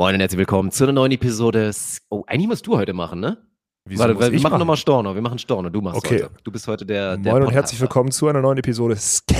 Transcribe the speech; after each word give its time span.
Moin 0.00 0.14
und 0.14 0.20
herzlich 0.22 0.38
willkommen 0.38 0.70
zu 0.70 0.84
einer 0.84 0.94
neuen 0.94 1.12
Episode. 1.12 1.70
Oh, 2.08 2.24
eigentlich 2.26 2.48
musst 2.48 2.66
du 2.66 2.78
heute 2.78 2.94
machen, 2.94 3.20
ne? 3.20 3.36
Wieso 3.84 4.02
Warte, 4.02 4.18
wir 4.18 4.28
ich 4.28 4.42
machen 4.42 4.52
machen? 4.52 4.58
nochmal 4.60 4.78
Storno. 4.78 5.14
Wir 5.14 5.20
machen 5.20 5.38
Storno. 5.38 5.68
Du 5.68 5.82
machst 5.82 5.98
Okay. 5.98 6.22
heute. 6.22 6.30
Du 6.42 6.50
bist 6.50 6.66
heute 6.68 6.86
der. 6.86 7.18
der 7.18 7.32
Moin 7.34 7.42
und 7.42 7.52
herzlich 7.52 7.78
willkommen 7.82 8.10
zu 8.10 8.26
einer 8.26 8.40
neuen 8.40 8.56
Episode 8.56 8.96
Scam. 8.96 9.36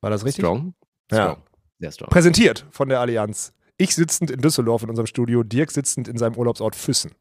War 0.00 0.10
das 0.10 0.24
richtig? 0.24 0.44
Strong? 0.44 0.74
Ja. 1.12 1.16
Strong. 1.30 1.42
Sehr 1.78 1.92
strong. 1.92 2.10
Präsentiert 2.10 2.66
von 2.72 2.88
der 2.88 2.98
Allianz. 2.98 3.52
Ich 3.78 3.94
sitzend 3.94 4.32
in 4.32 4.40
Düsseldorf 4.40 4.82
in 4.82 4.90
unserem 4.90 5.06
Studio, 5.06 5.44
Dirk 5.44 5.70
sitzend 5.70 6.08
in 6.08 6.18
seinem 6.18 6.34
Urlaubsort 6.34 6.74
Füssen. 6.74 7.12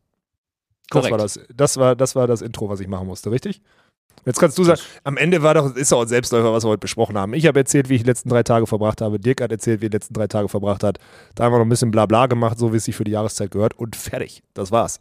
Das 0.89 0.89
Korrekt. 0.89 1.11
war 1.11 1.19
das, 1.19 1.39
das, 1.53 1.77
war, 1.77 1.95
das 1.95 2.15
war 2.15 2.25
das 2.25 2.41
Intro, 2.41 2.69
was 2.69 2.79
ich 2.79 2.87
machen 2.87 3.05
musste, 3.05 3.29
richtig? 3.29 3.61
Jetzt 4.25 4.39
kannst 4.39 4.57
du 4.57 4.63
sagen, 4.63 4.81
am 5.03 5.17
Ende 5.17 5.43
war 5.43 5.53
doch, 5.53 5.75
ist 5.75 5.91
doch 5.91 6.01
ein 6.01 6.07
Selbstläufer, 6.07 6.51
was 6.51 6.63
wir 6.63 6.69
heute 6.69 6.79
besprochen 6.79 7.17
haben. 7.17 7.33
Ich 7.33 7.45
habe 7.45 7.59
erzählt, 7.59 7.89
wie 7.89 7.95
ich 7.95 8.01
die 8.01 8.07
letzten 8.07 8.29
drei 8.29 8.41
Tage 8.41 8.65
verbracht 8.65 9.01
habe. 9.01 9.19
Dirk 9.19 9.39
hat 9.41 9.51
erzählt, 9.51 9.81
wie 9.81 9.85
er 9.85 9.89
die 9.89 9.97
letzten 9.97 10.15
drei 10.15 10.27
Tage 10.27 10.49
verbracht 10.49 10.83
hat. 10.83 10.97
Da 11.35 11.43
haben 11.43 11.53
wir 11.53 11.59
noch 11.59 11.65
ein 11.65 11.69
bisschen 11.69 11.91
Blabla 11.91 12.25
gemacht, 12.25 12.57
so 12.57 12.73
wie 12.73 12.77
es 12.77 12.85
sich 12.85 12.95
für 12.95 13.03
die 13.03 13.11
Jahreszeit 13.11 13.51
gehört. 13.51 13.77
Und 13.77 13.95
fertig. 13.95 14.41
Das 14.55 14.71
war's. 14.71 14.99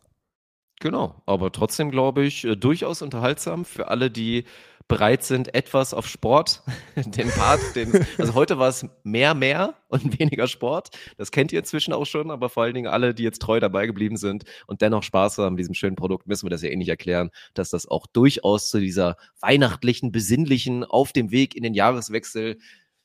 Genau. 0.80 1.22
Aber 1.24 1.52
trotzdem, 1.52 1.90
glaube 1.90 2.24
ich, 2.24 2.44
äh, 2.44 2.56
durchaus 2.56 3.00
unterhaltsam 3.00 3.64
für 3.64 3.88
alle, 3.88 4.10
die 4.10 4.44
bereit 4.88 5.22
sind, 5.22 5.54
etwas 5.54 5.94
auf 5.94 6.06
Sport, 6.06 6.62
den 6.96 7.30
Part, 7.30 7.60
den, 7.74 8.06
also 8.18 8.34
heute 8.34 8.58
war 8.58 8.68
es 8.68 8.86
mehr, 9.02 9.34
mehr 9.34 9.74
und 9.88 10.18
weniger 10.18 10.46
Sport. 10.46 10.90
Das 11.16 11.30
kennt 11.30 11.52
ihr 11.52 11.58
inzwischen 11.58 11.92
auch 11.92 12.04
schon, 12.04 12.30
aber 12.30 12.48
vor 12.48 12.64
allen 12.64 12.74
Dingen 12.74 12.88
alle, 12.88 13.14
die 13.14 13.22
jetzt 13.22 13.40
treu 13.40 13.60
dabei 13.60 13.86
geblieben 13.86 14.16
sind 14.16 14.44
und 14.66 14.82
dennoch 14.82 15.02
Spaß 15.02 15.38
haben 15.38 15.48
an 15.48 15.56
diesem 15.56 15.74
schönen 15.74 15.96
Produkt, 15.96 16.26
müssen 16.26 16.46
wir 16.46 16.50
das 16.50 16.62
ja 16.62 16.68
eh 16.68 16.76
nicht 16.76 16.88
erklären, 16.88 17.30
dass 17.54 17.70
das 17.70 17.86
auch 17.88 18.06
durchaus 18.06 18.70
zu 18.70 18.78
dieser 18.78 19.16
weihnachtlichen, 19.40 20.12
besinnlichen, 20.12 20.84
auf 20.84 21.12
dem 21.12 21.30
Weg 21.30 21.56
in 21.56 21.62
den 21.62 21.74
Jahreswechsel 21.74 22.58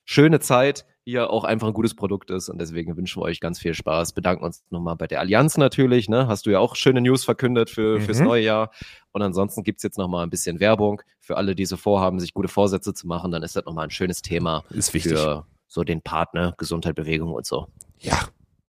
schöne 0.04 0.40
Zeit 0.40 0.86
hier 1.10 1.30
auch 1.30 1.44
einfach 1.44 1.68
ein 1.68 1.74
gutes 1.74 1.96
Produkt 1.96 2.32
ist 2.32 2.50
und 2.50 2.60
deswegen 2.60 2.96
wünschen 2.98 3.22
wir 3.22 3.26
euch 3.26 3.40
ganz 3.40 3.60
viel 3.60 3.74
Spaß. 3.74 4.14
Bedanken 4.14 4.44
uns 4.46 4.64
nochmal 4.70 4.96
bei 4.96 5.08
der 5.08 5.20
Allianz 5.20 5.58
natürlich, 5.58 6.10
ne? 6.10 6.28
Hast 6.28 6.46
du 6.46 6.50
ja 6.52 6.60
auch 6.60 6.76
schöne 6.76 7.02
News 7.02 7.24
verkündet 7.24 7.70
für, 7.70 8.00
fürs 8.02 8.20
Mhm. 8.20 8.26
neue 8.26 8.44
Jahr. 8.44 8.72
Und 9.12 9.22
ansonsten 9.22 9.64
gibt's 9.64 9.84
jetzt 9.84 9.98
nochmal 9.98 10.24
ein 10.24 10.30
bisschen 10.30 10.60
Werbung 10.60 11.02
für 11.20 11.38
alle, 11.38 11.56
die 11.56 11.66
so 11.66 11.78
vorhaben, 11.78 12.20
sich 12.20 12.34
gute 12.34 12.48
Vorsätze 12.48 12.94
zu 12.94 13.08
machen. 13.08 13.32
Dann 13.32 13.44
ist 13.44 13.56
das 13.56 13.66
nochmal 13.66 13.86
ein 13.86 13.92
schönes 13.92 14.22
Thema 14.22 14.64
Ist 14.70 14.94
wichtig. 14.94 15.14
für 15.14 15.46
so 15.68 15.84
den 15.84 16.02
Partner, 16.02 16.54
Gesundheit, 16.58 16.96
Bewegung 16.96 17.34
und 17.34 17.46
so. 17.46 17.68
Ja. 18.00 18.18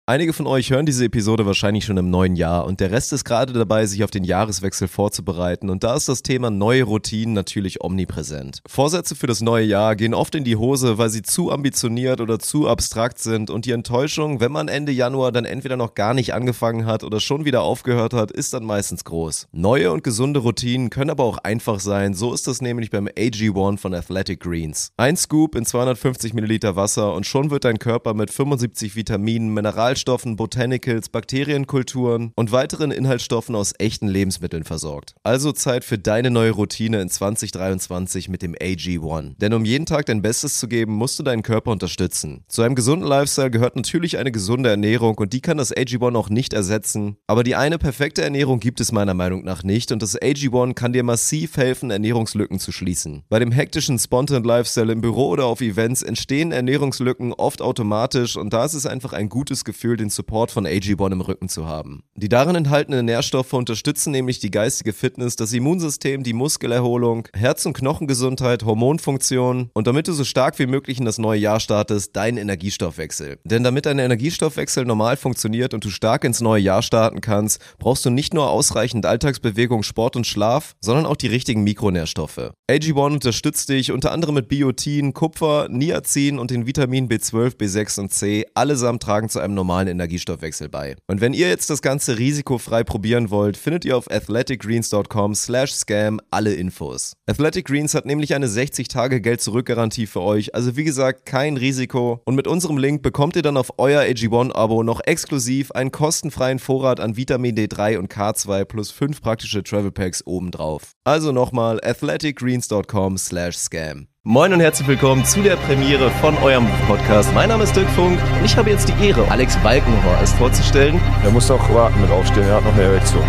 Einige 0.09 0.31
von 0.31 0.47
euch 0.47 0.71
hören 0.71 0.85
diese 0.85 1.03
Episode 1.03 1.45
wahrscheinlich 1.45 1.83
schon 1.83 1.97
im 1.97 2.09
neuen 2.09 2.37
Jahr 2.37 2.63
und 2.63 2.79
der 2.79 2.91
Rest 2.91 3.11
ist 3.11 3.25
gerade 3.25 3.51
dabei, 3.51 3.85
sich 3.85 4.05
auf 4.05 4.09
den 4.09 4.23
Jahreswechsel 4.23 4.87
vorzubereiten 4.87 5.69
und 5.69 5.83
da 5.83 5.97
ist 5.97 6.07
das 6.07 6.23
Thema 6.23 6.49
neue 6.49 6.83
Routinen 6.83 7.33
natürlich 7.33 7.83
omnipräsent. 7.83 8.61
Vorsätze 8.65 9.17
für 9.17 9.27
das 9.27 9.41
neue 9.41 9.65
Jahr 9.65 9.97
gehen 9.97 10.13
oft 10.13 10.33
in 10.35 10.45
die 10.45 10.55
Hose, 10.55 10.97
weil 10.97 11.09
sie 11.09 11.23
zu 11.23 11.51
ambitioniert 11.51 12.21
oder 12.21 12.39
zu 12.39 12.69
abstrakt 12.69 13.19
sind 13.19 13.49
und 13.49 13.65
die 13.65 13.71
Enttäuschung, 13.71 14.39
wenn 14.39 14.53
man 14.53 14.69
Ende 14.69 14.93
Januar 14.93 15.33
dann 15.33 15.43
entweder 15.43 15.75
noch 15.75 15.93
gar 15.93 16.13
nicht 16.13 16.33
angefangen 16.33 16.85
hat 16.85 17.03
oder 17.03 17.19
schon 17.19 17.43
wieder 17.43 17.63
aufgehört 17.63 18.13
hat, 18.13 18.31
ist 18.31 18.53
dann 18.53 18.63
meistens 18.63 19.03
groß. 19.03 19.49
Neue 19.51 19.91
und 19.91 20.05
gesunde 20.05 20.39
Routinen 20.39 20.89
können 20.89 21.09
aber 21.09 21.25
auch 21.25 21.39
einfach 21.39 21.81
sein, 21.81 22.13
so 22.13 22.33
ist 22.33 22.47
das 22.47 22.61
nämlich 22.61 22.91
beim 22.91 23.09
AG1 23.09 23.77
von 23.77 23.93
Athletic 23.93 24.39
Greens. 24.39 24.93
Ein 24.95 25.17
Scoop 25.17 25.53
in 25.55 25.65
250 25.65 26.33
Milliliter 26.33 26.77
Wasser 26.77 27.13
und 27.13 27.25
schon 27.25 27.51
wird 27.51 27.65
dein 27.65 27.77
Körper 27.77 28.13
mit 28.13 28.31
75 28.31 28.95
Vitaminen, 28.95 29.53
Mineralstoffen, 29.53 29.96
Botanicals, 30.35 31.09
Bakterienkulturen 31.09 32.31
und 32.35 32.51
weiteren 32.51 32.91
Inhaltsstoffen 32.91 33.55
aus 33.55 33.73
echten 33.77 34.07
Lebensmitteln 34.07 34.63
versorgt. 34.63 35.15
Also 35.23 35.51
Zeit 35.51 35.83
für 35.83 35.97
deine 35.97 36.31
neue 36.31 36.51
Routine 36.51 37.01
in 37.01 37.09
2023 37.09 38.29
mit 38.29 38.41
dem 38.41 38.53
AG1. 38.55 39.37
Denn 39.37 39.53
um 39.53 39.65
jeden 39.65 39.85
Tag 39.85 40.05
dein 40.07 40.21
Bestes 40.21 40.59
zu 40.59 40.67
geben, 40.67 40.93
musst 40.93 41.19
du 41.19 41.23
deinen 41.23 41.43
Körper 41.43 41.71
unterstützen. 41.71 42.43
Zu 42.47 42.61
einem 42.61 42.75
gesunden 42.75 43.07
Lifestyle 43.07 43.51
gehört 43.51 43.75
natürlich 43.75 44.17
eine 44.17 44.31
gesunde 44.31 44.69
Ernährung 44.69 45.17
und 45.17 45.33
die 45.33 45.41
kann 45.41 45.57
das 45.57 45.75
AG1 45.75 46.15
auch 46.15 46.29
nicht 46.29 46.53
ersetzen. 46.53 47.17
Aber 47.27 47.43
die 47.43 47.55
eine 47.55 47.77
perfekte 47.77 48.21
Ernährung 48.21 48.59
gibt 48.59 48.79
es 48.79 48.91
meiner 48.91 49.13
Meinung 49.13 49.43
nach 49.43 49.63
nicht 49.63 49.91
und 49.91 50.01
das 50.01 50.19
AG1 50.19 50.73
kann 50.73 50.93
dir 50.93 51.03
massiv 51.03 51.57
helfen, 51.57 51.91
Ernährungslücken 51.91 52.59
zu 52.59 52.71
schließen. 52.71 53.23
Bei 53.29 53.39
dem 53.39 53.51
hektischen 53.51 53.97
Spontan 53.99 54.43
Lifestyle 54.43 54.91
im 54.91 55.01
Büro 55.01 55.29
oder 55.29 55.45
auf 55.45 55.61
Events 55.61 56.03
entstehen 56.03 56.51
Ernährungslücken 56.51 57.33
oft 57.33 57.61
automatisch 57.61 58.37
und 58.37 58.53
da 58.53 58.65
ist 58.65 58.73
es 58.73 58.85
einfach 58.85 59.13
ein 59.13 59.29
gutes 59.29 59.63
Gefühl, 59.63 59.86
den 59.95 60.09
Support 60.09 60.51
von 60.51 60.67
AG1 60.67 61.11
im 61.11 61.21
Rücken 61.21 61.47
zu 61.47 61.67
haben. 61.67 62.03
Die 62.15 62.29
darin 62.29 62.55
enthaltenen 62.55 63.05
Nährstoffe 63.05 63.53
unterstützen 63.53 64.11
nämlich 64.11 64.39
die 64.39 64.51
geistige 64.51 64.91
Fitness, 64.91 65.35
das 65.35 65.53
Immunsystem, 65.53 66.23
die 66.23 66.33
Muskelerholung, 66.33 67.27
Herz- 67.33 67.65
und 67.65 67.73
Knochengesundheit, 67.73 68.65
Hormonfunktion 68.65 69.69
und 69.73 69.87
damit 69.87 70.07
du 70.07 70.13
so 70.13 70.23
stark 70.23 70.57
wie 70.59 70.65
möglich 70.65 70.99
in 70.99 71.05
das 71.05 71.19
neue 71.19 71.39
Jahr 71.39 71.59
startest, 71.59 72.15
deinen 72.15 72.37
Energiestoffwechsel. 72.37 73.37
Denn 73.43 73.63
damit 73.63 73.85
dein 73.85 73.99
Energiestoffwechsel 73.99 74.85
normal 74.85 75.15
funktioniert 75.15 75.75
und 75.75 75.85
du 75.85 75.89
stark 75.89 76.23
ins 76.23 76.41
neue 76.41 76.61
Jahr 76.61 76.81
starten 76.81 77.21
kannst, 77.21 77.61
brauchst 77.77 78.03
du 78.05 78.09
nicht 78.09 78.33
nur 78.33 78.49
ausreichend 78.49 79.05
Alltagsbewegung, 79.05 79.83
Sport 79.83 80.15
und 80.15 80.25
Schlaf, 80.25 80.75
sondern 80.81 81.05
auch 81.05 81.15
die 81.15 81.27
richtigen 81.27 81.63
Mikronährstoffe. 81.63 82.51
AG1 82.69 83.13
unterstützt 83.13 83.69
dich 83.69 83.91
unter 83.91 84.11
anderem 84.11 84.33
mit 84.35 84.47
Biotin, 84.47 85.13
Kupfer, 85.13 85.67
Niacin 85.69 86.39
und 86.39 86.49
den 86.49 86.65
Vitaminen 86.65 87.09
B12, 87.09 87.57
B6 87.57 87.99
und 87.99 88.11
C. 88.11 88.45
Allesamt 88.55 89.03
tragen 89.03 89.29
zu 89.29 89.39
einem 89.39 89.53
normalen 89.53 89.76
Energiestoffwechsel 89.85 90.69
bei. 90.69 90.95
Und 91.05 91.21
wenn 91.21 91.33
ihr 91.33 91.49
jetzt 91.49 91.69
das 91.69 91.83
Ganze 91.83 92.17
risikofrei 92.17 92.83
probieren 92.83 93.29
wollt, 93.29 93.57
findet 93.57 93.85
ihr 93.85 93.95
auf 93.95 94.09
athleticgreens.com 94.09 95.35
slash 95.35 95.73
scam 95.73 96.19
alle 96.31 96.55
Infos. 96.55 97.13
Athletic 97.27 97.67
Greens 97.67 97.93
hat 97.93 98.05
nämlich 98.05 98.33
eine 98.33 98.47
60-Tage-Geld-Zurück-Garantie 98.47 100.07
für 100.07 100.21
euch, 100.21 100.55
also 100.55 100.75
wie 100.75 100.85
gesagt 100.85 101.25
kein 101.25 101.57
Risiko. 101.57 102.21
Und 102.25 102.35
mit 102.35 102.47
unserem 102.47 102.77
Link 102.77 103.03
bekommt 103.03 103.35
ihr 103.35 103.41
dann 103.41 103.57
auf 103.57 103.73
euer 103.77 104.01
AG1-Abo 104.01 104.81
noch 104.83 105.01
exklusiv 105.05 105.71
einen 105.73 105.91
kostenfreien 105.91 106.59
Vorrat 106.59 106.99
an 106.99 107.17
Vitamin 107.17 107.55
D3 107.55 107.97
und 107.97 108.11
K2 108.11 108.65
plus 108.65 108.91
5 108.91 109.21
praktische 109.21 109.61
Travel 109.61 109.91
Packs 109.91 110.25
obendrauf. 110.25 110.91
Also 111.03 111.31
nochmal 111.31 111.79
athleticgreens.com 111.83 113.17
slash 113.17 113.57
scam. 113.57 114.07
Moin 114.29 114.51
und 114.51 114.59
herzlich 114.59 114.89
willkommen 114.89 115.23
zu 115.23 115.41
der 115.41 115.55
Premiere 115.55 116.11
von 116.11 116.37
eurem 116.39 116.67
Podcast. 116.85 117.33
Mein 117.33 117.47
Name 117.47 117.63
ist 117.63 117.73
Dirk 117.73 117.89
Funk 117.91 118.19
und 118.37 118.43
ich 118.43 118.57
habe 118.57 118.69
jetzt 118.69 118.89
die 118.89 119.07
Ehre, 119.07 119.25
Alex 119.31 119.55
Balkenhorst 119.63 120.35
vorzustellen. 120.35 120.99
Er 121.23 121.31
muss 121.31 121.47
noch 121.47 121.73
warten 121.73 122.01
mit 122.01 122.11
aufstehen, 122.11 122.43
er 122.43 122.55
hat 122.55 122.65
noch 122.65 122.73
eine 122.73 122.81
Erektion. 122.83 123.23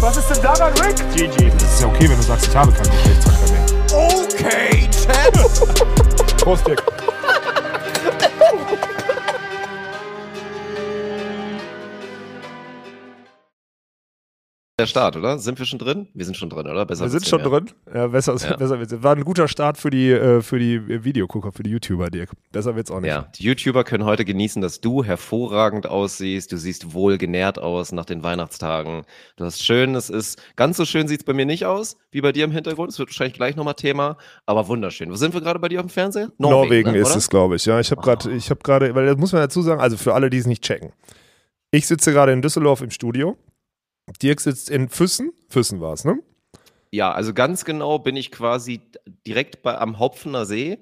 Was 0.00 0.16
ist 0.16 0.30
denn 0.30 0.42
daran, 0.42 0.72
Rick? 0.78 0.96
GG. 1.14 1.50
Das 1.50 1.74
ist 1.74 1.82
ja 1.82 1.88
okay, 1.88 2.08
wenn 2.08 2.16
du 2.16 2.22
sagst, 2.22 2.46
ich 2.48 2.56
habe 2.56 2.72
keinen 2.72 2.90
Geschlechtsverkehr 2.90 3.52
mehr. 3.52 3.66
Okay, 3.92 4.88
Chad. 4.90 6.38
Prost, 6.38 6.66
Dirk. 6.66 6.95
Der 14.78 14.84
Start, 14.86 15.16
oder? 15.16 15.38
Sind 15.38 15.58
wir 15.58 15.64
schon 15.64 15.78
drin? 15.78 16.06
Wir 16.12 16.26
sind 16.26 16.36
schon 16.36 16.50
drin, 16.50 16.66
oder? 16.66 16.84
Besser 16.84 17.04
Wir 17.04 17.08
sind 17.08 17.26
schon 17.26 17.40
mehr. 17.40 17.48
drin. 17.48 17.70
Ja, 17.94 18.08
besser, 18.08 18.36
Ja. 18.36 18.56
besser 18.58 18.78
wird's. 18.78 19.02
War 19.02 19.16
ein 19.16 19.24
guter 19.24 19.48
Start 19.48 19.78
für 19.78 19.88
die, 19.88 20.10
äh, 20.10 20.42
für 20.42 20.58
die 20.58 21.02
Videogucker, 21.02 21.50
für 21.50 21.62
die 21.62 21.70
YouTuber, 21.70 22.10
Dirk. 22.10 22.32
Besser 22.52 22.76
wird's 22.76 22.90
auch 22.90 23.00
nicht. 23.00 23.08
Ja, 23.08 23.26
die 23.38 23.44
YouTuber 23.44 23.84
können 23.84 24.04
heute 24.04 24.26
genießen, 24.26 24.60
dass 24.60 24.82
du 24.82 25.02
hervorragend 25.02 25.86
aussiehst. 25.86 26.52
Du 26.52 26.58
siehst 26.58 26.92
wohl 26.92 27.16
genährt 27.16 27.58
aus 27.58 27.90
nach 27.92 28.04
den 28.04 28.22
Weihnachtstagen. 28.22 29.04
Du 29.36 29.46
hast 29.46 29.64
schön, 29.64 29.94
es 29.94 30.10
ist, 30.10 30.42
ganz 30.56 30.76
so 30.76 30.84
schön 30.84 31.08
sieht's 31.08 31.24
bei 31.24 31.32
mir 31.32 31.46
nicht 31.46 31.64
aus, 31.64 31.96
wie 32.10 32.20
bei 32.20 32.32
dir 32.32 32.44
im 32.44 32.52
Hintergrund. 32.52 32.90
Es 32.92 32.98
wird 32.98 33.08
wahrscheinlich 33.08 33.36
gleich 33.38 33.56
nochmal 33.56 33.74
Thema, 33.76 34.18
aber 34.44 34.68
wunderschön. 34.68 35.10
Wo 35.10 35.14
sind 35.16 35.32
wir 35.32 35.40
gerade 35.40 35.58
bei 35.58 35.70
dir 35.70 35.80
auf 35.80 35.86
dem 35.86 35.90
Fernseher? 35.90 36.32
Norwegen, 36.36 36.92
ne, 36.92 36.98
ist 36.98 37.08
oder? 37.08 37.16
es, 37.16 37.30
glaube 37.30 37.56
ich. 37.56 37.64
Ja, 37.64 37.80
ich 37.80 37.90
habe 37.90 38.02
gerade, 38.02 38.30
ich 38.30 38.50
habe 38.50 38.60
gerade, 38.62 38.94
weil 38.94 39.06
das 39.06 39.16
muss 39.16 39.32
man 39.32 39.40
dazu 39.40 39.62
sagen, 39.62 39.80
also 39.80 39.96
für 39.96 40.12
alle, 40.12 40.28
die 40.28 40.36
es 40.36 40.46
nicht 40.46 40.62
checken. 40.62 40.92
Ich 41.70 41.86
sitze 41.86 42.12
gerade 42.12 42.32
in 42.32 42.42
Düsseldorf 42.42 42.82
im 42.82 42.90
Studio. 42.90 43.38
Dirk 44.22 44.40
sitzt 44.40 44.70
in 44.70 44.88
Füssen. 44.88 45.32
Füssen 45.48 45.80
war 45.80 45.92
es, 45.92 46.04
ne? 46.04 46.18
Ja, 46.92 47.12
also 47.12 47.34
ganz 47.34 47.64
genau 47.64 47.98
bin 47.98 48.16
ich 48.16 48.30
quasi 48.30 48.80
direkt 49.26 49.62
bei, 49.62 49.76
am 49.76 49.98
Hopfener 49.98 50.46
See, 50.46 50.78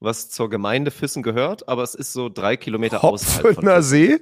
was 0.00 0.30
zur 0.30 0.48
Gemeinde 0.48 0.90
Füssen 0.90 1.22
gehört, 1.22 1.68
aber 1.68 1.82
es 1.82 1.94
ist 1.94 2.12
so 2.12 2.28
drei 2.28 2.56
Kilometer 2.56 3.02
außerhalb 3.04 3.42
von 3.42 3.56
Hopfener. 3.56 3.82
See? 3.82 4.20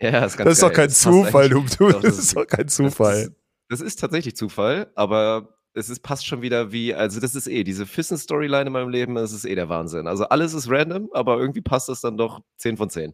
Ja, 0.00 0.24
ist 0.24 0.38
ganz 0.38 0.48
Das 0.48 0.52
ist 0.54 0.62
doch 0.62 0.68
geil. 0.68 0.76
kein 0.76 0.88
passt 0.88 1.02
Zufall, 1.02 1.48
du. 1.50 1.64
Doch, 1.78 2.00
das 2.00 2.18
ist 2.18 2.34
doch 2.34 2.46
kein 2.46 2.66
Das, 2.66 2.74
Zufall. 2.74 3.24
das, 3.26 3.34
das 3.68 3.80
ist 3.82 4.00
tatsächlich 4.00 4.34
Zufall, 4.34 4.90
aber 4.94 5.56
es 5.74 5.90
ist, 5.90 6.00
passt 6.02 6.26
schon 6.26 6.40
wieder 6.42 6.72
wie, 6.72 6.94
also 6.94 7.20
das 7.20 7.34
ist 7.34 7.46
eh, 7.46 7.62
diese 7.62 7.86
Füssen-Storyline 7.86 8.66
in 8.68 8.72
meinem 8.72 8.88
Leben, 8.88 9.14
das 9.14 9.32
ist 9.32 9.44
eh 9.44 9.54
der 9.54 9.68
Wahnsinn. 9.68 10.06
Also 10.08 10.24
alles 10.24 10.54
ist 10.54 10.68
random, 10.70 11.10
aber 11.12 11.38
irgendwie 11.38 11.60
passt 11.60 11.88
das 11.90 12.00
dann 12.00 12.16
doch 12.16 12.40
10 12.56 12.78
von 12.78 12.88
10. 12.90 13.12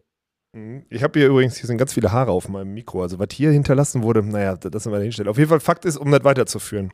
Mhm. 0.57 0.83
Ich 0.89 1.03
habe 1.03 1.19
hier 1.19 1.29
übrigens, 1.29 1.57
hier 1.57 1.67
sind 1.67 1.77
ganz 1.77 1.93
viele 1.93 2.11
Haare 2.11 2.31
auf 2.31 2.49
meinem 2.49 2.73
Mikro. 2.73 3.01
Also 3.03 3.19
was 3.19 3.27
hier 3.31 3.51
hinterlassen 3.51 4.01
wurde, 4.01 4.23
naja, 4.23 4.55
das 4.55 4.73
müssen 4.73 4.91
wir 4.91 4.99
hinstellen. 4.99 5.29
Auf 5.29 5.37
jeden 5.37 5.49
Fall, 5.49 5.59
Fakt 5.59 5.85
ist, 5.85 5.97
um 5.97 6.11
das 6.11 6.23
weiterzuführen. 6.23 6.91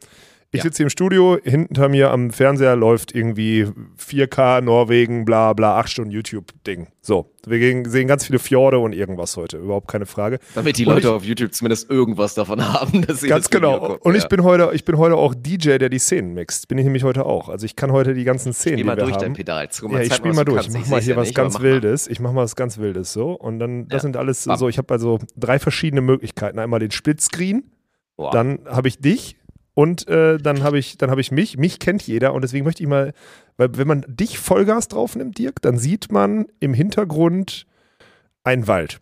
Ich 0.56 0.60
Ja. 0.60 0.64
sitze 0.66 0.78
hier 0.78 0.86
im 0.86 0.90
Studio, 0.92 1.40
hinter 1.44 1.90
mir 1.90 2.12
am 2.12 2.30
Fernseher 2.30 2.76
läuft 2.76 3.16
irgendwie 3.16 3.66
4K 3.98 4.62
Norwegen, 4.62 5.26
bla 5.26 5.52
bla, 5.54 5.80
8 5.80 5.90
Stunden 5.90 6.12
YouTube-Ding. 6.12 6.90
So, 7.02 7.32
wir 7.48 7.90
sehen 7.90 8.08
ganz 8.08 8.24
viele 8.28 8.38
Fjorde 8.38 8.78
und 8.78 8.94
irgendwas 8.94 9.36
heute, 9.36 9.58
überhaupt 9.58 9.88
keine 9.88 10.06
Frage. 10.06 10.38
Damit 10.54 10.78
die 10.78 10.84
Leute 10.86 11.00
ich- 11.00 11.06
auf 11.08 11.24
YouTube 11.26 11.56
zumindest 11.56 11.90
irgendwas 11.90 12.36
davon 12.36 12.64
haben, 12.72 13.02
dass 13.08 13.22
sie 13.22 13.30
Ganz 13.30 13.46
das 13.46 13.50
genau. 13.50 13.80
gucken, 13.80 13.98
Und 14.02 14.14
ich 14.16 14.22
ja. 14.22 14.28
bin 14.28 14.44
heute, 14.44 14.70
ich 14.74 14.86
bin 14.86 14.96
heute 15.00 15.16
auch 15.16 15.34
DJ, 15.34 15.80
der 15.80 15.90
die 15.90 15.98
Szenen 15.98 16.36
mixt. 16.36 16.68
Bin 16.68 16.78
ich 16.78 16.84
nämlich 16.84 17.04
heute 17.04 17.26
auch. 17.26 17.50
Also 17.50 17.66
ich 17.66 17.76
kann 17.76 17.92
heute 17.92 18.14
die 18.14 18.24
ganzen 18.24 18.54
Szenen, 18.54 18.76
Spiel 18.76 18.78
die 18.78 18.84
mal 18.84 18.96
wir 18.96 19.06
durch 19.06 19.18
dein 19.18 19.30
haben. 19.30 19.34
Pedal. 19.34 19.68
Guck 19.82 19.92
Ja, 19.92 20.02
ich 20.02 20.12
was 20.12 20.22
mal 20.22 20.46
du 20.46 20.52
durch. 20.52 20.62
kannst. 20.66 20.78
Ich 20.78 20.84
mach 20.84 20.90
mal 20.92 21.02
hier 21.02 21.14
ja 21.16 21.20
was 21.20 21.28
nicht, 21.30 21.36
ganz 21.36 21.54
mach 21.56 21.62
mal. 21.62 21.66
Wildes. 21.72 22.08
Ich 22.08 22.20
mach 22.20 22.32
mal 22.32 22.44
was 22.44 22.56
ganz 22.56 22.78
Wildes 22.78 23.12
so. 23.12 23.32
Und 23.32 23.58
dann, 23.58 23.88
das 23.88 24.04
sind 24.04 24.18
alles 24.18 24.46
Bam. 24.46 24.58
so, 24.58 24.70
ich 24.70 24.78
habe 24.78 24.94
also 24.94 25.18
drei 25.36 25.58
verschiedene 25.58 26.02
Möglichkeiten. 26.02 26.60
Einmal 26.60 26.80
den 26.80 26.92
Splitscreen, 26.92 27.64
Boah. 28.18 28.30
dann 28.32 28.60
habe 28.68 28.88
ich 28.88 29.00
dich 29.00 29.36
und 29.76 30.08
äh, 30.08 30.38
dann 30.38 30.64
habe 30.64 30.78
ich, 30.78 30.98
habe 31.02 31.22
ich 31.22 31.32
mich. 31.32 31.58
Mich 31.58 31.80
kennt 31.80 32.04
jeder 32.04 32.34
und 32.34 32.44
deswegen 32.44 32.66
möchte 32.66 32.84
ich 32.84 32.90
mal, 32.90 33.14
weil 33.58 33.76
wenn 33.78 33.88
man 33.88 34.06
dich 34.08 34.38
Vollgas 34.38 34.88
drauf 34.88 35.16
nimmt, 35.16 35.38
Dirk, 35.38 35.62
dann 35.62 35.78
sieht 35.78 36.12
man 36.12 36.48
im 36.60 36.74
Hintergrund 36.74 37.66
einen 38.44 38.68
Wald. 38.68 39.00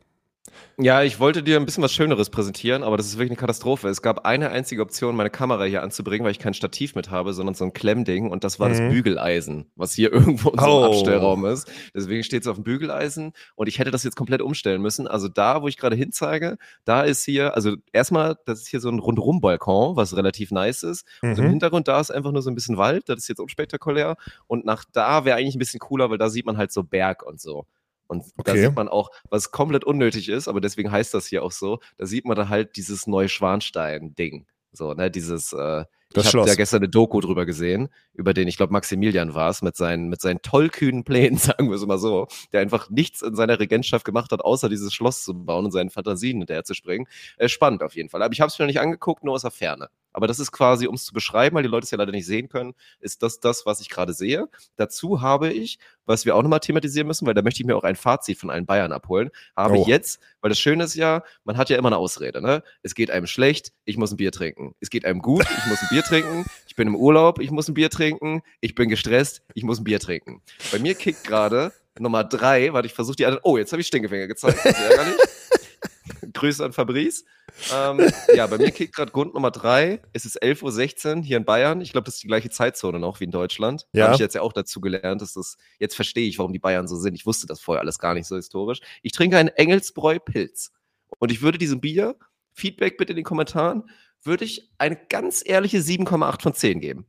Ja, 0.77 1.03
ich 1.03 1.19
wollte 1.19 1.43
dir 1.43 1.57
ein 1.57 1.65
bisschen 1.65 1.83
was 1.83 1.93
Schöneres 1.93 2.29
präsentieren, 2.29 2.83
aber 2.83 2.97
das 2.97 3.05
ist 3.07 3.13
wirklich 3.17 3.31
eine 3.31 3.37
Katastrophe. 3.37 3.87
Es 3.89 4.01
gab 4.01 4.25
eine 4.25 4.49
einzige 4.49 4.81
Option, 4.81 5.15
meine 5.15 5.29
Kamera 5.29 5.63
hier 5.65 5.83
anzubringen, 5.83 6.23
weil 6.25 6.31
ich 6.31 6.39
kein 6.39 6.53
Stativ 6.53 6.95
mit 6.95 7.09
habe, 7.09 7.33
sondern 7.33 7.55
so 7.55 7.63
ein 7.65 7.73
Klemmding 7.73 8.29
und 8.31 8.43
das 8.43 8.59
war 8.59 8.69
das 8.69 8.79
Mhm. 8.79 8.89
Bügeleisen, 8.89 9.71
was 9.75 9.93
hier 9.93 10.11
irgendwo 10.41 10.49
in 10.49 10.59
so 10.59 10.65
Oh. 10.65 10.85
Abstellraum 10.85 11.45
ist. 11.45 11.71
Deswegen 11.93 12.23
steht 12.23 12.41
es 12.41 12.47
auf 12.47 12.55
dem 12.55 12.63
Bügeleisen 12.63 13.33
und 13.55 13.67
ich 13.67 13.79
hätte 13.79 13.91
das 13.91 14.03
jetzt 14.03 14.15
komplett 14.15 14.41
umstellen 14.41 14.81
müssen. 14.81 15.07
Also 15.07 15.27
da, 15.27 15.61
wo 15.61 15.67
ich 15.67 15.77
gerade 15.77 15.95
hinzeige, 15.95 16.57
da 16.85 17.01
ist 17.03 17.23
hier, 17.25 17.55
also 17.55 17.75
erstmal, 17.93 18.37
das 18.45 18.61
ist 18.61 18.67
hier 18.67 18.79
so 18.79 18.89
ein 18.89 18.99
Rundrum-Balkon, 18.99 19.95
was 19.95 20.15
relativ 20.15 20.51
nice 20.51 20.83
ist. 20.83 21.05
Und 21.21 21.37
im 21.37 21.45
Mhm. 21.45 21.49
Hintergrund, 21.49 21.87
da 21.87 21.99
ist 21.99 22.11
einfach 22.11 22.31
nur 22.31 22.41
so 22.41 22.49
ein 22.49 22.55
bisschen 22.55 22.77
Wald, 22.77 23.07
das 23.09 23.19
ist 23.19 23.27
jetzt 23.27 23.39
unspektakulär. 23.39 24.15
Und 24.47 24.65
nach 24.65 24.85
da 24.91 25.25
wäre 25.25 25.37
eigentlich 25.37 25.55
ein 25.55 25.59
bisschen 25.59 25.79
cooler, 25.79 26.09
weil 26.09 26.17
da 26.17 26.29
sieht 26.29 26.45
man 26.45 26.57
halt 26.57 26.71
so 26.71 26.83
Berg 26.83 27.23
und 27.23 27.39
so. 27.39 27.65
Und 28.11 28.25
da 28.43 28.51
Okay. 28.53 28.65
sieht 28.67 28.75
man 28.75 28.89
auch, 28.89 29.09
was 29.29 29.51
komplett 29.51 29.85
unnötig 29.85 30.27
ist, 30.27 30.49
aber 30.49 30.59
deswegen 30.59 30.91
heißt 30.91 31.13
das 31.13 31.27
hier 31.27 31.43
auch 31.43 31.51
so, 31.53 31.79
da 31.97 32.05
sieht 32.05 32.25
man 32.25 32.35
da 32.35 32.49
halt 32.49 32.75
dieses 32.75 33.07
Neuschwanstein-Ding. 33.07 34.45
So, 34.73 34.93
ne, 34.93 35.09
dieses, 35.11 35.53
äh, 35.53 35.85
Das 36.13 36.25
ich 36.25 36.33
habe 36.33 36.45
da 36.45 36.55
gestern 36.55 36.79
eine 36.81 36.89
Doku 36.89 37.19
drüber 37.21 37.45
gesehen, 37.45 37.89
über 38.13 38.33
den, 38.33 38.47
ich 38.47 38.57
glaube, 38.57 38.73
Maximilian 38.73 39.33
war 39.33 39.49
es, 39.49 39.61
mit 39.61 39.75
seinen, 39.77 40.09
mit 40.09 40.19
seinen 40.21 40.41
tollkühnen 40.41 41.03
Plänen, 41.05 41.37
sagen 41.37 41.69
wir 41.69 41.75
es 41.75 41.85
mal 41.85 41.97
so, 41.97 42.27
der 42.51 42.61
einfach 42.61 42.89
nichts 42.89 43.21
in 43.21 43.35
seiner 43.35 43.59
Regentschaft 43.59 44.05
gemacht 44.05 44.31
hat, 44.31 44.41
außer 44.41 44.69
dieses 44.69 44.93
Schloss 44.93 45.23
zu 45.23 45.33
bauen 45.33 45.65
und 45.65 45.71
seinen 45.71 45.89
Fantasien 45.89 46.39
hinterher 46.39 46.63
zu 46.65 46.73
springen. 46.73 47.07
Äh, 47.37 47.47
spannend 47.49 47.83
auf 47.83 47.95
jeden 47.95 48.09
Fall. 48.09 48.21
Aber 48.23 48.33
ich 48.33 48.41
habe 48.41 48.49
es 48.49 48.59
mir 48.59 48.65
noch 48.65 48.69
nicht 48.69 48.81
angeguckt, 48.81 49.23
nur 49.23 49.35
aus 49.35 49.43
der 49.43 49.51
Ferne. 49.51 49.89
Aber 50.13 50.27
das 50.27 50.39
ist 50.39 50.51
quasi, 50.51 50.87
um 50.87 50.95
es 50.95 51.05
zu 51.05 51.13
beschreiben, 51.13 51.55
weil 51.55 51.63
die 51.63 51.69
Leute 51.69 51.85
es 51.85 51.91
ja 51.91 51.97
leider 51.97 52.11
nicht 52.11 52.25
sehen 52.25 52.49
können, 52.49 52.73
ist 52.99 53.23
das 53.23 53.39
das, 53.39 53.65
was 53.65 53.81
ich 53.81 53.89
gerade 53.89 54.13
sehe. 54.13 54.47
Dazu 54.75 55.21
habe 55.21 55.51
ich, 55.51 55.79
was 56.05 56.25
wir 56.25 56.35
auch 56.35 56.41
nochmal 56.41 56.59
thematisieren 56.59 57.07
müssen, 57.07 57.25
weil 57.25 57.33
da 57.33 57.41
möchte 57.41 57.61
ich 57.61 57.65
mir 57.67 57.75
auch 57.77 57.83
ein 57.83 57.95
Fazit 57.95 58.37
von 58.37 58.49
allen 58.49 58.65
Bayern 58.65 58.91
abholen, 58.91 59.29
habe 59.55 59.75
Oh. 59.77 59.81
ich 59.81 59.87
jetzt, 59.87 60.19
weil 60.41 60.49
das 60.49 60.59
Schöne 60.59 60.83
ist 60.83 60.95
ja, 60.95 61.23
man 61.43 61.57
hat 61.57 61.69
ja 61.69 61.77
immer 61.77 61.89
eine 61.89 61.97
Ausrede, 61.97 62.41
ne? 62.41 62.63
Es 62.83 62.95
geht 62.95 63.11
einem 63.11 63.27
schlecht, 63.27 63.71
ich 63.85 63.97
muss 63.97 64.11
ein 64.11 64.17
Bier 64.17 64.31
trinken. 64.31 64.75
Es 64.79 64.89
geht 64.89 65.05
einem 65.05 65.21
gut, 65.21 65.45
ich 65.57 65.65
muss 65.67 65.81
ein 65.81 65.87
Bier 65.89 66.03
trinken. 66.03 66.45
Ich 66.67 66.75
bin 66.75 66.87
im 66.87 66.95
Urlaub, 66.95 67.39
ich 67.39 67.51
muss 67.51 67.67
ein 67.67 67.73
Bier 67.73 67.89
trinken. 67.89 68.41
Ich 68.59 68.75
bin 68.75 68.89
gestresst, 68.89 69.41
ich 69.53 69.63
muss 69.63 69.79
ein 69.79 69.83
Bier 69.83 69.99
trinken. 69.99 70.41
Bei 70.71 70.79
mir 70.79 70.95
kickt 70.95 71.23
gerade 71.23 71.71
Nummer 71.99 72.23
drei, 72.23 72.73
warte, 72.73 72.87
ich 72.87 72.93
versuche 72.93 73.15
die 73.17 73.25
anderen. 73.25 73.41
Oh, 73.43 73.57
jetzt 73.57 73.71
habe 73.73 73.81
ich 73.81 73.87
Stinkefinger 73.87 74.27
gezeigt. 74.27 74.59
Das 74.63 74.73
ist 74.77 74.89
ärgerlich. 74.89 75.15
Grüße 76.33 76.63
an 76.63 76.73
Fabrice. 76.73 77.25
Ähm, 77.73 78.11
ja, 78.35 78.47
bei 78.47 78.57
mir 78.57 78.71
kickt 78.71 78.95
gerade 78.95 79.11
Grund 79.11 79.33
Nummer 79.33 79.51
drei. 79.51 80.01
Es 80.13 80.25
ist 80.25 80.41
11.16 80.41 81.17
Uhr 81.17 81.23
hier 81.23 81.37
in 81.37 81.45
Bayern. 81.45 81.81
Ich 81.81 81.91
glaube, 81.91 82.05
das 82.05 82.15
ist 82.15 82.23
die 82.23 82.27
gleiche 82.27 82.49
Zeitzone 82.49 82.99
noch 82.99 83.19
wie 83.19 83.25
in 83.25 83.31
Deutschland. 83.31 83.87
Ja. 83.93 84.05
Habe 84.05 84.15
ich 84.15 84.19
jetzt 84.19 84.35
ja 84.35 84.41
auch 84.41 84.53
dazu 84.53 84.81
gelernt, 84.81 85.21
dass 85.21 85.33
das, 85.33 85.57
jetzt 85.79 85.95
verstehe 85.95 86.27
ich, 86.27 86.37
warum 86.39 86.53
die 86.53 86.59
Bayern 86.59 86.87
so 86.87 86.95
sind. 86.95 87.15
Ich 87.15 87.25
wusste 87.25 87.47
das 87.47 87.59
vorher 87.59 87.81
alles 87.81 87.99
gar 87.99 88.13
nicht 88.13 88.27
so 88.27 88.35
historisch. 88.35 88.79
Ich 89.01 89.11
trinke 89.11 89.37
einen 89.37 89.49
Engelsbräu 89.49 90.19
Pilz. 90.19 90.71
Und 91.19 91.31
ich 91.31 91.41
würde 91.41 91.57
diesem 91.57 91.81
Bier, 91.81 92.15
Feedback 92.53 92.97
bitte 92.97 93.11
in 93.11 93.17
den 93.17 93.25
Kommentaren, 93.25 93.89
würde 94.23 94.45
ich 94.45 94.71
eine 94.77 94.95
ganz 94.95 95.43
ehrliche 95.45 95.79
7,8 95.79 96.41
von 96.41 96.53
10 96.53 96.79
geben. 96.79 97.05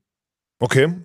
Okay. 0.58 1.04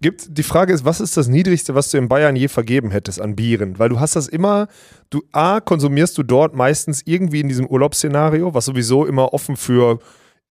Gibt, 0.00 0.36
die 0.36 0.42
Frage 0.42 0.72
ist, 0.72 0.84
was 0.84 1.00
ist 1.00 1.16
das 1.16 1.28
Niedrigste, 1.28 1.74
was 1.74 1.90
du 1.90 1.98
in 1.98 2.08
Bayern 2.08 2.36
je 2.36 2.48
vergeben 2.48 2.90
hättest 2.90 3.20
an 3.20 3.36
Bieren? 3.36 3.78
Weil 3.78 3.88
du 3.88 4.00
hast 4.00 4.16
das 4.16 4.28
immer, 4.28 4.68
du 5.10 5.22
A, 5.32 5.60
konsumierst 5.60 6.16
du 6.18 6.22
dort 6.22 6.54
meistens 6.54 7.02
irgendwie 7.04 7.40
in 7.40 7.48
diesem 7.48 7.66
Urlaubsszenario, 7.66 8.54
was 8.54 8.64
sowieso 8.66 9.06
immer 9.06 9.32
offen 9.32 9.56
für 9.56 9.98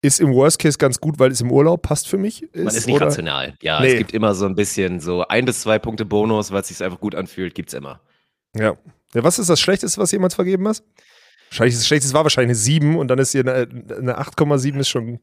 ist 0.05 0.21
im 0.21 0.35
Worst 0.35 0.59
Case 0.59 0.77
ganz 0.79 0.99
gut, 1.01 1.19
weil 1.21 1.31
es 1.31 1.41
im 1.41 1.51
Urlaub 1.53 1.83
passt 1.83 2.09
für 2.09 2.19
mich. 2.19 2.43
Ist, 2.43 2.65
Man 2.65 2.75
ist 2.75 2.87
nicht 2.87 2.97
oder? 2.97 3.07
rational. 3.07 3.55
Ja, 3.63 3.81
Nee. 3.81 3.93
es 3.93 3.99
gibt 3.99 4.13
immer 4.13 4.35
so 4.35 4.47
ein 4.47 4.57
bisschen 4.57 4.99
so 4.99 5.25
ein 5.29 5.45
bis 5.45 5.61
zwei 5.63 5.79
Punkte 5.79 6.05
Bonus, 6.05 6.51
weil 6.51 6.63
es 6.63 6.69
sich 6.69 6.83
einfach 6.83 6.99
gut 6.99 7.15
anfühlt, 7.15 7.55
gibt's 7.55 7.73
immer. 7.73 8.01
Ja. 8.57 8.75
ja. 9.15 9.25
Was 9.25 9.39
ist 9.39 9.49
das 9.49 9.61
Schlechteste, 9.61 10.01
was 10.01 10.11
jemals 10.11 10.35
vergeben 10.35 10.67
hast? 10.67 10.85
Wahrscheinlich 11.51 11.77
das 11.77 11.87
Schlechteste 11.87 12.15
war 12.17 12.25
wahrscheinlich 12.25 12.49
eine 12.49 12.55
7 12.57 12.97
und 12.97 13.09
dann 13.09 13.19
ist 13.21 13.33
hier 13.33 13.43
eine, 13.43 13.69
eine 13.97 14.19
8,7 14.21 14.81
ist 14.81 14.89
schon. 14.89 15.21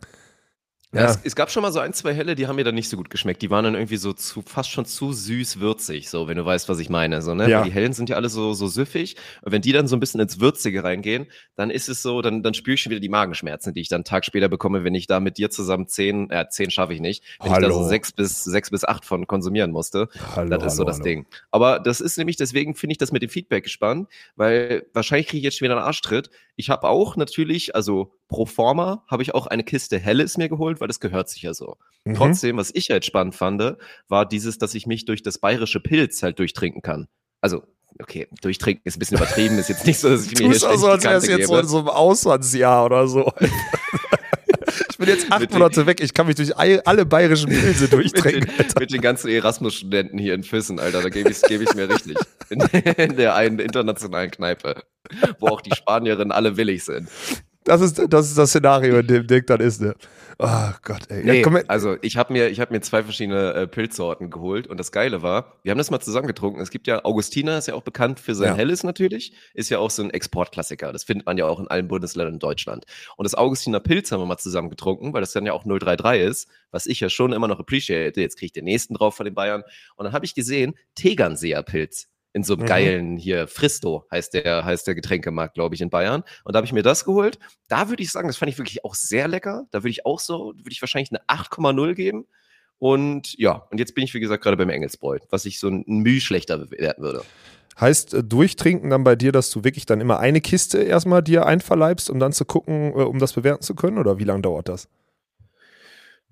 Ja. 0.91 1.05
Es, 1.05 1.19
es 1.23 1.35
gab 1.35 1.51
schon 1.51 1.61
mal 1.61 1.71
so 1.71 1.79
ein, 1.79 1.93
zwei 1.93 2.15
Helle, 2.15 2.33
die 2.33 2.47
haben 2.47 2.55
mir 2.55 2.63
dann 2.63 2.73
nicht 2.73 2.89
so 2.89 2.97
gut 2.97 3.11
geschmeckt. 3.11 3.43
Die 3.43 3.51
waren 3.51 3.63
dann 3.63 3.75
irgendwie 3.75 3.97
so 3.97 4.11
zu, 4.11 4.41
fast 4.41 4.71
schon 4.71 4.85
zu 4.85 5.13
süß 5.13 5.59
würzig, 5.59 6.09
so, 6.09 6.27
wenn 6.27 6.37
du 6.37 6.45
weißt, 6.45 6.67
was 6.67 6.79
ich 6.79 6.89
meine. 6.89 7.21
So, 7.21 7.35
ne? 7.35 7.47
Ja. 7.47 7.63
Die 7.63 7.71
Hellen 7.71 7.93
sind 7.93 8.09
ja 8.09 8.15
alle 8.15 8.27
so, 8.27 8.53
so 8.53 8.67
süffig. 8.67 9.15
Und 9.43 9.51
wenn 9.51 9.61
die 9.61 9.71
dann 9.71 9.87
so 9.87 9.95
ein 9.95 9.99
bisschen 9.99 10.19
ins 10.19 10.39
Würzige 10.39 10.83
reingehen, 10.83 11.27
dann 11.55 11.69
ist 11.69 11.89
es 11.89 12.01
so, 12.01 12.23
dann, 12.23 12.41
dann 12.41 12.55
spüre 12.55 12.73
ich 12.73 12.81
schon 12.81 12.89
wieder 12.89 13.01
die 13.01 13.09
Magenschmerzen, 13.09 13.75
die 13.75 13.81
ich 13.81 13.87
dann 13.87 13.97
einen 13.97 14.05
Tag 14.05 14.25
später 14.25 14.49
bekomme, 14.49 14.83
wenn 14.83 14.95
ich 14.95 15.05
da 15.05 15.19
mit 15.19 15.37
dir 15.37 15.51
zusammen 15.51 15.87
zehn, 15.87 16.31
äh, 16.31 16.47
zehn 16.49 16.71
schaffe 16.71 16.95
ich 16.95 17.01
nicht, 17.01 17.23
wenn 17.39 17.51
ich 17.51 17.57
da 17.57 17.63
Hallo. 17.65 17.83
so 17.83 17.87
sechs 17.87 18.11
bis, 18.11 18.43
sechs 18.43 18.71
bis 18.71 18.83
acht 18.83 19.05
von 19.05 19.27
konsumieren 19.27 19.69
musste. 19.69 20.09
Hallo, 20.35 20.49
Das 20.57 20.73
ist 20.73 20.77
so 20.77 20.79
hallo, 20.79 20.87
das 20.87 20.95
hallo. 20.97 21.03
Ding. 21.03 21.27
Aber 21.51 21.79
das 21.79 22.01
ist 22.01 22.17
nämlich, 22.17 22.35
deswegen 22.35 22.73
finde 22.73 22.93
ich 22.93 22.97
das 22.97 23.11
mit 23.11 23.21
dem 23.21 23.29
Feedback 23.29 23.65
gespannt, 23.65 24.09
weil 24.35 24.87
wahrscheinlich 24.93 25.27
kriege 25.27 25.37
ich 25.37 25.43
jetzt 25.43 25.59
schon 25.59 25.65
wieder 25.67 25.77
einen 25.77 25.85
Arschtritt. 25.85 26.31
Ich 26.59 26.69
habe 26.69 26.89
auch 26.89 27.15
natürlich, 27.15 27.73
also 27.73 28.11
pro 28.27 28.45
forma, 28.45 29.05
habe 29.07 29.23
ich 29.23 29.33
auch 29.33 29.47
eine 29.47 29.63
Kiste 29.63 29.97
Helles 29.97 30.37
mir 30.37 30.49
geholt, 30.49 30.81
weil 30.81 30.89
das 30.89 30.99
gehört 30.99 31.29
sich 31.29 31.43
ja 31.43 31.53
so. 31.53 31.77
Mhm. 32.03 32.15
Trotzdem, 32.15 32.57
was 32.57 32.69
ich 32.75 32.89
halt 32.89 33.05
spannend 33.05 33.33
fand, 33.33 33.77
war 34.09 34.25
dieses, 34.25 34.57
dass 34.57 34.75
ich 34.75 34.85
mich 34.85 35.05
durch 35.05 35.23
das 35.23 35.37
bayerische 35.37 35.79
Pilz 35.79 36.21
halt 36.21 36.37
durchtrinken 36.37 36.81
kann. 36.81 37.07
Also, 37.39 37.63
okay, 38.01 38.27
durchtrinken 38.41 38.81
ist 38.83 38.97
ein 38.97 38.99
bisschen 38.99 39.15
übertrieben, 39.15 39.57
ist 39.57 39.69
jetzt 39.69 39.85
nicht 39.85 39.99
so, 39.99 40.09
dass 40.09 40.25
ich 40.25 40.31
mir 40.31 40.49
Du 40.49 40.53
hier 40.53 40.67
also, 40.67 40.87
als 40.89 41.01
ständig 41.01 41.01
die 41.01 41.07
wär's 41.07 41.23
Kante 41.23 41.39
jetzt 41.39 41.47
so 41.47 41.57
in 41.59 41.67
so 41.67 41.77
einem 41.77 41.87
Auslandsjahr 41.87 42.83
oder 42.83 43.07
so. 43.07 43.31
ich 44.99 45.05
bin 45.05 45.15
jetzt 45.15 45.31
acht 45.31 45.39
Mit 45.39 45.53
Monate 45.53 45.85
weg, 45.85 46.01
ich 46.01 46.13
kann 46.13 46.27
mich 46.27 46.35
durch 46.35 46.55
all- 46.57 46.81
alle 46.81 47.05
bayerischen 47.05 47.49
Pilze 47.49 47.83
mit, 47.83 47.93
durchtrinken. 47.93 48.53
den, 48.57 48.65
mit 48.79 48.91
den 48.91 49.01
ganzen 49.01 49.29
Erasmus-Studenten 49.29 50.17
hier 50.17 50.33
in 50.33 50.43
Füssen, 50.43 50.79
Alter, 50.79 51.01
da 51.01 51.09
gebe 51.09 51.29
ich 51.31 51.41
geb 51.43 51.61
ich's 51.61 51.73
mir 51.75 51.89
richtig. 51.89 52.17
In, 52.49 52.59
in 52.97 53.15
der 53.15 53.35
einen 53.35 53.59
internationalen 53.59 54.29
Kneipe, 54.31 54.83
wo 55.39 55.47
auch 55.47 55.61
die 55.61 55.73
Spanierinnen 55.73 56.31
alle 56.31 56.57
willig 56.57 56.83
sind. 56.83 57.07
Das 57.65 57.81
ist, 57.81 58.01
das 58.09 58.27
ist 58.27 58.37
das 58.37 58.49
Szenario, 58.49 58.99
in 58.99 59.07
dem 59.07 59.27
Dirk 59.27 59.47
dann 59.47 59.59
ist, 59.59 59.81
ne? 59.81 59.93
Oh 60.41 60.71
Gott, 60.83 61.01
ey. 61.09 61.27
Ja, 61.27 61.33
Nee, 61.33 61.41
komm, 61.41 61.59
also 61.67 61.97
ich 62.01 62.15
habe 62.15 62.31
mir, 62.31 62.47
ich 62.47 62.61
hab 62.61 62.71
mir 62.71 62.79
zwei 62.79 63.03
verschiedene 63.03 63.53
äh, 63.53 63.67
Pilzsorten 63.67 64.29
geholt 64.29 64.67
und 64.67 64.79
das 64.79 64.93
Geile 64.93 65.21
war, 65.21 65.59
wir 65.63 65.71
haben 65.71 65.77
das 65.77 65.91
mal 65.91 65.99
zusammen 65.99 66.27
getrunken. 66.27 66.61
Es 66.61 66.69
gibt 66.69 66.87
ja, 66.87 67.03
Augustiner 67.03 67.57
ist 67.57 67.67
ja 67.67 67.73
auch 67.73 67.83
bekannt 67.83 68.21
für 68.21 68.33
sein 68.33 68.47
Ja. 68.47 68.55
Helles 68.55 68.83
natürlich, 68.83 69.33
ist 69.53 69.69
ja 69.69 69.79
auch 69.79 69.89
so 69.89 70.01
ein 70.01 70.11
Exportklassiker. 70.11 70.93
Das 70.93 71.03
findet 71.03 71.25
man 71.25 71.37
ja 71.37 71.45
auch 71.45 71.59
in 71.59 71.67
allen 71.67 71.89
Bundesländern 71.89 72.35
in 72.35 72.39
Deutschland. 72.39 72.85
Und 73.17 73.25
das 73.25 73.35
Augustiner 73.35 73.81
Pilz 73.81 74.13
haben 74.13 74.21
wir 74.21 74.25
mal 74.25 74.37
zusammen 74.37 74.69
getrunken, 74.69 75.11
weil 75.11 75.19
das 75.19 75.33
dann 75.33 75.45
ja 75.45 75.51
auch 75.51 75.65
033 75.65 76.21
ist, 76.21 76.47
was 76.71 76.85
ich 76.85 77.01
ja 77.01 77.09
schon 77.09 77.33
immer 77.33 77.49
noch 77.49 77.59
appreciate. 77.59 78.21
Jetzt 78.21 78.37
kriege 78.37 78.45
ich 78.45 78.53
den 78.53 78.63
nächsten 78.63 78.93
drauf 78.93 79.15
von 79.17 79.25
den 79.25 79.35
Bayern. 79.35 79.63
Und 79.97 80.05
dann 80.05 80.13
habe 80.13 80.23
ich 80.23 80.35
gesehen, 80.35 80.75
Tegernseer 80.95 81.63
Pilz. 81.63 82.07
In 82.39 82.43
so 82.45 82.53
einem 82.53 82.63
Mhm. 82.63 82.67
geilen 82.67 83.17
hier, 83.17 83.49
Fristo 83.49 84.05
heißt 84.09 84.33
der, 84.33 84.63
heißt 84.63 84.87
der 84.87 84.95
Getränkemarkt, 84.95 85.55
glaube 85.55 85.75
ich, 85.75 85.81
in 85.81 85.89
Bayern. 85.89 86.23
Und 86.45 86.53
da 86.53 86.57
habe 86.59 86.65
ich 86.65 86.71
mir 86.71 86.83
das 86.83 87.03
geholt. 87.03 87.37
Da 87.67 87.89
würde 87.89 88.01
ich 88.01 88.11
sagen, 88.13 88.29
das 88.29 88.37
fand 88.37 88.49
ich 88.49 88.57
wirklich 88.57 88.85
auch 88.85 88.95
sehr 88.95 89.27
lecker. 89.27 89.65
Da 89.71 89.79
würde 89.79 89.89
ich 89.89 90.05
auch 90.05 90.21
so, 90.21 90.53
würde 90.55 90.71
ich 90.71 90.81
wahrscheinlich 90.81 91.11
eine 91.11 91.19
8,0 91.27 91.95
geben. 91.95 92.27
Und 92.77 93.37
ja, 93.37 93.67
und 93.71 93.77
jetzt 93.77 93.93
bin 93.93 94.05
ich, 94.05 94.13
wie 94.13 94.21
gesagt, 94.21 94.41
gerade 94.41 94.55
beim 94.55 94.69
Engelsbräu, 94.69 95.19
was 95.29 95.43
ich 95.43 95.59
so 95.59 95.67
ein 95.67 95.83
Mühe 95.85 96.21
schlechter 96.21 96.57
bewerten 96.59 97.01
würde. 97.01 97.25
heißt 97.77 98.13
äh, 98.13 98.23
durchtrinken 98.23 98.89
dann 98.89 99.03
bei 99.03 99.17
dir, 99.17 99.33
dass 99.33 99.49
du 99.49 99.65
wirklich 99.65 99.85
dann 99.85 99.99
immer 99.99 100.19
eine 100.19 100.39
Kiste 100.39 100.81
erstmal 100.81 101.21
dir 101.21 101.45
einverleibst, 101.45 102.09
um 102.09 102.19
dann 102.19 102.31
zu 102.31 102.45
gucken, 102.45 102.93
äh, 102.93 103.03
um 103.03 103.19
das 103.19 103.33
bewerten 103.33 103.63
zu 103.63 103.75
können? 103.75 103.97
Oder 103.97 104.17
wie 104.17 104.23
lange 104.23 104.43
dauert 104.43 104.69
das? 104.69 104.87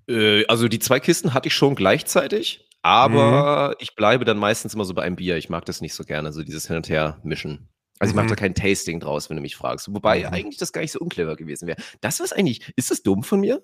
Äh, 0.07 0.45
also 0.47 0.69
die 0.69 0.79
zwei 0.79 1.01
Kisten 1.01 1.33
hatte 1.33 1.47
ich 1.47 1.53
schon 1.53 1.75
gleichzeitig, 1.75 2.66
aber 2.87 3.75
ich 3.79 3.95
bleibe 3.95 4.23
dann 4.25 4.37
meistens 4.37 4.73
immer 4.73 4.85
so 4.85 4.93
bei 4.93 5.01
einem 5.03 5.17
Bier. 5.17 5.35
Ich 5.37 5.49
mag 5.49 5.65
das 5.65 5.81
nicht 5.81 5.93
so 5.93 6.03
gerne, 6.05 6.31
so 6.31 6.41
dieses 6.43 6.67
Hin 6.67 6.77
und 6.77 6.87
Her 6.89 7.19
mischen. 7.23 7.67
Also 7.99 8.11
ich 8.11 8.15
Mhm. 8.15 8.21
mache 8.21 8.27
da 8.29 8.35
kein 8.35 8.55
Tasting 8.55 8.99
draus, 8.99 9.29
wenn 9.29 9.35
du 9.37 9.41
mich 9.41 9.55
fragst. 9.57 9.93
Wobei 9.93 10.19
Mhm. 10.19 10.33
eigentlich 10.33 10.57
das 10.57 10.71
gar 10.71 10.81
nicht 10.81 10.91
so 10.93 10.99
unclever 10.99 11.35
gewesen 11.35 11.67
wäre. 11.67 11.81
Das 12.01 12.19
was 12.19 12.31
eigentlich, 12.31 12.71
ist 12.75 12.89
das 12.91 13.03
dumm 13.03 13.23
von 13.23 13.39
mir? 13.41 13.61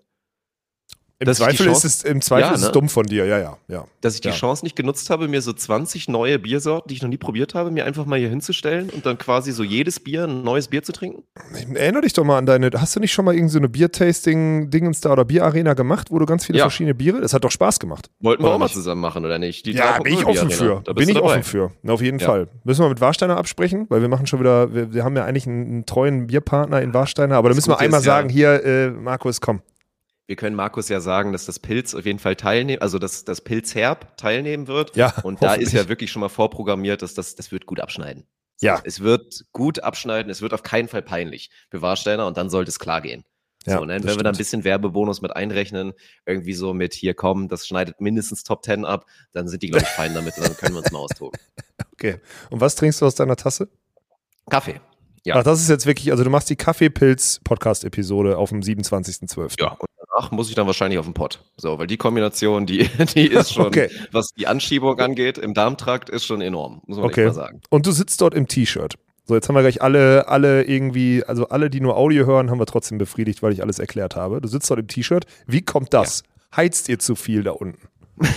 Im 1.23 1.27
dass 1.27 1.39
ich 1.39 1.45
Zweifel 1.45 1.65
ist 1.67 1.81
Chance- 1.81 1.87
es, 1.87 2.03
im 2.03 2.21
Zweifel 2.21 2.41
Ja, 2.49 2.53
ist 2.53 2.61
es 2.61 2.65
ne? 2.67 2.71
dumm 2.71 2.89
von 2.89 3.05
dir, 3.05 3.25
ja, 3.25 3.39
ja, 3.39 3.57
ja. 3.67 3.85
dass 4.01 4.15
ich 4.15 4.21
die 4.21 4.27
Ja. 4.29 4.33
Chance 4.33 4.63
nicht 4.63 4.75
genutzt 4.75 5.09
habe, 5.09 5.27
mir 5.27 5.41
so 5.41 5.51
20 5.53 6.07
neue 6.07 6.39
Biersorten, 6.39 6.87
die 6.89 6.95
ich 6.95 7.01
noch 7.01 7.09
nie 7.09 7.17
probiert 7.17 7.53
habe, 7.55 7.71
mir 7.71 7.85
einfach 7.85 8.05
mal 8.05 8.19
hier 8.19 8.29
hinzustellen 8.29 8.89
und 8.89 9.05
dann 9.05 9.17
quasi 9.17 9.51
so 9.51 9.63
jedes 9.63 9.99
Bier 9.99 10.25
ein 10.25 10.43
neues 10.43 10.67
Bier 10.67 10.83
zu 10.83 10.91
trinken? 10.93 11.23
Erinner 11.75 12.01
dich 12.01 12.13
doch 12.13 12.23
mal 12.23 12.37
an 12.37 12.45
deine, 12.45 12.69
hast 12.75 12.95
du 12.95 12.99
nicht 12.99 13.11
schon 13.13 13.25
mal 13.25 13.31
irgendeine 13.33 13.51
so 13.51 13.57
eine 13.59 13.69
Biertasting-Dingens 13.69 15.01
da 15.01 15.11
oder 15.11 15.25
Bierarena 15.25 15.73
gemacht, 15.73 16.09
wo 16.11 16.19
du 16.19 16.25
ganz 16.25 16.45
viele 16.45 16.59
Ja. 16.59 16.65
verschiedene 16.65 16.95
Biere, 16.95 17.21
das 17.21 17.33
hat 17.33 17.43
doch 17.43 17.51
Spaß 17.51 17.79
gemacht. 17.79 18.09
Wollten 18.19 18.43
wir 18.43 18.51
auch 18.51 18.57
mal 18.59 18.69
zusammen 18.69 19.01
machen, 19.01 19.25
oder 19.25 19.39
nicht? 19.39 19.65
Die 19.65 19.71
Ja, 19.71 19.97
3.0 19.97 20.03
bin 20.03 20.13
ich 20.13 20.25
offen 20.25 20.49
für. 20.49 20.81
Da 20.85 20.93
Bin 20.93 21.07
ich 21.09 21.15
dabei. 21.15 21.25
offen 21.27 21.43
für. 21.43 21.71
Na, 21.81 21.93
auf 21.93 22.01
jeden. 22.01 22.19
Fall. 22.19 22.47
Müssen 22.63 22.83
wir 22.85 22.89
mit 22.89 23.01
Warsteiner 23.01 23.37
absprechen, 23.37 23.85
weil 23.89 24.01
wir 24.01 24.07
machen 24.07 24.27
schon 24.27 24.39
wieder, 24.39 24.73
wir, 24.73 24.93
wir 24.93 25.03
haben 25.03 25.15
ja 25.17 25.25
eigentlich 25.25 25.45
einen, 25.47 25.65
einen 25.67 25.85
treuen 25.85 26.27
Bierpartner 26.27 26.81
in 26.81 26.93
Warsteiner, 26.93 27.35
aber 27.35 27.49
da 27.49 27.55
Das 27.55 27.57
müssen 27.57 27.71
wir 27.71 27.79
einmal 27.79 27.99
ist 27.99 28.05
sagen, 28.05 28.29
hier, 28.29 28.63
äh, 28.63 28.91
Markus, 28.91 29.41
komm. 29.41 29.61
Wir 30.33 30.37
können 30.37 30.55
Markus 30.55 30.89
ja 30.89 30.99
sagen, 30.99 31.31
dass 31.31 31.45
das 31.45 31.59
Pilz 31.59 31.93
auf 31.93 32.07
jeden 32.07 32.17
Fall 32.17 32.35
teilnehmen, 32.35 32.81
also 32.81 32.97
dass 32.97 33.23
das 33.23 33.41
Pilzherb 33.41 34.17
teilnehmen 34.17 34.67
wird. 34.67 34.95
Ja, 34.95 35.13
Und 35.21 35.43
da 35.43 35.53
ist 35.53 35.73
ja 35.73 35.87
wirklich 35.89 36.11
schon 36.11 36.21
mal 36.21 36.29
vorprogrammiert, 36.29 37.03
dass 37.03 37.13
das, 37.13 37.35
das 37.35 37.51
wird 37.51 37.67
gut 37.67 37.79
abschneiden. 37.79 38.25
Ja. 38.59 38.81
Es 38.83 39.01
wird 39.01 39.45
gut 39.51 39.83
abschneiden, 39.83 40.31
es 40.31 40.41
wird 40.41 40.55
auf 40.55 40.63
keinen 40.63 40.87
Fall 40.87 41.03
peinlich 41.03 41.51
für 41.69 41.83
Warsteiner 41.83 42.25
und 42.25 42.35
dann 42.35 42.49
sollte 42.49 42.69
es 42.69 42.79
klar 42.79 43.01
gehen. 43.01 43.25
Ja, 43.67 43.77
so, 43.77 43.85
ne? 43.85 43.93
Wenn 43.93 44.05
wir 44.05 44.09
da 44.09 44.11
ein 44.11 44.17
stimmt. 44.33 44.37
bisschen 44.39 44.63
Werbebonus 44.63 45.21
mit 45.21 45.35
einrechnen, 45.35 45.93
irgendwie 46.25 46.53
so 46.53 46.73
mit 46.73 46.95
hier 46.95 47.13
kommen, 47.13 47.47
das 47.47 47.67
schneidet 47.67 48.01
mindestens 48.01 48.43
Top 48.43 48.65
10 48.65 48.85
ab, 48.85 49.05
dann 49.33 49.47
sind 49.47 49.61
die, 49.61 49.69
glaube 49.69 49.85
ich, 49.85 49.89
fein 49.95 50.15
damit 50.15 50.35
und 50.35 50.47
dann 50.47 50.57
können 50.57 50.73
wir 50.73 50.79
uns 50.79 50.91
mal 50.91 50.97
austoben. 50.97 51.39
Okay. 51.91 52.19
Und 52.49 52.59
was 52.59 52.73
trinkst 52.73 53.01
du 53.01 53.05
aus 53.05 53.13
deiner 53.13 53.35
Tasse? 53.35 53.69
Kaffee. 54.49 54.81
Ja. 55.25 55.35
Ach, 55.35 55.43
das 55.43 55.61
ist 55.61 55.69
jetzt 55.69 55.85
wirklich, 55.85 56.11
also 56.11 56.23
du 56.23 56.29
machst 56.29 56.49
die 56.49 56.55
Kaffeepilz-Podcast-Episode 56.55 58.37
auf 58.37 58.49
dem 58.49 58.61
27.12. 58.61 59.55
Ja, 59.59 59.71
und 59.73 59.87
danach 60.15 60.32
muss 60.32 60.50
ich 60.50 60.55
dann 60.55 60.67
wahrscheinlich 60.67 61.00
auf 61.00 61.05
den 61.05 61.13
Pott. 61.13 61.43
So, 61.58 61.77
weil 61.79 61.88
die 61.88 61.98
Kombination, 61.98 62.65
die, 62.65 62.88
die 63.15 63.27
ist 63.27 63.53
schon, 63.53 63.67
Okay. 63.67 63.89
was 64.12 64.29
die 64.38 64.48
Anschiebung 64.48 65.00
angeht, 65.00 65.38
im 65.38 65.53
Darmtrakt 65.53 66.10
ist 66.10 66.25
schon 66.25 66.41
enorm, 66.41 66.82
muss 66.86 66.98
man 66.98 67.05
Okay. 67.08 67.25
mal 67.25 67.34
sagen. 67.34 67.62
Und 67.70 67.86
du 67.86 67.91
sitzt 67.91 68.22
dort 68.22 68.34
im 68.34 68.48
T-Shirt. 68.48 68.96
So, 69.25 69.36
jetzt 69.36 69.48
haben 69.48 69.55
wir 69.55 69.62
gleich 69.62 69.82
alle, 69.82 70.27
alle 70.27 70.63
irgendwie, 70.63 71.24
also 71.24 71.48
alle, 71.48 71.70
die 71.70 71.79
nur 71.79 71.96
Audio 71.96 72.25
hören, 72.25 72.50
haben 72.51 72.60
wir 72.60 72.65
trotzdem 72.65 72.98
befriedigt, 72.98 73.41
weil 73.41 73.53
ich 73.53 73.62
alles 73.63 73.79
erklärt 73.79 74.15
habe. 74.17 74.41
Du 74.41 74.48
sitzt 74.50 74.70
dort 74.70 74.82
im 74.82 74.88
T-Shirt. 74.88 75.25
Wie 75.48 75.62
kommt 75.62 75.93
das? 75.93 76.24
Heizt 76.55 76.89
ihr 76.89 77.00
zu 77.00 77.15
viel 77.15 77.43
da 77.43 77.51
unten? 77.51 77.88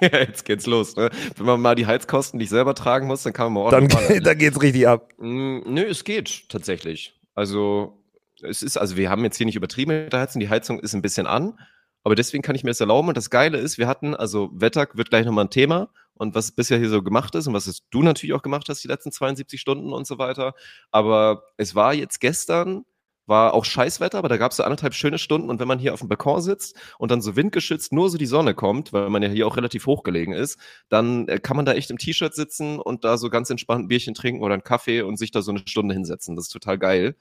Ja, 0.00 0.18
jetzt 0.18 0.44
geht's 0.44 0.66
los. 0.66 0.96
Ne? 0.96 1.10
Wenn 1.36 1.46
man 1.46 1.60
mal 1.60 1.76
die 1.76 1.86
Heizkosten 1.86 2.38
nicht 2.38 2.50
selber 2.50 2.74
tragen 2.74 3.06
muss, 3.06 3.22
dann 3.22 3.32
kann 3.32 3.52
man 3.52 3.64
mal 3.64 3.70
Dann, 3.70 3.84
ordentlich 3.84 4.08
ne? 4.08 4.20
dann 4.20 4.36
geht's 4.36 4.60
richtig 4.60 4.88
ab. 4.88 5.08
Mm, 5.18 5.60
Nö, 5.64 5.82
es 5.88 6.02
geht 6.02 6.48
tatsächlich. 6.48 7.14
Also, 7.36 7.96
es 8.42 8.62
ist, 8.62 8.76
also 8.76 8.96
wir 8.96 9.10
haben 9.10 9.24
jetzt 9.24 9.36
hier 9.36 9.46
nicht 9.46 9.56
übertrieben 9.56 10.04
mit 10.04 10.12
der 10.12 10.20
Heizung, 10.20 10.40
die 10.40 10.48
Heizung 10.48 10.80
ist 10.80 10.94
ein 10.94 11.02
bisschen 11.02 11.26
an, 11.26 11.58
aber 12.04 12.14
deswegen 12.14 12.42
kann 12.42 12.54
ich 12.54 12.64
mir 12.64 12.70
das 12.70 12.80
erlauben. 12.80 13.08
Und 13.08 13.16
das 13.16 13.30
Geile 13.30 13.58
ist, 13.58 13.78
wir 13.78 13.88
hatten, 13.88 14.14
also 14.14 14.50
Wetter 14.52 14.86
wird 14.94 15.10
gleich 15.10 15.26
nochmal 15.26 15.46
ein 15.46 15.50
Thema 15.50 15.88
und 16.14 16.34
was 16.34 16.52
bisher 16.52 16.78
hier 16.78 16.88
so 16.88 17.02
gemacht 17.02 17.34
ist 17.34 17.46
und 17.46 17.54
was 17.54 17.82
du 17.90 18.02
natürlich 18.02 18.34
auch 18.34 18.42
gemacht 18.42 18.68
hast, 18.68 18.82
die 18.84 18.88
letzten 18.88 19.12
72 19.12 19.60
Stunden 19.60 19.92
und 19.92 20.06
so 20.06 20.18
weiter. 20.18 20.54
Aber 20.90 21.42
es 21.56 21.74
war 21.74 21.94
jetzt 21.94 22.20
gestern, 22.20 22.84
war 23.26 23.54
auch 23.54 23.64
Scheißwetter, 23.64 24.18
aber 24.18 24.28
da 24.28 24.36
gab 24.36 24.52
es 24.52 24.58
so 24.58 24.62
anderthalb 24.62 24.94
schöne 24.94 25.18
Stunden 25.18 25.50
und 25.50 25.58
wenn 25.58 25.66
man 25.66 25.80
hier 25.80 25.94
auf 25.94 26.00
dem 26.00 26.08
Balkon 26.08 26.40
sitzt 26.40 26.78
und 26.98 27.10
dann 27.10 27.20
so 27.20 27.34
windgeschützt 27.34 27.92
nur 27.92 28.08
so 28.08 28.18
die 28.18 28.26
Sonne 28.26 28.54
kommt, 28.54 28.92
weil 28.92 29.10
man 29.10 29.22
ja 29.22 29.28
hier 29.28 29.46
auch 29.46 29.56
relativ 29.56 29.86
hoch 29.86 30.04
gelegen 30.04 30.32
ist, 30.32 30.60
dann 30.88 31.26
äh, 31.28 31.38
kann 31.40 31.56
man 31.56 31.66
da 31.66 31.72
echt 31.72 31.90
im 31.90 31.98
T-Shirt 31.98 32.34
sitzen 32.34 32.78
und 32.78 33.04
da 33.04 33.18
so 33.18 33.30
ganz 33.30 33.50
entspannt 33.50 33.86
ein 33.86 33.88
Bierchen 33.88 34.14
trinken 34.14 34.42
oder 34.42 34.54
einen 34.54 34.64
Kaffee 34.64 35.02
und 35.02 35.18
sich 35.18 35.32
da 35.32 35.42
so 35.42 35.50
eine 35.50 35.62
Stunde 35.66 35.94
hinsetzen. 35.94 36.36
Das 36.36 36.46
ist 36.46 36.52
total 36.52 36.78
geil. 36.78 37.16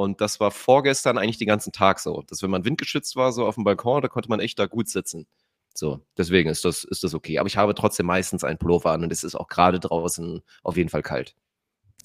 Und 0.00 0.22
das 0.22 0.40
war 0.40 0.50
vorgestern 0.50 1.18
eigentlich 1.18 1.36
den 1.36 1.46
ganzen 1.46 1.72
Tag 1.72 2.00
so. 2.00 2.22
Dass 2.26 2.42
wenn 2.42 2.48
man 2.48 2.64
windgeschützt 2.64 3.16
war, 3.16 3.32
so 3.32 3.46
auf 3.46 3.56
dem 3.56 3.64
Balkon, 3.64 4.00
da 4.00 4.08
konnte 4.08 4.30
man 4.30 4.40
echt 4.40 4.58
da 4.58 4.64
gut 4.64 4.88
sitzen. 4.88 5.26
So, 5.74 6.00
deswegen 6.16 6.48
ist 6.48 6.64
das, 6.64 6.84
ist 6.84 7.04
das 7.04 7.12
okay. 7.12 7.38
Aber 7.38 7.48
ich 7.48 7.58
habe 7.58 7.74
trotzdem 7.74 8.06
meistens 8.06 8.42
einen 8.42 8.56
Pullover 8.56 8.92
an 8.92 9.02
und 9.04 9.12
es 9.12 9.24
ist 9.24 9.34
auch 9.34 9.48
gerade 9.48 9.78
draußen 9.78 10.40
auf 10.62 10.78
jeden 10.78 10.88
Fall 10.88 11.02
kalt. 11.02 11.34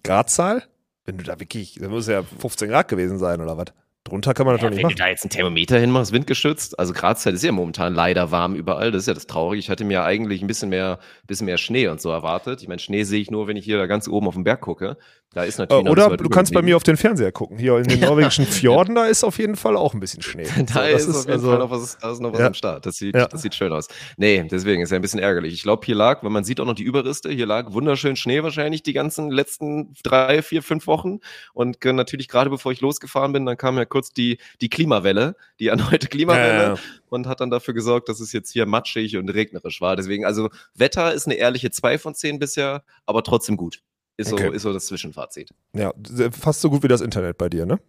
Gradzahl? 0.04 0.64
Wenn 1.06 1.18
du 1.18 1.24
da 1.24 1.40
wirklich, 1.40 1.78
da 1.80 1.88
muss 1.88 2.08
ja 2.08 2.22
15 2.24 2.68
Grad 2.68 2.90
gewesen 2.90 3.18
sein 3.18 3.40
oder 3.40 3.58
was? 3.58 3.68
Drunter 4.06 4.36
kann 4.36 4.46
man 4.46 4.58
Ja, 4.58 4.62
doch 4.62 4.70
nicht 4.70 4.78
wenn 4.78 4.82
du 4.84 4.88
machen. 4.90 4.98
da 4.98 5.08
jetzt 5.08 5.26
ein 5.26 5.32
Thermometer 5.32 5.80
hinmachst, 5.80 6.12
windgeschützt, 6.12 6.78
also 6.78 6.94
Grazeit 6.94 7.34
ist 7.34 7.44
ja 7.44 7.52
momentan 7.52 7.96
leider 7.96 8.30
warm 8.30 8.54
überall, 8.54 8.92
das 8.92 9.04
ist 9.04 9.08
ja 9.08 9.16
das 9.16 9.26
Traurige. 9.26 9.60
Ich 9.60 9.70
hatte 9.72 9.84
mir 9.84 10.04
eigentlich 10.04 10.42
ein 10.44 10.48
bisschen 10.48 10.70
mehr, 10.70 11.00
bisschen 11.26 11.46
mehr 11.46 11.58
Schnee 11.58 11.88
und 11.88 12.00
so 12.00 12.12
erwartet. 12.12 12.62
Ich 12.62 12.68
meine, 12.68 12.80
Schnee 12.80 13.04
sehe 13.04 13.20
ich 13.20 13.32
nur, 13.32 13.48
wenn 13.48 13.58
ich 13.58 13.66
hier 13.66 13.80
da 13.80 13.88
ganz 13.88 14.08
oben 14.08 14.28
auf 14.28 14.36
den 14.36 14.44
Berg 14.44 14.62
gucke. 14.62 14.98
Da 15.34 15.44
ist 15.44 15.60
Äh, 15.60 15.64
natürlich 15.64 15.84
noch 15.86 15.92
Oder 15.92 16.16
du 16.18 16.30
kannst 16.30 16.54
bei 16.54 16.62
mir 16.62 16.78
auf 16.78 16.84
den 16.84 16.96
Fernseher 16.96 17.34
gucken. 17.34 17.58
Hier 17.58 17.76
in 17.78 17.84
den 17.90 18.00
norwegischen 18.00 18.46
Fjorden, 18.46 18.96
da 18.96 19.06
ist 19.06 19.24
auf 19.26 19.38
jeden 19.38 19.58
Fall 19.58 19.76
auch 19.76 19.94
ein 19.94 20.00
bisschen 20.00 20.22
Schnee. 20.22 20.46
Da 20.74 20.86
So, 20.86 20.92
das 20.94 21.08
ist, 21.08 21.10
auf 21.10 21.22
jeden 21.24 21.32
also- 21.34 21.50
Fall 21.50 21.60
noch 21.60 21.72
was, 21.72 21.98
noch 22.22 22.32
was 22.32 22.40
Ja. 22.40 22.48
am 22.48 22.54
Start. 22.54 22.86
Das 22.86 22.96
sieht, 22.96 23.16
Ja. 23.16 23.28
das 23.28 23.42
sieht 23.42 23.54
schön 23.54 23.74
aus. 23.74 23.90
Nee, 24.16 24.48
deswegen 24.50 24.82
ist 24.82 24.92
ja 24.92 24.96
ein 24.96 25.02
bisschen 25.02 25.20
ärgerlich. 25.20 25.54
Ich 25.54 25.64
glaube, 25.64 25.86
hier 25.86 25.96
lag, 25.96 26.24
weil 26.24 26.30
man 26.30 26.46
sieht 26.46 26.62
auch 26.62 26.66
noch 26.66 26.74
die 26.76 26.84
Überreste, 26.84 27.30
hier 27.32 27.46
lag 27.46 27.74
wunderschön 27.74 28.16
Schnee 28.16 28.44
wahrscheinlich 28.44 28.82
die 28.84 28.94
ganzen 28.94 29.30
letzten 29.30 29.94
drei, 30.04 30.42
vier, 30.42 30.64
fünf 30.64 30.88
Wochen. 30.88 31.20
Und 31.54 31.84
äh, 31.84 31.92
natürlich 31.92 32.30
gerade 32.30 32.50
bevor 32.50 32.72
ich 32.72 32.80
losgefahren 32.80 33.34
bin, 33.34 33.46
dann 33.46 33.58
kam 33.58 33.78
ja 33.78 33.84
kurz 33.84 34.12
die, 34.12 34.38
die 34.62 34.70
Klimawelle, 34.70 35.36
die 35.60 35.68
erneute 35.68 36.08
Klimawelle 36.08 36.64
ja. 36.64 36.76
und 37.10 37.28
hat 37.28 37.42
dann 37.42 37.50
dafür 37.50 37.74
gesorgt, 37.74 38.08
dass 38.08 38.22
es 38.22 38.32
jetzt 38.32 38.54
hier 38.54 38.66
matschig 38.66 39.18
und 39.18 39.28
regnerisch 39.30 39.82
war. 39.82 39.98
Deswegen, 39.98 40.24
also 40.24 40.50
Wetter 40.76 41.14
ist 41.14 41.26
eine 41.26 41.36
ehrliche 41.36 41.72
2 41.72 41.98
von 41.98 42.16
10 42.16 42.40
bisher, 42.40 42.84
aber 43.06 43.22
trotzdem 43.22 43.58
gut. 43.58 43.82
Ist 44.18 44.30
so, 44.30 44.36
Okay. 44.36 44.52
ist 44.56 44.62
so 44.62 44.72
das 44.74 44.86
Zwischenfazit. 44.88 45.50
Ja, 45.74 45.94
fast 46.32 46.62
so 46.62 46.70
gut 46.70 46.84
wie 46.84 46.88
das 46.88 47.02
Internet 47.02 47.38
bei 47.38 47.50
dir, 47.50 47.66
ne? 47.66 47.80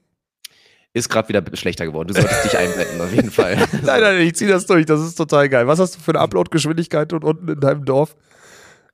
Ist 0.92 1.08
gerade 1.08 1.28
wieder 1.28 1.44
schlechter 1.56 1.84
geworden. 1.86 2.08
Du 2.08 2.14
solltest 2.14 2.44
dich 2.44 2.56
einblenden, 2.56 3.00
auf 3.00 3.12
jeden 3.12 3.30
Fall. 3.30 3.56
Nein, 3.84 4.00
nein, 4.00 4.20
ich 4.22 4.34
zieh 4.34 4.46
das 4.46 4.64
durch. 4.66 4.86
Das 4.86 5.00
ist 5.02 5.14
total 5.16 5.48
geil. 5.50 5.66
Was 5.66 5.78
hast 5.78 5.96
du 5.96 6.00
für 6.00 6.12
eine 6.12 6.20
Upload-Geschwindigkeit 6.20 7.12
dort 7.12 7.22
unten 7.22 7.48
in 7.48 7.60
deinem 7.60 7.84
Dorf? 7.84 8.16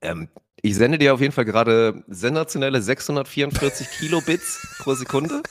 Ähm, 0.01 0.29
ich 0.61 0.75
sende 0.75 0.99
dir 0.99 1.15
auf 1.15 1.21
jeden 1.21 1.33
Fall 1.33 1.45
gerade 1.45 2.03
sensationelle 2.09 2.83
644 2.83 3.89
Kilobits 3.99 4.77
pro 4.81 4.95
Sekunde. 4.95 5.43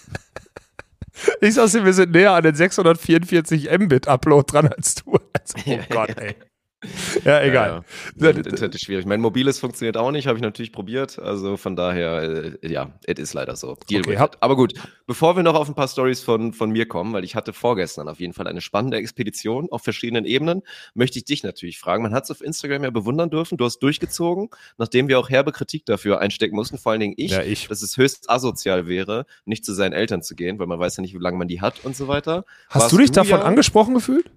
Ich 1.39 1.53
sag's 1.53 1.71
dir, 1.71 1.85
wir 1.85 1.93
sind 1.93 2.11
näher 2.11 2.33
an 2.33 2.43
den 2.43 2.55
644 2.55 3.69
Mbit 3.79 4.07
Upload 4.07 4.51
dran 4.51 4.67
als 4.67 4.95
du. 4.95 5.17
Also, 5.33 5.55
oh 5.67 5.79
Gott, 5.89 6.17
ey. 6.17 6.35
Ja, 7.25 7.41
egal. 7.43 7.83
Ja, 8.15 8.29
ja. 8.31 8.37
Internet 8.37 8.73
ist 8.75 8.85
schwierig. 8.85 9.05
Mein 9.05 9.21
mobiles 9.21 9.59
funktioniert 9.59 9.97
auch 9.97 10.11
nicht, 10.11 10.27
habe 10.27 10.37
ich 10.37 10.41
natürlich 10.41 10.71
probiert. 10.71 11.19
Also 11.19 11.55
von 11.57 11.75
daher, 11.75 12.55
äh, 12.63 12.67
ja, 12.67 12.91
es 13.05 13.19
ist 13.19 13.33
leider 13.33 13.55
so. 13.55 13.77
Deal 13.89 14.01
Okay. 14.01 14.17
Aber 14.39 14.55
gut, 14.55 14.73
bevor 15.05 15.35
wir 15.35 15.43
noch 15.43 15.53
auf 15.53 15.67
ein 15.67 15.75
paar 15.75 15.87
Stories 15.87 16.21
von, 16.21 16.53
von 16.53 16.71
mir 16.71 16.87
kommen, 16.87 17.13
weil 17.13 17.23
ich 17.23 17.35
hatte 17.35 17.53
vorgestern 17.53 18.07
auf 18.09 18.19
jeden 18.19 18.33
Fall 18.33 18.47
eine 18.47 18.61
spannende 18.61 18.97
Expedition 18.97 19.67
auf 19.71 19.83
verschiedenen 19.83 20.25
Ebenen, 20.25 20.63
möchte 20.95 21.19
ich 21.19 21.25
dich 21.25 21.43
natürlich 21.43 21.77
fragen. 21.77 22.01
Man 22.01 22.13
hat 22.13 22.23
es 22.23 22.31
auf 22.31 22.41
Instagram 22.41 22.83
ja 22.83 22.89
bewundern 22.89 23.29
dürfen. 23.29 23.57
Du 23.57 23.65
hast 23.65 23.79
durchgezogen, 23.79 24.49
nachdem 24.77 25.07
wir 25.07 25.19
auch 25.19 25.29
herbe 25.29 25.51
Kritik 25.51 25.85
dafür 25.85 26.19
einstecken 26.19 26.55
mussten, 26.55 26.77
vor 26.79 26.93
allen 26.93 27.01
Dingen 27.01 27.13
ich, 27.17 27.31
Ja, 27.31 27.43
ich. 27.43 27.67
dass 27.67 27.81
es 27.83 27.97
höchst 27.97 28.29
asozial 28.29 28.87
wäre, 28.87 29.25
nicht 29.45 29.65
zu 29.65 29.73
seinen 29.73 29.93
Eltern 29.93 30.23
zu 30.23 30.35
gehen, 30.35 30.57
weil 30.57 30.67
man 30.67 30.79
weiß 30.79 30.97
ja 30.97 31.01
nicht, 31.01 31.13
wie 31.13 31.19
lange 31.21 31.37
man 31.37 31.47
die 31.47 31.61
hat 31.61 31.83
und 31.85 31.95
so 31.95 32.07
weiter. 32.07 32.43
Hast 32.69 32.83
Warst 32.83 32.93
du 32.93 32.97
dich 32.97 33.11
davon 33.11 33.39
ja- 33.39 33.45
angesprochen 33.45 33.93
gefühlt? 33.93 34.31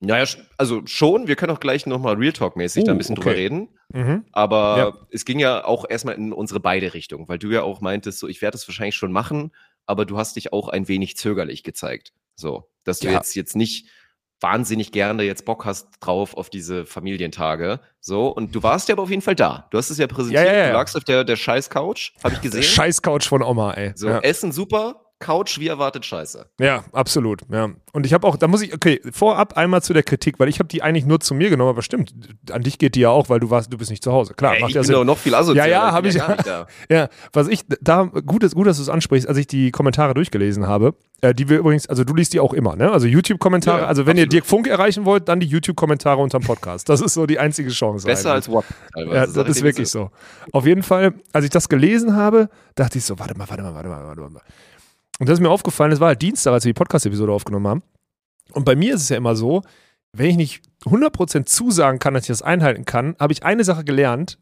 Naja, 0.00 0.26
also 0.58 0.82
schon, 0.86 1.26
wir 1.26 1.36
können 1.36 1.52
auch 1.52 1.60
gleich 1.60 1.86
nochmal 1.86 2.16
Real 2.16 2.32
Talk-mäßig 2.32 2.84
da 2.84 2.92
Oh, 2.92 2.94
ein 2.94 2.98
bisschen 2.98 3.16
okay. 3.16 3.22
drüber 3.28 3.36
reden. 3.36 3.68
Mhm. 3.92 4.24
Aber 4.32 4.76
Ja. 4.78 5.06
es 5.10 5.24
ging 5.24 5.38
ja 5.38 5.64
auch 5.64 5.86
erstmal 5.88 6.16
in 6.16 6.32
unsere 6.32 6.60
beide 6.60 6.92
Richtungen, 6.92 7.28
weil 7.28 7.38
du 7.38 7.48
ja 7.48 7.62
auch 7.62 7.80
meintest, 7.80 8.18
so 8.18 8.28
ich 8.28 8.42
werde 8.42 8.56
es 8.58 8.68
wahrscheinlich 8.68 8.94
schon 8.96 9.12
machen, 9.12 9.52
aber 9.86 10.04
du 10.04 10.18
hast 10.18 10.36
dich 10.36 10.52
auch 10.52 10.68
ein 10.68 10.88
wenig 10.88 11.16
zögerlich 11.16 11.62
gezeigt. 11.62 12.12
So, 12.34 12.68
dass 12.84 12.98
du 12.98 13.06
Ja. 13.08 13.14
jetzt 13.14 13.34
jetzt 13.36 13.56
nicht 13.56 13.88
wahnsinnig 14.40 14.92
gerne 14.92 15.22
jetzt 15.22 15.46
Bock 15.46 15.64
hast 15.64 15.88
drauf 16.00 16.36
auf 16.36 16.50
diese 16.50 16.84
Familientage. 16.84 17.80
So, 18.00 18.28
und 18.28 18.54
du 18.54 18.62
warst 18.62 18.88
ja 18.90 18.94
aber 18.94 19.04
auf 19.04 19.08
jeden 19.10 19.22
Fall 19.22 19.34
da. 19.34 19.66
Du 19.70 19.78
hast 19.78 19.88
es 19.88 19.96
ja 19.96 20.06
präsentiert, 20.06 20.44
Ja, 20.46 20.66
du 20.66 20.72
lagst 20.74 20.94
auf 20.94 21.04
der, 21.04 21.24
der 21.24 21.36
Scheiß-Couch, 21.36 22.12
habe 22.22 22.34
ich 22.34 22.40
gesehen. 22.42 22.62
Scheiß-Couch 22.62 23.26
von 23.26 23.42
Oma, 23.42 23.72
ey. 23.72 23.92
so. 23.94 24.08
Essen 24.08 24.52
super, 24.52 25.05
Couch 25.18 25.58
wie 25.58 25.68
erwartet 25.68 26.04
scheiße. 26.04 26.46
ja, 26.60 26.84
absolut. 26.92 27.40
Ja. 27.50 27.70
Und 27.92 28.04
ich 28.04 28.12
habe 28.12 28.26
auch, 28.26 28.36
da 28.36 28.48
muss 28.48 28.60
ich, 28.60 28.74
okay, 28.74 29.00
vorab 29.10 29.56
einmal 29.56 29.82
zu 29.82 29.94
der 29.94 30.02
Kritik, 30.02 30.38
weil 30.38 30.48
ich 30.50 30.58
habe 30.58 30.68
die 30.68 30.82
eigentlich 30.82 31.06
nur 31.06 31.20
zu 31.20 31.34
mir 31.34 31.48
genommen, 31.48 31.70
aber 31.70 31.80
stimmt, 31.80 32.12
an 32.50 32.60
dich 32.62 32.76
geht 32.78 32.94
die 32.94 33.00
ja 33.00 33.08
auch, 33.08 33.30
weil 33.30 33.40
du 33.40 33.48
warst, 33.48 33.72
du 33.72 33.78
bist 33.78 33.90
nicht 33.90 34.04
zu 34.04 34.12
Hause. 34.12 34.34
Klar, 34.34 34.56
Ey, 34.56 34.60
macht 34.60 34.68
ich 34.70 34.74
ja 34.74 34.82
bin 34.82 34.86
Sinn. 34.88 34.94
doch 34.96 35.04
noch 35.04 35.16
viel 35.16 35.34
asozialer. 35.34 35.70
Ja, 35.70 35.94
ja, 35.94 36.00
bin 36.02 36.20
hab 36.20 36.38
ich- 36.38 36.44
da. 36.44 36.66
Ja, 36.90 37.08
was 37.32 37.48
ich 37.48 37.62
da 37.80 38.02
gut 38.02 38.42
ist, 38.42 38.54
gut, 38.54 38.66
dass 38.66 38.76
du 38.76 38.82
es 38.82 38.90
ansprichst, 38.90 39.26
als 39.26 39.38
ich 39.38 39.46
die 39.46 39.70
Kommentare 39.70 40.12
durchgelesen 40.12 40.66
habe, 40.66 40.94
äh, 41.22 41.32
die 41.32 41.48
wir 41.48 41.60
übrigens, 41.60 41.86
also 41.88 42.04
du 42.04 42.14
liest 42.14 42.34
die 42.34 42.40
auch 42.40 42.52
immer, 42.52 42.76
ne? 42.76 42.92
Also 42.92 43.06
YouTube-Kommentare, 43.06 43.80
Ja, 43.80 43.86
also 43.86 44.04
wenn 44.04 44.18
ihr 44.18 44.24
absolut. 44.24 44.32
Dirk 44.34 44.44
Funk 44.46 44.66
erreichen 44.66 45.06
wollt, 45.06 45.30
dann 45.30 45.40
die 45.40 45.46
YouTube-Kommentare 45.46 46.20
unterm 46.20 46.42
Podcast. 46.42 46.90
Das 46.90 47.00
ist 47.00 47.14
so 47.14 47.24
die 47.24 47.38
einzige 47.38 47.70
Chance. 47.70 48.06
Besser 48.06 48.32
eigentlich. 48.34 48.48
als 48.54 48.66
WhatsApp. 48.66 48.76
Ja, 49.14 49.26
das 49.26 49.36
ich 49.36 49.48
ist 49.48 49.62
wirklich 49.62 49.88
so. 49.88 50.10
Auf 50.52 50.66
jeden 50.66 50.82
Fall, 50.82 51.14
als 51.32 51.46
ich 51.46 51.50
das 51.50 51.70
gelesen 51.70 52.14
habe, 52.14 52.50
dachte 52.74 52.98
ich 52.98 53.04
so, 53.06 53.18
warte 53.18 53.34
mal, 53.38 53.48
warte 53.48 53.62
mal, 53.62 53.72
warte 53.74 53.88
mal, 53.88 54.06
warte 54.06 54.20
mal. 54.20 54.42
Und 55.18 55.28
das 55.28 55.34
ist 55.38 55.42
mir 55.42 55.50
aufgefallen, 55.50 55.92
es 55.92 56.00
war 56.00 56.08
halt 56.08 56.22
Dienstag, 56.22 56.52
als 56.52 56.64
wir 56.64 56.70
die 56.70 56.78
Podcast-Episode 56.78 57.32
aufgenommen 57.32 57.66
haben. 57.68 57.82
Und 58.52 58.64
bei 58.64 58.76
mir 58.76 58.94
ist 58.94 59.02
es 59.02 59.08
ja 59.08 59.16
immer 59.16 59.34
so, 59.34 59.62
wenn 60.12 60.28
ich 60.30 60.36
nicht 60.36 60.62
100% 60.84 61.46
zusagen 61.46 61.98
kann, 61.98 62.14
dass 62.14 62.24
ich 62.24 62.28
das 62.28 62.42
einhalten 62.42 62.84
kann, 62.84 63.16
habe 63.18 63.32
ich 63.32 63.42
eine 63.42 63.64
Sache 63.64 63.84
gelernt. 63.84 64.38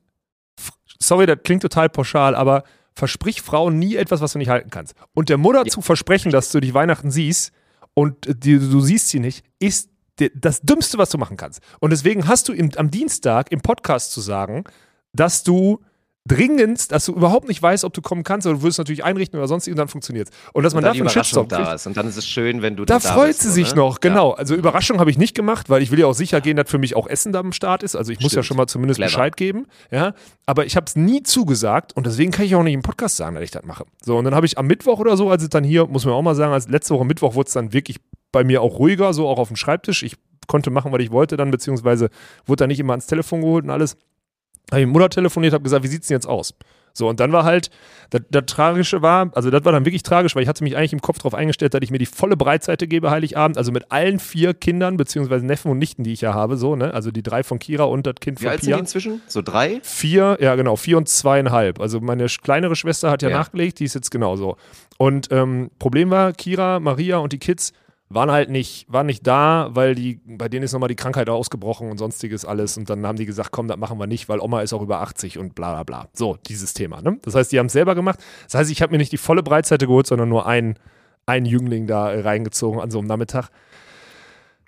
Sorry, 1.00 1.26
das 1.26 1.38
klingt 1.44 1.62
total 1.62 1.88
pauschal, 1.88 2.34
aber 2.34 2.64
versprich 2.94 3.42
Frauen 3.42 3.78
nie 3.78 3.96
etwas, 3.96 4.20
was 4.20 4.32
du 4.32 4.38
nicht 4.38 4.48
halten 4.50 4.70
kannst. 4.70 4.94
Und 5.14 5.28
der 5.28 5.38
Mutter 5.38 5.64
Ja. 5.64 5.70
zu 5.72 5.80
versprechen, 5.80 6.30
dass 6.30 6.50
du 6.52 6.60
dich 6.60 6.74
Weihnachten 6.74 7.10
siehst 7.10 7.52
und 7.94 8.26
äh, 8.26 8.34
die, 8.36 8.58
du 8.58 8.80
siehst 8.80 9.08
sie 9.08 9.20
nicht, 9.20 9.44
ist 9.58 9.90
das 10.34 10.60
Dümmste, 10.62 10.96
was 10.96 11.10
du 11.10 11.18
machen 11.18 11.36
kannst. 11.36 11.60
Und 11.80 11.90
deswegen 11.90 12.28
hast 12.28 12.48
du 12.48 12.52
im, 12.52 12.70
am 12.76 12.88
Dienstag 12.90 13.50
im 13.50 13.60
Podcast 13.60 14.12
zu 14.12 14.20
sagen, 14.20 14.62
dass 15.12 15.42
du 15.42 15.80
dringend, 16.26 16.90
dass 16.90 17.04
du 17.04 17.12
überhaupt 17.12 17.48
nicht 17.48 17.62
weißt, 17.62 17.84
ob 17.84 17.92
du 17.92 18.00
kommen 18.00 18.24
kannst, 18.24 18.46
oder 18.46 18.56
du 18.56 18.62
würdest 18.62 18.78
natürlich 18.78 19.04
einrichten 19.04 19.38
oder 19.38 19.46
sonst 19.46 19.68
und 19.68 19.76
dann 19.76 19.88
funktioniert 19.88 20.30
Und 20.54 20.62
dass 20.62 20.72
man 20.72 20.82
und 20.82 20.88
dafür 20.88 21.02
einen 21.02 21.10
Shitstorm 21.10 21.48
kriegt. 21.48 21.60
da 21.66 21.74
ist. 21.74 21.86
Und 21.86 21.96
dann 21.98 22.08
ist 22.08 22.16
es 22.16 22.26
schön, 22.26 22.62
wenn 22.62 22.76
du 22.76 22.86
Da 22.86 22.98
da 22.98 23.12
freut 23.12 23.28
bist, 23.28 23.42
sie 23.42 23.50
sich 23.50 23.70
ne? 23.70 23.76
noch, 23.76 24.00
genau. 24.00 24.30
Ja. 24.30 24.36
Also 24.38 24.54
Überraschung 24.54 25.00
habe 25.00 25.10
ich 25.10 25.18
nicht 25.18 25.34
gemacht, 25.34 25.68
weil 25.68 25.82
ich 25.82 25.90
will 25.90 25.98
ja 25.98 26.06
auch 26.06 26.14
sicher 26.14 26.40
gehen, 26.40 26.56
dass 26.56 26.70
für 26.70 26.78
mich 26.78 26.96
auch 26.96 27.06
Essen 27.06 27.32
da 27.32 27.40
am 27.40 27.52
Start 27.52 27.82
ist. 27.82 27.94
Also 27.94 28.10
ich 28.10 28.20
muss 28.20 28.32
ja 28.32 28.36
Stimmt. 28.42 28.46
schon 28.46 28.56
mal 28.56 28.66
zumindest 28.66 28.98
Clever. 28.98 29.08
Bescheid 29.10 29.36
geben. 29.36 29.66
Ja, 29.90 30.14
aber 30.46 30.64
ich 30.64 30.76
habe 30.76 30.86
es 30.86 30.96
nie 30.96 31.22
zugesagt 31.22 31.94
und 31.94 32.06
deswegen 32.06 32.30
kann 32.30 32.46
ich 32.46 32.54
auch 32.54 32.62
nicht 32.62 32.74
im 32.74 32.82
Podcast 32.82 33.16
sagen, 33.18 33.34
dass 33.34 33.44
ich 33.44 33.50
das 33.50 33.64
mache. 33.64 33.84
So 34.02 34.16
und 34.16 34.24
dann 34.24 34.34
habe 34.34 34.46
ich 34.46 34.56
am 34.56 34.66
Mittwoch 34.66 35.00
oder 35.00 35.18
so, 35.18 35.28
als 35.30 35.42
es 35.42 35.50
dann 35.50 35.62
hier, 35.64 35.86
muss 35.86 36.06
man 36.06 36.14
auch 36.14 36.22
mal 36.22 36.34
sagen, 36.34 36.52
als 36.54 36.68
letzte 36.68 36.94
Woche 36.94 37.04
Mittwoch 37.04 37.34
wurde 37.34 37.48
es 37.48 37.52
dann 37.52 37.74
wirklich 37.74 37.98
bei 38.32 38.44
mir 38.44 38.62
auch 38.62 38.78
ruhiger, 38.78 39.12
so 39.12 39.28
auch 39.28 39.38
auf 39.38 39.48
dem 39.48 39.56
Schreibtisch. 39.56 40.02
Ich 40.02 40.16
konnte 40.46 40.70
machen, 40.70 40.90
was 40.90 41.00
ich 41.00 41.10
wollte 41.10 41.36
dann, 41.36 41.50
beziehungsweise 41.50 42.08
wurde 42.46 42.60
dann 42.60 42.68
nicht 42.68 42.80
immer 42.80 42.94
ans 42.94 43.06
Telefon 43.06 43.42
geholt 43.42 43.64
und 43.64 43.70
alles. 43.70 43.96
Habe 44.70 44.80
ich 44.80 44.86
mit 44.86 44.92
Mutter 44.94 45.10
telefoniert, 45.10 45.52
habe 45.52 45.62
gesagt, 45.64 45.84
wie 45.84 45.88
sieht's 45.88 46.08
denn 46.08 46.16
jetzt 46.16 46.26
aus? 46.26 46.54
So, 46.96 47.08
und 47.08 47.18
dann 47.18 47.32
war 47.32 47.42
halt, 47.42 47.70
das, 48.10 48.22
das 48.30 48.44
Tragische 48.46 49.02
war, 49.02 49.28
also 49.34 49.50
das 49.50 49.64
war 49.64 49.72
dann 49.72 49.84
wirklich 49.84 50.04
tragisch, 50.04 50.36
weil 50.36 50.44
ich 50.44 50.48
hatte 50.48 50.62
mich 50.62 50.76
eigentlich 50.76 50.92
im 50.92 51.00
Kopf 51.02 51.18
darauf 51.18 51.34
eingestellt, 51.34 51.74
dass 51.74 51.80
ich 51.82 51.90
mir 51.90 51.98
die 51.98 52.06
volle 52.06 52.36
Breitseite 52.36 52.86
gebe 52.86 53.10
Heiligabend, 53.10 53.58
also 53.58 53.72
mit 53.72 53.90
allen 53.90 54.20
vier 54.20 54.54
Kindern, 54.54 54.96
beziehungsweise 54.96 55.44
Neffen 55.44 55.72
und 55.72 55.78
Nichten, 55.78 56.04
die 56.04 56.12
ich 56.12 56.20
ja 56.20 56.34
habe, 56.34 56.56
so, 56.56 56.76
ne? 56.76 56.94
Also 56.94 57.10
die 57.10 57.24
drei 57.24 57.42
von 57.42 57.58
Kira 57.58 57.82
und 57.82 58.06
das 58.06 58.14
Kind 58.20 58.38
Wie 58.38 58.44
von 58.44 58.52
alt 58.52 58.60
sind 58.60 58.68
die 58.68 58.72
Pia. 58.74 58.78
inzwischen? 58.78 59.20
So 59.26 59.42
drei? 59.42 59.80
Vier, 59.82 60.38
ja 60.40 60.54
genau, 60.54 60.76
vier 60.76 60.96
und 60.96 61.08
zweieinhalb. 61.08 61.80
Also 61.80 62.00
meine 62.00 62.26
kleinere 62.26 62.76
Schwester 62.76 63.10
hat 63.10 63.22
ja, 63.22 63.28
Ja. 63.28 63.38
nachgelegt, 63.38 63.80
die 63.80 63.84
ist 63.86 63.94
jetzt 63.94 64.12
genauso. 64.12 64.56
Und 64.96 65.28
ähm, 65.32 65.72
Problem 65.80 66.10
war, 66.10 66.32
Kira, 66.32 66.78
Maria 66.78 67.16
und 67.16 67.32
die 67.32 67.38
Kids 67.40 67.72
waren 68.14 68.30
halt 68.30 68.50
nicht, 68.50 68.86
waren 68.92 69.06
nicht 69.06 69.26
da, 69.26 69.68
weil 69.72 69.94
die, 69.94 70.20
bei 70.24 70.48
denen 70.48 70.64
ist 70.64 70.72
nochmal 70.72 70.88
die 70.88 70.96
Krankheit 70.96 71.28
ausgebrochen 71.28 71.90
und 71.90 71.98
sonstiges 71.98 72.44
alles. 72.44 72.76
Und 72.76 72.88
dann 72.88 73.06
haben 73.06 73.16
die 73.16 73.26
gesagt, 73.26 73.50
komm, 73.52 73.68
das 73.68 73.76
machen 73.76 73.98
wir 73.98 74.06
nicht, 74.06 74.28
weil 74.28 74.40
Oma 74.40 74.62
ist 74.62 74.72
auch 74.72 74.82
über 74.82 75.00
80 75.00 75.38
und 75.38 75.54
bla 75.54 75.72
bla 75.72 75.82
bla. 75.82 76.08
So, 76.12 76.38
dieses 76.46 76.74
Thema. 76.74 77.02
Ne? 77.02 77.18
Das 77.22 77.34
heißt, 77.34 77.52
die 77.52 77.58
haben 77.58 77.66
es 77.66 77.72
selber 77.72 77.94
gemacht. 77.94 78.20
Das 78.44 78.54
heißt, 78.54 78.70
ich 78.70 78.82
habe 78.82 78.92
mir 78.92 78.98
nicht 78.98 79.12
die 79.12 79.16
volle 79.18 79.42
Breitseite 79.42 79.86
geholt, 79.86 80.06
sondern 80.06 80.28
nur 80.28 80.46
einen, 80.46 80.78
einen 81.26 81.46
Jüngling 81.46 81.86
da 81.86 82.06
reingezogen 82.06 82.80
an 82.80 82.90
so 82.90 82.98
einem 82.98 83.08
Nachmittag. 83.08 83.50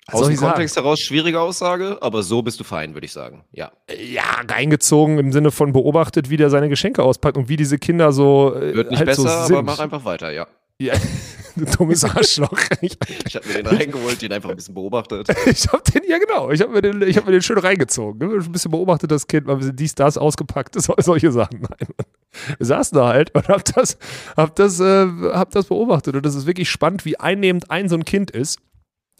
Was 0.09 0.21
Aus 0.21 0.27
dem 0.27 0.33
ich 0.33 0.39
sagen? 0.39 0.53
Kontext 0.53 0.75
heraus 0.77 0.99
schwierige 1.01 1.41
Aussage, 1.41 1.97
aber 2.01 2.23
so 2.23 2.41
bist 2.41 2.59
du 2.61 2.63
fein, 2.63 2.93
würde 2.93 3.05
ich 3.05 3.11
sagen. 3.11 3.43
Ja. 3.51 3.71
ja, 3.89 4.23
reingezogen 4.47 5.19
im 5.19 5.33
Sinne 5.33 5.51
von 5.51 5.73
beobachtet, 5.73 6.29
wie 6.29 6.37
der 6.37 6.49
seine 6.49 6.69
Geschenke 6.69 7.03
auspackt 7.03 7.35
und 7.35 7.49
wie 7.49 7.57
diese 7.57 7.77
Kinder 7.77 8.13
so 8.13 8.55
äh, 8.55 8.73
Wird 8.73 8.89
nicht 8.89 8.99
halt 8.99 9.07
besser, 9.07 9.23
so 9.23 9.27
aber 9.27 9.45
sind. 9.45 9.65
mach 9.65 9.79
einfach 9.79 10.05
weiter, 10.05 10.31
ja. 10.31 10.47
Ja, 10.79 10.93
du 11.55 11.65
dummes 11.65 12.03
Arschloch. 12.03 12.53
Ich, 12.81 12.97
Ich 13.25 13.35
habe 13.35 13.47
mir 13.47 13.63
den 13.63 13.65
reingeholt, 13.65 14.21
den 14.21 14.31
einfach 14.31 14.49
ein 14.51 14.55
bisschen 14.55 14.75
beobachtet. 14.75 15.27
ich 15.47 15.67
hab 15.67 15.83
den, 15.85 16.03
ja 16.07 16.19
genau, 16.19 16.51
ich 16.51 16.61
habe 16.61 16.71
mir, 16.71 16.81
den- 16.83 17.01
ich 17.01 17.17
hab 17.17 17.25
mir 17.25 17.31
den 17.31 17.41
schön 17.41 17.57
reingezogen. 17.57 18.19
Ne? 18.29 18.35
Ein 18.43 18.51
bisschen 18.51 18.69
beobachtet, 18.71 19.09
das 19.09 19.25
Kind, 19.25 19.47
mal 19.47 19.53
ein 19.53 19.59
bisschen 19.59 19.75
dies, 19.75 19.95
das 19.95 20.17
ausgepackt, 20.19 20.79
so, 20.79 20.93
solche 20.99 21.31
Sachen. 21.31 21.61
Nein. 21.61 21.89
Wir 22.57 22.65
saßen 22.65 22.95
da 22.95 23.07
halt 23.07 23.33
und 23.33 23.47
hab 23.47 23.65
das, 23.65 23.97
hab, 24.35 24.55
das, 24.55 24.79
äh, 24.79 25.07
hab 25.33 25.49
das 25.51 25.65
beobachtet 25.65 26.15
und 26.15 26.23
das 26.25 26.35
ist 26.35 26.45
wirklich 26.45 26.69
spannend, 26.69 27.05
wie 27.05 27.19
einnehmend 27.19 27.71
ein 27.71 27.89
so 27.89 27.95
ein 27.95 28.05
Kind 28.05 28.29
ist. 28.31 28.59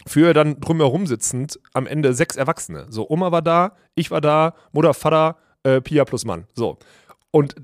Für 0.06 0.32
dann 0.32 0.60
drumherum 0.60 1.08
sitzend 1.08 1.58
am 1.74 1.86
Ende 1.88 2.14
sechs 2.14 2.36
Erwachsene. 2.36 2.86
So, 2.88 3.10
Oma 3.10 3.32
war 3.32 3.42
da, 3.42 3.72
ich 3.96 4.12
war 4.12 4.20
da, 4.20 4.54
Mutter, 4.70 4.94
Vater, 4.94 5.36
äh, 5.64 5.80
Pia 5.80 6.04
plus 6.04 6.24
Mann. 6.24 6.46
So. 6.54 6.78
Und 7.32 7.56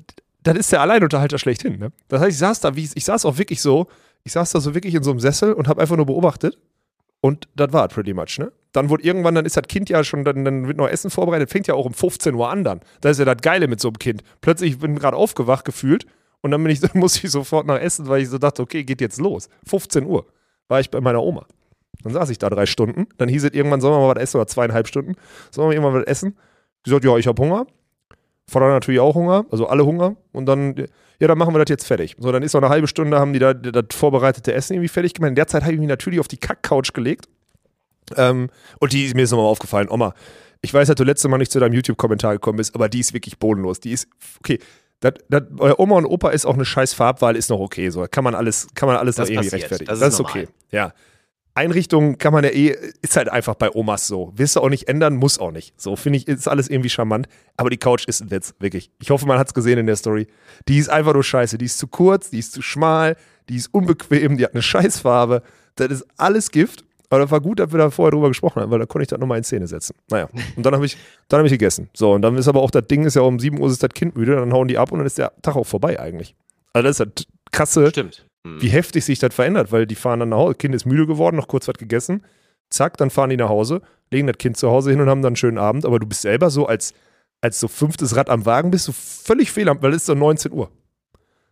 das 0.44 0.56
ist 0.56 0.72
der 0.72 0.80
Alleinunterhalter 0.80 1.38
schlechthin. 1.38 1.78
Ne? 1.78 1.92
Das 2.08 2.20
heißt, 2.20 2.30
ich 2.30 2.38
saß 2.38 2.60
da, 2.60 2.76
wie, 2.76 2.88
ich 2.94 3.04
saß 3.04 3.24
auch 3.24 3.38
wirklich 3.38 3.60
so, 3.60 3.88
ich 4.22 4.32
saß 4.32 4.52
da 4.52 4.60
so 4.60 4.74
wirklich 4.74 4.94
in 4.94 5.02
so 5.02 5.10
einem 5.10 5.20
Sessel 5.20 5.52
und 5.52 5.68
habe 5.68 5.80
einfach 5.80 5.96
nur 5.96 6.06
beobachtet. 6.06 6.58
Und 7.20 7.48
das 7.56 7.72
war 7.72 7.88
pretty 7.88 8.12
much, 8.12 8.38
ne? 8.38 8.52
Dann 8.72 8.90
wurde 8.90 9.02
irgendwann, 9.02 9.34
dann 9.34 9.46
ist 9.46 9.56
das 9.56 9.66
Kind 9.66 9.88
ja 9.88 10.04
schon, 10.04 10.24
dann, 10.24 10.44
dann 10.44 10.66
wird 10.68 10.76
noch 10.76 10.88
Essen 10.88 11.10
vorbereitet, 11.10 11.48
fängt 11.48 11.66
ja 11.66 11.74
auch 11.74 11.86
um 11.86 11.94
15 11.94 12.34
Uhr 12.34 12.50
an 12.50 12.64
dann. 12.64 12.80
Das 13.00 13.12
ist 13.12 13.18
ja 13.20 13.24
das 13.24 13.40
Geile 13.40 13.66
mit 13.66 13.80
so 13.80 13.88
einem 13.88 13.98
Kind. 13.98 14.22
Plötzlich 14.42 14.78
bin 14.78 14.94
ich 14.94 15.00
gerade 15.00 15.16
aufgewacht 15.16 15.64
gefühlt 15.64 16.06
und 16.42 16.50
dann 16.50 16.62
bin 16.62 16.70
ich, 16.70 16.80
dann 16.80 16.90
musste 16.94 17.26
ich 17.26 17.32
sofort 17.32 17.66
nach 17.66 17.78
Essen, 17.80 18.08
weil 18.08 18.20
ich 18.20 18.28
so 18.28 18.36
dachte, 18.36 18.60
okay, 18.60 18.84
geht 18.84 19.00
jetzt 19.00 19.18
los. 19.18 19.48
15 19.66 20.04
Uhr 20.04 20.26
war 20.68 20.80
ich 20.80 20.90
bei 20.90 21.00
meiner 21.00 21.22
Oma. 21.22 21.46
Dann 22.02 22.12
saß 22.12 22.28
ich 22.28 22.38
da 22.38 22.50
drei 22.50 22.66
Stunden. 22.66 23.06
Dann 23.16 23.30
hieß 23.30 23.44
es 23.44 23.52
irgendwann, 23.52 23.80
sollen 23.80 23.94
wir 23.94 24.00
mal 24.00 24.14
was 24.14 24.22
essen 24.22 24.36
oder 24.36 24.46
zweieinhalb 24.46 24.86
Stunden. 24.86 25.14
Sollen 25.50 25.70
wir 25.70 25.76
irgendwann 25.76 25.94
was 26.02 26.06
essen? 26.06 26.36
Die 26.84 26.90
sagt, 26.90 27.04
ja, 27.04 27.16
ich 27.16 27.26
habe 27.26 27.40
Hunger. 27.42 27.66
Vater 28.48 28.68
natürlich 28.68 29.00
auch 29.00 29.14
Hunger, 29.14 29.46
also 29.50 29.66
alle 29.66 29.84
Hunger. 29.86 30.16
Und 30.32 30.46
dann, 30.46 30.74
ja, 31.18 31.28
dann 31.28 31.38
machen 31.38 31.54
wir 31.54 31.58
das 31.58 31.70
jetzt 31.70 31.86
fertig. 31.86 32.16
So, 32.18 32.30
dann 32.30 32.42
ist 32.42 32.52
noch 32.54 32.62
eine 32.62 32.70
halbe 32.70 32.86
Stunde, 32.86 33.18
haben 33.18 33.32
die 33.32 33.38
da 33.38 33.54
das 33.54 33.84
vorbereitete 33.94 34.52
Essen 34.52 34.74
irgendwie 34.74 34.88
fertig 34.88 35.14
gemacht. 35.14 35.30
In 35.30 35.34
der 35.34 35.46
Zeit 35.46 35.62
habe 35.62 35.72
ich 35.72 35.78
mich 35.78 35.88
natürlich 35.88 36.20
auf 36.20 36.28
die 36.28 36.36
Kackcouch 36.36 36.92
gelegt. 36.92 37.26
Ähm, 38.16 38.50
und 38.80 38.92
die 38.92 39.06
ist 39.06 39.14
mir 39.14 39.22
jetzt 39.22 39.30
nochmal 39.30 39.46
aufgefallen. 39.46 39.88
Oma, 39.88 40.12
ich 40.60 40.72
weiß, 40.74 40.88
dass 40.88 40.96
du 40.96 41.04
letztes 41.04 41.30
Mal 41.30 41.38
nicht 41.38 41.52
zu 41.52 41.58
deinem 41.60 41.72
YouTube-Kommentar 41.72 42.34
gekommen 42.34 42.56
bist, 42.58 42.74
aber 42.74 42.88
die 42.88 43.00
ist 43.00 43.14
wirklich 43.14 43.38
bodenlos. 43.38 43.80
Die 43.80 43.92
ist, 43.92 44.08
okay, 44.40 44.58
das, 45.00 45.14
das, 45.28 45.42
euer 45.58 45.78
Oma 45.80 45.96
und 45.96 46.06
Opa 46.06 46.30
ist 46.30 46.44
auch 46.46 46.54
eine 46.54 46.64
scheiß 46.64 46.94
Farbwahl, 46.94 47.36
ist 47.36 47.50
noch 47.50 47.60
okay. 47.60 47.90
So, 47.90 48.06
kann 48.10 48.24
man 48.24 48.34
alles, 48.34 48.68
kann 48.74 48.86
man 48.86 48.96
alles 48.96 49.16
Das 49.16 49.28
noch 49.28 49.32
irgendwie 49.34 49.50
passiert. 49.50 49.62
rechtfertigen. 49.62 49.88
Das 49.88 50.00
Das 50.00 50.08
ist 50.08 50.14
ist, 50.14 50.20
okay. 50.20 50.48
Ja. 50.70 50.92
Einrichtung 51.54 52.18
kann 52.18 52.32
man 52.32 52.42
ja 52.42 52.50
eh, 52.50 52.76
ist 53.00 53.16
halt 53.16 53.28
einfach 53.28 53.54
bei 53.54 53.70
Omas 53.70 54.06
so. 54.06 54.32
Willst 54.34 54.56
du 54.56 54.60
auch 54.60 54.68
nicht 54.68 54.88
ändern, 54.88 55.14
muss 55.14 55.38
auch 55.38 55.52
nicht. 55.52 55.80
So, 55.80 55.94
finde 55.94 56.18
ich, 56.18 56.26
ist 56.26 56.48
alles 56.48 56.68
irgendwie 56.68 56.90
charmant. 56.90 57.28
Aber 57.56 57.70
die 57.70 57.76
Couch 57.76 58.06
ist 58.06 58.20
ein 58.20 58.30
Witz, 58.30 58.54
wirklich. 58.58 58.90
Ich 59.00 59.10
hoffe, 59.10 59.26
man 59.26 59.38
hat 59.38 59.46
es 59.46 59.54
gesehen 59.54 59.78
in 59.78 59.86
der 59.86 59.96
Story. 59.96 60.26
Die 60.66 60.78
ist 60.78 60.88
einfach 60.88 61.14
nur 61.14 61.22
scheiße. 61.22 61.56
Die 61.56 61.66
ist 61.66 61.78
zu 61.78 61.86
kurz, 61.86 62.30
die 62.30 62.40
ist 62.40 62.52
zu 62.52 62.60
schmal, 62.60 63.16
die 63.48 63.56
ist 63.56 63.72
unbequem, 63.72 64.36
die 64.36 64.44
hat 64.44 64.52
eine 64.52 64.62
Scheißfarbe. 64.62 65.42
Das 65.76 65.88
ist 65.88 66.06
alles 66.16 66.50
Gift. 66.50 66.84
Aber 67.10 67.20
das 67.20 67.30
war 67.30 67.40
gut, 67.40 67.60
dass 67.60 67.70
wir 67.70 67.78
da 67.78 67.90
vorher 67.90 68.10
drüber 68.10 68.28
gesprochen 68.28 68.60
haben, 68.60 68.72
weil 68.72 68.80
da 68.80 68.86
konnte 68.86 69.04
ich 69.04 69.08
das 69.08 69.20
nochmal 69.20 69.38
in 69.38 69.44
Szene 69.44 69.68
setzen. 69.68 69.94
Naja. 70.10 70.28
Und 70.56 70.66
dann 70.66 70.74
habe 70.74 70.84
ich, 70.84 70.96
dann 71.28 71.38
habe 71.38 71.46
ich 71.46 71.52
gegessen. 71.52 71.88
So, 71.94 72.14
und 72.14 72.22
dann 72.22 72.36
ist 72.36 72.48
aber 72.48 72.60
auch 72.60 72.72
das 72.72 72.88
Ding, 72.88 73.04
ist 73.04 73.14
ja 73.14 73.22
um 73.22 73.38
7 73.38 73.60
Uhr 73.60 73.70
ist 73.70 73.82
das 73.82 73.90
Kind 73.90 74.16
müde, 74.16 74.34
dann 74.34 74.52
hauen 74.52 74.66
die 74.66 74.78
ab 74.78 74.90
und 74.90 74.98
dann 74.98 75.06
ist 75.06 75.18
der 75.18 75.32
Tag 75.42 75.54
auch 75.54 75.66
vorbei 75.66 76.00
eigentlich. 76.00 76.34
Also 76.72 76.88
das 76.88 76.98
ist 76.98 77.10
das 77.14 77.26
krasse, 77.52 77.90
Stimmt. 77.90 78.26
Hm. 78.46 78.60
wie 78.60 78.68
heftig 78.68 79.04
sich 79.04 79.18
das 79.18 79.34
verändert, 79.34 79.72
weil 79.72 79.86
die 79.86 79.94
fahren 79.94 80.20
dann 80.20 80.28
nach 80.30 80.36
Hause. 80.36 80.54
Kind 80.54 80.74
ist 80.74 80.84
müde 80.84 81.06
geworden, 81.06 81.36
noch 81.36 81.48
kurz 81.48 81.66
was 81.66 81.74
gegessen. 81.74 82.24
Zack, 82.70 82.96
dann 82.98 83.10
fahren 83.10 83.30
die 83.30 83.36
nach 83.36 83.48
Hause, 83.48 83.82
legen 84.10 84.26
das 84.26 84.38
Kind 84.38 84.56
zu 84.56 84.70
Hause 84.70 84.90
hin 84.90 85.00
und 85.00 85.08
haben 85.08 85.22
dann 85.22 85.30
einen 85.30 85.36
schönen 85.36 85.58
Abend. 85.58 85.84
Aber 85.84 85.98
du 85.98 86.06
bist 86.06 86.22
selber 86.22 86.50
so 86.50 86.66
als, 86.66 86.92
als 87.40 87.58
so 87.58 87.68
fünftes 87.68 88.16
Rad 88.16 88.28
am 88.28 88.44
Wagen, 88.46 88.70
bist 88.70 88.88
du 88.88 88.92
völlig 88.92 89.50
fehl 89.50 89.68
am, 89.68 89.80
weil 89.82 89.90
es 89.90 89.98
ist 89.98 90.06
so 90.06 90.14
19 90.14 90.52
Uhr. 90.52 90.70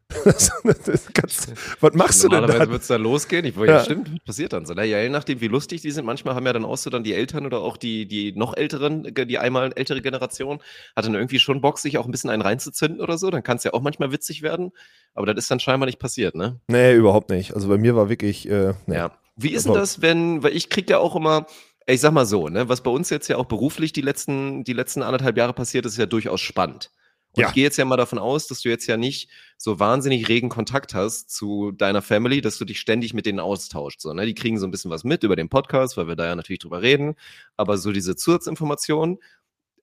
Das- 0.25 0.51
das 0.85 1.07
kannst- 1.13 1.53
was 1.81 1.95
machst 1.95 2.23
du 2.23 2.29
denn 2.29 2.41
Normalerweise 2.41 2.71
wird 2.71 2.83
es 2.83 2.89
dann 2.89 3.03
losgehen. 3.03 3.45
Ich, 3.45 3.57
ja. 3.57 3.65
Ja. 3.65 3.85
stimmt, 3.85 4.13
was 4.13 4.21
passiert 4.25 4.53
dann 4.53 4.67
so. 4.67 4.75
Ne? 4.75 4.85
Ja, 4.85 5.01
je 5.01 5.09
nachdem, 5.09 5.41
wie 5.41 5.49
lustig 5.49 5.81
die 5.81 5.91
sind. 5.91 6.05
Manchmal 6.05 6.35
haben 6.35 6.47
ja 6.47 6.53
dann 6.53 6.65
auch 6.65 6.77
so 6.77 6.91
dann 6.91 7.03
die 7.05 7.15
Eltern 7.15 7.47
oder 7.47 7.59
auch 7.61 7.77
die, 7.77 8.07
die 8.07 8.33
noch 8.33 8.57
älteren, 8.57 9.05
äh, 9.05 9.27
die 9.27 9.39
einmal 9.39 9.73
ältere 9.75 10.03
Generation, 10.03 10.61
hat 10.95 11.05
dann 11.07 11.15
irgendwie 11.15 11.39
schon 11.39 11.61
Bock, 11.61 11.79
sich 11.79 11.99
auch 11.99 12.05
ein 12.05 12.11
bisschen 12.11 12.31
einen 12.31 12.43
reinzuzünden 12.43 13.01
oder 13.01 13.19
so. 13.19 13.31
Dann 13.31 13.43
kann 13.43 13.57
es 13.57 13.65
ja 13.65 13.73
auch 13.73 13.81
manchmal 13.83 14.13
witzig 14.13 14.43
werden. 14.43 14.73
Aber 15.15 15.27
das 15.27 15.45
ist 15.45 15.51
dann 15.51 15.61
scheinbar 15.61 15.87
nicht 15.87 15.99
passiert, 15.99 16.35
ne? 16.35 16.61
Nee, 16.69 16.95
überhaupt 16.95 17.31
nicht. 17.31 17.55
Also 17.55 17.69
bei 17.69 17.79
mir 17.79 17.97
war 17.97 18.09
wirklich, 18.09 18.49
äh, 18.49 18.75
nee. 18.87 18.97
Ja. 18.97 19.13
Wie 19.37 19.51
ist 19.51 19.67
denn 19.67 19.73
das, 19.75 20.03
wenn, 20.03 20.43
weil 20.43 20.55
ich 20.55 20.69
krieg 20.69 20.91
ja 20.91 20.99
auch 20.99 21.17
immer, 21.17 21.47
ich 21.87 22.01
sag 22.01 22.13
mal 22.13 22.27
so, 22.27 22.49
ne, 22.49 22.69
was 22.69 22.83
bei 22.83 22.91
uns 22.91 23.09
jetzt 23.11 23.29
ja 23.29 23.39
auch 23.39 23.47
beruflich 23.47 23.93
die 23.93 24.03
letzten, 24.03 24.63
die 24.63 24.75
letzten 24.75 25.03
anderthalb 25.03 25.37
Jahre 25.39 25.53
passiert 25.55 25.87
ist 25.87 25.97
ja 25.97 26.07
durchaus 26.07 26.41
spannend. 26.43 26.91
Und 27.35 27.41
Ja. 27.43 27.49
ich 27.49 27.55
gehe 27.55 27.65
jetzt 27.65 27.79
ja 27.79 27.85
mal 27.85 27.97
davon 27.97 28.19
aus, 28.19 28.47
dass 28.47 28.61
du 28.61 28.69
jetzt 28.69 28.87
ja 28.87 28.97
nicht 28.97 29.31
so 29.57 29.79
wahnsinnig 29.81 30.29
regen 30.29 30.49
Kontakt 30.51 30.93
hast 30.95 31.31
zu 31.31 31.73
deiner 31.73 32.03
Family, 32.03 32.41
dass 32.43 32.59
du 32.59 32.65
dich 32.65 32.79
ständig 32.79 33.15
mit 33.15 33.25
denen 33.27 33.41
austauscht. 33.41 34.01
So, 34.01 34.13
ne? 34.13 34.27
Die 34.27 34.35
kriegen 34.35 34.59
so 34.59 34.67
ein 34.67 34.71
bisschen 34.71 34.91
was 34.91 35.05
mit 35.05 35.23
über 35.23 35.37
den 35.37 35.49
Podcast, 35.49 35.97
weil 35.97 36.09
wir 36.09 36.17
da 36.17 36.27
ja 36.27 36.37
natürlich 36.37 36.61
drüber 36.61 36.83
reden. 36.83 37.15
Aber 37.57 37.79
so 37.79 37.91
diese 37.93 38.17
Zusatzinformationen, 38.17 39.19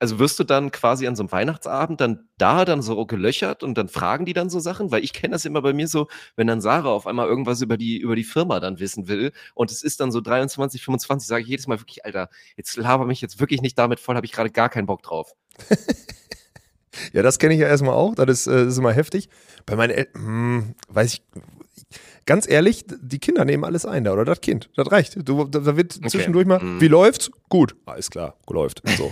also 0.01 0.17
wirst 0.17 0.39
du 0.39 0.45
dann 0.45 0.71
quasi 0.71 1.07
an 1.07 1.15
so 1.17 1.23
einem 1.23 1.31
Weihnachtsabend 1.31 1.99
dann 1.99 2.29
da 2.37 2.63
dann 2.63 2.81
so 2.81 3.05
gelöchert 3.05 3.63
und 3.63 3.77
dann 3.77 3.89
fragen 3.89 4.25
die 4.25 4.33
dann 4.33 4.49
so 4.49 4.59
Sachen? 4.59 4.91
Weil 4.91 5.03
ich 5.03 5.11
kenne 5.11 5.33
das 5.33 5.43
immer 5.43 5.61
bei 5.61 5.73
mir 5.73 5.87
so, 5.89 6.07
wenn 6.37 6.47
dann 6.47 6.61
Sarah 6.61 6.89
auf 6.89 7.05
einmal 7.05 7.27
irgendwas 7.27 7.61
über 7.61 7.75
die, 7.75 7.97
über 7.97 8.15
die 8.15 8.23
Firma 8.23 8.59
dann 8.61 8.79
wissen 8.79 9.07
will 9.09 9.33
und 9.55 9.71
es 9.71 9.83
ist 9.83 9.99
dann 9.99 10.11
so 10.13 10.21
23, 10.21 10.81
25, 10.83 11.27
sage 11.27 11.41
ich 11.43 11.49
jedes 11.49 11.67
Mal 11.67 11.81
wirklich, 11.81 12.05
Alter, 12.05 12.29
jetzt 12.55 12.77
laber 12.77 13.05
mich 13.05 13.19
jetzt 13.21 13.39
wirklich 13.41 13.61
nicht 13.61 13.77
damit 13.77 13.99
voll, 13.99 14.15
habe 14.15 14.25
ich 14.25 14.31
gerade 14.31 14.51
gar 14.51 14.69
keinen 14.69 14.85
Bock 14.85 15.01
drauf. 15.03 15.33
Ja, 17.13 17.21
das 17.21 17.39
kenne 17.39 17.53
ich 17.53 17.59
ja 17.59 17.67
erstmal 17.67 17.93
auch. 17.93 18.15
Das 18.15 18.27
ist, 18.29 18.47
äh, 18.47 18.65
ist 18.65 18.77
immer 18.77 18.91
heftig. 18.93 19.29
Bei 19.65 19.75
meinen 19.75 19.91
Eltern, 19.91 20.23
hm, 20.23 20.75
weiß 20.89 21.13
ich, 21.13 21.21
ganz 22.25 22.47
ehrlich, 22.49 22.85
die 23.01 23.17
Kinder 23.19 23.43
nehmen 23.45 23.63
alles 23.63 23.85
ein 23.85 24.03
da, 24.03 24.13
oder 24.13 24.23
das 24.25 24.41
Kind. 24.41 24.69
Das 24.75 24.91
reicht. 24.91 25.17
Du, 25.27 25.45
da, 25.45 25.59
da 25.59 25.75
wird 25.77 25.93
zwischendurch 25.93 26.45
mal, 26.45 26.59
Mhm. 26.63 26.79
wie 26.81 26.87
läuft's? 26.87 27.31
Gut. 27.49 27.75
Alles 27.85 28.09
klar, 28.11 28.35
läuft. 28.49 28.81
So. 28.97 29.11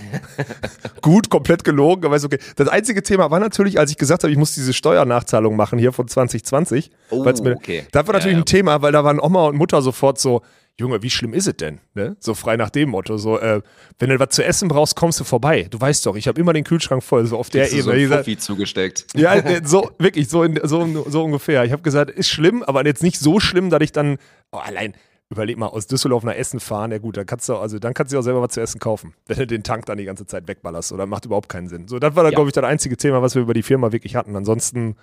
Gut, 1.01 1.29
komplett 1.29 1.63
gelogen, 1.63 2.05
aber 2.05 2.15
ist 2.15 2.25
okay. 2.25 2.37
Das 2.55 2.67
einzige 2.67 3.01
Thema 3.01 3.31
war 3.31 3.39
natürlich, 3.39 3.79
als 3.79 3.89
ich 3.91 3.97
gesagt 3.97 4.23
habe, 4.23 4.31
ich 4.31 4.37
muss 4.37 4.53
diese 4.53 4.73
Steuernachzahlung 4.73 5.55
machen 5.55 5.79
hier 5.79 5.91
von 5.93 6.07
2020. 6.07 6.91
Oh, 7.09 7.23
mir, 7.23 7.55
okay. 7.55 7.85
Das 7.91 8.05
war 8.05 8.13
natürlich 8.13 8.33
Ja, 8.33 8.39
ja. 8.39 8.43
ein 8.43 8.45
Thema, 8.45 8.81
weil 8.83 8.91
da 8.91 9.03
waren 9.03 9.19
Oma 9.19 9.45
und 9.47 9.55
Mutter 9.57 9.81
sofort 9.81 10.19
so, 10.19 10.41
Junge, 10.79 11.01
wie 11.01 11.09
schlimm 11.09 11.33
ist 11.33 11.47
es 11.47 11.57
denn? 11.57 11.79
Ne? 11.95 12.17
So 12.19 12.35
frei 12.35 12.55
nach 12.55 12.69
dem 12.69 12.89
Motto. 12.89 13.17
So, 13.17 13.39
äh, 13.39 13.61
wenn 13.97 14.09
du 14.09 14.19
was 14.19 14.29
zu 14.29 14.43
essen 14.43 14.67
brauchst, 14.67 14.95
kommst 14.95 15.19
du 15.19 15.23
vorbei. 15.23 15.67
Du 15.71 15.81
weißt 15.81 16.05
doch, 16.05 16.15
ich 16.15 16.27
habe 16.27 16.39
immer 16.39 16.53
den 16.53 16.63
Kühlschrank 16.63 17.03
voll, 17.03 17.25
so 17.25 17.37
auf 17.37 17.49
der 17.49 17.67
Ebene. 17.67 17.81
so 17.83 17.89
ein 17.91 18.07
sag, 18.07 18.17
Fuffi 18.19 18.37
zugesteckt. 18.37 19.07
ja, 19.15 19.33
äh, 19.33 19.61
so, 19.65 19.89
wirklich, 19.97 20.29
so, 20.29 20.43
in, 20.43 20.59
so, 20.63 21.05
so 21.09 21.23
ungefähr. 21.23 21.63
Ich 21.65 21.71
habe 21.71 21.81
gesagt, 21.81 22.11
ist 22.11 22.29
schlimm, 22.29 22.61
aber 22.61 22.85
jetzt 22.85 23.01
nicht 23.01 23.19
so 23.19 23.39
schlimm, 23.39 23.71
dass 23.71 23.81
ich 23.81 23.91
dann, 23.91 24.17
oh, 24.51 24.57
allein, 24.57 24.93
Überleg 25.29 25.57
mal, 25.57 25.67
aus 25.67 25.87
Düsseldorf 25.87 26.23
nach 26.23 26.35
Essen 26.35 26.61
fahren, 26.61 26.91
ja 26.93 26.99
gut, 26.99 27.17
dann 27.17 27.25
kannst 27.25 27.49
du, 27.49 27.57
also 27.57 27.79
dann 27.79 27.93
kannst 27.93 28.13
du 28.13 28.17
auch 28.17 28.21
selber 28.21 28.41
was 28.41 28.53
zu 28.53 28.61
essen 28.61 28.79
kaufen, 28.79 29.13
wenn 29.25 29.37
du 29.37 29.45
den 29.45 29.61
Tank 29.61 29.85
dann 29.85 29.97
die 29.97 30.05
ganze 30.05 30.25
Zeit 30.25 30.47
wegballerst. 30.47 30.93
Oder 30.93 31.05
macht 31.05 31.25
überhaupt 31.25 31.49
keinen 31.49 31.67
Sinn. 31.67 31.89
So, 31.89 31.99
das 31.99 32.15
war 32.15 32.23
dann, 32.23 32.31
Ja. 32.31 32.37
glaube 32.37 32.49
ich, 32.49 32.53
das 32.53 32.63
einzige 32.63 32.95
Thema, 32.95 33.21
was 33.21 33.35
wir 33.35 33.41
über 33.41 33.53
die 33.53 33.63
Firma 33.63 33.91
wirklich 33.91 34.15
hatten. 34.15 34.37
Ansonsten, 34.37 34.95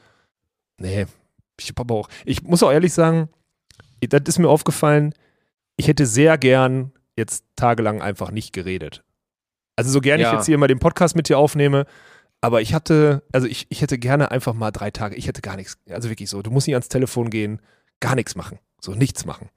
nee, 0.78 1.04
ich 1.60 1.68
hab 1.68 1.80
aber 1.80 1.94
auch, 1.96 2.08
ich 2.24 2.42
muss 2.42 2.62
auch 2.62 2.72
ehrlich 2.72 2.94
sagen, 2.94 3.28
das 4.00 4.22
ist 4.26 4.38
mir 4.38 4.48
aufgefallen, 4.48 5.12
ich 5.76 5.88
hätte 5.88 6.06
sehr 6.06 6.38
gern 6.38 6.92
jetzt 7.16 7.44
tagelang 7.56 8.02
einfach 8.02 8.30
nicht 8.30 8.52
geredet. 8.52 9.02
Also 9.76 9.90
so 9.90 10.00
gerne 10.00 10.22
ich 10.22 10.28
Ja. 10.28 10.34
jetzt 10.34 10.46
hier 10.46 10.58
mal 10.58 10.68
den 10.68 10.78
Podcast 10.78 11.16
mit 11.16 11.28
dir 11.28 11.38
aufnehme, 11.38 11.86
aber 12.40 12.60
ich 12.60 12.74
hatte, 12.74 13.22
also 13.32 13.46
ich, 13.46 13.66
ich 13.70 13.80
hätte 13.82 13.98
gerne 13.98 14.30
einfach 14.30 14.54
mal 14.54 14.70
drei 14.70 14.90
Tage, 14.90 15.16
ich 15.16 15.26
hätte 15.26 15.40
gar 15.42 15.56
nichts, 15.56 15.78
also 15.88 16.08
wirklich 16.10 16.30
so, 16.30 16.42
du 16.42 16.50
musst 16.50 16.66
nicht 16.66 16.74
ans 16.74 16.88
Telefon 16.88 17.30
gehen, 17.30 17.60
gar 18.00 18.14
nichts 18.14 18.34
machen, 18.36 18.58
so 18.80 18.92
nichts 18.94 19.24
machen. 19.24 19.48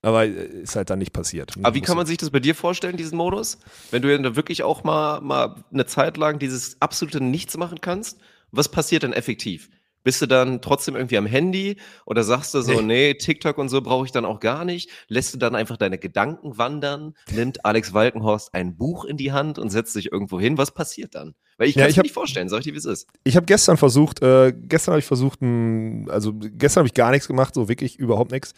Aber 0.00 0.24
äh, 0.24 0.28
ist 0.28 0.76
halt 0.76 0.90
dann 0.90 1.00
nicht 1.00 1.12
passiert. 1.12 1.54
Aber 1.62 1.74
wie 1.74 1.80
kann 1.80 1.96
man 1.96 2.06
sich 2.06 2.18
das 2.18 2.30
bei 2.30 2.40
dir 2.40 2.54
vorstellen, 2.54 2.96
diesen 2.96 3.18
Modus? 3.18 3.58
Wenn 3.90 4.02
du 4.02 4.16
dann 4.16 4.36
wirklich 4.36 4.62
auch 4.62 4.84
mal, 4.84 5.20
mal 5.20 5.64
eine 5.72 5.86
Zeit 5.86 6.16
lang 6.16 6.38
dieses 6.38 6.80
absolute 6.80 7.20
Nichts 7.22 7.56
machen 7.56 7.80
kannst, 7.80 8.18
was 8.52 8.68
passiert 8.70 9.02
dann 9.02 9.12
effektiv? 9.12 9.68
Bist 10.08 10.22
du 10.22 10.26
dann 10.26 10.62
trotzdem 10.62 10.96
irgendwie 10.96 11.18
am 11.18 11.26
Handy 11.26 11.76
oder 12.06 12.24
sagst 12.24 12.54
du 12.54 12.62
so, 12.62 12.80
nee, 12.80 13.12
TikTok 13.12 13.58
und 13.58 13.68
so 13.68 13.82
brauche 13.82 14.06
ich 14.06 14.10
dann 14.10 14.24
auch 14.24 14.40
gar 14.40 14.64
nicht? 14.64 14.88
Lässt 15.08 15.34
du 15.34 15.38
dann 15.38 15.54
einfach 15.54 15.76
deine 15.76 15.98
Gedanken 15.98 16.56
wandern? 16.56 17.12
Nimmt 17.30 17.66
Alex 17.66 17.92
Walkenhorst 17.92 18.54
ein 18.54 18.78
Buch 18.78 19.04
in 19.04 19.18
die 19.18 19.32
Hand 19.32 19.58
und 19.58 19.68
setzt 19.68 19.92
sich 19.92 20.10
irgendwo 20.10 20.40
hin? 20.40 20.56
Was 20.56 20.70
passiert 20.70 21.14
dann? 21.14 21.34
Weil 21.58 21.68
ich 21.68 21.74
Ja, 21.74 21.82
kann 21.82 21.90
es 21.90 21.96
mir 21.96 21.98
hab- 21.98 22.04
nicht 22.04 22.14
vorstellen, 22.14 22.48
sag 22.48 22.60
ich 22.60 22.64
dir, 22.64 22.72
wie 22.72 22.78
es 22.78 22.86
ist. 22.86 23.06
Ich 23.24 23.36
habe 23.36 23.44
gestern 23.44 23.76
versucht, 23.76 24.22
äh, 24.22 24.54
gestern 24.56 24.92
habe 24.92 25.00
ich 25.00 25.04
versucht, 25.04 25.42
also 25.42 26.32
gestern 26.32 26.80
habe 26.80 26.86
ich 26.88 26.94
gar 26.94 27.10
nichts 27.10 27.26
gemacht, 27.26 27.52
so 27.52 27.68
wirklich 27.68 27.98
überhaupt 27.98 28.30
nichts. 28.32 28.54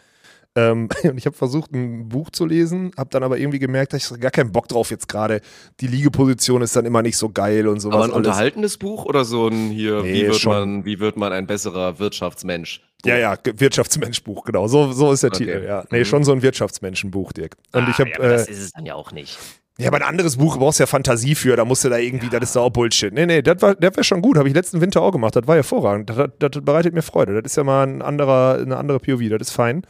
Ähm, 0.56 0.88
und 1.04 1.16
ich 1.18 1.26
habe 1.26 1.36
versucht, 1.36 1.72
ein 1.72 2.08
Buch 2.08 2.30
zu 2.30 2.44
lesen, 2.44 2.90
habe 2.96 3.10
dann 3.10 3.22
aber 3.22 3.38
irgendwie 3.38 3.58
gemerkt, 3.60 3.92
dass 3.92 4.10
ich 4.10 4.20
gar 4.20 4.30
keinen 4.32 4.50
Bock 4.52 4.66
drauf 4.68 4.90
jetzt 4.90 5.08
gerade. 5.08 5.40
Die 5.80 5.86
Liegeposition 5.86 6.60
ist 6.62 6.74
dann 6.74 6.86
immer 6.86 7.02
nicht 7.02 7.16
so 7.16 7.28
geil 7.28 7.68
und 7.68 7.80
sowas. 7.80 7.94
Aber 7.96 8.04
ein 8.04 8.10
alles. 8.12 8.26
unterhaltendes 8.26 8.76
Buch 8.76 9.04
oder 9.04 9.24
so 9.24 9.46
ein 9.48 9.70
hier, 9.70 10.02
Nee, 10.02 10.12
wie, 10.12 10.26
wird 10.26 10.36
schon. 10.36 10.52
man, 10.52 10.84
wie 10.84 10.98
wird 10.98 11.16
man 11.16 11.32
ein 11.32 11.46
besserer 11.46 11.98
Wirtschaftsmensch? 11.98 12.80
Ja, 13.04 13.16
ja, 13.16 13.34
Ge- 13.36 13.54
Wirtschaftsmenschbuch, 13.56 14.44
genau. 14.44 14.66
So, 14.68 14.92
so 14.92 15.12
ist 15.12 15.22
der 15.22 15.30
Okay. 15.30 15.44
Titel, 15.46 15.64
ja. 15.66 15.84
Nee, 15.90 16.00
Mhm. 16.00 16.04
schon 16.04 16.24
so 16.24 16.32
ein 16.32 16.42
Wirtschaftsmenschenbuch, 16.42 17.32
Dirk. 17.32 17.56
Und 17.72 17.88
ich 17.88 17.94
Ah, 17.94 17.98
habe 18.00 18.10
ja, 18.10 18.16
aber 18.18 18.28
das 18.28 18.48
äh, 18.48 18.52
ist 18.52 18.58
es 18.60 18.72
dann 18.72 18.84
ja 18.84 18.94
auch 18.94 19.12
nicht. 19.12 19.38
ja, 19.78 19.86
aber 19.88 19.96
ein 19.98 20.02
anderes 20.02 20.36
Buch 20.36 20.58
brauchst 20.58 20.80
du 20.80 20.82
ja 20.82 20.86
Fantasie 20.86 21.34
für, 21.36 21.56
da 21.56 21.64
musst 21.64 21.84
du 21.84 21.88
da 21.88 21.96
irgendwie, 21.96 22.28
das 22.28 22.42
ist 22.42 22.56
da 22.56 22.60
auch 22.60 22.70
Bullshit. 22.70 23.14
Nee, 23.14 23.24
nee, 23.24 23.40
das 23.40 23.62
war, 23.62 23.74
das 23.76 23.96
war 23.96 24.04
schon 24.04 24.20
gut, 24.20 24.36
habe 24.36 24.48
ich 24.48 24.54
letzten 24.54 24.80
Winter 24.82 25.00
auch 25.00 25.12
gemacht, 25.12 25.34
das 25.36 25.46
war 25.46 25.54
hervorragend. 25.54 26.10
Das, 26.10 26.16
das, 26.40 26.50
das 26.50 26.62
bereitet 26.64 26.92
mir 26.92 27.00
Freude. 27.02 27.40
Das 27.40 27.52
ist 27.52 27.56
ja 27.56 27.62
mal 27.64 27.86
ein 27.86 28.02
anderer, 28.02 28.58
eine 28.60 28.76
andere 28.76 28.98
POV, 28.98 29.28
das 29.30 29.42
ist 29.48 29.50
fein. 29.52 29.82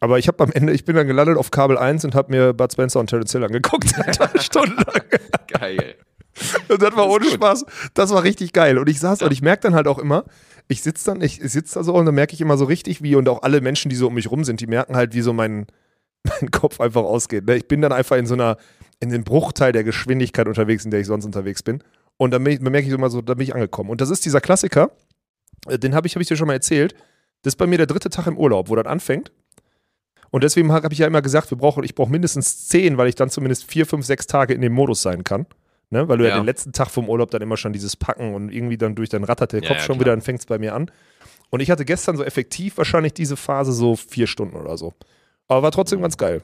Aber 0.00 0.18
ich 0.18 0.28
habe 0.28 0.42
am 0.42 0.50
Ende, 0.52 0.72
ich 0.72 0.84
bin 0.84 0.96
dann 0.96 1.06
gelandet 1.06 1.36
auf 1.36 1.50
Kabel 1.50 1.78
1 1.78 2.04
und 2.04 2.14
habe 2.14 2.32
mir 2.32 2.52
Bud 2.52 2.72
Spencer 2.72 3.00
und 3.00 3.08
Terence 3.08 3.32
Hill 3.32 3.44
angeguckt, 3.44 3.94
drei 4.18 4.40
Stunden 4.40 4.76
lang. 4.76 5.02
Geil. 5.46 5.94
Und 6.68 6.82
das 6.82 6.96
war 6.96 7.08
ohne 7.08 7.24
gut. 7.24 7.34
Spaß. 7.34 7.64
Das 7.94 8.10
war 8.10 8.24
richtig 8.24 8.52
geil. 8.52 8.78
Und 8.78 8.88
ich 8.88 9.00
saß 9.00 9.22
und 9.22 9.32
ich 9.32 9.42
merke 9.42 9.62
dann 9.62 9.74
halt 9.74 9.86
auch 9.86 9.98
immer, 9.98 10.24
ich 10.68 10.82
sitze 10.82 11.06
dann, 11.06 11.20
ich 11.20 11.40
sitze 11.42 11.74
da 11.78 11.84
so 11.84 11.94
und 11.94 12.06
dann 12.06 12.14
merke 12.14 12.34
ich 12.34 12.40
immer 12.40 12.56
so 12.56 12.64
richtig, 12.64 13.02
wie 13.02 13.14
und 13.14 13.28
auch 13.28 13.42
alle 13.42 13.60
Menschen, 13.60 13.90
die 13.90 13.96
so 13.96 14.08
um 14.08 14.14
mich 14.14 14.30
rum 14.30 14.44
sind, 14.44 14.60
die 14.60 14.66
merken 14.66 14.96
halt, 14.96 15.14
wie 15.14 15.20
so 15.20 15.32
mein, 15.32 15.66
mein 16.24 16.50
Kopf 16.50 16.80
einfach 16.80 17.02
ausgeht. 17.02 17.46
ne? 17.46 17.56
Ich 17.56 17.68
bin 17.68 17.80
dann 17.80 17.92
einfach 17.92 18.16
in 18.16 18.26
so 18.26 18.34
einer, 18.34 18.56
in 19.00 19.10
dem 19.10 19.24
Bruchteil 19.24 19.72
der 19.72 19.84
Geschwindigkeit 19.84 20.48
unterwegs, 20.48 20.84
in 20.84 20.90
der 20.90 21.00
ich 21.00 21.06
sonst 21.06 21.24
unterwegs 21.24 21.62
bin. 21.62 21.82
Und 22.16 22.30
dann, 22.30 22.42
merke 22.42 22.80
ich 22.80 22.90
so 22.90 22.96
immer 22.96 23.10
so, 23.10 23.20
da 23.20 23.34
bin 23.34 23.44
ich 23.44 23.54
angekommen. 23.54 23.90
Und 23.90 24.00
das 24.00 24.10
ist 24.10 24.24
dieser 24.24 24.40
Klassiker, 24.40 24.92
äh, 25.68 25.78
den 25.78 25.94
habe 25.94 26.06
ich, 26.06 26.14
hab 26.14 26.22
ich 26.22 26.28
dir 26.28 26.36
schon 26.36 26.46
mal 26.46 26.54
erzählt. 26.54 26.94
Das 27.42 27.52
ist 27.52 27.56
bei 27.56 27.66
mir 27.66 27.78
der 27.78 27.86
dritte 27.86 28.10
Tag 28.10 28.26
im 28.26 28.38
Urlaub, 28.38 28.68
wo 28.68 28.76
das 28.76 28.86
anfängt. 28.86 29.32
Und 30.32 30.42
deswegen 30.42 30.72
habe 30.72 30.92
ich 30.92 30.98
ja 30.98 31.06
immer 31.06 31.20
gesagt, 31.20 31.50
wir 31.50 31.58
brauchen, 31.58 31.84
ich 31.84 31.94
brauche 31.94 32.10
mindestens 32.10 32.66
zehn, 32.66 32.96
weil 32.96 33.06
ich 33.06 33.14
dann 33.14 33.28
zumindest 33.28 33.70
vier, 33.70 33.84
fünf, 33.86 34.06
sechs 34.06 34.26
Tage 34.26 34.54
in 34.54 34.62
dem 34.62 34.72
Modus 34.72 35.02
sein 35.02 35.24
kann. 35.24 35.46
Ne? 35.90 36.08
Weil 36.08 36.16
du 36.18 36.24
ja. 36.24 36.30
Ja. 36.30 36.36
den 36.40 36.46
letzten 36.46 36.72
Tag 36.72 36.88
vom 36.90 37.06
Urlaub 37.08 37.30
dann 37.30 37.42
immer 37.42 37.58
schon 37.58 37.74
dieses 37.74 37.96
Packen 37.96 38.34
und 38.34 38.48
irgendwie 38.50 38.78
dann 38.78 38.94
durch 38.94 39.10
dein 39.10 39.24
rattert 39.24 39.52
der 39.52 39.60
Ja, 39.60 39.68
Kopf 39.68 39.76
ja, 39.78 39.82
schon 39.84 39.96
klar. 39.96 40.00
wieder, 40.06 40.12
dann 40.12 40.22
fängt 40.22 40.40
es 40.40 40.46
bei 40.46 40.58
mir 40.58 40.74
an. 40.74 40.90
Und 41.50 41.60
ich 41.60 41.70
hatte 41.70 41.84
gestern 41.84 42.16
so 42.16 42.24
effektiv 42.24 42.78
wahrscheinlich 42.78 43.12
diese 43.12 43.36
Phase 43.36 43.72
so 43.72 43.94
vier 43.94 44.26
Stunden 44.26 44.56
oder 44.56 44.78
so. 44.78 44.94
Aber 45.48 45.62
war 45.64 45.70
trotzdem 45.70 46.00
ganz 46.00 46.16
geil. 46.16 46.40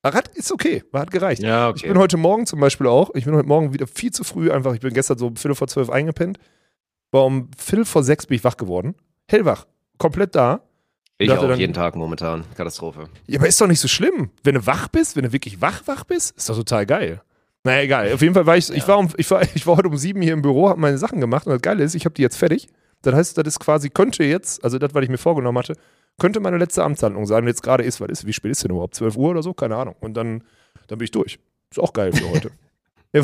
Aber 0.00 0.16
Hat, 0.16 0.28
ist 0.28 0.50
okay, 0.50 0.82
hat 0.94 1.10
gereicht. 1.10 1.42
Ja, 1.42 1.74
Ich 1.76 1.82
bin 1.82 1.98
heute 1.98 2.16
Morgen 2.16 2.46
zum 2.46 2.58
Beispiel 2.60 2.86
auch, 2.86 3.10
ich 3.14 3.26
bin 3.26 3.34
heute 3.34 3.48
Morgen 3.48 3.74
wieder 3.74 3.86
viel 3.86 4.12
zu 4.12 4.24
früh 4.24 4.50
einfach, 4.50 4.72
ich 4.72 4.80
bin 4.80 4.94
gestern 4.94 5.18
so 5.18 5.26
um 5.26 5.36
Viertel 5.36 5.56
vor 5.56 5.68
zwölf 5.68 5.90
eingepennt, 5.90 6.38
war 7.10 7.26
um 7.26 7.50
Viertel 7.58 7.84
vor 7.84 8.02
sechs 8.02 8.26
bin 8.26 8.36
ich 8.36 8.44
wach 8.44 8.56
geworden. 8.56 8.94
Hellwach, 9.28 9.66
komplett 9.98 10.34
da. 10.34 10.62
Ich 11.18 11.30
auch 11.30 11.40
dann- 11.48 11.58
jeden 11.58 11.72
Tag 11.72 11.96
momentan. 11.96 12.44
Katastrophe. 12.56 13.08
Ja, 13.26 13.38
aber 13.38 13.48
ist 13.48 13.60
doch 13.60 13.66
nicht 13.66 13.80
so 13.80 13.88
schlimm. 13.88 14.30
Wenn 14.44 14.54
du 14.56 14.66
wach 14.66 14.88
bist, 14.88 15.16
wenn 15.16 15.24
du 15.24 15.32
wirklich 15.32 15.60
wach, 15.60 15.82
wach 15.86 16.04
bist, 16.04 16.36
ist 16.36 16.48
doch 16.48 16.56
total 16.56 16.86
geil. 16.86 17.22
Naja, 17.64 17.82
egal. 17.82 18.12
Auf 18.12 18.22
jeden 18.22 18.34
Fall 18.34 18.46
war 18.46 18.56
ich, 18.56 18.70
ich, 18.70 18.86
war 18.86 18.98
um, 18.98 19.08
ich, 19.16 19.30
war, 19.30 19.42
ich 19.54 19.66
war 19.66 19.76
heute 19.76 19.88
um 19.88 19.96
sieben 19.96 20.22
hier 20.22 20.34
im 20.34 20.42
Büro, 20.42 20.68
habe 20.68 20.80
meine 20.80 20.98
Sachen 20.98 21.20
gemacht 21.20 21.46
und 21.46 21.52
das 21.52 21.62
Geile 21.62 21.82
ist, 21.82 21.94
ich 21.94 22.04
habe 22.04 22.14
die 22.14 22.22
jetzt 22.22 22.36
fertig. 22.36 22.68
Das 23.02 23.14
heißt, 23.14 23.38
das 23.38 23.46
ist 23.46 23.58
quasi, 23.60 23.90
könnte 23.90 24.24
jetzt, 24.24 24.62
also 24.62 24.78
das, 24.78 24.94
was 24.94 25.02
ich 25.02 25.08
mir 25.10 25.18
vorgenommen 25.18 25.58
hatte, 25.58 25.74
könnte 26.18 26.40
meine 26.40 26.58
letzte 26.58 26.84
Amtshandlung 26.84 27.26
sein. 27.26 27.42
Und 27.42 27.48
jetzt 27.48 27.62
gerade 27.62 27.82
ist, 27.84 28.00
was 28.00 28.08
ist, 28.08 28.26
wie 28.26 28.32
spät 28.32 28.52
ist 28.52 28.62
denn 28.64 28.70
überhaupt? 28.70 28.94
12 28.94 29.16
Uhr 29.16 29.30
oder 29.30 29.42
so? 29.42 29.52
Keine 29.52 29.76
Ahnung. 29.76 29.96
Und 30.00 30.14
dann, 30.16 30.44
dann 30.86 30.98
bin 30.98 31.04
ich 31.04 31.10
durch. 31.10 31.38
Ist 31.70 31.80
auch 31.80 31.92
geil 31.92 32.12
für 32.12 32.30
heute. 32.30 32.50
ja? 33.12 33.22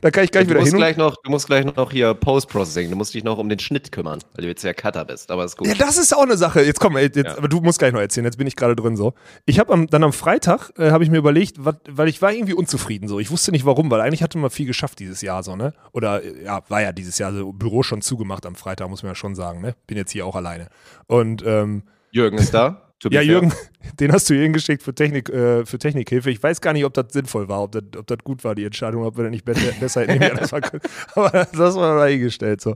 Dann 0.00 0.12
kann 0.12 0.24
ich 0.24 0.30
gleich 0.30 0.44
du, 0.44 0.50
wieder 0.50 0.60
musst 0.60 0.72
hin. 0.72 0.78
gleich 0.78 0.96
noch, 0.96 1.16
du 1.22 1.30
musst 1.30 1.46
gleich 1.46 1.64
noch 1.64 1.90
hier 1.92 2.14
Post-Processing. 2.14 2.90
Du 2.90 2.96
musst 2.96 3.14
dich 3.14 3.24
noch 3.24 3.38
um 3.38 3.48
den 3.48 3.58
Schnitt 3.58 3.92
kümmern, 3.92 4.20
weil 4.34 4.42
du 4.42 4.48
jetzt 4.48 4.62
ja 4.64 4.72
Cutter 4.72 5.04
bist. 5.04 5.30
Aber 5.30 5.44
ist 5.44 5.56
gut. 5.56 5.66
Ja, 5.68 5.74
das 5.74 5.98
ist 5.98 6.14
auch 6.14 6.22
eine 6.22 6.36
Sache. 6.36 6.62
Jetzt 6.62 6.80
komm, 6.80 6.96
jetzt, 6.96 7.16
Ja. 7.16 7.36
aber 7.36 7.48
du 7.48 7.60
musst 7.60 7.78
gleich 7.78 7.92
noch 7.92 8.00
erzählen. 8.00 8.24
Jetzt 8.24 8.38
bin 8.38 8.46
ich 8.46 8.56
gerade 8.56 8.74
drin 8.74 8.96
so. 8.96 9.14
Ich 9.46 9.58
habe 9.58 9.72
am, 9.72 9.86
dann 9.86 10.02
am 10.02 10.12
Freitag 10.12 10.72
äh, 10.78 10.90
habe 10.90 11.04
ich 11.04 11.10
mir 11.10 11.18
überlegt, 11.18 11.64
wat, 11.64 11.80
weil 11.88 12.08
ich 12.08 12.20
war 12.22 12.32
irgendwie 12.32 12.54
unzufrieden 12.54 13.08
so. 13.08 13.20
Ich 13.20 13.30
wusste 13.30 13.52
nicht 13.52 13.64
warum, 13.64 13.90
weil 13.90 14.00
eigentlich 14.00 14.22
hatte 14.22 14.38
man 14.38 14.50
viel 14.50 14.66
geschafft 14.66 14.98
dieses 14.98 15.20
Jahr 15.20 15.42
so 15.42 15.56
ne. 15.56 15.72
Oder 15.92 16.22
äh, 16.24 16.44
ja, 16.44 16.62
war 16.68 16.82
ja 16.82 16.92
dieses 16.92 17.18
Jahr 17.18 17.32
so 17.32 17.52
Büro 17.52 17.82
schon 17.82 18.02
zugemacht 18.02 18.46
am 18.46 18.54
Freitag, 18.56 18.88
muss 18.88 19.02
man 19.02 19.10
ja 19.10 19.14
schon 19.14 19.34
sagen 19.34 19.60
ne. 19.60 19.74
Bin 19.86 19.96
jetzt 19.96 20.10
hier 20.10 20.26
auch 20.26 20.36
alleine. 20.36 20.68
Und 21.06 21.42
ähm, 21.46 21.82
Jürgen 22.10 22.38
ist 22.38 22.54
da. 22.54 22.87
Ja. 23.10 23.20
Jürgen, 23.22 23.52
den 24.00 24.12
hast 24.12 24.28
du 24.28 24.34
hier 24.34 24.42
hingeschickt 24.42 24.82
für 24.82 24.94
Technik, 24.94 25.28
äh, 25.30 25.64
für 25.64 25.78
Technikhilfe. 25.78 26.30
Ich 26.30 26.42
weiß 26.42 26.60
gar 26.60 26.72
nicht, 26.72 26.84
ob 26.84 26.94
das 26.94 27.12
sinnvoll 27.12 27.48
war, 27.48 27.62
ob 27.62 27.72
das, 27.72 27.82
ob 27.96 28.06
das 28.06 28.18
gut 28.24 28.42
war, 28.44 28.54
die 28.54 28.64
Entscheidung, 28.64 29.04
ob 29.04 29.16
wir 29.16 29.24
das 29.24 29.30
nicht 29.30 29.44
besser, 29.44 29.72
besser 29.80 30.00
hätten 30.02 30.18
können. 30.18 30.62
können. 30.62 30.82
Aber 31.14 31.30
das 31.30 31.74
war 31.76 31.94
mal 31.94 32.00
eingestellt 32.08 32.60
so. 32.60 32.74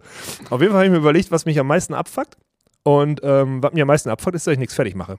Auf 0.50 0.60
jeden 0.60 0.72
Fall 0.72 0.80
habe 0.80 0.86
ich 0.86 0.90
mir 0.92 0.98
überlegt, 0.98 1.30
was 1.30 1.44
mich 1.44 1.58
am 1.58 1.66
meisten 1.66 1.94
abfuckt. 1.94 2.36
Und 2.84 3.20
ähm, 3.22 3.62
was 3.62 3.72
mir 3.72 3.82
am 3.82 3.88
meisten 3.88 4.08
abfuckt, 4.10 4.34
ist, 4.36 4.46
dass 4.46 4.52
ich 4.52 4.58
nichts 4.58 4.74
fertig 4.74 4.94
mache. 4.96 5.18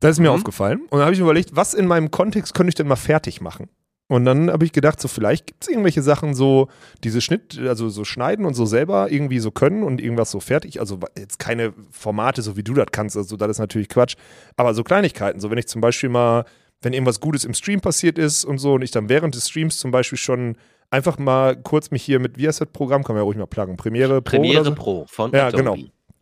Das 0.00 0.12
ist 0.12 0.20
mir 0.20 0.30
Mhm. 0.30 0.36
aufgefallen. 0.36 0.80
Und 0.90 0.92
dann 0.98 1.02
habe 1.02 1.12
ich 1.12 1.18
mir 1.18 1.24
überlegt, 1.24 1.54
was 1.54 1.74
in 1.74 1.86
meinem 1.86 2.10
Kontext 2.10 2.54
könnte 2.54 2.70
ich 2.70 2.74
denn 2.74 2.88
mal 2.88 2.96
fertig 2.96 3.40
machen? 3.40 3.68
Und 4.12 4.26
dann 4.26 4.50
habe 4.50 4.64
ich 4.66 4.72
gedacht, 4.72 5.00
so 5.00 5.08
vielleicht 5.08 5.46
gibt 5.46 5.62
es 5.62 5.68
irgendwelche 5.70 6.02
Sachen, 6.02 6.34
so 6.34 6.68
diese 7.02 7.22
Schnitt, 7.22 7.58
also 7.58 7.88
so 7.88 8.04
schneiden 8.04 8.44
und 8.44 8.52
so 8.52 8.66
selber 8.66 9.10
irgendwie 9.10 9.38
so 9.38 9.50
können 9.50 9.82
und 9.82 10.02
irgendwas 10.02 10.30
so 10.30 10.38
fertig. 10.38 10.80
Also 10.80 11.00
jetzt 11.18 11.38
keine 11.38 11.72
Formate, 11.90 12.42
so 12.42 12.56
wie 12.56 12.62
du 12.62 12.74
das 12.74 12.88
kannst, 12.92 13.16
also 13.16 13.38
das 13.38 13.48
ist 13.52 13.58
natürlich 13.58 13.88
Quatsch. 13.88 14.16
Aber 14.56 14.74
so 14.74 14.84
Kleinigkeiten, 14.84 15.40
so 15.40 15.50
wenn 15.50 15.56
ich 15.56 15.66
zum 15.66 15.80
Beispiel 15.80 16.10
mal, 16.10 16.44
wenn 16.82 16.92
irgendwas 16.92 17.20
Gutes 17.20 17.44
im 17.46 17.54
Stream 17.54 17.80
passiert 17.80 18.18
ist 18.18 18.44
und 18.44 18.58
so 18.58 18.74
und 18.74 18.82
ich 18.82 18.90
dann 18.90 19.08
während 19.08 19.34
des 19.34 19.48
Streams 19.48 19.78
zum 19.78 19.92
Beispiel 19.92 20.18
schon 20.18 20.56
einfach 20.90 21.18
mal 21.18 21.56
kurz 21.56 21.90
mich 21.90 22.02
hier 22.02 22.18
mit, 22.20 22.36
wie 22.36 22.46
heißt 22.46 22.60
das 22.60 22.68
Programm, 22.70 23.04
kann 23.04 23.14
man 23.14 23.20
ja 23.20 23.24
ruhig 23.24 23.38
mal 23.38 23.46
pluggen, 23.46 23.76
Premiere 23.78 24.20
Pro 24.20 24.36
Premiere 24.36 24.64
so. 24.66 24.74
Pro 24.74 25.06
von 25.08 25.32
Ja, 25.32 25.46
Adobe. 25.46 25.62
genau. 25.62 25.76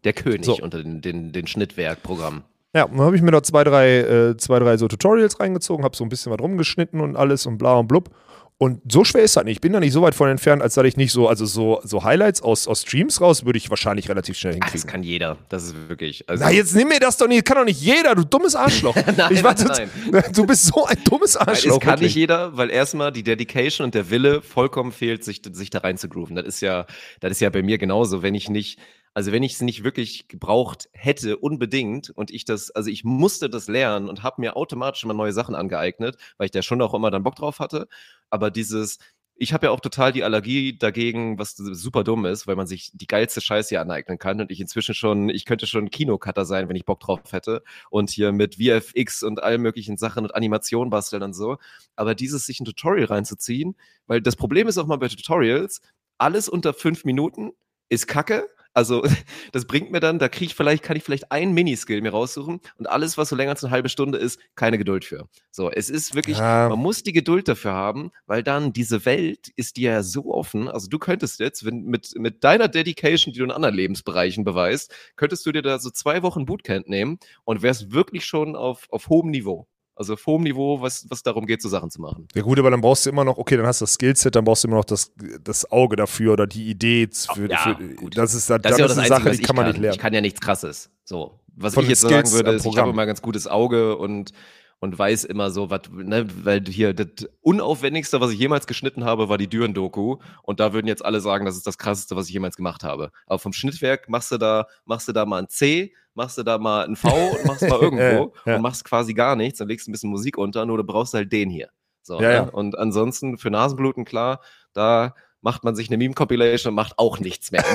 Der 0.05 0.13
König 0.13 0.45
So. 0.45 0.57
unter 0.63 0.81
den, 0.83 1.01
den, 1.01 1.33
den 1.33 1.47
Schnittwerkprogrammen. 1.49 2.45
Ja, 2.75 2.85
und 2.85 2.97
dann 2.99 3.07
habe 3.07 3.17
ich 3.17 3.23
mir 3.23 3.33
da 3.33 3.43
zwei, 3.43 3.65
drei, 3.65 3.99
äh, 3.99 4.37
zwei, 4.37 4.59
drei 4.61 4.77
so 4.77 4.87
Tutorials 4.87 5.41
reingezogen, 5.41 5.85
habe 5.85 5.97
so 5.97 6.05
ein 6.05 6.09
bisschen 6.09 6.31
was 6.33 6.39
rumgeschnitten 6.41 7.01
und 7.01 7.17
alles 7.17 7.47
und 7.47 7.59
bla 7.59 7.75
und 7.75 7.89
blub. 7.89 8.11
Und 8.59 8.81
so 8.93 9.05
schwer 9.05 9.23
ist 9.23 9.35
das 9.37 9.45
nicht. 9.45 9.55
Ich 9.57 9.61
bin 9.63 9.73
da 9.73 9.81
nicht 9.81 9.95
so 9.95 10.03
weit 10.03 10.15
von 10.15 10.29
entfernt, 10.29 10.61
als 10.61 10.75
dass 10.75 10.85
ich 10.85 10.99
nicht 10.99 11.13
so, 11.13 11.29
also 11.29 11.47
so, 11.47 11.81
so 11.83 12.05
Highlights 12.05 12.43
aus, 12.43 12.69
aus 12.69 12.83
Streams 12.83 13.19
raus, 13.23 13.47
würde 13.47 13.57
ich 13.57 13.71
wahrscheinlich 13.71 14.11
relativ 14.11 14.37
schnell 14.37 14.53
Ah, 14.57 14.59
das 14.61 14.73
hinkriegen. 14.73 14.91
kann 14.91 15.03
jeder. 15.03 15.39
Das 15.49 15.65
ist 15.65 15.89
wirklich. 15.89 16.29
Also, 16.29 16.45
Na, 16.45 16.51
jetzt 16.51 16.77
nimm 16.77 16.89
mir 16.89 17.01
das 17.01 17.17
doch 17.17 17.27
nicht, 17.27 17.47
kann 17.47 17.57
doch 17.57 17.65
nicht 17.65 17.81
jeder, 17.81 18.15
du 18.15 18.23
dummes 18.23 18.55
Arschloch. 18.55 18.95
Nein, 19.17 19.33
ich 19.33 19.43
war 19.43 19.55
nein, 19.55 19.91
tot- 20.13 20.37
Du 20.37 20.45
bist 20.47 20.67
so 20.67 20.85
ein 20.85 20.99
dummes 21.05 21.37
Nein, 21.37 21.49
Arschloch. 21.49 21.77
es 21.77 21.81
kann 21.81 21.93
wirklich. 21.93 22.09
nicht 22.09 22.17
jeder, 22.17 22.55
weil 22.55 22.69
erstmal 22.71 23.11
die 23.13 23.23
Dedication 23.23 23.87
und 23.87 23.95
der 23.95 24.11
Wille 24.11 24.43
vollkommen 24.43 24.93
fehlt, 24.93 25.25
sich, 25.25 25.41
sich 25.53 25.71
da 25.71 25.79
rein 25.79 25.97
zu 25.97 26.11
grooven. 26.11 26.37
Das 26.37 26.45
ist 26.45 26.61
ja, 26.61 26.85
das 27.21 27.31
ist 27.33 27.41
ja 27.41 27.49
bei 27.49 27.63
mir 27.63 27.79
genauso. 27.79 28.23
Wenn 28.23 28.35
ich 28.35 28.51
nicht, 28.51 28.79
also 29.15 29.33
wenn 29.33 29.43
ich 29.43 29.55
es 29.55 29.61
nicht 29.61 29.85
wirklich 29.85 30.29
gebraucht 30.29 30.89
hätte, 30.93 31.37
unbedingt, 31.37 32.11
und 32.11 32.31
ich 32.31 32.45
das, 32.45 32.71
also 32.71 32.91
ich 32.91 33.05
musste 33.05 33.51
das 33.51 33.69
lernen 33.69 34.09
und 34.09 34.23
habe 34.23 34.41
mir 34.41 34.57
automatisch 34.57 35.03
immer 35.05 35.15
neue 35.15 35.33
Sachen 35.33 35.55
angeeignet, 35.55 36.17
weil 36.39 36.47
ich 36.47 36.51
da 36.53 36.63
schon 36.63 36.81
auch 36.83 36.95
immer 36.95 37.11
dann 37.11 37.23
Bock 37.23 37.37
drauf 37.37 37.59
hatte. 37.59 37.89
Aber 38.31 38.51
dieses, 38.51 38.99
ich 39.35 39.53
habe 39.53 39.67
ja 39.67 39.73
auch 39.73 39.81
total 39.81 40.13
die 40.13 40.23
Allergie 40.23 40.77
dagegen, 40.77 41.39
was 41.39 41.57
super 41.57 42.05
dumm 42.05 42.27
ist, 42.27 42.47
weil 42.47 42.57
man 42.57 42.67
sich 42.67 42.91
die 42.93 43.07
geilste 43.07 43.41
Scheiße 43.41 43.71
hier 43.71 43.81
aneignen 43.81 44.19
kann 44.19 44.41
und 44.41 44.51
ich 44.53 44.61
inzwischen 44.61 44.95
schon, 44.95 45.31
ich 45.31 45.47
könnte 45.47 45.67
schon 45.67 45.91
Kinocutter 45.91 46.45
sein, 46.45 46.69
wenn 46.69 46.77
ich 46.77 46.85
Bock 46.85 47.01
drauf 47.01 47.21
hätte 47.33 47.63
und 47.89 48.11
hier 48.11 48.33
mit 48.33 48.57
VFX 48.57 49.23
und 49.23 49.43
allen 49.43 49.63
möglichen 49.63 49.97
Sachen 49.97 50.25
und 50.25 50.35
Animation 50.35 50.91
basteln 50.91 51.23
und 51.23 51.33
so. 51.33 51.57
Aber 51.97 52.15
dieses 52.15 52.47
sich 52.47 52.61
ein 52.61 52.67
Tutorial 52.67 53.07
reinzuziehen, 53.07 53.77
weil 54.07 54.21
das 54.21 54.37
Problem 54.37 54.69
ist 54.69 54.79
auch 54.79 54.87
mal 54.87 54.99
bei 54.99 55.09
Tutorials, 55.09 55.81
alles 56.19 56.49
unter 56.49 56.75
fünf 56.75 57.05
Minuten 57.05 57.53
ist 57.89 58.07
kacke, 58.07 58.47
Also, 58.75 59.03
das 59.53 59.65
bringt 59.67 59.91
mir 59.91 60.01
dann, 60.01 60.19
da 60.19 60.29
kriege 60.29 60.47
ich 60.47 60.55
vielleicht, 60.55 60.83
kann 60.83 60.97
ich 60.97 61.03
vielleicht 61.03 61.33
einen 61.33 61.53
Miniskill 61.53 62.01
mir 62.03 62.11
raussuchen 62.11 62.61
und 62.79 62.87
alles, 62.89 63.19
was 63.19 63.29
so 63.29 63.37
länger 63.37 63.51
als 63.51 63.65
eine 63.65 63.71
halbe 63.73 63.89
Stunde 63.89 64.19
ist, 64.19 64.39
keine 64.55 64.79
Geduld 64.79 65.05
für. 65.05 65.29
So, 65.51 65.71
es 65.71 65.91
ist 65.91 66.15
wirklich, 66.15 66.39
Ja. 66.39 66.69
man 66.69 66.79
muss 66.79 67.03
die 67.03 67.13
Geduld 67.13 67.49
dafür 67.49 67.73
haben, 67.73 68.11
weil 68.27 68.43
dann 68.43 68.73
diese 68.73 69.05
Welt 69.05 69.49
ist 69.57 69.77
dir 69.77 69.91
ja 69.93 70.03
so 70.03 70.33
offen. 70.33 70.69
Also, 70.69 70.89
du 70.89 70.99
könntest 70.99 71.41
jetzt, 71.41 71.65
wenn 71.65 71.83
mit, 71.85 72.13
mit 72.17 72.45
deiner 72.45 72.69
Dedication, 72.69 73.33
die 73.33 73.39
du 73.39 73.45
in 73.45 73.51
anderen 73.51 73.75
Lebensbereichen 73.75 74.45
beweist, 74.45 74.95
könntest 75.17 75.45
du 75.47 75.53
dir 75.53 75.63
da 75.63 75.79
so 75.79 75.91
zwei 75.91 76.23
Wochen 76.23 76.47
Bootcamp 76.47 76.89
nehmen 76.89 77.19
und 77.45 77.63
wärst 77.63 77.93
wirklich 77.93 78.25
schon 78.25 78.57
auf, 78.57 78.87
auf 78.91 79.09
hohem 79.09 79.31
Niveau. 79.31 79.67
Also 80.01 80.15
auf 80.15 80.25
hohem 80.25 80.45
Niveau, 80.45 80.81
was, 80.81 81.05
was 81.11 81.23
darum 81.23 81.45
geht, 81.45 81.61
so 81.61 81.69
Sachen 81.69 81.91
zu 81.91 82.01
machen. 82.01 82.27
Ja 82.35 82.41
gut, 82.41 82.59
aber 82.59 82.71
dann 82.71 82.81
brauchst 82.81 83.05
du 83.05 83.11
immer 83.11 83.23
noch, 83.23 83.37
okay, 83.37 83.59
dann 83.59 83.67
hast 83.67 83.83
du 83.83 83.85
das 83.85 83.93
Skillset, 83.93 84.35
dann 84.35 84.45
brauchst 84.47 84.65
du 84.65 84.69
immer 84.69 84.79
noch 84.79 84.87
das, 84.87 85.13
das 85.45 85.71
Auge 85.71 85.97
dafür 85.97 86.33
oder 86.33 86.47
die 86.47 86.71
Idee 86.71 87.07
für, 87.13 87.51
Ja, 87.51 87.59
für 87.79 88.09
das 88.09 88.33
ist, 88.33 88.49
dann 88.49 88.63
Das 88.63 88.73
ist 88.73 88.79
ja 88.79 88.89
das 88.89 88.97
eine 88.97 89.03
Einzige, 89.03 89.23
Sache, 89.25 89.37
die 89.37 89.43
kann 89.43 89.57
man 89.57 89.67
kann. 89.67 89.73
nicht 89.73 89.81
lernen. 89.83 89.95
Ich 89.95 90.01
kann 90.01 90.15
ja 90.15 90.23
nichts 90.23 90.41
krasses. 90.41 90.89
So. 91.05 91.39
Was 91.55 91.75
Von 91.75 91.83
ich 91.85 91.91
jetzt 91.91 92.03
den 92.05 92.09
sagen 92.09 92.27
Skills 92.27 92.33
würde, 92.47 92.57
ist, 92.57 92.65
ich 92.65 92.79
habe 92.79 92.89
immer 92.89 93.03
ein 93.03 93.09
ganz 93.09 93.21
gutes 93.21 93.47
Auge 93.47 93.99
und, 93.99 94.33
und 94.81 94.99
weiß 94.99 95.25
immer 95.25 95.51
so, 95.51 95.69
was, 95.71 95.83
ne, 95.93 96.27
weil 96.43 96.65
hier 96.67 96.95
das 96.95 97.29
unaufwendigste, 97.43 98.21
was 98.21 98.33
ich 98.33 98.39
jemals 98.39 98.67
geschnitten 98.67 99.05
habe, 99.05 99.29
war 99.29 99.37
die 99.37 99.47
Düren-Doku. 99.49 100.17
Und 100.43 100.59
da 100.59 100.73
würden 100.73 100.87
jetzt 100.87 101.05
alle 101.05 101.21
sagen, 101.21 101.45
das 101.45 101.57
ist 101.57 101.67
das 101.67 101.77
krasseste, 101.77 102.17
was 102.17 102.29
ich 102.29 102.33
jemals 102.33 102.57
gemacht 102.57 102.83
habe. 102.83 103.11
Aber 103.27 103.39
vom 103.39 103.53
Schnittwerk 103.53 104.09
machst 104.09 104.33
du 104.33 104.39
da, 104.39 104.67
machst 104.87 105.07
du 105.07 105.13
da 105.13 105.27
mal 105.27 105.39
ein 105.43 105.49
C, 105.49 105.93
machst 106.15 106.39
du 106.39 106.43
da 106.43 106.57
mal 106.59 106.87
ein 106.87 106.97
V 106.97 107.09
und 107.09 107.45
machst 107.47 107.69
mal 107.69 107.79
irgendwo 107.81 108.33
Ja, 108.47 108.57
und 108.57 108.63
machst 108.63 108.85
quasi 108.85 109.13
gar 109.13 109.37
nichts, 109.37 109.59
dann 109.59 109.69
legst 109.69 109.87
du 109.87 109.91
ein 109.91 109.93
bisschen 109.93 110.11
Musik 110.11 110.39
unter, 110.39 110.65
nur 110.65 110.79
du 110.79 110.85
brauchst 110.85 111.13
halt 111.13 111.31
den 111.31 111.51
hier. 111.51 111.69
So, 112.03 112.15
Ja, 112.15 112.29
ne? 112.29 112.35
ja. 112.35 112.43
Und 112.45 112.79
ansonsten 112.79 113.37
für 113.37 113.51
Nasenbluten, 113.51 114.07
klar, 114.07 114.41
da 114.73 115.15
macht 115.43 115.63
man 115.63 115.77
sich 115.77 115.89
eine 115.89 115.99
Meme-Compilation 115.99 116.71
und 116.71 116.77
macht 116.77 116.99
auch 116.99 117.19
nichts 117.21 117.51
mehr. 117.53 117.65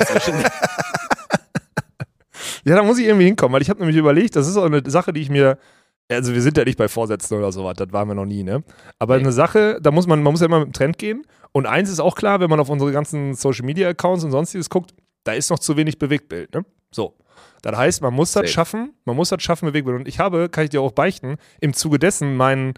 Ja, 2.64 2.74
da 2.74 2.82
muss 2.82 2.98
ich 2.98 3.06
irgendwie 3.06 3.26
hinkommen, 3.26 3.54
weil 3.54 3.62
ich 3.62 3.70
habe 3.70 3.78
nämlich 3.78 3.96
überlegt, 3.96 4.34
das 4.34 4.48
ist 4.48 4.56
auch 4.56 4.64
eine 4.64 4.82
Sache, 4.90 5.12
die 5.12 5.20
ich 5.20 5.30
mir, 5.30 5.56
also 6.10 6.32
wir 6.34 6.42
sind 6.42 6.56
ja 6.56 6.64
nicht 6.64 6.78
bei 6.78 6.88
Vorsätzen 6.88 7.36
oder 7.36 7.50
sowas, 7.52 7.74
das 7.76 7.92
waren 7.92 8.08
wir 8.08 8.14
noch 8.14 8.26
nie, 8.26 8.42
ne? 8.44 8.62
Aber 8.98 9.16
Nee. 9.16 9.22
eine 9.24 9.32
Sache, 9.32 9.78
da 9.82 9.90
muss 9.90 10.06
man, 10.06 10.22
man 10.22 10.32
muss 10.32 10.40
ja 10.40 10.46
immer 10.46 10.60
mit 10.60 10.68
dem 10.68 10.72
Trend 10.72 10.98
gehen. 10.98 11.24
Und 11.52 11.66
eins 11.66 11.88
ist 11.90 12.00
auch 12.00 12.14
klar, 12.14 12.40
wenn 12.40 12.50
man 12.50 12.60
auf 12.60 12.68
unsere 12.68 12.92
ganzen 12.92 13.34
Social 13.34 13.64
Media 13.64 13.88
Accounts 13.88 14.22
und 14.24 14.30
sonstiges 14.30 14.68
guckt, 14.70 14.94
da 15.24 15.32
ist 15.32 15.50
noch 15.50 15.58
zu 15.58 15.76
wenig 15.76 15.98
Bewegtbild, 15.98 16.54
ne? 16.54 16.64
So. 16.92 17.16
Das 17.62 17.76
heißt, 17.76 18.02
man 18.02 18.14
muss 18.14 18.32
das 18.32 18.50
schaffen, 18.50 18.92
man 19.04 19.16
muss 19.16 19.30
das 19.30 19.42
schaffen, 19.42 19.66
Bewegtbild. 19.66 19.98
Und 20.00 20.08
ich 20.08 20.18
habe, 20.20 20.48
kann 20.48 20.64
ich 20.64 20.70
dir 20.70 20.80
auch 20.82 20.92
beichten, 20.92 21.36
im 21.60 21.72
Zuge 21.72 21.98
dessen 21.98 22.36
meinen, 22.36 22.74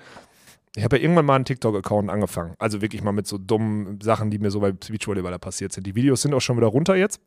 ich 0.77 0.85
habe 0.85 0.97
ja 0.97 1.03
irgendwann 1.03 1.27
mal 1.27 1.35
einen 1.35 1.45
TikTok-Account 1.45 2.09
angefangen. 2.09 2.55
Also 2.59 2.81
wirklich 2.81 3.03
mal 3.03 3.13
mit 3.13 3.27
so 3.27 3.37
dummen 3.37 4.01
Sachen, 4.01 4.31
die 4.31 4.39
mir 4.39 4.51
so 4.51 4.61
bei 4.61 4.73
Beachvolleyballer 4.73 5.39
passiert 5.39 5.73
sind. 5.73 5.87
Die 5.87 5.95
Videos 5.95 6.23
sind 6.23 6.33
auch 6.33 6.41
schon 6.41 6.57
wieder 6.57 6.69
runter 6.69 6.95
jetzt. 6.97 7.21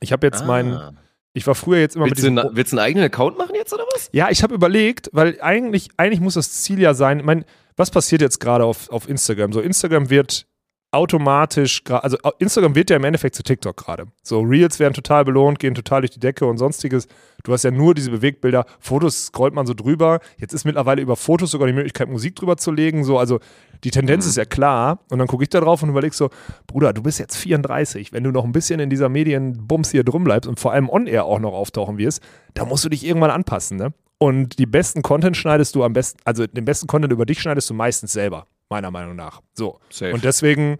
Ich 0.00 0.12
habe 0.12 0.26
jetzt 0.26 0.46
meinen, 0.46 0.72
Ah. 0.74 0.92
Ich 1.32 1.46
war 1.46 1.54
früher 1.54 1.78
jetzt 1.80 1.96
immer 1.96 2.06
Willst, 2.06 2.22
mit 2.22 2.24
du, 2.24 2.30
diesem. 2.34 2.34
na- 2.34 2.50
willst 2.56 2.72
du 2.72 2.76
einen 2.78 2.84
eigenen 2.86 3.06
Account 3.06 3.38
machen 3.38 3.54
jetzt 3.54 3.72
oder 3.72 3.84
was? 3.94 4.08
Ja, 4.12 4.30
ich 4.30 4.42
habe 4.42 4.54
überlegt, 4.54 5.10
weil 5.12 5.38
eigentlich, 5.40 5.88
eigentlich 5.96 6.20
muss 6.20 6.34
das 6.34 6.52
Ziel 6.62 6.80
ja 6.80 6.94
sein, 6.94 7.20
ich 7.20 7.24
meine, 7.24 7.44
was 7.76 7.90
passiert 7.90 8.20
jetzt 8.20 8.40
gerade 8.40 8.64
auf, 8.64 8.90
auf 8.90 9.08
Instagram? 9.08 9.52
So, 9.52 9.60
Instagram 9.60 10.10
wird 10.10 10.46
automatisch, 10.92 11.82
also 11.88 12.16
Instagram 12.38 12.74
wird 12.74 12.90
ja 12.90 12.96
im 12.96 13.04
Endeffekt 13.04 13.34
zu 13.34 13.42
TikTok 13.42 13.76
gerade. 13.76 14.06
So, 14.22 14.40
Reels 14.40 14.78
werden 14.78 14.94
total 14.94 15.24
belohnt, 15.24 15.58
gehen 15.58 15.74
total 15.74 16.00
durch 16.00 16.10
die 16.10 16.20
Decke 16.20 16.46
und 16.46 16.58
sonstiges. 16.58 17.06
Du 17.44 17.52
hast 17.52 17.62
ja 17.62 17.70
nur 17.70 17.94
diese 17.94 18.10
Bewegtbilder, 18.10 18.66
Fotos 18.80 19.26
scrollt 19.26 19.54
man 19.54 19.66
so 19.66 19.74
drüber. 19.74 20.20
Jetzt 20.38 20.52
ist 20.52 20.64
mittlerweile 20.64 21.00
über 21.00 21.16
Fotos 21.16 21.52
sogar 21.52 21.66
die 21.68 21.72
Möglichkeit, 21.72 22.08
Musik 22.08 22.34
drüber 22.36 22.56
zu 22.56 22.72
legen. 22.72 23.04
So, 23.04 23.18
also 23.18 23.38
die 23.84 23.90
Tendenz 23.90 24.26
ist 24.26 24.36
ja 24.36 24.44
klar. 24.44 25.00
Und 25.10 25.18
dann 25.18 25.28
gucke 25.28 25.44
ich 25.44 25.48
da 25.48 25.60
drauf 25.60 25.82
und 25.82 25.90
überlege 25.90 26.14
so, 26.14 26.30
Bruder, 26.66 26.92
du 26.92 27.02
bist 27.02 27.18
jetzt 27.18 27.36
34. 27.36 28.12
Wenn 28.12 28.24
du 28.24 28.30
noch 28.30 28.44
ein 28.44 28.52
bisschen 28.52 28.80
in 28.80 28.90
dieser 28.90 29.08
Medienbums 29.08 29.90
hier 29.92 30.04
drum 30.04 30.24
bleibst 30.24 30.48
und 30.48 30.58
vor 30.58 30.72
allem 30.72 30.88
on-air 30.88 31.24
auch 31.24 31.38
noch 31.38 31.52
auftauchen 31.52 31.98
wirst, 31.98 32.22
da 32.54 32.64
musst 32.64 32.84
du 32.84 32.88
dich 32.88 33.06
irgendwann 33.06 33.30
anpassen, 33.30 33.76
ne? 33.76 33.92
Und 34.22 34.58
die 34.58 34.66
besten 34.66 35.00
Content 35.00 35.34
schneidest 35.34 35.74
du 35.74 35.82
am 35.82 35.94
besten, 35.94 36.18
also 36.24 36.46
den 36.46 36.66
besten 36.66 36.86
Content 36.86 37.10
über 37.10 37.24
dich 37.24 37.40
schneidest 37.40 37.70
du 37.70 37.74
meistens 37.74 38.12
selber, 38.12 38.46
meiner 38.70 38.90
Meinung 38.90 39.16
nach. 39.16 39.42
So. 39.54 39.80
Safe. 39.90 40.14
Und 40.14 40.24
deswegen, 40.24 40.78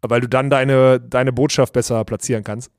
weil 0.00 0.20
du 0.20 0.28
dann 0.28 0.50
deine, 0.50 1.00
deine 1.00 1.32
Botschaft 1.32 1.72
besser 1.72 2.02
platzieren 2.04 2.44
kannst, 2.44 2.70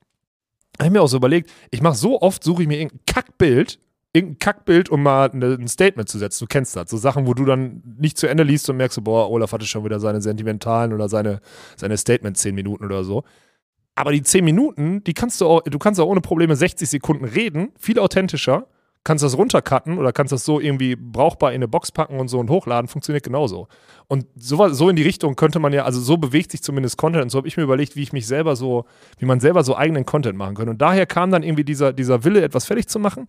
habe 0.78 0.88
ich 0.88 0.92
mir 0.92 1.02
auch 1.02 1.08
so 1.08 1.18
überlegt, 1.18 1.50
ich 1.70 1.82
mache 1.82 1.96
so 1.96 2.20
oft, 2.20 2.42
suche 2.42 2.62
ich 2.62 2.68
mir 2.68 2.78
irgendein 2.78 3.04
Kackbild, 3.06 3.78
irgendein 4.12 4.38
Kackbild, 4.38 4.88
um 4.88 5.02
mal 5.02 5.30
ein 5.32 5.68
Statement 5.68 6.08
zu 6.08 6.18
setzen. 6.18 6.44
Du 6.44 6.48
kennst 6.48 6.74
das. 6.76 6.90
So 6.90 6.96
Sachen, 6.96 7.26
wo 7.26 7.34
du 7.34 7.44
dann 7.44 7.82
nicht 7.98 8.18
zu 8.18 8.26
Ende 8.26 8.42
liest 8.42 8.68
und 8.68 8.76
merkst, 8.76 9.02
boah, 9.04 9.30
Olaf 9.30 9.52
hatte 9.52 9.66
schon 9.66 9.84
wieder 9.84 10.00
seine 10.00 10.20
sentimentalen 10.20 10.92
oder 10.92 11.08
seine, 11.08 11.40
seine 11.76 11.96
Statement 11.96 12.36
10 12.36 12.54
Minuten 12.54 12.84
oder 12.84 13.04
so. 13.04 13.24
Aber 13.94 14.12
die 14.12 14.22
10 14.22 14.44
Minuten, 14.44 15.02
die 15.04 15.14
kannst 15.14 15.40
du 15.40 15.46
auch, 15.46 15.62
du 15.62 15.78
kannst 15.78 16.00
auch 16.00 16.06
ohne 16.06 16.20
Probleme 16.20 16.56
60 16.56 16.88
Sekunden 16.88 17.24
reden, 17.24 17.72
viel 17.78 17.98
authentischer, 17.98 18.66
kannst 19.06 19.22
das 19.22 19.38
runtercutten 19.38 19.98
oder 19.98 20.12
kannst 20.12 20.32
das 20.32 20.44
so 20.44 20.58
irgendwie 20.58 20.96
brauchbar 20.96 21.52
in 21.52 21.56
eine 21.56 21.68
Box 21.68 21.92
packen 21.92 22.18
und 22.18 22.26
so 22.26 22.40
und 22.40 22.50
hochladen, 22.50 22.88
funktioniert 22.88 23.24
genauso. 23.24 23.68
Und 24.08 24.26
so, 24.34 24.68
so 24.68 24.88
in 24.88 24.96
die 24.96 25.04
Richtung 25.04 25.36
könnte 25.36 25.60
man 25.60 25.72
ja, 25.72 25.84
also 25.84 26.00
so 26.00 26.16
bewegt 26.16 26.50
sich 26.50 26.62
zumindest 26.62 26.98
Content. 26.98 27.22
Und 27.22 27.30
so 27.30 27.38
habe 27.38 27.46
ich 27.46 27.56
mir 27.56 27.62
überlegt, 27.62 27.94
wie 27.94 28.02
ich 28.02 28.12
mich 28.12 28.26
selber 28.26 28.56
so, 28.56 28.84
wie 29.18 29.24
man 29.24 29.38
selber 29.38 29.62
so 29.62 29.76
eigenen 29.76 30.04
Content 30.04 30.36
machen 30.36 30.56
kann. 30.56 30.68
Und 30.68 30.82
daher 30.82 31.06
kam 31.06 31.30
dann 31.30 31.44
irgendwie 31.44 31.64
dieser, 31.64 31.92
dieser 31.92 32.24
Wille, 32.24 32.42
etwas 32.42 32.66
fertig 32.66 32.88
zu 32.88 32.98
machen 32.98 33.26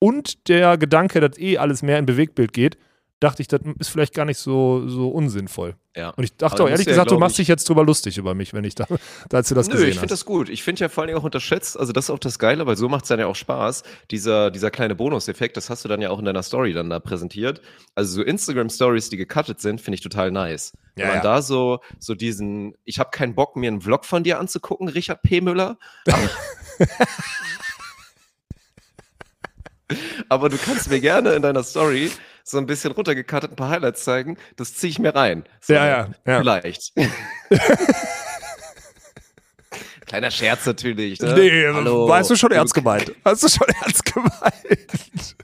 und 0.00 0.48
der 0.48 0.76
Gedanke, 0.76 1.20
dass 1.20 1.38
eh 1.38 1.58
alles 1.58 1.82
mehr 1.82 1.98
in 1.98 2.06
Bewegtbild 2.06 2.52
geht, 2.52 2.76
dachte 3.20 3.42
ich, 3.42 3.48
das 3.48 3.60
ist 3.78 3.88
vielleicht 3.88 4.14
gar 4.14 4.24
nicht 4.24 4.38
so, 4.38 4.88
so 4.88 5.10
unsinnvoll. 5.10 5.76
Ja. 5.94 6.10
Und 6.10 6.24
ich 6.24 6.36
dachte 6.36 6.64
auch 6.64 6.68
ehrlich 6.68 6.86
ja, 6.86 6.92
gesagt, 6.92 7.10
du 7.10 7.18
machst 7.18 7.32
ich- 7.34 7.42
dich 7.42 7.48
jetzt 7.48 7.68
drüber 7.68 7.84
lustig 7.84 8.16
über 8.16 8.34
mich, 8.34 8.54
wenn 8.54 8.64
ich 8.64 8.74
da, 8.74 8.86
da 9.28 9.38
als 9.38 9.48
du 9.48 9.54
das 9.54 9.68
Nö, 9.68 9.74
gesehen 9.74 9.90
ich 9.90 9.98
finde 9.98 10.12
das 10.14 10.24
gut. 10.24 10.48
Ich 10.48 10.62
finde 10.62 10.80
ja 10.80 10.88
vor 10.88 11.02
allen 11.02 11.08
Dingen 11.08 11.20
auch 11.20 11.24
unterschätzt, 11.24 11.78
also 11.78 11.92
das 11.92 12.06
ist 12.06 12.10
auch 12.10 12.18
das 12.18 12.38
Geile, 12.38 12.66
weil 12.66 12.76
so 12.76 12.88
macht 12.88 13.04
es 13.04 13.08
dann 13.08 13.20
ja 13.20 13.26
auch 13.26 13.36
Spaß. 13.36 13.82
Dieser, 14.10 14.50
dieser 14.50 14.70
kleine 14.70 14.94
Bonuseffekt, 14.94 15.56
das 15.56 15.68
hast 15.68 15.84
du 15.84 15.88
dann 15.88 16.00
ja 16.00 16.10
auch 16.10 16.18
in 16.18 16.24
deiner 16.24 16.42
Story 16.42 16.72
dann 16.72 16.88
da 16.88 16.98
präsentiert. 16.98 17.60
Also 17.94 18.14
so 18.16 18.22
Instagram-Stories, 18.22 19.10
die 19.10 19.16
gecuttet 19.18 19.60
sind, 19.60 19.80
finde 19.80 19.96
ich 19.96 20.00
total 20.00 20.30
nice. 20.30 20.72
Wenn 20.94 21.02
Ja, 21.02 21.08
man 21.08 21.16
ja. 21.18 21.22
da 21.22 21.42
so, 21.42 21.80
so 21.98 22.14
diesen, 22.14 22.74
ich 22.84 22.98
habe 22.98 23.10
keinen 23.10 23.34
Bock, 23.34 23.56
mir 23.56 23.68
einen 23.68 23.82
Vlog 23.82 24.06
von 24.06 24.24
dir 24.24 24.38
anzugucken, 24.40 24.88
Richard 24.88 25.22
P. 25.22 25.40
Müller. 25.42 25.76
Aber 30.28 30.48
du 30.48 30.56
kannst 30.56 30.88
mir 30.88 31.00
gerne 31.00 31.32
in 31.32 31.42
deiner 31.42 31.64
Story 31.64 32.12
so 32.44 32.58
ein 32.58 32.66
bisschen 32.66 32.92
runtergecuttet 32.92 33.52
ein 33.52 33.56
paar 33.56 33.70
Highlights 33.70 34.04
zeigen. 34.04 34.36
Das 34.56 34.74
ziehe 34.74 34.90
ich 34.90 34.98
mir 34.98 35.14
rein. 35.14 35.44
So, 35.60 35.72
Ja, 35.74 35.86
ja, 35.86 36.08
ja. 36.26 36.38
Vielleicht. 36.40 36.92
Kleiner 40.06 40.30
Scherz 40.30 40.66
natürlich. 40.66 41.20
Ne? 41.20 41.34
Nee, 41.34 41.66
Hallo. 41.72 42.08
weißt 42.08 42.30
du 42.30 42.36
schon 42.36 42.50
ernst 42.50 42.74
gemeint. 42.74 43.12
Hast 43.24 43.42
du 43.44 43.48
schon 43.48 43.68
ernst 43.82 44.04
gemeint. 44.04 45.36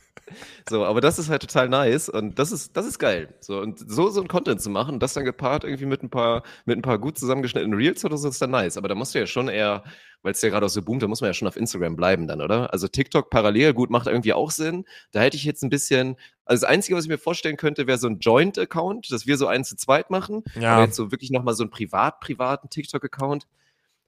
So, 0.71 0.85
aber 0.85 1.01
das 1.01 1.21
ist 1.21 1.29
halt 1.31 1.43
total 1.43 1.69
nice 1.69 2.09
und 2.09 2.41
das 2.41 2.51
ist, 2.51 2.77
das 2.77 2.87
ist 2.87 2.99
geil. 2.99 3.33
So, 3.39 3.61
und 3.61 3.79
so, 3.79 4.09
so 4.09 4.21
ein 4.21 4.27
Content 4.27 4.61
zu 4.61 4.69
machen, 4.69 4.99
das 4.99 5.15
dann 5.15 5.25
gepaart 5.25 5.63
irgendwie 5.63 5.87
mit 5.87 6.03
ein 6.03 6.11
paar, 6.11 6.43
mit 6.65 6.77
ein 6.77 6.83
paar 6.83 6.99
gut 6.99 7.17
zusammengeschnittenen 7.19 7.79
Reels 7.79 8.05
oder 8.05 8.17
so, 8.17 8.29
ist 8.29 8.43
dann 8.43 8.51
nice. 8.51 8.77
Aber 8.77 8.89
da 8.89 8.97
musst 8.97 9.15
du 9.15 9.21
ja 9.21 9.27
schon 9.27 9.49
eher, 9.49 9.85
weil 10.23 10.33
es 10.33 10.43
ja 10.43 10.49
gerade 10.49 10.67
auch 10.67 10.71
so 10.71 10.83
boomt, 10.83 11.03
da 11.03 11.07
muss 11.07 11.21
man 11.21 11.29
ja 11.29 11.35
schon 11.35 11.47
auf 11.47 11.57
Instagram 11.57 11.95
bleiben 11.95 12.27
dann, 12.27 12.43
oder? 12.43 12.73
Also 12.73 12.89
TikTok 12.89 13.31
parallel, 13.31 13.75
gut, 13.75 13.91
macht 13.91 14.09
irgendwie 14.09 14.33
auch 14.33 14.51
Sinn. 14.51 14.87
Da 15.13 15.21
hätte 15.21 15.37
ich 15.37 15.45
jetzt 15.45 15.63
ein 15.63 15.71
bisschen, 15.71 16.17
also 16.45 16.63
das 16.63 16.69
Einzige, 16.69 16.97
was 16.97 17.05
ich 17.05 17.11
mir 17.11 17.19
vorstellen 17.19 17.57
könnte, 17.57 17.87
wäre 17.87 17.99
so 17.99 18.09
ein 18.09 18.19
Joint-Account, 18.19 19.13
dass 19.13 19.25
wir 19.25 19.37
so 19.37 19.47
eins 19.47 19.69
zu 19.69 19.77
zweit 19.77 20.11
machen. 20.11 20.43
Ja. 20.59 20.75
Aber 20.75 20.85
jetzt 20.87 20.97
so 20.97 21.13
wirklich 21.13 21.31
nochmal 21.31 21.55
so 21.55 21.63
einen 21.63 21.71
privat, 21.71 22.19
privaten 22.19 22.71
TikTok-Account. 22.71 23.47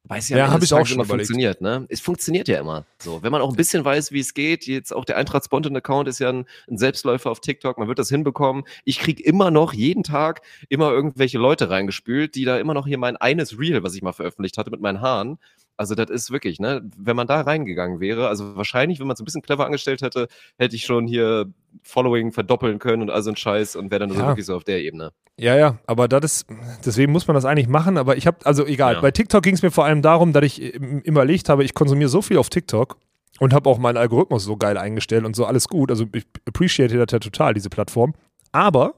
Weiß 0.09 0.31
ja, 0.31 0.39
Ja, 0.39 0.45
am 0.45 0.47
Ende 0.47 0.55
hab 0.55 0.61
des 0.61 0.71
ich 0.71 0.75
auch 0.75 0.87
schon 0.87 0.97
überlegt. 0.97 1.29
funktioniert, 1.29 1.61
ne? 1.61 1.87
Es 1.89 2.01
funktioniert 2.01 2.49
ja 2.49 2.61
immer. 2.61 2.87
So, 2.99 3.23
wenn 3.23 3.31
man 3.31 3.43
auch 3.43 3.51
ein 3.51 3.57
bisschen 3.57 3.85
weiß, 3.85 4.11
wie 4.13 4.21
es 4.21 4.35
geht, 4.35 4.67
jetzt 4.67 4.93
auch 4.95 5.05
der 5.05 5.17
Eintracht 5.17 5.45
Spontan 5.45 5.77
Account 5.77 6.09
ist 6.09 6.19
ja 6.19 6.31
ein, 6.31 6.47
ein 6.69 6.79
Selbstläufer 6.79 7.31
auf 7.31 7.41
TikTok, 7.41 7.79
man 7.79 7.89
wird 7.89 7.99
das 7.99 8.09
hinbekommen. 8.09 8.65
Ich 8.85 8.99
krieg 8.99 9.21
immer 9.21 9.51
noch 9.51 9.73
jeden 9.73 10.03
Tag 10.03 10.43
immer 10.69 10.91
irgendwelche 10.91 11.39
Leute 11.39 11.71
reingespült, 11.71 12.35
die 12.35 12.45
da 12.45 12.59
immer 12.59 12.75
noch 12.75 12.87
hier 12.87 12.99
mein 12.99 13.17
eines 13.17 13.59
Reel, 13.59 13.83
was 13.83 13.95
ich 13.95 14.03
mal 14.03 14.13
veröffentlicht 14.13 14.59
hatte 14.59 14.71
mit 14.71 14.81
meinen 14.81 15.01
Haaren. 15.01 15.39
Also 15.79 15.95
das 15.95 16.11
ist 16.11 16.33
wirklich, 16.33 16.59
ne, 16.59 16.83
wenn 16.97 17.15
man 17.15 17.29
da 17.29 17.41
reingegangen 17.41 18.01
wäre, 18.01 18.27
also 18.29 18.57
wahrscheinlich, 18.57 18.99
wenn 18.99 19.07
man 19.07 19.15
es 19.15 19.21
ein 19.21 19.25
bisschen 19.25 19.43
clever 19.43 19.65
angestellt 19.65 20.03
hätte, 20.03 20.27
hätte 20.59 20.75
ich 20.75 20.85
schon 20.85 21.07
hier 21.07 21.47
Following 21.85 22.33
verdoppeln 22.33 22.81
können 22.81 23.01
und 23.03 23.11
all 23.11 23.23
so 23.23 23.31
ein 23.31 23.37
Scheiß 23.37 23.77
und 23.77 23.91
wäre 23.93 24.01
dann 24.01 24.11
so 24.11 24.19
Ja. 24.19 24.27
wirklich 24.27 24.45
so 24.45 24.57
auf 24.57 24.65
der 24.65 24.83
Ebene. 24.83 25.13
Ja, 25.39 25.57
ja, 25.57 25.79
aber 25.87 26.09
das 26.09 26.25
ist, 26.25 26.47
deswegen 26.85 27.13
muss 27.13 27.29
man 27.29 27.35
das 27.37 27.45
eigentlich 27.45 27.69
machen, 27.69 27.97
aber 27.97 28.17
ich 28.17 28.27
habe, 28.27 28.39
also 28.45 28.67
egal, 28.67 28.95
Ja. 28.95 29.01
bei 29.01 29.13
TikTok 29.13 29.41
ging 29.45 29.55
es 29.55 29.63
mir 29.63 29.71
vor 29.71 29.85
allem 29.85 30.03
darum, 30.03 30.33
dass 30.33 30.43
ich 30.45 30.61
im- 30.61 31.01
immer 31.03 31.21
überlegt 31.23 31.49
habe, 31.49 31.63
ich 31.63 31.75
konsumiere 31.75 32.09
so 32.09 32.23
viel 32.23 32.39
auf 32.39 32.51
TikTok 32.51 32.97
und 33.39 33.53
habe 33.55 33.71
auch 33.71 33.79
meinen 33.79 33.99
Algorithmus 33.99 34.43
so 34.43 34.57
geil 34.57 34.77
eingestellt 34.77 35.25
und 35.25 35.37
so 35.37 35.45
alles 35.47 35.69
gut, 35.69 35.93
also 35.93 36.07
ich 36.13 36.27
appreciate 36.49 36.89
das 36.99 37.13
ja 37.13 37.21
total, 37.21 37.55
diese 37.55 37.71
Plattform, 37.71 38.15
aber 38.51 38.95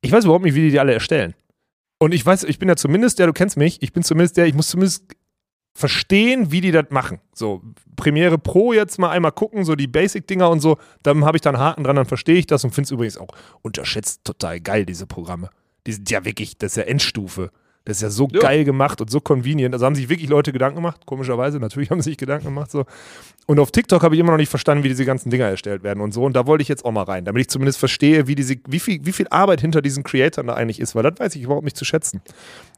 ich 0.00 0.12
weiß 0.12 0.26
überhaupt 0.26 0.44
nicht, 0.44 0.54
wie 0.54 0.60
die 0.62 0.70
die 0.70 0.78
alle 0.78 0.92
erstellen. 0.94 1.34
Und 1.98 2.14
ich 2.14 2.24
weiß, 2.24 2.44
ich 2.44 2.60
bin 2.60 2.68
ja 2.68 2.76
zumindest 2.76 3.18
der, 3.18 3.26
du 3.26 3.32
kennst 3.32 3.56
mich, 3.56 3.82
ich 3.82 3.92
bin 3.92 4.04
zumindest 4.04 4.36
der, 4.36 4.46
ich 4.46 4.54
muss 4.54 4.68
zumindest 4.68 5.04
verstehen, 5.74 6.52
wie 6.52 6.60
die 6.60 6.70
das 6.70 6.86
machen. 6.90 7.20
So, 7.34 7.62
Premiere 7.96 8.38
Pro 8.38 8.72
jetzt 8.72 8.98
mal 8.98 9.10
einmal 9.10 9.32
gucken, 9.32 9.64
so 9.64 9.74
die 9.74 9.88
Basic-Dinger 9.88 10.48
und 10.48 10.60
so, 10.60 10.78
dann 11.02 11.24
habe 11.24 11.36
ich 11.36 11.42
da 11.42 11.50
einen 11.50 11.58
Haken 11.58 11.84
dran, 11.84 11.96
dann 11.96 12.06
verstehe 12.06 12.36
ich 12.36 12.46
das 12.46 12.64
und 12.64 12.70
finde 12.70 12.86
es 12.86 12.90
übrigens 12.92 13.18
auch 13.18 13.28
unterschätzt 13.62 14.24
total 14.24 14.60
geil, 14.60 14.86
diese 14.86 15.06
Programme. 15.06 15.50
Die 15.86 15.92
sind 15.92 16.10
ja 16.10 16.24
wirklich, 16.24 16.56
das 16.56 16.72
ist 16.72 16.76
ja 16.76 16.84
Endstufe. 16.84 17.50
Das 17.84 17.98
ist 17.98 18.02
ja 18.02 18.10
so 18.10 18.28
Ja. 18.32 18.40
geil 18.40 18.64
gemacht 18.64 19.00
und 19.00 19.10
so 19.10 19.20
convenient. 19.20 19.74
Also 19.74 19.84
haben 19.84 19.94
sich 19.94 20.08
wirklich 20.08 20.30
Leute 20.30 20.52
Gedanken 20.52 20.76
gemacht, 20.76 21.02
komischerweise. 21.04 21.58
Natürlich 21.60 21.90
haben 21.90 22.00
sie 22.00 22.10
sich 22.10 22.16
Gedanken 22.18 22.46
gemacht. 22.46 22.70
So. 22.70 22.86
Und 23.46 23.58
auf 23.58 23.70
TikTok 23.70 24.02
habe 24.02 24.14
ich 24.14 24.20
immer 24.20 24.30
noch 24.32 24.38
nicht 24.38 24.48
verstanden, 24.48 24.84
wie 24.84 24.88
diese 24.88 25.04
ganzen 25.04 25.28
Dinger 25.28 25.44
erstellt 25.46 25.82
werden 25.82 26.00
und 26.00 26.12
so. 26.12 26.24
Und 26.24 26.34
da 26.34 26.46
wollte 26.46 26.62
ich 26.62 26.68
jetzt 26.68 26.84
auch 26.84 26.92
mal 26.92 27.02
rein, 27.02 27.26
damit 27.26 27.42
ich 27.42 27.48
zumindest 27.50 27.78
verstehe, 27.78 28.26
wie, 28.26 28.34
diese, 28.34 28.56
wie, 28.66 28.80
viel, 28.80 29.04
wie 29.04 29.12
viel 29.12 29.28
Arbeit 29.28 29.60
hinter 29.60 29.82
diesen 29.82 30.02
Creatoren 30.02 30.46
da 30.46 30.54
eigentlich 30.54 30.80
ist, 30.80 30.94
weil 30.94 31.02
das 31.02 31.18
weiß 31.18 31.36
ich 31.36 31.42
überhaupt 31.42 31.64
nicht 31.64 31.76
zu 31.76 31.84
schätzen. 31.84 32.22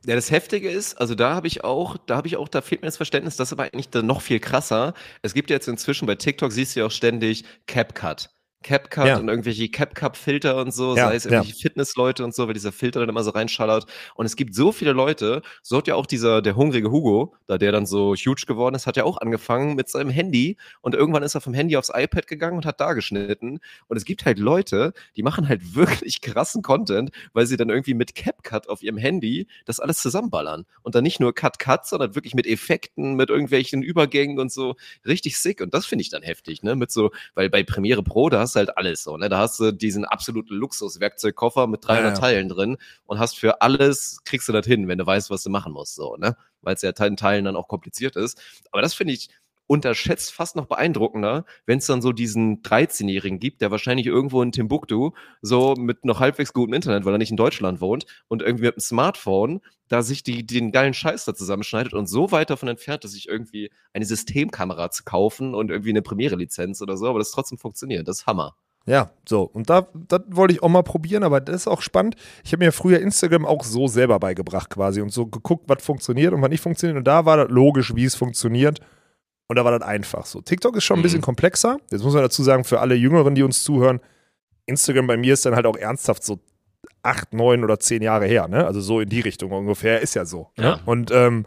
Ja, 0.06 0.16
das 0.16 0.30
Heftige 0.32 0.68
ist, 0.68 1.00
also 1.00 1.14
da 1.14 1.34
habe 1.34 1.46
ich 1.46 1.62
auch, 1.62 1.96
da 2.06 2.16
habe 2.16 2.26
ich 2.26 2.36
auch, 2.36 2.48
da 2.48 2.60
fehlt 2.60 2.82
mir 2.82 2.86
das 2.86 2.96
Verständnis, 2.96 3.36
das 3.36 3.48
ist 3.48 3.52
aber 3.52 3.64
eigentlich 3.64 3.90
noch 3.94 4.20
viel 4.20 4.40
krasser. 4.40 4.92
Es 5.22 5.34
gibt 5.34 5.50
jetzt 5.50 5.68
inzwischen 5.68 6.06
bei 6.06 6.16
TikTok, 6.16 6.50
siehst 6.50 6.74
du 6.74 6.80
ja 6.80 6.86
auch 6.86 6.90
ständig 6.90 7.44
CapCut. 7.66 8.30
CapCut 8.66 9.06
Ja. 9.06 9.16
und 9.18 9.28
irgendwelche 9.28 9.68
CapCut-Filter 9.68 10.56
und 10.56 10.72
so, 10.74 10.96
Ja, 10.96 11.08
sei 11.08 11.14
es 11.14 11.24
ja. 11.24 11.30
irgendwelche 11.30 11.60
Fitnessleute 11.60 12.24
und 12.24 12.34
so, 12.34 12.46
weil 12.46 12.54
dieser 12.54 12.72
Filter 12.72 13.00
dann 13.00 13.08
immer 13.08 13.22
so 13.22 13.30
reinschallert. 13.30 13.86
Und 14.16 14.26
es 14.26 14.34
gibt 14.34 14.54
so 14.54 14.72
viele 14.72 14.92
Leute, 14.92 15.42
so 15.62 15.76
hat 15.78 15.86
ja 15.86 15.94
auch 15.94 16.06
dieser, 16.06 16.42
der 16.42 16.56
hungrige 16.56 16.90
Hugo, 16.90 17.34
da 17.46 17.58
der 17.58 17.70
dann 17.70 17.86
so 17.86 18.14
huge 18.14 18.42
geworden 18.46 18.74
ist, 18.74 18.86
hat 18.86 18.96
ja 18.96 19.04
auch 19.04 19.18
angefangen 19.18 19.76
mit 19.76 19.88
seinem 19.88 20.10
Handy 20.10 20.56
und 20.80 20.94
irgendwann 20.96 21.22
ist 21.22 21.34
er 21.36 21.40
vom 21.40 21.54
Handy 21.54 21.76
aufs 21.76 21.90
iPad 21.94 22.26
gegangen 22.26 22.56
und 22.56 22.66
hat 22.66 22.80
da 22.80 22.92
geschnitten. 22.92 23.60
Und 23.86 23.96
es 23.96 24.04
gibt 24.04 24.24
halt 24.24 24.38
Leute, 24.38 24.92
die 25.16 25.22
machen 25.22 25.48
halt 25.48 25.62
wirklich 25.76 26.20
krassen 26.20 26.62
Content, 26.62 27.10
weil 27.32 27.46
sie 27.46 27.56
dann 27.56 27.70
irgendwie 27.70 27.94
mit 27.94 28.14
CapCut 28.16 28.68
auf 28.68 28.82
ihrem 28.82 28.98
Handy 28.98 29.46
das 29.64 29.78
alles 29.78 29.98
zusammenballern. 30.02 30.66
Und 30.82 30.94
dann 30.96 31.04
nicht 31.04 31.20
nur 31.20 31.34
Cut-Cut, 31.34 31.86
sondern 31.86 32.14
wirklich 32.16 32.34
mit 32.34 32.46
Effekten, 32.46 33.14
mit 33.14 33.30
irgendwelchen 33.30 33.82
Übergängen 33.82 34.40
und 34.40 34.50
so. 34.50 34.74
Richtig 35.06 35.38
sick. 35.38 35.60
Und 35.60 35.72
das 35.72 35.86
finde 35.86 36.02
ich 36.02 36.10
dann 36.10 36.22
heftig, 36.22 36.62
ne? 36.64 36.74
Mit 36.74 36.90
so, 36.90 37.12
weil 37.34 37.48
bei 37.48 37.62
Premiere 37.62 38.02
Pro, 38.02 38.28
da 38.28 38.40
hast 38.40 38.55
du 38.56 38.60
halt 38.60 38.76
alles 38.76 39.02
so, 39.02 39.16
ne? 39.16 39.28
Da 39.28 39.38
hast 39.38 39.60
du 39.60 39.72
diesen 39.72 40.04
absoluten 40.04 40.54
Luxus-Werkzeugkoffer 40.54 41.66
mit 41.66 41.86
300 41.86 42.04
Ja, 42.04 42.08
ja. 42.08 42.14
Teilen 42.14 42.48
drin 42.48 42.76
und 43.04 43.18
hast 43.18 43.38
für 43.38 43.62
alles, 43.62 44.18
kriegst 44.24 44.48
du 44.48 44.52
das 44.52 44.66
hin, 44.66 44.88
wenn 44.88 44.98
du 44.98 45.06
weißt, 45.06 45.30
was 45.30 45.42
du 45.42 45.50
machen 45.50 45.72
musst, 45.72 45.94
so, 45.94 46.16
ne? 46.16 46.36
Weil 46.62 46.74
es 46.74 46.82
ja 46.82 46.90
in 46.90 47.16
Teilen 47.16 47.44
dann 47.44 47.56
auch 47.56 47.68
kompliziert 47.68 48.16
ist. 48.16 48.40
Aber 48.72 48.82
das 48.82 48.94
finde 48.94 49.14
ich 49.14 49.28
unterschätzt 49.66 50.32
fast 50.32 50.56
noch 50.56 50.66
beeindruckender, 50.66 51.44
wenn 51.66 51.78
es 51.78 51.86
dann 51.86 52.02
so 52.02 52.12
diesen 52.12 52.62
13-Jährigen 52.62 53.38
gibt, 53.38 53.60
der 53.60 53.70
wahrscheinlich 53.70 54.06
irgendwo 54.06 54.42
in 54.42 54.52
Timbuktu 54.52 55.10
so 55.42 55.74
mit 55.76 56.04
noch 56.04 56.20
halbwegs 56.20 56.52
gutem 56.52 56.74
Internet, 56.74 57.04
weil 57.04 57.14
er 57.14 57.18
nicht 57.18 57.30
in 57.30 57.36
Deutschland 57.36 57.80
wohnt 57.80 58.06
und 58.28 58.42
irgendwie 58.42 58.66
mit 58.66 58.76
dem 58.76 58.80
Smartphone 58.80 59.60
da 59.88 60.02
sich 60.02 60.22
die, 60.22 60.46
den 60.46 60.72
geilen 60.72 60.94
Scheiß 60.94 61.24
da 61.24 61.34
zusammenschneidet 61.34 61.94
und 61.94 62.08
so 62.08 62.32
weit 62.32 62.50
davon 62.50 62.68
entfernt 62.68 63.04
ist, 63.04 63.12
sich 63.12 63.28
irgendwie 63.28 63.70
eine 63.92 64.04
Systemkamera 64.04 64.90
zu 64.90 65.04
kaufen 65.04 65.54
und 65.54 65.70
irgendwie 65.70 65.90
eine 65.90 66.02
Premiere-Lizenz 66.02 66.82
oder 66.82 66.96
so, 66.96 67.08
aber 67.08 67.18
das 67.20 67.30
trotzdem 67.30 67.58
funktioniert. 67.58 68.08
Das 68.08 68.20
ist 68.20 68.26
Hammer. 68.26 68.56
Ja, 68.86 69.10
so. 69.28 69.42
Und 69.42 69.68
da, 69.68 69.88
das 69.94 70.22
wollte 70.28 70.54
ich 70.54 70.62
auch 70.62 70.68
mal 70.68 70.82
probieren, 70.82 71.24
aber 71.24 71.40
das 71.40 71.56
ist 71.56 71.66
auch 71.66 71.82
spannend. 71.82 72.14
Ich 72.44 72.52
habe 72.52 72.64
mir 72.64 72.70
früher 72.70 73.00
Instagram 73.00 73.44
auch 73.44 73.64
so 73.64 73.88
selber 73.88 74.20
beigebracht 74.20 74.70
quasi 74.70 75.00
und 75.00 75.12
so 75.12 75.26
geguckt, 75.26 75.64
was 75.66 75.84
funktioniert 75.84 76.32
und 76.32 76.40
was 76.40 76.50
nicht 76.50 76.60
funktioniert. 76.60 76.96
Und 76.96 77.06
da 77.06 77.24
war 77.24 77.36
das 77.36 77.48
logisch, 77.50 77.96
wie 77.96 78.04
es 78.04 78.14
funktioniert. 78.14 78.80
Und 79.48 79.56
da 79.56 79.64
war 79.64 79.76
das 79.78 79.86
einfach 79.86 80.26
so. 80.26 80.40
TikTok 80.40 80.76
ist 80.76 80.84
schon 80.84 80.96
ein 80.96 81.00
Mhm. 81.00 81.02
bisschen 81.04 81.20
komplexer. 81.20 81.78
Jetzt 81.90 82.02
muss 82.02 82.14
man 82.14 82.22
dazu 82.22 82.42
sagen, 82.42 82.64
für 82.64 82.80
alle 82.80 82.94
Jüngeren, 82.94 83.34
die 83.34 83.42
uns 83.42 83.62
zuhören, 83.62 84.00
Instagram 84.66 85.06
bei 85.06 85.16
mir 85.16 85.34
ist 85.34 85.46
dann 85.46 85.54
halt 85.54 85.66
auch 85.66 85.76
ernsthaft 85.76 86.24
so 86.24 86.40
acht, 87.02 87.32
neun 87.32 87.62
oder 87.62 87.78
zehn 87.78 88.02
Jahre 88.02 88.26
her, 88.26 88.48
ne? 88.48 88.66
Also 88.66 88.80
so 88.80 89.00
in 89.00 89.08
die 89.08 89.20
Richtung 89.20 89.52
ungefähr, 89.52 90.00
ist 90.00 90.14
ja 90.14 90.24
so. 90.24 90.50
Ja. 90.58 90.80
Und 90.86 91.10
ähm, 91.12 91.44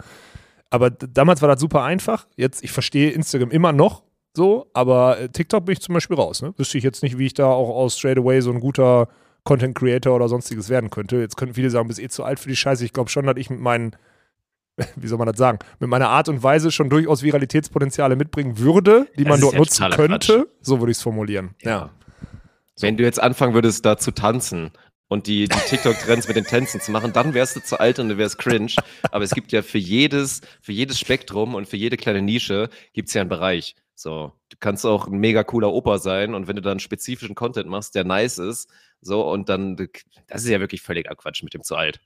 aber 0.69 0.89
damals 0.91 1.41
war 1.41 1.49
das 1.49 1.59
super 1.59 1.83
einfach. 1.83 2.27
Jetzt, 2.37 2.63
ich 2.63 2.71
verstehe 2.71 3.09
Instagram 3.11 3.49
immer 3.51 3.73
noch 3.73 4.03
so, 4.35 4.69
aber 4.73 5.19
äh, 5.19 5.29
TikTok 5.29 5.65
bin 5.65 5.73
ich 5.73 5.81
zum 5.81 5.93
Beispiel 5.93 6.15
raus. 6.15 6.41
Ne? 6.41 6.53
Wüsste 6.57 6.77
ich 6.77 6.83
jetzt 6.83 7.03
nicht, 7.03 7.17
wie 7.17 7.25
ich 7.25 7.33
da 7.33 7.47
auch 7.47 7.69
aus 7.69 7.97
straight 7.97 8.17
away 8.19 8.39
so 8.41 8.51
ein 8.51 8.59
guter 8.61 9.09
Content 9.43 9.75
Creator 9.75 10.15
oder 10.15 10.29
sonstiges 10.29 10.69
werden 10.69 10.89
könnte. 10.91 11.17
Jetzt 11.17 11.35
könnten 11.37 11.55
viele 11.55 11.69
sagen, 11.71 11.87
bist 11.87 11.99
eh 11.99 12.07
zu 12.07 12.23
alt 12.23 12.39
für 12.39 12.47
die 12.49 12.55
Scheiße. 12.55 12.85
Ich 12.85 12.93
glaube 12.93 13.09
schon, 13.09 13.25
dass 13.25 13.35
ich 13.37 13.49
mit 13.49 13.59
meinen, 13.59 13.95
wie 14.95 15.07
soll 15.07 15.17
man 15.17 15.27
das 15.27 15.37
sagen, 15.37 15.59
mit 15.79 15.89
meiner 15.89 16.09
Art 16.09 16.29
und 16.29 16.43
Weise 16.43 16.71
schon 16.71 16.89
durchaus 16.89 17.23
Viralitätspotenziale 17.23 18.15
mitbringen 18.15 18.57
würde, 18.57 19.07
die 19.17 19.23
Das 19.23 19.31
man 19.31 19.41
dort 19.41 19.53
ja 19.53 19.59
nutzen 19.59 19.89
könnte. 19.91 20.47
So 20.61 20.79
würde 20.79 20.91
ich 20.91 20.97
es 20.97 21.03
formulieren. 21.03 21.55
Ja. 21.61 21.91
Wenn 22.79 22.97
du 22.97 23.03
jetzt 23.03 23.21
anfangen 23.21 23.53
würdest, 23.53 23.85
da 23.85 23.97
zu 23.97 24.11
tanzen 24.11 24.71
und 25.09 25.27
die, 25.27 25.49
die 25.49 25.57
TikTok-Trends 25.57 26.27
mit 26.27 26.37
den 26.37 26.45
Tänzen 26.45 26.79
zu 26.79 26.91
machen, 26.91 27.11
dann 27.11 27.33
wärst 27.33 27.55
du 27.57 27.59
zu 27.61 27.79
alt 27.79 27.99
und 27.99 28.09
du 28.09 28.17
wärst 28.17 28.37
cringe. 28.37 28.73
Aber 29.11 29.23
es 29.23 29.31
gibt 29.31 29.51
ja 29.51 29.61
für 29.61 29.79
jedes, 29.79 30.41
für 30.61 30.71
jedes 30.71 30.97
Spektrum 30.97 31.55
und 31.55 31.67
für 31.67 31.77
jede 31.77 31.97
kleine 31.97 32.21
Nische 32.21 32.69
gibt's 32.93 33.13
ja 33.13 33.21
einen 33.21 33.29
Bereich. 33.29 33.75
So, 33.95 34.31
du 34.47 34.55
kannst 34.61 34.85
auch 34.85 35.07
ein 35.07 35.17
mega 35.19 35.43
cooler 35.43 35.73
Opa 35.73 35.97
sein 35.97 36.33
und 36.33 36.47
wenn 36.47 36.55
du 36.55 36.61
dann 36.61 36.79
spezifischen 36.79 37.35
Content 37.35 37.67
machst, 37.67 37.95
der 37.95 38.05
nice 38.05 38.37
ist, 38.37 38.69
so 39.01 39.29
und 39.29 39.49
dann, 39.49 39.75
das 40.27 40.43
ist 40.43 40.49
ja 40.49 40.61
wirklich 40.61 40.81
völliger 40.81 41.13
Quatsch 41.15 41.43
mit 41.43 41.53
dem 41.53 41.63
zu 41.63 41.75
alt. 41.75 41.99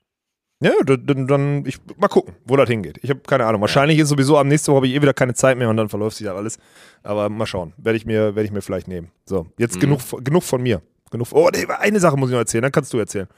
Ja, 0.60 0.72
dann, 0.86 1.26
dann, 1.26 1.66
ich, 1.66 1.78
mal 1.98 2.08
gucken, 2.08 2.34
wo 2.46 2.56
das 2.56 2.68
hingeht. 2.68 2.98
Ich 3.02 3.10
habe 3.10 3.20
keine 3.20 3.44
Ahnung. 3.44 3.60
Wahrscheinlich 3.60 3.98
ist 3.98 4.08
sowieso 4.08 4.38
am 4.38 4.48
nächsten 4.48 4.68
Woche 4.70 4.76
habe 4.76 4.86
ich 4.86 4.94
eh 4.94 5.02
wieder 5.02 5.12
keine 5.12 5.34
Zeit 5.34 5.58
mehr 5.58 5.68
und 5.68 5.76
dann 5.76 5.88
verläuft 5.88 6.16
sich 6.16 6.26
das 6.26 6.34
alles. 6.36 6.58
Aber 7.02 7.28
mal 7.28 7.44
schauen. 7.46 7.74
Werde 7.76 7.96
ich 7.96 8.06
mir, 8.06 8.34
werde 8.34 8.44
ich 8.44 8.50
mir 8.52 8.62
vielleicht 8.62 8.88
nehmen. 8.88 9.10
So, 9.26 9.46
jetzt 9.58 9.76
Mhm. 9.76 9.80
genug, 9.80 10.00
genug 10.24 10.42
von 10.42 10.62
mir. 10.62 10.80
Genug. 11.10 11.28
Oh, 11.32 11.50
nee, 11.54 11.66
eine 11.78 12.00
Sache 12.00 12.16
muss 12.16 12.30
ich 12.30 12.32
noch 12.32 12.38
erzählen, 12.40 12.62
dann 12.62 12.72
kannst 12.72 12.92
du 12.92 12.98
erzählen. 12.98 13.28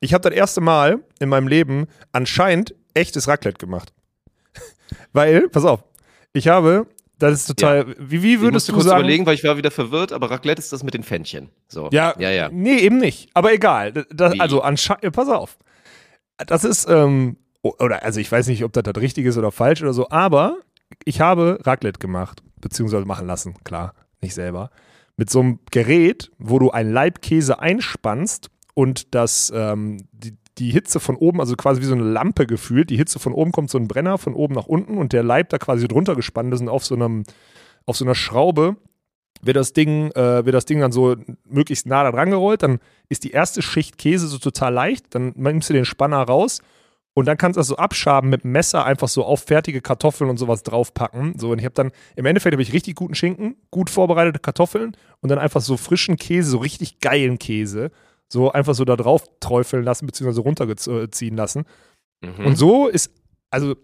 Ich 0.00 0.12
habe 0.12 0.28
das 0.28 0.36
erste 0.36 0.60
Mal 0.60 0.98
in 1.20 1.28
meinem 1.28 1.46
Leben 1.46 1.86
anscheinend 2.10 2.74
echtes 2.94 3.28
Raclette 3.28 3.58
gemacht. 3.58 3.92
Weil, 5.12 5.48
pass 5.48 5.64
auf, 5.64 5.84
ich 6.32 6.48
habe, 6.48 6.86
das 7.18 7.34
ist 7.34 7.46
total, 7.46 7.94
wie, 7.98 8.22
wie 8.22 8.34
Ich 8.34 8.40
würdest 8.40 8.52
musste 8.54 8.72
du 8.72 8.76
kurz 8.78 8.86
sagen? 8.88 9.00
überlegen, 9.00 9.24
weil 9.26 9.34
ich 9.34 9.44
war 9.44 9.56
wieder 9.56 9.70
verwirrt, 9.70 10.12
aber 10.12 10.30
Raclette 10.30 10.60
ist 10.60 10.72
das 10.72 10.82
mit 10.82 10.94
den 10.94 11.04
Fännchen. 11.04 11.50
So. 11.68 11.88
Ja, 11.92 12.14
ja, 12.18 12.30
ja. 12.30 12.48
Nee, 12.50 12.78
eben 12.78 12.98
nicht. 12.98 13.30
Aber 13.34 13.52
egal. 13.52 13.92
Das, 14.10 14.32
Wie? 14.34 14.40
also 14.40 14.60
anscheinend, 14.62 15.12
pass 15.12 15.28
auf. 15.28 15.56
Das 16.46 16.64
ist, 16.64 16.88
ähm, 16.88 17.36
oder 17.62 18.02
also 18.02 18.20
ich 18.20 18.30
weiß 18.30 18.48
nicht, 18.48 18.64
ob 18.64 18.72
das 18.72 18.82
das 18.82 18.96
richtig 18.96 19.26
ist 19.26 19.38
oder 19.38 19.52
falsch 19.52 19.82
oder 19.82 19.92
so, 19.92 20.08
aber 20.10 20.58
ich 21.04 21.20
habe 21.20 21.58
Raclette 21.62 21.98
gemacht, 21.98 22.42
beziehungsweise 22.60 23.04
machen 23.04 23.26
lassen, 23.26 23.54
klar, 23.64 23.94
nicht 24.20 24.34
selber. 24.34 24.70
Mit 25.16 25.30
so 25.30 25.40
einem 25.40 25.60
Gerät, 25.70 26.30
wo 26.38 26.58
du 26.58 26.70
einen 26.70 26.92
Leibkäse 26.92 27.58
einspannst 27.60 28.50
und 28.74 29.14
das, 29.14 29.52
ähm, 29.54 29.98
die, 30.12 30.36
die 30.58 30.70
Hitze 30.70 31.00
von 31.00 31.16
oben, 31.16 31.40
also 31.40 31.54
quasi 31.56 31.80
wie 31.80 31.86
so 31.86 31.94
eine 31.94 32.04
Lampe 32.04 32.46
gefühlt, 32.46 32.90
die 32.90 32.96
Hitze 32.96 33.18
von 33.18 33.32
oben 33.32 33.52
kommt 33.52 33.70
so 33.70 33.78
ein 33.78 33.88
Brenner 33.88 34.18
von 34.18 34.34
oben 34.34 34.54
nach 34.54 34.66
unten 34.66 34.98
und 34.98 35.12
der 35.12 35.22
Leib 35.22 35.50
da 35.50 35.58
quasi 35.58 35.88
drunter 35.88 36.16
gespannt 36.16 36.52
ist 36.52 36.60
und 36.60 36.68
auf 36.68 36.84
so 36.84 36.94
einem, 36.94 37.24
auf 37.86 37.96
so 37.96 38.04
einer 38.04 38.14
Schraube 38.14 38.76
wird 39.42 39.56
das 39.56 39.72
Ding, 39.72 40.10
äh, 40.12 40.44
wird 40.44 40.54
das 40.54 40.64
Ding 40.64 40.80
dann 40.80 40.92
so 40.92 41.16
möglichst 41.44 41.86
nah 41.86 42.04
da 42.04 42.12
dran 42.12 42.30
gerollt, 42.30 42.62
dann 42.62 42.78
ist 43.08 43.24
die 43.24 43.32
erste 43.32 43.60
Schicht 43.60 43.98
Käse 43.98 44.28
so 44.28 44.38
total 44.38 44.72
leicht, 44.72 45.14
dann 45.14 45.32
nimmst 45.36 45.68
du 45.68 45.74
den 45.74 45.84
Spanner 45.84 46.22
raus 46.22 46.60
und 47.14 47.26
dann 47.26 47.36
kannst 47.36 47.56
du 47.56 47.60
das 47.60 47.66
so 47.66 47.76
abschaben 47.76 48.30
mit 48.30 48.44
dem 48.44 48.52
Messer 48.52 48.84
einfach 48.84 49.08
so 49.08 49.24
auf 49.24 49.40
fertige 49.40 49.82
Kartoffeln 49.82 50.30
und 50.30 50.38
sowas 50.38 50.62
draufpacken. 50.62 51.38
So, 51.38 51.50
und 51.50 51.58
ich 51.58 51.64
habe 51.64 51.74
dann, 51.74 51.90
im 52.16 52.24
Endeffekt 52.24 52.54
habe 52.54 52.62
ich 52.62 52.72
richtig 52.72 52.96
guten 52.96 53.14
Schinken, 53.14 53.56
gut 53.70 53.90
vorbereitete 53.90 54.38
Kartoffeln 54.38 54.96
und 55.20 55.28
dann 55.28 55.38
einfach 55.38 55.60
so 55.60 55.76
frischen 55.76 56.16
Käse, 56.16 56.50
so 56.50 56.58
richtig 56.58 57.00
geilen 57.00 57.38
Käse, 57.38 57.90
so 58.28 58.50
einfach 58.50 58.74
so 58.74 58.84
da 58.84 58.96
drauf 58.96 59.24
träufeln 59.40 59.84
lassen, 59.84 60.06
beziehungsweise 60.06 60.40
runterziehen 60.40 61.36
lassen. 61.36 61.64
Mhm. 62.22 62.46
Und 62.46 62.56
so 62.56 62.88
ist, 62.88 63.10
also 63.50 63.74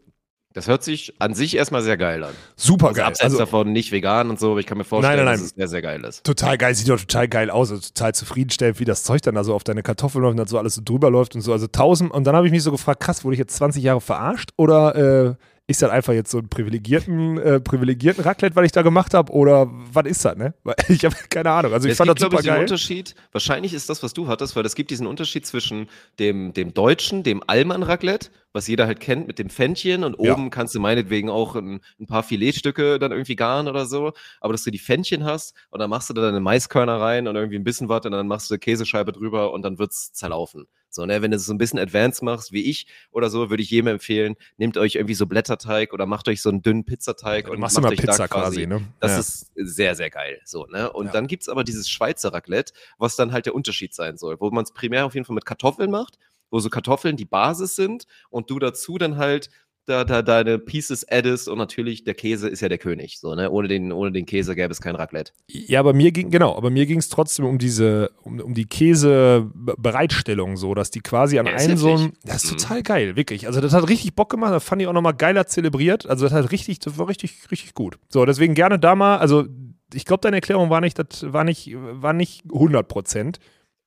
Das 0.59 0.67
hört 0.67 0.83
sich 0.83 1.15
an 1.21 1.35
sich 1.35 1.57
erstmal 1.57 1.83
sehr 1.83 1.97
geil 1.97 2.25
an. 2.25 2.33
super 2.57 2.89
Also 2.89 2.97
geil. 2.97 3.07
abseits 3.07 3.25
Also, 3.27 3.39
davon 3.39 3.73
nicht 3.73 3.93
vegan 3.93 4.29
und 4.29 4.41
so, 4.41 4.51
aber 4.51 4.61
ich 4.61 4.67
kann 4.67 4.77
mir 4.77 4.83
vorstellen, 4.83 5.17
Nein, 5.17 5.25
nein, 5.25 5.35
nein. 5.35 5.41
dass 5.41 5.51
es 5.53 5.57
sehr, 5.57 5.69
sehr 5.69 5.83
geil 5.83 6.05
ist. 6.05 6.25
total 6.25 6.59
geil, 6.59 6.75
sieht 6.75 6.89
doch 6.89 6.99
total 6.99 7.29
geil 7.29 7.49
aus, 7.51 7.71
also 7.71 7.81
total 7.89 8.13
zufriedenstellend, 8.15 8.81
wie 8.81 8.85
das 8.85 9.05
Zeug 9.05 9.23
dann 9.23 9.37
da 9.37 9.45
so 9.45 9.55
auf 9.55 9.63
deine 9.63 9.85
Kartoffeln 9.85 10.23
läuft 10.23 10.33
und 10.33 10.37
dann 10.39 10.49
so 10.49 10.59
alles 10.59 10.75
so 10.75 10.83
drüber 10.85 11.11
läuft 11.11 11.37
und 11.37 11.43
so. 11.43 11.53
Also 11.53 11.69
tausend, 11.69 12.11
und 12.11 12.25
dann 12.27 12.35
habe 12.35 12.47
ich 12.47 12.53
mich 12.53 12.65
so 12.65 12.73
gefragt, 12.73 12.99
krass, 13.01 13.25
wurde 13.25 13.35
ich 13.35 13.39
jetzt 13.39 13.55
20 13.55 13.83
Jahre 13.85 14.01
verarscht 14.01 14.51
oder 14.57 14.97
äh, 14.97 15.35
ist 15.71 15.83
das 15.83 15.91
einfach 15.91 16.15
jetzt 16.15 16.31
so 16.31 16.39
ein 16.39 16.49
privilegierten, 16.49 17.37
äh, 17.37 17.61
privilegierten 17.61 18.25
Raclette, 18.25 18.57
was 18.57 18.65
ich 18.65 18.73
da 18.73 18.81
gemacht 18.81 19.13
habe 19.13 19.31
oder 19.33 19.69
was 19.71 20.07
ist 20.07 20.25
das, 20.25 20.35
ne? 20.35 20.55
Ich 20.89 21.05
habe 21.05 21.15
keine 21.29 21.51
Ahnung. 21.51 21.75
Also 21.75 21.87
ich 21.87 21.93
es 21.93 21.99
fand 21.99 22.09
gibt, 22.09 22.21
das 22.21 22.25
super 22.25 22.41
ich, 22.41 22.47
geil. 22.47 22.61
Unterschied. 22.63 23.15
Wahrscheinlich 23.33 23.75
ist 23.75 23.91
das, 23.91 24.03
was 24.03 24.15
du 24.15 24.29
hattest, 24.29 24.57
weil 24.57 24.65
es 24.65 24.75
gibt 24.75 24.91
diesen 24.91 25.07
Unterschied 25.07 25.45
zwischen 25.47 25.89
dem, 26.19 26.55
dem 26.55 26.73
deutschen, 26.73 27.23
dem 27.23 27.43
Allmann-Raclette, 27.47 28.31
was 28.55 28.67
jeder 28.67 28.87
halt 28.87 29.01
kennt 29.01 29.27
mit 29.27 29.39
dem 29.39 29.51
Fännchen 29.51 30.05
und 30.05 30.19
Ja. 30.19 30.33
oben 30.33 30.49
kannst 30.49 30.75
du 30.75 30.81
meinetwegen 30.81 31.29
auch 31.29 31.55
ein, 31.55 31.81
ein 32.01 32.07
paar 32.07 32.23
Filetstücke 32.23 32.99
dann 32.99 33.13
irgendwie 33.13 33.37
garen 33.37 33.69
oder 33.69 33.85
so, 33.85 34.15
aber 34.41 34.55
dass 34.55 34.65
du 34.65 34.71
die 34.71 34.79
Fännchen 34.79 35.25
hast 35.25 35.55
und 35.69 35.81
dann 35.81 35.91
machst 35.91 36.09
du 36.09 36.15
da 36.15 36.23
deine 36.23 36.41
Maiskörner 36.41 36.99
rein 36.99 37.29
und 37.29 37.37
irgendwie 37.37 37.57
ein 37.59 37.65
bisschen 37.65 37.91
was 37.91 38.07
und 38.07 38.13
dann 38.13 38.27
machst 38.27 38.51
du 38.51 38.57
Käsescheibe 38.59 39.13
drüber 39.13 39.53
und 39.53 39.61
dann 39.61 39.79
wird's 39.79 40.15
zerlaufen. 40.15 40.67
So, 40.99 41.07
ne, 41.07 41.23
wenn 41.23 41.31
du 41.31 41.37
es 41.37 41.47
so 41.47 41.55
ein 41.55 41.59
bisschen 41.59 41.79
advanced 41.79 42.25
machst, 42.25 42.51
wie 42.51 42.69
ich 42.69 42.89
oder 43.13 43.31
so, 43.31 43.51
würde 43.51 43.63
ich 43.63 43.71
jedem 43.71 43.87
empfehlen, 43.87 44.35
nehmt 44.57 44.77
euch 44.77 44.97
irgendwie 44.97 45.15
so 45.15 45.27
Blätterteig 45.27 45.93
oder 45.93 46.07
macht 46.07 46.27
euch 46.27 46.43
so 46.43 46.49
einen 46.49 46.61
dünnen 46.61 46.85
Pizzateig 46.85 47.45
Du 47.45 47.53
und 47.53 47.61
machst 47.61 47.77
macht 47.77 47.85
immer 47.85 47.93
euch 47.93 48.01
Pizza 48.01 48.19
da 48.19 48.27
quasi, 48.27 48.65
quasi, 48.65 48.67
ne? 48.67 48.83
das 48.99 49.13
ja. 49.13 49.19
ist 49.21 49.53
sehr, 49.55 49.95
sehr 49.95 50.11
geil. 50.11 50.41
So, 50.45 50.67
ne? 50.67 50.93
Und 50.93 51.07
Ja. 51.07 51.13
dann 51.13 51.29
gibt's 51.29 51.49
aber 51.49 51.63
dieses 51.63 51.89
Schweizer 51.89 52.33
Raclette, 52.33 52.73
was 52.99 53.15
dann 53.15 53.31
halt 53.31 53.47
der 53.47 53.55
Unterschied 53.55 53.95
sein 53.95 54.17
soll, 54.17 54.41
wo 54.41 54.51
man 54.51 54.65
es 54.65 54.73
primär 54.73 55.07
auf 55.07 55.15
jeden 55.15 55.25
Fall 55.25 55.37
mit 55.37 55.47
Kartoffeln 55.47 55.93
macht, 55.93 56.19
wo 56.51 56.59
so 56.59 56.69
Kartoffeln 56.69 57.17
die 57.17 57.27
Basis 57.27 57.77
sind 57.77 58.07
und 58.29 58.51
du 58.51 58.59
dazu 58.59 58.99
dann 58.99 59.19
halt 59.19 59.51
da, 59.89 60.05
da 60.05 60.23
deine 60.23 60.59
Pieces 60.59 61.07
addest 61.11 61.49
und 61.49 61.59
natürlich 61.59 62.05
der 62.05 62.15
Käse 62.15 62.49
ist 62.49 62.61
ja 62.61 62.69
der 62.69 62.79
König. 62.79 63.19
So, 63.19 63.35
ne? 63.35 63.51
ohne, 63.51 63.69
den, 63.69 63.91
ohne 63.93 64.13
den 64.13 64.27
Käse 64.27 64.55
gäbe 64.55 64.71
es 64.73 64.81
kein 64.81 64.95
Raclette. 64.95 65.33
Ja, 65.49 65.81
aber 65.81 65.93
mir 65.95 66.13
ging, 66.13 66.31
genau, 66.31 66.55
aber 66.57 66.71
mir 66.71 66.87
ging 66.87 66.99
es 66.99 67.09
trotzdem 67.09 67.45
um 67.47 67.59
diese, 67.59 68.11
um, 68.23 68.41
um 68.41 68.55
die 68.55 68.67
Käsebereitstellung, 68.67 70.57
so, 70.57 70.75
dass 70.75 70.91
die 70.91 71.01
quasi 71.01 71.39
an 71.39 71.47
Ja, 71.47 71.53
einem 71.53 71.77
so 71.77 71.95
ein, 71.97 72.13
das 72.25 72.45
ist 72.45 72.53
Mhm. 72.53 72.57
total 72.59 72.83
geil, 72.83 73.17
wirklich. 73.17 73.47
Also 73.47 73.61
das 73.61 73.73
hat 73.73 73.89
richtig 73.89 74.15
Bock 74.15 74.31
gemacht, 74.31 74.53
das 74.53 74.65
fand 74.65 74.83
ich 74.83 74.89
auch 74.89 74.93
nochmal 74.93 75.15
geiler 75.15 75.47
zelebriert. 75.47 76.07
Also 76.09 76.25
das 76.27 76.33
hat 76.33 76.51
richtig, 76.53 76.79
das 76.81 76.99
war 76.99 77.09
richtig, 77.09 77.51
richtig 77.51 77.75
gut. 77.75 77.99
So, 78.09 78.25
deswegen 78.25 78.55
gerne 78.55 78.79
da 78.79 78.95
mal, 78.95 79.19
also 79.19 79.47
ich 79.95 80.05
glaube, 80.05 80.21
deine 80.21 80.37
Erklärung 80.37 80.71
war 80.71 80.81
nicht, 80.81 80.99
das 80.99 81.33
war 81.33 81.45
nicht, 81.45 81.73
war 81.75 82.13
nicht 82.13 82.45
100 82.53 82.87
Prozent. 82.89 83.39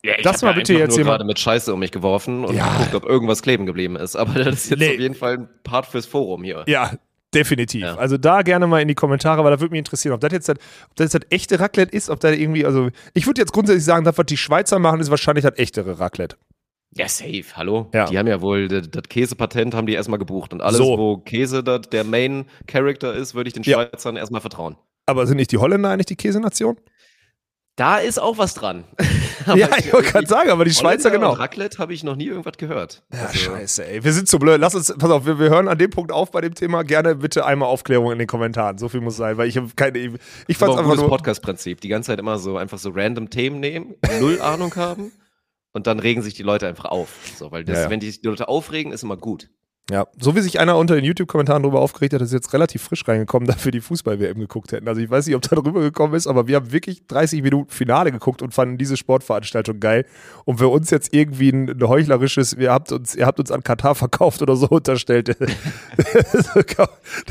Ja, 0.04 0.14
ich 0.18 0.24
Das 0.24 0.41
ja 0.41 0.52
bitte 0.54 0.74
jetzt 0.74 0.89
nur 0.89 0.97
jemand- 0.99 1.18
gerade 1.18 1.26
mit 1.26 1.38
Scheiße 1.39 1.74
um 1.74 1.80
mich 1.80 1.91
geworfen 1.91 2.43
und 2.45 2.56
Ja. 2.56 2.72
geguckt, 2.78 2.95
ob 2.95 3.06
irgendwas 3.06 3.41
kleben 3.43 3.66
geblieben 3.66 3.95
ist. 3.95 4.16
Aber 4.16 4.34
das 4.43 4.56
ist 4.66 4.70
jetzt 4.72 4.80
Nee. 4.80 4.93
auf 4.95 4.99
jeden 4.99 5.16
Fall 5.16 5.34
ein 5.39 5.49
Part 5.64 5.86
fürs 5.86 6.08
Forum 6.08 6.43
hier. 6.43 6.64
Ja, 6.68 6.91
definitiv. 7.36 7.84
Ja. 7.84 7.95
Also 7.97 8.18
da 8.18 8.41
gerne 8.41 8.66
mal 8.66 8.82
in 8.82 8.88
die 8.88 8.95
Kommentare, 8.95 9.43
weil 9.43 9.52
da 9.52 9.60
würde 9.60 9.72
mich 9.72 9.80
interessieren, 9.80 10.14
ob 10.16 10.22
das 10.22 10.32
jetzt 10.32 10.49
das, 10.49 10.58
ob 10.89 10.95
das, 10.95 11.14
jetzt 11.14 11.24
das 11.24 11.32
echte 11.32 11.60
Raclette 11.60 11.95
ist, 11.95 12.10
ob 12.10 12.20
da 12.20 12.32
irgendwie, 12.32 12.66
also 12.66 12.89
ich 13.14 13.28
würde 13.28 13.41
jetzt 13.41 13.52
grundsätzlich 13.54 13.86
sagen, 13.86 14.04
das, 14.04 14.18
was 14.18 14.26
die 14.26 14.38
Schweizer 14.38 14.80
machen, 14.80 14.99
ist 15.02 15.12
wahrscheinlich 15.12 15.43
das 15.43 15.58
echtere 15.60 15.99
Raclette. 15.99 16.36
Ja, 16.93 17.08
safe, 17.08 17.43
hallo. 17.56 17.89
Ja. 17.93 18.06
Die 18.08 18.18
haben 18.18 18.28
ja 18.28 18.41
wohl 18.41 18.68
das, 18.68 18.89
das 18.89 19.04
Käsepatent 19.08 19.74
haben 19.76 19.86
die 19.88 19.93
erstmal 19.93 20.20
gebucht. 20.20 20.52
Und 20.52 20.62
alles, 20.62 20.78
So. 20.78 20.97
wo 20.97 21.18
Käse 21.18 21.64
das, 21.64 21.82
der 21.91 22.04
Main 22.04 22.45
Character 22.68 23.14
ist, 23.14 23.34
würde 23.36 23.47
ich 23.47 23.54
den. 23.54 23.64
Schweizern 23.64 24.18
erstmal 24.18 24.41
vertrauen. 24.41 24.76
Aber 25.06 25.26
sind 25.26 25.38
nicht 25.38 25.52
die 25.52 25.58
Holländer 25.58 25.89
eigentlich 25.89 26.08
die 26.08 26.16
Käsenation? 26.18 26.78
Da 27.78 27.97
ist 27.97 28.19
auch 28.19 28.38
was 28.38 28.53
dran. 28.53 28.84
ja, 29.55 29.69
ich 29.78 29.91
wollte 29.93 30.11
gerade 30.11 30.28
sagen, 30.28 30.49
aber 30.49 30.65
die 30.65 30.74
Schweizer, 30.74 31.09
Holländer 31.09 31.30
genau. 31.30 31.39
Raclette 31.39 31.78
habe 31.80 31.93
ich 31.93 32.03
noch 32.03 32.15
nie 32.15 32.26
irgendwas 32.28 32.57
gehört. 32.57 33.03
Ja, 33.13 33.28
Also, 33.28 33.38
scheiße, 33.38 33.86
ey. 33.88 34.03
Wir 34.03 34.11
sind 34.13 34.28
zu 34.28 34.39
blöd. 34.39 34.59
Lass 34.59 34.76
uns, 34.76 34.93
pass 34.97 35.09
auf, 35.09 35.26
wir, 35.26 35.39
wir 35.39 35.49
hören 35.49 35.67
an 35.67 35.78
dem 35.78 35.89
Punkt 35.89 36.11
auf 36.11 36.32
bei 36.32 36.41
dem 36.41 36.53
Thema. 36.53 36.84
Gerne 36.84 37.15
bitte 37.15 37.45
einmal 37.45 37.69
Aufklärung 37.69 38.11
in 38.11 38.19
den 38.19 38.28
Kommentaren. 38.28 38.78
So 38.78 38.89
viel 38.89 39.01
muss 39.01 39.15
sein, 39.15 39.38
weil 39.38 39.47
ich 39.47 39.57
habe 39.57 39.69
keine. 39.76 39.97
Ich 39.99 40.11
Ich 40.47 40.57
fand's 40.57 40.76
fand 40.76 40.86
einfach 40.86 41.01
nur. 41.01 41.09
Podcast-Prinzip. 41.09 41.80
Die 41.82 41.88
ganze 41.88 42.07
Zeit 42.07 42.19
immer 42.19 42.38
so 42.39 42.57
einfach 42.57 42.78
so 42.78 42.91
random 42.93 43.30
Themen 43.30 43.59
nehmen, 43.61 43.95
null 44.19 44.41
Ahnung 44.41 44.76
haben 44.76 45.11
und 45.72 45.88
dann 45.88 45.99
regen 45.99 46.22
sich 46.22 46.34
die 46.34 46.43
Leute 46.43 46.67
einfach 46.67 46.86
auf. 46.86 47.09
So, 47.38 47.51
weil 47.51 47.63
das, 47.63 47.78
Ja, 47.78 47.84
ja. 47.86 47.89
wenn 47.89 47.99
die, 47.99 48.11
die 48.11 48.28
Leute 48.28 48.47
aufregen, 48.49 48.91
ist 48.91 49.03
immer 49.03 49.17
gut. 49.17 49.49
Ja, 49.89 50.07
so 50.17 50.36
wie 50.36 50.41
sich 50.41 50.59
einer 50.59 50.77
unter 50.77 50.95
den 50.95 51.03
YouTube-Kommentaren 51.03 51.63
darüber 51.63 51.82
aufgeregt 51.82 52.13
hat, 52.13 52.21
ist 52.21 52.32
jetzt 52.32 52.53
relativ 52.53 52.84
frisch 52.84 53.05
reingekommen, 53.07 53.47
dass 53.47 53.65
wir 53.65 53.71
die 53.71 53.82
Fußball-WM 53.82 54.39
geguckt 54.39 54.71
hätten. 54.71 54.88
Also 54.88 55.01
ich 55.01 55.09
weiß 55.09 55.25
nicht, 55.25 55.36
ob 55.36 55.41
da 55.41 55.55
drüber 55.55 55.82
gekommen 55.82 56.13
ist, 56.13 56.27
aber 56.27 56.47
wir 56.47 56.57
haben 56.57 56.71
wirklich 56.71 57.05
30 57.07 57.41
Minuten 57.41 57.71
Finale 57.71 58.11
geguckt 58.11 58.41
und 58.41 58.53
fanden 58.53 58.77
diese 58.77 58.95
Sportveranstaltung 58.95 59.79
geil. 59.79 60.05
Und 60.45 60.59
für 60.59 60.67
uns 60.67 60.91
jetzt 60.91 61.13
irgendwie 61.13 61.49
ein, 61.49 61.69
ein 61.69 61.88
heuchlerisches, 61.88 62.53
ihr 62.53 62.71
habt 62.71 62.91
uns, 62.91 63.15
ihr 63.15 63.25
habt 63.25 63.39
uns 63.39 63.51
an 63.51 63.63
Katar 63.63 63.95
verkauft 63.95 64.41
oder 64.41 64.55
so 64.55 64.67
unterstellt, 64.69 65.27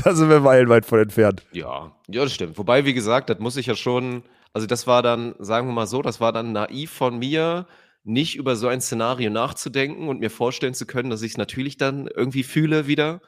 da 0.03 0.15
sind 0.15 0.29
wir 0.29 0.39
meilenweit 0.41 0.85
von 0.85 0.99
entfernt. 0.99 1.43
Ja, 1.51 1.91
ja, 2.07 2.23
das 2.23 2.33
stimmt. 2.33 2.57
Wobei, 2.57 2.85
wie 2.85 2.93
gesagt, 2.93 3.29
das 3.29 3.39
muss 3.39 3.57
ich 3.57 3.65
ja 3.65 3.75
schon, 3.75 4.23
also 4.53 4.67
das 4.67 4.85
war 4.85 5.01
dann, 5.01 5.33
sagen 5.39 5.67
wir 5.67 5.73
mal 5.73 5.87
so, 5.87 6.01
das 6.01 6.19
war 6.19 6.31
dann 6.31 6.51
naiv 6.51 6.91
von 6.91 7.17
mir, 7.17 7.65
nicht 8.03 8.35
über 8.35 8.55
so 8.55 8.67
ein 8.67 8.81
Szenario 8.81 9.29
nachzudenken 9.29 10.07
und 10.09 10.19
mir 10.19 10.31
vorstellen 10.31 10.73
zu 10.73 10.85
können, 10.85 11.09
dass 11.09 11.21
ich 11.21 11.33
es 11.33 11.37
natürlich 11.37 11.77
dann 11.77 12.07
irgendwie 12.07 12.43
fühle 12.43 12.87
wieder. 12.87 13.21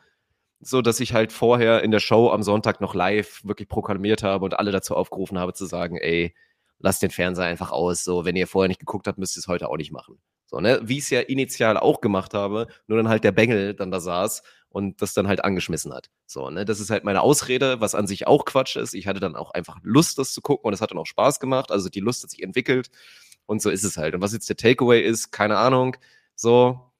So, 0.62 0.82
dass 0.82 1.00
ich 1.00 1.14
halt 1.14 1.34
vorher 1.34 1.84
in 1.84 1.92
der 1.92 2.00
Show 2.00 2.30
am 2.30 2.42
Sonntag 2.42 2.80
noch 2.82 2.96
live 2.96 3.42
wirklich 3.44 3.68
proklamiert 3.68 4.24
habe 4.24 4.46
und 4.46 4.58
alle 4.58 4.72
dazu 4.72 4.96
aufgerufen 4.96 5.38
habe 5.38 5.54
zu 5.54 5.66
sagen, 5.66 5.98
ey, 5.98 6.34
lasst 6.80 7.02
den 7.02 7.12
Fernseher 7.12 7.46
einfach 7.46 7.72
aus. 7.72 8.04
So, 8.04 8.26
wenn 8.26 8.36
ihr 8.36 8.48
vorher 8.48 8.70
nicht 8.70 8.80
geguckt 8.80 9.08
habt, 9.08 9.18
müsst 9.18 9.36
ihr 9.38 9.42
es 9.42 9.48
heute 9.48 9.70
auch 9.70 9.78
nicht 9.78 9.92
machen. 9.92 10.20
So, 10.46 10.60
ne? 10.60 10.80
Wie 10.84 10.98
ich 11.00 11.06
es 11.06 11.10
ja 11.10 11.20
initial 11.20 11.78
auch 11.78 12.00
gemacht 12.00 12.34
habe, 12.34 12.68
nur 12.88 12.98
dann 12.98 13.10
halt 13.10 13.24
der 13.24 13.32
Bengel 13.32 13.74
dann 13.74 13.92
da 13.92 14.00
saß 14.00 14.44
und 14.70 15.02
das 15.02 15.14
dann 15.14 15.28
halt 15.28 15.44
angeschmissen 15.44 15.94
hat. 15.94 16.10
So, 16.28 16.50
ne? 16.50 16.64
Das 16.64 16.80
ist 16.80 16.90
halt 16.90 17.04
meine 17.04 17.22
Ausrede, 17.22 17.82
was 17.82 17.96
an 17.96 18.08
sich 18.08 18.28
auch 18.28 18.46
Quatsch 18.46 18.76
ist. 18.76 18.94
Ich 18.94 19.08
hatte 19.08 19.20
dann 19.20 19.36
auch 19.36 19.52
einfach 19.52 19.78
Lust, 19.82 20.18
das 20.18 20.32
zu 20.32 20.42
gucken 20.42 20.68
und 20.68 20.74
es 20.74 20.82
hat 20.82 20.92
dann 20.92 20.98
auch 20.98 21.08
Spaß 21.08 21.40
gemacht. 21.40 21.72
Also 21.72 21.90
die 21.90 22.00
Lust 22.00 22.24
hat 22.24 22.30
sich 22.30 22.44
entwickelt 22.44 22.90
und 23.46 23.62
so 23.62 23.70
ist 23.70 23.84
es 23.84 23.98
halt. 23.98 24.16
Und 24.16 24.22
was 24.22 24.34
jetzt 24.34 24.50
der 24.50 24.58
Takeaway 24.58 25.02
ist, 25.02 25.32
keine 25.32 25.58
Ahnung. 25.58 25.98
So, 26.36 26.92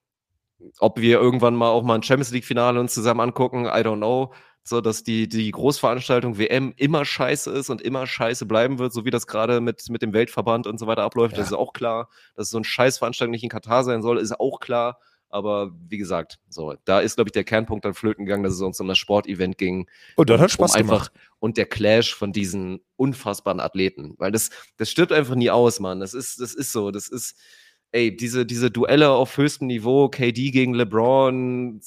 ob 0.78 1.00
wir 1.00 1.20
irgendwann 1.20 1.54
mal 1.54 1.70
auch 1.70 1.82
mal 1.82 1.94
ein 1.96 2.02
Champions 2.02 2.30
League-Finale 2.30 2.78
uns 2.80 2.94
zusammen 2.94 3.20
angucken, 3.20 3.66
I 3.66 3.82
don't 3.82 3.96
know. 3.96 4.32
So, 4.66 4.80
dass 4.80 5.02
die, 5.02 5.28
die 5.28 5.50
Großveranstaltung 5.50 6.38
WM 6.38 6.72
immer 6.78 7.04
scheiße 7.04 7.50
ist 7.50 7.68
und 7.68 7.82
immer 7.82 8.06
scheiße 8.06 8.46
bleiben 8.46 8.78
wird, 8.78 8.94
so 8.94 9.04
wie 9.04 9.10
das 9.10 9.26
gerade 9.26 9.60
mit, 9.60 9.90
mit 9.90 10.00
dem 10.00 10.14
Weltverband 10.14 10.66
und 10.66 10.78
so 10.78 10.86
weiter 10.86 11.02
abläuft, 11.02 11.36
das 11.36 11.48
ist 11.48 11.52
auch 11.52 11.74
klar. 11.74 12.08
Dass 12.34 12.48
so 12.48 12.58
ein 12.58 12.64
Scheißveranstaltung 12.64 13.30
nicht 13.30 13.42
in 13.42 13.50
Katar 13.50 13.84
sein 13.84 14.00
soll, 14.00 14.18
ist 14.18 14.40
auch 14.40 14.60
klar. 14.60 14.98
Aber 15.34 15.72
wie 15.88 15.98
gesagt, 15.98 16.38
so, 16.48 16.74
da 16.84 17.00
ist, 17.00 17.16
glaube 17.16 17.26
ich, 17.26 17.32
der 17.32 17.42
Kernpunkt 17.42 17.84
dann 17.84 17.94
flöten 17.94 18.24
gegangen, 18.24 18.44
dass 18.44 18.52
es 18.52 18.60
uns 18.60 18.78
um 18.78 18.86
das 18.86 18.98
Sportevent 18.98 19.58
ging. 19.58 19.90
Und 20.14 20.30
das 20.30 20.40
hat 20.40 20.52
Spaß 20.52 20.76
um 20.76 20.78
gemacht. 20.78 20.94
einfach 20.94 21.12
und 21.40 21.56
der 21.56 21.66
Clash 21.66 22.14
von 22.14 22.32
diesen 22.32 22.78
unfassbaren 22.94 23.58
Athleten, 23.58 24.14
weil 24.18 24.30
das 24.30 24.50
das 24.76 24.92
stirbt 24.92 25.10
einfach 25.10 25.34
nie 25.34 25.50
aus, 25.50 25.80
Mann. 25.80 25.98
Das 25.98 26.14
ist 26.14 26.40
das 26.40 26.54
ist 26.54 26.70
so, 26.70 26.92
das 26.92 27.08
ist 27.08 27.36
ey, 27.90 28.14
diese 28.14 28.46
diese 28.46 28.70
Duelle 28.70 29.10
auf 29.10 29.36
höchstem 29.36 29.66
Niveau, 29.66 30.08
KD 30.08 30.52
gegen 30.52 30.72
LeBron, 30.72 31.80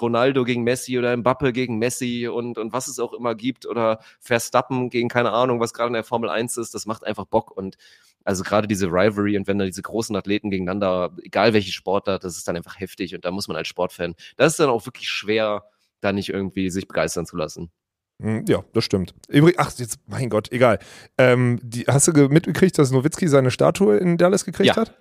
Ronaldo 0.00 0.44
gegen 0.44 0.62
Messi 0.62 0.98
oder 0.98 1.14
Mbappe 1.14 1.52
gegen 1.52 1.76
Messi 1.76 2.26
und 2.26 2.56
und 2.56 2.72
was 2.72 2.88
es 2.88 2.98
auch 2.98 3.12
immer 3.12 3.34
gibt 3.34 3.66
oder 3.66 4.00
Verstappen 4.18 4.88
gegen 4.88 5.10
keine 5.10 5.32
Ahnung, 5.32 5.60
was 5.60 5.74
gerade 5.74 5.88
in 5.88 5.94
der 5.94 6.04
Formel 6.04 6.30
1 6.30 6.56
ist, 6.56 6.72
das 6.72 6.86
macht 6.86 7.04
einfach 7.04 7.26
Bock 7.26 7.54
und 7.54 7.76
also 8.24 8.42
gerade 8.42 8.66
diese 8.66 8.86
Rivalry 8.88 9.36
und 9.36 9.46
wenn 9.46 9.58
da 9.58 9.64
diese 9.64 9.82
großen 9.82 10.14
Athleten 10.16 10.50
gegeneinander, 10.50 11.12
egal 11.22 11.52
welche 11.52 11.72
Sportart, 11.72 12.24
das 12.24 12.36
ist 12.36 12.48
dann 12.48 12.56
einfach 12.56 12.80
heftig 12.80 13.14
und 13.14 13.24
da 13.24 13.30
muss 13.30 13.48
man 13.48 13.56
als 13.56 13.68
Sportfan, 13.68 14.14
das 14.36 14.52
ist 14.52 14.60
dann 14.60 14.70
auch 14.70 14.84
wirklich 14.86 15.08
schwer, 15.08 15.64
da 16.00 16.12
nicht 16.12 16.28
irgendwie 16.30 16.70
sich 16.70 16.88
begeistern 16.88 17.26
zu 17.26 17.36
lassen. 17.36 17.70
Hm, 18.22 18.44
Ja, 18.46 18.64
das 18.72 18.84
stimmt. 18.84 19.14
Übrigens, 19.28 19.58
ach, 19.58 19.72
jetzt, 19.78 19.98
mein 20.06 20.30
Gott, 20.30 20.52
egal. 20.52 20.78
Ähm, 21.18 21.58
die, 21.62 21.82
hast 21.84 22.06
du 22.08 22.12
ge- 22.12 22.28
mitgekriegt, 22.28 22.78
dass 22.78 22.90
Nowitzki 22.92 23.26
seine 23.28 23.50
Statue 23.50 23.96
in 23.96 24.18
Dallas 24.18 24.44
gekriegt 24.44 24.68
Ja. 24.68 24.76
hat? 24.76 24.94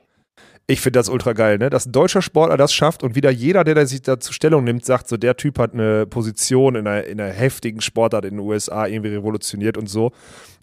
Ich 0.65 0.79
finde 0.79 0.99
das 0.99 1.09
ultra 1.09 1.33
geil, 1.33 1.57
ne? 1.57 1.69
Dass 1.69 1.85
ein 1.85 1.91
deutscher 1.91 2.21
Sportler 2.21 2.55
das 2.55 2.73
schafft 2.73 3.03
und 3.03 3.15
wieder 3.15 3.29
jeder, 3.29 3.65
der 3.65 3.85
sich 3.85 4.01
dazu 4.01 4.31
Stellung 4.31 4.63
nimmt, 4.63 4.85
sagt, 4.85 5.09
so 5.09 5.17
der 5.17 5.35
Typ 5.35 5.59
hat 5.59 5.73
eine 5.73 6.05
Position 6.05 6.75
in 6.75 6.87
einer, 6.87 7.03
in 7.03 7.19
einer 7.19 7.33
heftigen 7.33 7.81
Sportart 7.81 8.23
in 8.23 8.37
den 8.37 8.39
USA 8.39 8.87
irgendwie 8.87 9.09
revolutioniert 9.09 9.77
und 9.77 9.87
so. 9.87 10.11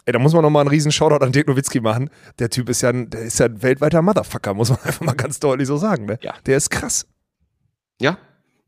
Ey, 0.06 0.14
da 0.14 0.18
muss 0.18 0.32
man 0.32 0.42
nochmal 0.42 0.62
einen 0.62 0.70
riesen 0.70 0.90
Shoutout 0.90 1.22
an 1.22 1.32
Dirk 1.32 1.48
Nowitzki 1.48 1.80
machen. 1.80 2.08
Der 2.38 2.48
Typ 2.48 2.70
ist 2.70 2.80
ja 2.80 2.88
ein, 2.88 3.10
der 3.10 3.20
ist 3.20 3.38
ja 3.38 3.46
ein 3.46 3.62
weltweiter 3.62 4.00
Motherfucker, 4.00 4.54
muss 4.54 4.70
man 4.70 4.78
einfach 4.84 5.02
mal 5.02 5.14
ganz 5.14 5.38
deutlich 5.38 5.68
so 5.68 5.76
sagen, 5.76 6.06
ne? 6.06 6.18
Ja. 6.22 6.34
Der 6.46 6.56
ist 6.56 6.70
krass. 6.70 7.06
Ja. 8.00 8.16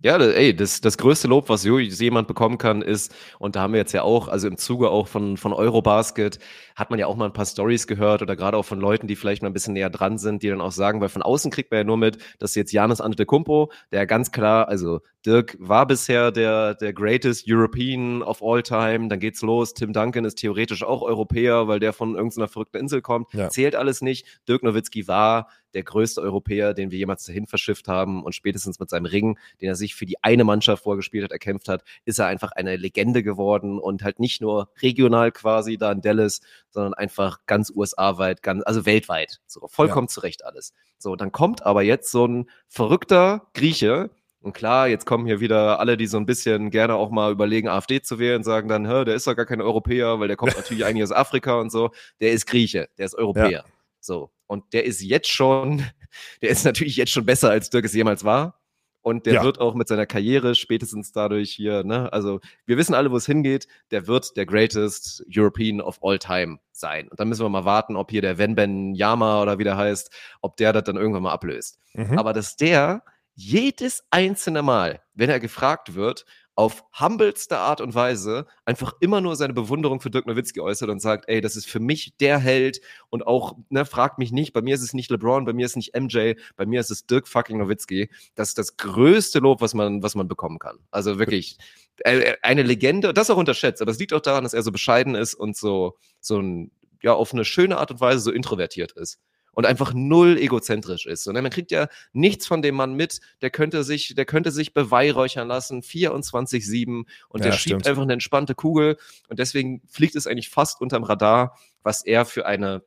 Ja, 0.05 0.17
ey, 0.19 0.55
das, 0.55 0.81
das 0.81 0.99
größte 0.99 1.29
Lob, 1.29 1.49
was 1.49 1.63
jemand 1.63 2.27
bekommen 2.27 2.59
kann, 2.59 2.83
ist, 2.83 3.15
und 3.39 3.55
da 3.55 3.61
haben 3.61 3.73
wir 3.73 3.79
jetzt 3.79 3.93
ja 3.93 4.03
auch, 4.03 4.27
also 4.27 4.49
im 4.49 4.57
Zuge 4.57 4.91
auch 4.91 5.07
von, 5.07 5.37
von 5.37 5.53
Eurobasket, 5.53 6.41
hat 6.75 6.91
man 6.91 6.99
ja 6.99 7.07
auch 7.07 7.15
mal 7.15 7.27
ein 7.27 7.33
paar 7.33 7.47
Stories 7.47 7.87
gehört 7.87 8.21
oder 8.21 8.35
gerade 8.35 8.57
auch 8.57 8.65
von 8.65 8.81
Leuten, 8.81 9.07
die 9.07 9.15
vielleicht 9.15 9.43
mal 9.43 9.49
ein 9.51 9.53
bisschen 9.53 9.75
näher 9.75 9.91
dran 9.91 10.19
sind, 10.19 10.43
die 10.43 10.49
dann 10.49 10.61
auch 10.61 10.73
sagen, 10.73 11.01
weil 11.01 11.09
von 11.09 11.23
außen 11.23 11.53
kriegt 11.53 11.71
man 11.71 11.79
ja 11.79 11.85
nur 11.85 11.99
mit, 11.99 12.19
dass 12.41 12.57
jetzt 12.57 12.73
Janis 12.73 13.01
Antetokounmpo, 13.01 13.71
der 13.93 14.07
ganz 14.07 14.33
klar, 14.33 14.67
also 14.67 15.03
Dirk 15.25 15.57
war 15.61 15.87
bisher 15.87 16.33
der, 16.33 16.75
der 16.75 16.93
greatest 16.93 17.45
European 17.47 18.23
of 18.23 18.43
all 18.43 18.63
time, 18.63 19.09
dann 19.09 19.21
geht's 19.21 19.43
los, 19.43 19.73
Tim 19.75 19.93
Duncan 19.93 20.25
ist 20.25 20.37
theoretisch 20.37 20.83
auch 20.83 21.03
Europäer, 21.03 21.69
weil 21.69 21.79
der 21.79 21.93
von 21.93 22.17
irgendeiner 22.17 22.49
verrückten 22.49 22.79
Insel 22.79 23.03
kommt, 23.03 23.33
Ja. 23.33 23.49
zählt 23.49 23.77
alles 23.77 24.03
nicht. 24.03 24.27
Dirk 24.49 24.63
Nowitzki 24.63 25.07
war 25.07 25.49
der 25.75 25.85
größte 25.85 26.21
Europäer, 26.21 26.75
den 26.75 26.91
wir 26.91 26.99
jemals 26.99 27.25
dahin 27.25 27.47
verschifft 27.47 27.89
haben 27.89 28.23
und 28.25 28.35
spätestens 28.35 28.79
mit 28.79 28.91
seinem 28.91 29.07
Ring, 29.07 29.39
den 29.61 29.69
er 29.69 29.75
sich 29.75 29.95
für 29.95 30.07
die 30.07 30.23
eine 30.23 30.45
Mannschaft 30.45 30.83
vorgespielt 30.83 31.25
hat, 31.25 31.33
erkämpft 31.33 31.69
hat, 31.69 31.83
ist 32.05 32.19
er 32.19 32.27
einfach 32.27 32.53
eine 32.53 32.77
Legende 32.77 33.23
geworden 33.23 33.79
und 33.79 34.03
halt 34.03 34.19
nicht 34.21 34.41
nur 34.41 34.69
regional 34.83 35.33
quasi 35.33 35.79
da 35.79 35.93
in 35.93 36.03
Dallas, 36.03 36.41
sondern 36.71 36.95
einfach 36.95 37.39
ganz 37.47 37.73
USA-weit, 37.75 38.43
ganz, 38.43 38.63
also 38.65 38.85
weltweit. 38.85 39.41
So, 39.47 39.67
vollkommen 39.69 40.09
zurecht 40.09 40.45
alles. 40.45 40.75
So, 40.99 41.17
dann 41.17 41.33
kommt 41.33 41.65
aber 41.65 41.83
jetzt 41.83 42.11
so 42.11 42.27
ein 42.27 42.51
verrückter 42.69 43.47
Grieche, 43.55 44.11
und 44.43 44.53
klar, 44.53 44.89
jetzt 44.89 45.07
kommen 45.07 45.27
hier 45.27 45.41
wieder 45.41 45.81
alle, 45.81 45.97
die 45.97 46.07
so 46.07 46.17
ein 46.17 46.27
bisschen 46.27 46.71
gerne 46.71 46.95
auch 46.95 47.11
mal 47.11 47.33
überlegen, 47.33 47.69
AfD 47.69 48.03
zu 48.03 48.19
wählen, 48.19 48.43
sagen 48.43 48.69
dann, 48.69 48.87
Hä, 48.87 49.05
der 49.05 49.15
ist 49.15 49.27
doch 49.27 49.37
gar 49.37 49.47
kein 49.47 49.61
Europäer, 49.61 50.21
weil 50.21 50.29
der 50.29 50.37
kommt 50.37 50.55
natürlich 50.57 50.85
eigentlich 50.85 51.05
aus 51.05 51.13
Afrika 51.13 51.61
und 51.61 51.71
so. 51.71 51.91
Der 52.21 52.33
ist 52.33 52.47
Grieche, 52.47 52.89
der 52.99 53.07
ist 53.07 53.15
Europäer. 53.15 53.65
So. 54.01 54.31
Und 54.47 54.73
der 54.73 54.85
ist 54.85 55.01
jetzt 55.03 55.31
schon, 55.31 55.85
der 56.43 56.51
ist 56.51 56.65
natürlich 56.65 56.97
jetzt 56.97 57.13
schon 57.13 57.25
besser, 57.25 57.51
als 57.51 57.71
Dirk 57.71 57.85
es 57.85 57.95
jemals 57.95 58.25
war. 58.25 58.59
Und 59.05 59.27
der 59.27 59.35
Ja. 59.35 59.43
wird 59.43 59.59
auch 59.61 59.75
mit 59.75 59.89
seiner 59.89 60.07
Karriere 60.07 60.55
spätestens 60.55 61.11
dadurch 61.11 61.51
hier, 61.51 61.83
ne, 61.83 62.13
also 62.13 62.39
wir 62.67 62.77
wissen 62.77 62.95
alle, 62.95 63.11
wo 63.11 63.17
es 63.17 63.27
hingeht, 63.27 63.67
der 63.91 64.07
wird 64.07 64.37
der 64.37 64.47
greatest 64.47 65.25
European 65.29 65.81
of 65.81 65.99
all 66.03 66.21
time 66.21 66.59
sein. 66.71 67.09
Und 67.09 67.19
dann 67.19 67.29
müssen 67.29 67.45
wir 67.45 67.49
mal 67.49 67.65
warten, 67.65 67.97
ob 67.97 68.13
hier 68.13 68.23
der 68.23 68.39
Wenben 68.39 68.95
Yama 68.95 69.43
oder 69.43 69.59
wie 69.59 69.65
der 69.65 69.77
heißt, 69.77 70.13
ob 70.41 70.57
der 70.57 70.73
das 70.73 70.85
dann 70.85 70.97
irgendwann 70.97 71.25
mal 71.25 71.33
ablöst. 71.33 71.81
Mhm. 71.95 72.17
Aber 72.17 72.33
dass 72.33 72.57
der 72.57 73.03
jedes 73.35 74.05
einzelne 74.11 74.63
Mal, 74.63 75.03
wenn 75.15 75.31
er 75.31 75.41
gefragt 75.41 75.95
wird, 75.95 76.25
auf 76.55 76.85
humbelste 77.01 77.57
Art 77.59 77.81
und 77.81 77.95
Weise 77.95 78.47
einfach 78.67 78.93
immer 79.01 79.23
nur 79.23 79.37
seine 79.37 79.55
Bewunderung 79.55 80.01
für 80.01 80.11
Dirk 80.11 80.27
Nowitzki 80.27 80.61
äußert 80.61 80.91
und 80.91 81.01
sagt, 81.01 81.25
ey, 81.29 81.41
das 81.41 81.57
ist 81.57 81.67
für 81.67 81.81
mich 81.81 82.15
der 82.19 82.39
Held 82.39 82.81
und 83.09 83.27
auch, 83.27 83.57
ne, 83.71 83.87
fragt 83.87 84.19
mich 84.19 84.33
nicht, 84.33 84.53
bei 84.53 84.61
mir 84.61 84.75
ist 84.75 84.83
es 84.83 84.93
nicht 84.93 85.11
LeBron, 85.11 85.47
bei 85.47 85.55
mir 85.55 85.65
ist 85.65 85.73
es 85.73 85.77
nicht 85.77 85.97
MJ, 85.99 86.35
bei 86.57 86.67
mir 86.67 86.81
ist 86.81 86.91
es 86.91 87.07
Dirk 87.07 87.27
fucking 87.27 87.59
Nowitzki. 87.59 88.11
Das 88.35 88.49
ist 88.49 88.59
das 88.59 88.77
größte 88.77 89.39
Lob, 89.39 89.63
was 89.63 89.73
man, 89.73 90.03
was 90.03 90.15
man 90.15 90.29
bekommen 90.29 90.59
kann. 90.59 90.79
Also 90.91 91.19
wirklich 91.19 91.57
äh, 92.05 92.35
eine 92.43 92.63
Legende, 92.63 93.15
das 93.15 93.31
auch 93.31 93.39
unterschätzt, 93.39 93.81
aber 93.81 93.91
es 93.91 93.99
liegt 93.99 94.13
auch 94.13 94.21
daran, 94.21 94.45
dass 94.45 94.53
er 94.55 94.63
so 94.63 94.73
bescheiden 94.73 95.15
ist 95.15 95.35
und 95.35 95.57
so, 95.57 95.97
so 96.21 96.39
ein, 96.39 96.71
ja, 97.03 97.15
auf 97.15 97.33
eine 97.33 97.47
schöne 97.47 97.79
Art 97.79 97.91
und 97.91 98.01
Weise 98.01 98.21
so 98.21 98.31
introvertiert 98.31 98.93
ist 98.93 99.19
und 99.53 99.67
einfach 99.67 99.93
null 99.95 100.39
egozentrisch 100.39 101.07
ist. 101.07 101.27
Und 101.27 101.35
man 101.35 101.51
kriegt 101.51 101.71
ja 101.71 101.89
nichts 102.13 102.47
von 102.47 102.63
dem 102.63 102.75
Mann 102.75 102.95
mit, 102.95 103.21
der 103.43 103.51
könnte 103.51 103.85
sich, 103.85 104.15
der 104.15 104.25
könnte 104.25 104.51
sich 104.51 104.73
beweihräuchern 104.75 105.49
lassen, 105.49 105.83
24-7 105.83 107.05
und 107.29 107.41
Ja, 107.41 107.51
der 107.51 107.53
schiebt 107.53 107.61
stimmt. 107.61 107.87
einfach 107.87 108.03
eine 108.03 108.15
entspannte 108.15 108.55
Kugel 108.55 108.97
und 109.29 109.39
deswegen 109.39 109.83
fliegt 109.89 110.17
es 110.17 110.27
eigentlich 110.27 110.49
fast 110.51 110.81
unterm 110.81 111.05
Radar, 111.05 111.59
was 111.83 112.05
er 112.05 112.25
für 112.25 112.47
eine, 112.47 112.83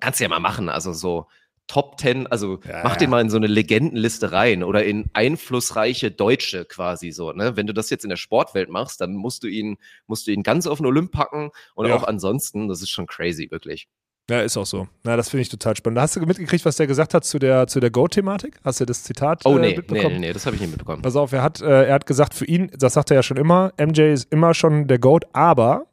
kannst 0.00 0.20
du 0.20 0.24
ja 0.24 0.28
mal 0.28 0.40
machen, 0.40 0.68
also 0.68 0.92
so 0.92 1.28
Top 1.68 1.98
10, 2.00 2.26
also 2.26 2.58
Ja, 2.68 2.80
mach 2.82 2.96
den 2.96 3.08
mal 3.08 3.20
in 3.20 3.30
so 3.30 3.36
eine 3.36 3.46
Legendenliste 3.46 4.32
rein 4.32 4.64
oder 4.64 4.84
in 4.84 5.08
einflussreiche 5.14 6.10
Deutsche 6.10 6.64
quasi 6.64 7.12
so, 7.12 7.32
ne? 7.32 7.56
Wenn 7.56 7.68
du 7.68 7.72
das 7.72 7.88
jetzt 7.88 8.04
in 8.04 8.10
der 8.10 8.16
Sportwelt 8.16 8.68
machst, 8.68 9.00
dann 9.00 9.14
musst 9.14 9.44
du 9.44 9.46
ihn, 9.46 9.78
musst 10.06 10.26
du 10.26 10.32
ihn 10.32 10.42
ganz 10.42 10.66
auf 10.66 10.78
den 10.78 10.86
Olymp 10.86 11.12
packen 11.12 11.50
und 11.74 11.86
Ja. 11.86 11.94
auch 11.94 12.02
ansonsten, 12.02 12.68
das 12.68 12.82
ist 12.82 12.90
schon 12.90 13.06
crazy, 13.06 13.50
wirklich. 13.50 13.88
Ja, 14.30 14.40
ist 14.40 14.56
auch 14.56 14.66
so. 14.66 14.86
Na, 15.02 15.16
das 15.16 15.28
finde 15.30 15.42
ich 15.42 15.48
total 15.48 15.76
spannend. 15.76 16.00
Hast 16.00 16.16
du 16.16 16.20
mitgekriegt, 16.20 16.64
was 16.64 16.76
der 16.76 16.86
gesagt 16.86 17.12
hat 17.12 17.24
zu 17.24 17.38
der, 17.38 17.66
zu 17.66 17.80
der 17.80 17.90
Go-Thematik? 17.90 18.58
Hast 18.64 18.80
du 18.80 18.84
das 18.84 19.02
Zitat 19.02 19.42
Oh 19.44 19.56
äh, 19.56 19.60
nee, 19.60 19.68
nee, 19.70 19.76
mitbekommen? 19.76 20.14
nee, 20.14 20.18
nee, 20.28 20.32
das 20.32 20.46
habe 20.46 20.54
ich 20.56 20.62
nicht 20.62 20.70
mitbekommen. 20.70 21.02
Pass 21.02 21.16
auf, 21.16 21.32
er 21.32 21.42
hat, 21.42 21.60
äh, 21.60 21.86
er 21.88 21.94
hat 21.94 22.06
gesagt, 22.06 22.32
für 22.34 22.44
ihn, 22.46 22.70
das 22.78 22.94
sagt 22.94 23.10
er 23.10 23.16
ja 23.16 23.22
schon 23.22 23.36
immer, 23.36 23.72
MJ 23.78 24.12
ist 24.12 24.32
immer 24.32 24.54
schon 24.54 24.86
der 24.86 24.98
GOAT, 24.98 25.24
aber 25.32 25.86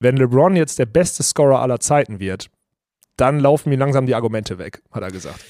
wenn 0.00 0.16
LeBron 0.16 0.54
jetzt 0.56 0.78
der 0.78 0.86
beste 0.86 1.22
Scorer 1.24 1.60
aller 1.60 1.80
Zeiten 1.80 2.20
wird, 2.20 2.48
dann 3.16 3.40
laufen 3.40 3.70
mir 3.70 3.76
langsam 3.78 4.06
die 4.06 4.14
Argumente 4.14 4.58
weg, 4.58 4.80
hat 4.92 5.02
er 5.02 5.10
gesagt. 5.10 5.44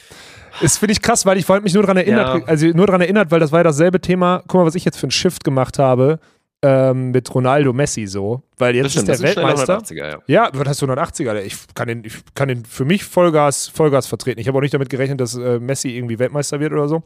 Das 0.62 0.78
finde 0.78 0.92
ich 0.92 1.02
krass, 1.02 1.26
weil 1.26 1.36
ich 1.36 1.46
wollte 1.48 1.62
mich 1.62 1.74
nur 1.74 1.82
daran 1.82 1.98
erinnert, 1.98 2.38
Ja. 2.40 2.44
also 2.46 2.66
nur 2.68 2.86
daran 2.86 3.02
erinnert, 3.02 3.30
weil 3.30 3.38
das 3.38 3.52
war 3.52 3.61
ja 3.61 3.64
dasselbe 3.64 4.00
Thema. 4.00 4.42
Guck 4.48 4.61
mal, 4.62 4.66
was 4.66 4.74
ich 4.74 4.84
jetzt 4.84 4.96
für 4.96 5.04
einen 5.04 5.11
Shift 5.12 5.44
gemacht 5.44 5.78
habe 5.78 6.18
ähm, 6.62 7.11
mit 7.12 7.32
Ronaldo 7.34 7.72
Messi 7.72 8.06
so, 8.06 8.42
weil 8.59 8.74
jetzt 8.74 8.86
Das 8.86 8.92
stimmt, 8.92 9.09
ist 9.11 9.22
der 9.22 9.34
das 9.34 9.36
Weltmeister. 9.36 9.78
180er, 9.78 10.11
ja. 10.11 10.18
Ja, 10.26 10.50
was 10.52 10.68
heißt 10.68 10.82
180er? 10.82 11.42
Ich 11.42 11.56
kann 11.74 11.88
den, 11.88 12.04
ich 12.04 12.18
kann 12.34 12.48
den 12.48 12.64
für 12.64 12.84
mich 12.84 13.04
Vollgas, 13.04 13.68
Vollgas 13.68 14.06
vertreten. 14.06 14.40
Ich 14.40 14.48
habe 14.48 14.59
auch 14.59 14.62
nicht 14.62 14.74
damit 14.74 14.90
gerechnet, 14.90 15.20
dass 15.20 15.36
äh, 15.36 15.59
Messi 15.61 15.90
irgendwie 15.90 16.18
Weltmeister 16.18 16.59
wird 16.61 16.72
oder 16.72 16.88
so. 16.88 17.02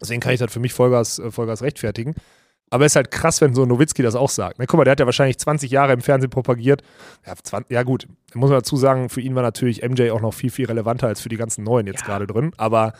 Deswegen 0.00 0.20
kann 0.20 0.32
ich 0.32 0.40
das 0.40 0.52
für 0.52 0.60
mich 0.60 0.72
Vollgas, 0.72 1.18
äh, 1.18 1.30
Vollgas 1.30 1.62
rechtfertigen. 1.62 2.14
Aber 2.72 2.84
es 2.86 2.92
ist 2.92 2.96
halt 2.96 3.10
krass, 3.10 3.40
wenn 3.40 3.52
so 3.54 3.62
ein 3.62 3.68
Nowitzki 3.68 4.02
das 4.02 4.14
auch 4.14 4.30
sagt. 4.30 4.58
Na, 4.58 4.66
guck 4.66 4.78
mal, 4.78 4.84
der 4.84 4.92
hat 4.92 5.00
ja 5.00 5.06
wahrscheinlich 5.06 5.38
20 5.38 5.70
Jahre 5.72 5.92
im 5.92 6.00
Fernsehen 6.00 6.30
propagiert. 6.30 6.82
Ja, 7.26 7.34
20, 7.40 7.70
ja 7.70 7.82
gut, 7.82 8.06
da 8.32 8.38
muss 8.38 8.50
man 8.50 8.58
dazu 8.60 8.76
sagen, 8.76 9.08
für 9.08 9.20
ihn 9.20 9.34
war 9.34 9.42
natürlich 9.42 9.82
MJ 9.82 10.10
auch 10.10 10.20
noch 10.20 10.32
viel, 10.34 10.50
viel 10.50 10.66
relevanter 10.66 11.08
als 11.08 11.20
für 11.20 11.28
die 11.28 11.36
ganzen 11.36 11.64
Neuen 11.64 11.86
jetzt 11.88 12.04
gerade 12.04 12.28
drin. 12.28 12.52
Aber 12.58 12.92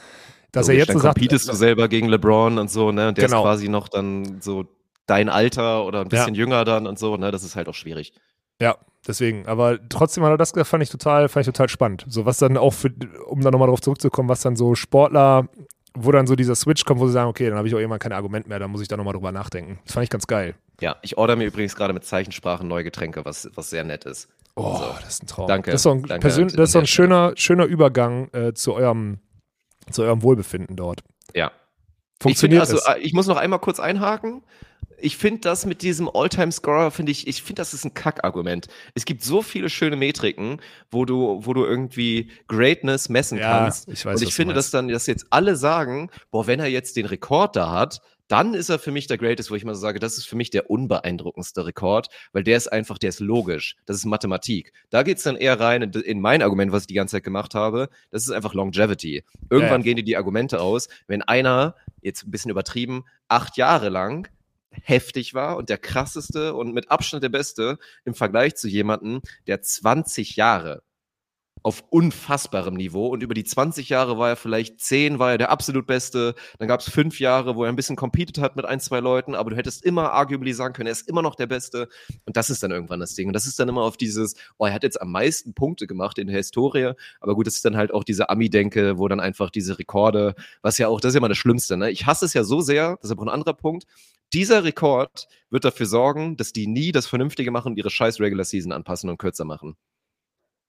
dass 0.50 0.66
er 0.68 0.74
Logisch, 0.74 0.78
jetzt 0.80 0.88
dann 0.88 0.96
so 0.98 1.02
sagt, 1.02 1.14
competest 1.18 1.48
du 1.48 1.52
selber 1.54 1.88
gegen 1.88 2.08
LeBron 2.08 2.58
und 2.58 2.68
so, 2.70 2.90
ne? 2.90 3.08
Und 3.08 3.18
der 3.18 3.26
Genau. 3.26 3.38
ist 3.38 3.44
quasi 3.44 3.68
noch 3.68 3.88
dann 3.88 4.40
so 4.40 4.64
dein 5.10 5.28
Alter 5.28 5.84
oder 5.84 6.00
ein 6.02 6.08
bisschen 6.08 6.34
jünger 6.34 6.64
dann 6.64 6.86
und 6.86 6.98
so, 6.98 7.16
ne? 7.16 7.30
Das 7.30 7.42
ist 7.42 7.56
halt 7.56 7.68
auch 7.68 7.74
schwierig. 7.74 8.12
Ja, 8.60 8.76
deswegen. 9.06 9.46
Aber 9.46 9.78
trotzdem 9.88 10.22
hat 10.24 10.30
er 10.30 10.36
das 10.36 10.52
fand 10.68 10.82
ich 10.82 10.90
total, 10.90 11.28
fand 11.28 11.46
ich 11.46 11.52
total 11.52 11.68
spannend. 11.68 12.04
So 12.08 12.26
was 12.26 12.38
dann 12.38 12.56
auch 12.56 12.72
für, 12.74 12.90
um 13.26 13.40
dann 13.40 13.52
nochmal 13.52 13.66
darauf 13.68 13.80
zurückzukommen, 13.80 14.28
was 14.28 14.42
dann 14.42 14.54
so 14.56 14.74
Sportler, 14.74 15.48
wo 15.94 16.12
dann 16.12 16.26
so 16.26 16.36
dieser 16.36 16.54
Switch 16.54 16.84
kommt, 16.84 17.00
wo 17.00 17.06
sie 17.06 17.12
sagen, 17.12 17.28
okay, 17.28 17.48
dann 17.48 17.58
habe 17.58 17.66
ich 17.66 17.74
auch 17.74 17.78
irgendwann 17.78 17.98
kein 17.98 18.12
Argument 18.12 18.46
mehr, 18.46 18.58
dann 18.58 18.70
muss 18.70 18.80
ich 18.82 18.88
da 18.88 18.96
nochmal 18.96 19.14
drüber 19.14 19.32
nachdenken. 19.32 19.78
Das 19.84 19.94
fand 19.94 20.04
ich 20.04 20.10
ganz 20.10 20.26
geil. 20.26 20.54
Ja, 20.80 20.96
ich 21.02 21.18
order 21.18 21.36
mir 21.36 21.46
übrigens 21.46 21.74
gerade 21.74 21.92
mit 21.92 22.04
Zeichensprache 22.04 22.64
neue 22.64 22.84
Getränke, 22.84 23.24
was, 23.24 23.50
was 23.54 23.70
sehr 23.70 23.84
nett 23.84 24.04
ist. 24.04 24.28
Oh, 24.56 24.76
So. 24.76 24.84
das 25.00 25.14
ist 25.14 25.22
ein 25.22 25.26
Traum. 25.26 25.48
Danke, 25.48 25.70
Das 25.70 25.80
ist 25.80 25.82
so 25.84 25.90
ein, 25.92 26.02
danke 26.02 26.28
persön- 26.28 26.50
an- 26.50 26.56
das 26.56 26.68
ist 26.68 26.72
so 26.72 26.78
ein 26.80 26.86
schöner, 26.86 27.32
schöner 27.36 27.64
Übergang 27.64 28.28
äh, 28.32 28.52
zu, 28.54 28.74
eurem, 28.74 29.18
zu 29.90 30.02
eurem 30.02 30.22
Wohlbefinden 30.22 30.76
dort. 30.76 31.00
Ja. 31.34 31.50
Funktioniert 32.20 32.62
ich 32.64 32.68
finde, 32.68 32.82
es? 32.82 32.86
also, 32.86 33.00
äh, 33.00 33.02
ich 33.04 33.12
muss 33.14 33.26
noch 33.26 33.36
einmal 33.38 33.58
kurz 33.60 33.80
einhaken. 33.80 34.42
Ich 35.02 35.16
finde 35.16 35.40
das 35.40 35.66
mit 35.66 35.82
diesem 35.82 36.08
All-Time-Scorer, 36.12 36.90
finde 36.90 37.12
ich, 37.12 37.26
ich 37.26 37.42
finde, 37.42 37.60
das 37.60 37.74
ist 37.74 37.84
ein 37.84 37.94
Kackargument. 37.94 38.66
Es 38.94 39.04
gibt 39.04 39.22
so 39.22 39.42
viele 39.42 39.68
schöne 39.70 39.96
Metriken, 39.96 40.60
wo 40.90 41.04
du, 41.04 41.40
wo 41.44 41.52
du 41.54 41.64
irgendwie 41.64 42.30
Greatness 42.48 43.08
messen 43.08 43.38
Ja, 43.38 43.48
kannst. 43.64 43.88
ich 43.88 44.04
weiß, 44.04 44.20
Und 44.20 44.26
ich 44.28 44.34
finde, 44.34 44.54
dass 44.54 44.70
dann, 44.70 44.88
dass 44.88 45.06
jetzt 45.06 45.26
alle 45.30 45.56
sagen, 45.56 46.10
boah, 46.30 46.46
wenn 46.46 46.60
er 46.60 46.66
jetzt 46.68 46.96
den 46.96 47.06
Rekord 47.06 47.56
da 47.56 47.70
hat, 47.70 48.00
dann 48.28 48.54
ist 48.54 48.68
er 48.68 48.78
für 48.78 48.92
mich 48.92 49.08
der 49.08 49.18
Greatest, 49.18 49.50
wo 49.50 49.56
ich 49.56 49.64
mal 49.64 49.74
so 49.74 49.80
sage, 49.80 49.98
das 49.98 50.16
ist 50.16 50.26
für 50.28 50.36
mich 50.36 50.50
der 50.50 50.70
unbeeindruckendste 50.70 51.66
Rekord, 51.66 52.06
weil 52.32 52.44
der 52.44 52.56
ist 52.56 52.68
einfach, 52.70 52.96
der 52.96 53.08
ist 53.08 53.18
logisch. 53.18 53.74
Das 53.86 53.96
ist 53.96 54.04
Mathematik. 54.04 54.72
Da 54.90 55.02
geht's 55.02 55.24
dann 55.24 55.34
eher 55.34 55.58
rein 55.58 55.82
in, 55.82 55.90
in 55.92 56.20
mein 56.20 56.40
Argument, 56.40 56.70
was 56.70 56.82
ich 56.82 56.86
die 56.86 56.94
ganze 56.94 57.16
Zeit 57.16 57.24
gemacht 57.24 57.56
habe. 57.56 57.88
Das 58.12 58.22
ist 58.22 58.30
einfach 58.30 58.54
Longevity. 58.54 59.24
Irgendwann 59.50 59.80
Ja. 59.80 59.84
gehen 59.84 59.96
dir 59.96 60.04
die 60.04 60.16
Argumente 60.16 60.60
aus, 60.60 60.88
wenn 61.08 61.22
einer, 61.22 61.74
jetzt 62.02 62.24
ein 62.24 62.30
bisschen 62.30 62.52
übertrieben, 62.52 63.02
acht 63.26 63.56
Jahre 63.56 63.88
lang 63.88 64.28
heftig 64.70 65.34
war 65.34 65.56
und 65.56 65.68
der 65.68 65.78
krasseste 65.78 66.54
und 66.54 66.72
mit 66.72 66.90
Abstand 66.90 67.22
der 67.22 67.28
beste 67.28 67.78
im 68.04 68.14
Vergleich 68.14 68.56
zu 68.56 68.68
jemandem, 68.68 69.20
der 69.46 69.62
20 69.62 70.36
Jahre 70.36 70.82
auf 71.62 71.84
unfassbarem 71.90 72.74
Niveau 72.74 73.08
und 73.08 73.22
über 73.22 73.34
die 73.34 73.44
20 73.44 73.88
Jahre 73.88 74.18
war 74.18 74.30
er 74.30 74.36
vielleicht 74.36 74.80
10, 74.80 75.18
war 75.18 75.32
er 75.32 75.38
der 75.38 75.50
absolut 75.50 75.86
Beste. 75.86 76.34
Dann 76.58 76.68
gab 76.68 76.80
es 76.80 76.90
fünf 76.90 77.20
Jahre, 77.20 77.56
wo 77.56 77.64
er 77.64 77.68
ein 77.68 77.76
bisschen 77.76 77.96
competed 77.96 78.38
hat 78.38 78.56
mit 78.56 78.64
ein, 78.64 78.80
zwei 78.80 79.00
Leuten, 79.00 79.34
aber 79.34 79.50
du 79.50 79.56
hättest 79.56 79.84
immer 79.84 80.12
arguably 80.12 80.52
sagen 80.52 80.74
können, 80.74 80.86
er 80.86 80.92
ist 80.92 81.08
immer 81.08 81.22
noch 81.22 81.34
der 81.34 81.46
Beste. 81.46 81.88
Und 82.24 82.36
das 82.36 82.50
ist 82.50 82.62
dann 82.62 82.70
irgendwann 82.70 83.00
das 83.00 83.14
Ding. 83.14 83.26
Und 83.28 83.34
das 83.34 83.46
ist 83.46 83.58
dann 83.58 83.68
immer 83.68 83.82
auf 83.82 83.96
dieses, 83.96 84.34
oh, 84.58 84.66
er 84.66 84.72
hat 84.72 84.82
jetzt 84.82 85.00
am 85.00 85.12
meisten 85.12 85.54
Punkte 85.54 85.86
gemacht 85.86 86.18
in 86.18 86.26
der 86.26 86.36
Historie. 86.36 86.92
Aber 87.20 87.34
gut, 87.34 87.46
das 87.46 87.56
ist 87.56 87.64
dann 87.64 87.76
halt 87.76 87.92
auch 87.92 88.04
diese 88.04 88.30
Ami-Denke, 88.30 88.98
wo 88.98 89.08
dann 89.08 89.20
einfach 89.20 89.50
diese 89.50 89.78
Rekorde, 89.78 90.34
was 90.62 90.78
ja 90.78 90.88
auch, 90.88 91.00
das 91.00 91.10
ist 91.10 91.14
ja 91.16 91.20
mal 91.20 91.28
das 91.28 91.38
Schlimmste. 91.38 91.76
Ne? 91.76 91.90
Ich 91.90 92.06
hasse 92.06 92.24
es 92.24 92.34
ja 92.34 92.44
so 92.44 92.60
sehr, 92.60 92.96
das 92.96 93.10
ist 93.10 93.12
aber 93.12 93.24
ein 93.24 93.28
anderer 93.28 93.54
Punkt. 93.54 93.86
Dieser 94.32 94.62
Rekord 94.62 95.26
wird 95.50 95.64
dafür 95.64 95.86
sorgen, 95.86 96.36
dass 96.36 96.52
die 96.52 96.68
nie 96.68 96.92
das 96.92 97.06
Vernünftige 97.06 97.50
machen 97.50 97.72
und 97.72 97.78
ihre 97.78 97.90
scheiß 97.90 98.20
Regular 98.20 98.44
Season 98.44 98.70
anpassen 98.70 99.10
und 99.10 99.18
kürzer 99.18 99.44
machen. 99.44 99.76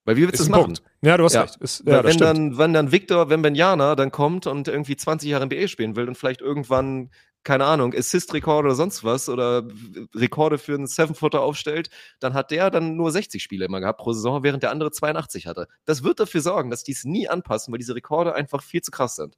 Weil 0.06 0.16
wie 0.18 0.22
willst 0.22 0.39
du 0.39 0.43
das 0.43 0.49
machen? 0.49 0.64
Punkt. 0.66 0.84
Ja, 1.02 1.18
du 1.18 1.26
hast 1.26 1.34
Ja. 1.34 1.41
recht. 1.41 1.58
Ist, 1.58 1.84
ja, 1.86 2.04
wenn, 2.04 2.18
dann, 2.18 2.58
wenn 2.58 2.74
dann 2.74 2.91
Victor 2.91 3.30
Wembanyama 3.30 3.95
dann 3.95 4.12
kommt 4.12 4.47
und 4.47 4.68
irgendwie 4.68 4.95
20 4.95 5.30
Jahre 5.30 5.45
NBA 5.45 5.68
spielen 5.68 5.95
will 5.95 6.08
und 6.08 6.16
vielleicht 6.18 6.41
irgendwann, 6.41 7.12
keine 7.43 7.66
Ahnung, 7.66 7.93
Assist-Rekorde 7.95 8.68
oder 8.68 8.76
sonst 8.76 9.04
was 9.04 9.30
oder 9.30 9.64
Rekorde 10.16 10.58
für 10.58 10.74
einen 10.76 10.88
Seven-Footer 10.88 11.41
aufstellt, 11.41 11.89
dann 12.20 12.34
hat 12.34 12.52
der 12.52 12.70
dann 12.72 12.95
nur 12.95 13.12
60 13.12 13.41
Spiele 13.43 13.66
immer 13.66 13.80
gehabt 13.80 13.99
pro 13.99 14.14
Saison, 14.14 14.43
während 14.43 14.64
der 14.64 14.72
andere 14.72 14.91
82 14.91 15.47
hatte. 15.47 15.68
Das 15.86 16.04
wird 16.04 16.20
dafür 16.20 16.41
sorgen, 16.41 16.70
dass 16.72 16.84
die 16.84 16.91
es 16.93 17.04
nie 17.04 17.30
anpassen, 17.30 17.72
weil 17.72 17.80
diese 17.80 17.95
Rekorde 17.95 18.34
einfach 18.34 18.64
viel 18.64 18.82
zu 18.82 18.91
krass 18.91 19.16
sind. 19.16 19.38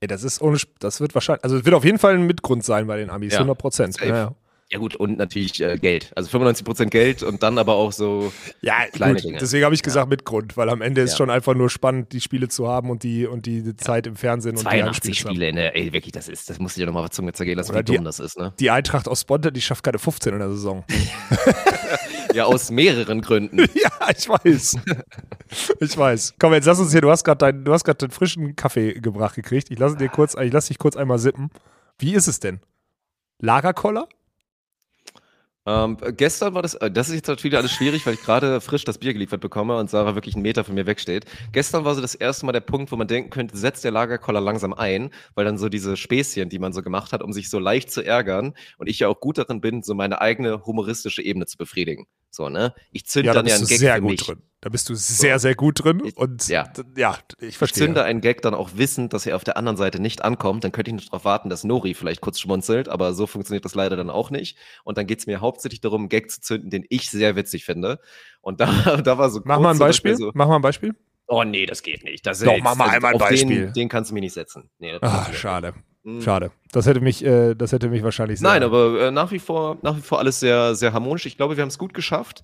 Ey, 0.00 0.08
das 0.08 0.22
ist 0.22 0.42
ohne, 0.42 0.58
das 0.78 1.00
wird 1.00 1.14
wahrscheinlich, 1.14 1.44
also 1.44 1.56
es 1.56 1.64
wird 1.64 1.74
auf 1.74 1.84
jeden 1.84 1.98
Fall 1.98 2.14
ein 2.14 2.26
Mitgrund 2.26 2.64
sein 2.64 2.86
bei 2.86 2.98
den 2.98 3.08
Amis, 3.10 3.32
Ja, 3.32 3.40
100 3.40 3.58
Prozent. 3.58 4.00
Ja, 4.00 4.06
ja. 4.06 4.34
Ja 4.72 4.80
gut, 4.80 4.96
und 4.96 5.16
natürlich 5.16 5.60
äh, 5.62 5.78
Geld. 5.78 6.10
Also 6.16 6.36
95% 6.36 6.86
Geld 6.86 7.22
und 7.22 7.44
dann 7.44 7.56
aber 7.58 7.74
auch 7.74 7.92
so, 7.92 8.32
Ja, 8.62 8.84
Kleine 8.92 9.14
gut, 9.14 9.22
Dinge. 9.24 9.38
deswegen 9.38 9.64
habe 9.64 9.76
ich 9.76 9.82
gesagt 9.84 10.08
Mitgrund, 10.10 10.56
weil 10.56 10.68
am 10.70 10.82
Ende 10.82 11.02
ist 11.02 11.12
Ja. 11.12 11.16
schon 11.18 11.30
einfach 11.30 11.54
nur 11.54 11.70
spannend, 11.70 12.12
die 12.12 12.20
Spiele 12.20 12.48
zu 12.48 12.66
haben 12.66 12.90
und 12.90 13.04
die, 13.04 13.26
und 13.28 13.46
die 13.46 13.76
Zeit 13.76 14.08
im 14.08 14.16
Fernsehen 14.16 14.56
und 14.56 14.62
die 14.62 14.64
82 14.64 14.84
Heimspiele 14.86 15.14
zu 15.14 15.24
haben. 15.28 15.34
Spiele, 15.36 15.52
ne? 15.52 15.74
Ey, 15.76 15.92
wirklich, 15.92 16.10
das 16.10 16.26
ist, 16.28 16.50
das 16.50 16.58
muss 16.58 16.72
ich 16.72 16.82
dir 16.82 16.86
nochmal 16.86 17.04
was 17.04 17.12
Zunge 17.12 17.32
zergehen 17.32 17.56
lassen, 17.56 17.70
Oder 17.70 17.80
wie 17.80 17.84
die- 17.84 17.94
dumm 17.96 18.04
das 18.04 18.18
ist, 18.18 18.38
ne? 18.38 18.52
Die 18.58 18.70
Eintracht 18.70 19.06
aus 19.06 19.24
Bonn, 19.24 19.40
die 19.42 19.60
schafft 19.60 19.84
keine 19.84 20.00
15 20.00 20.32
in 20.32 20.38
der 20.40 20.50
Saison. 20.50 20.84
Ja, 22.34 22.44
aus 22.44 22.70
mehreren 22.70 23.22
Gründen. 23.22 23.58
ja, 23.74 24.10
ich 24.14 24.28
weiß. 24.28 24.76
ich 25.80 25.96
weiß. 25.96 26.34
Komm, 26.38 26.52
jetzt 26.52 26.66
lass 26.66 26.78
uns 26.78 26.92
hier, 26.92 27.00
du 27.00 27.10
hast 27.10 27.24
gerade 27.24 27.38
deinen, 27.38 27.64
du 27.64 27.72
hast 27.72 27.84
gerade 27.84 27.96
den 27.98 28.10
frischen 28.10 28.54
Kaffee 28.56 28.92
gebracht 28.94 29.36
gekriegt. 29.36 29.70
Ich 29.70 29.78
lasse 29.78 29.96
dir 29.96 30.08
kurz, 30.10 30.34
ich 30.38 30.52
lass 30.52 30.66
dich 30.66 30.78
kurz 30.78 30.96
einmal 30.96 31.18
sippen. 31.18 31.48
Wie 31.98 32.14
ist 32.14 32.26
es 32.26 32.38
denn? 32.40 32.60
Lagerkoller? 33.40 34.06
Ähm, 35.68 35.96
gestern 36.16 36.54
war 36.54 36.62
das, 36.62 36.74
äh, 36.74 36.90
das 36.90 37.08
ist 37.08 37.14
jetzt 37.16 37.26
natürlich 37.28 37.56
alles 37.56 37.72
schwierig, 37.72 38.06
weil 38.06 38.14
ich 38.14 38.22
gerade 38.22 38.60
frisch 38.60 38.84
das 38.84 38.98
Bier 38.98 39.12
geliefert 39.12 39.40
bekomme 39.40 39.76
und 39.78 39.90
Sarah 39.90 40.14
wirklich 40.14 40.36
einen 40.36 40.42
Meter 40.42 40.62
von 40.62 40.76
mir 40.76 40.86
wegsteht. 40.86 41.24
Gestern 41.52 41.84
war 41.84 41.94
so 41.96 42.00
das 42.00 42.14
erste 42.14 42.46
Mal 42.46 42.52
der 42.52 42.60
Punkt, 42.60 42.92
wo 42.92 42.96
man 42.96 43.08
denken 43.08 43.30
könnte, 43.30 43.56
setzt 43.56 43.82
der 43.82 43.90
Lagerkoller 43.90 44.40
langsam 44.40 44.72
ein, 44.72 45.10
weil 45.34 45.44
dann 45.44 45.58
so 45.58 45.68
diese 45.68 45.96
Späßchen, 45.96 46.48
die 46.48 46.60
man 46.60 46.72
so 46.72 46.82
gemacht 46.82 47.12
hat, 47.12 47.22
um 47.22 47.32
sich 47.32 47.50
so 47.50 47.58
leicht 47.58 47.90
zu 47.90 48.02
ärgern 48.02 48.54
und 48.78 48.88
ich 48.88 49.00
ja 49.00 49.08
auch 49.08 49.18
gut 49.18 49.38
darin 49.38 49.60
bin, 49.60 49.82
so 49.82 49.94
meine 49.94 50.20
eigene 50.20 50.64
humoristische 50.64 51.22
Ebene 51.22 51.46
zu 51.46 51.56
befriedigen. 51.58 52.06
So, 52.30 52.48
ne? 52.48 52.72
Ich 52.92 53.06
zünd 53.06 53.26
Ja, 53.26 53.32
da 53.32 53.40
dann 53.40 53.48
ja 53.48 53.56
einen 53.56 53.66
Gag 53.66 53.78
sehr 53.78 53.94
für 53.96 54.02
gut 54.02 54.10
mich. 54.10 54.20
drin. 54.24 54.42
Da 54.62 54.70
bist 54.70 54.88
du 54.88 54.94
sehr, 54.94 55.38
sehr 55.38 55.54
gut 55.54 55.84
drin. 55.84 56.02
Ich- 56.04 56.16
und 56.16 56.48
ja. 56.48 56.64
ja, 56.96 57.18
ich 57.40 57.48
Ich 57.48 57.58
verstehe. 57.58 57.84
zünde 57.84 58.02
einen 58.04 58.20
Gag 58.22 58.40
dann 58.42 58.54
auch 58.54 58.70
wissend, 58.74 59.12
dass 59.12 59.26
er 59.26 59.36
auf 59.36 59.44
der 59.44 59.56
anderen 59.58 59.76
Seite 59.76 60.00
nicht 60.00 60.24
ankommt. 60.24 60.64
Dann 60.64 60.72
könnte 60.72 60.90
ich 60.90 60.94
nicht 60.94 61.08
darauf 61.12 61.24
warten, 61.26 61.50
dass 61.50 61.62
Nori 61.62 61.92
vielleicht 61.94 62.22
kurz 62.22 62.40
schmunzelt, 62.40 62.88
aber 62.88 63.12
so 63.12 63.26
funktioniert 63.26 63.64
das 63.66 63.74
leider 63.74 63.96
dann 63.96 64.08
auch 64.10 64.30
nicht. 64.30 64.56
Und 64.82 64.96
dann 64.98 65.06
geht's 65.06 65.26
mir 65.26 65.40
hauptsächlich 65.40 65.82
darum, 65.82 66.02
einen 66.02 66.08
Gag 66.08 66.30
zu 66.30 66.40
zünden, 66.40 66.70
den 66.70 66.84
ich 66.88 67.10
sehr 67.10 67.36
witzig 67.36 67.64
finde. 67.66 68.00
Und 68.40 68.60
da, 68.60 68.66
da 69.04 69.18
war 69.18 69.28
so 69.30 69.40
Mach 69.44 69.60
mal 69.60 69.72
ein 69.72 69.78
Beispiel. 69.78 70.16
So, 70.16 70.30
Mach 70.34 70.48
mal 70.48 70.56
ein 70.56 70.62
Beispiel. 70.62 70.94
oh 71.26 71.44
nee, 71.44 71.66
das 71.66 71.82
geht 71.82 72.02
nicht. 72.02 72.26
Das 72.26 72.40
Doch, 72.40 72.56
mach 72.62 72.76
mal 72.76 72.88
einmal 72.88 73.12
ein 73.12 73.18
Beispiel. 73.18 73.66
Den, 73.66 73.72
den 73.74 73.88
kannst 73.90 74.10
du 74.10 74.14
mir 74.14 74.20
nicht 74.20 74.32
setzen. 74.34 74.70
Nee, 74.78 74.98
das 74.98 75.02
Ah, 75.02 75.32
schade. 75.34 75.74
Mhm. 76.02 76.22
Schade. 76.22 76.50
Das 76.72 76.86
hätte 76.86 77.00
mich, 77.00 77.22
äh, 77.24 77.54
das 77.54 77.72
hätte 77.72 77.88
mich 77.90 78.02
wahrscheinlich 78.02 78.38
sehr. 78.40 78.48
Nein, 78.48 78.62
aber 78.62 79.00
äh, 79.08 79.10
nach 79.10 79.32
wie 79.32 79.38
vor, 79.38 79.76
nach 79.82 79.96
wie 79.96 80.02
vor 80.02 80.18
alles 80.18 80.40
sehr, 80.40 80.74
sehr 80.74 80.92
harmonisch. 80.94 81.26
Ich 81.26 81.36
glaube, 81.36 81.56
wir 81.56 81.62
haben 81.62 81.68
es 81.68 81.78
gut 81.78 81.92
geschafft. 81.94 82.42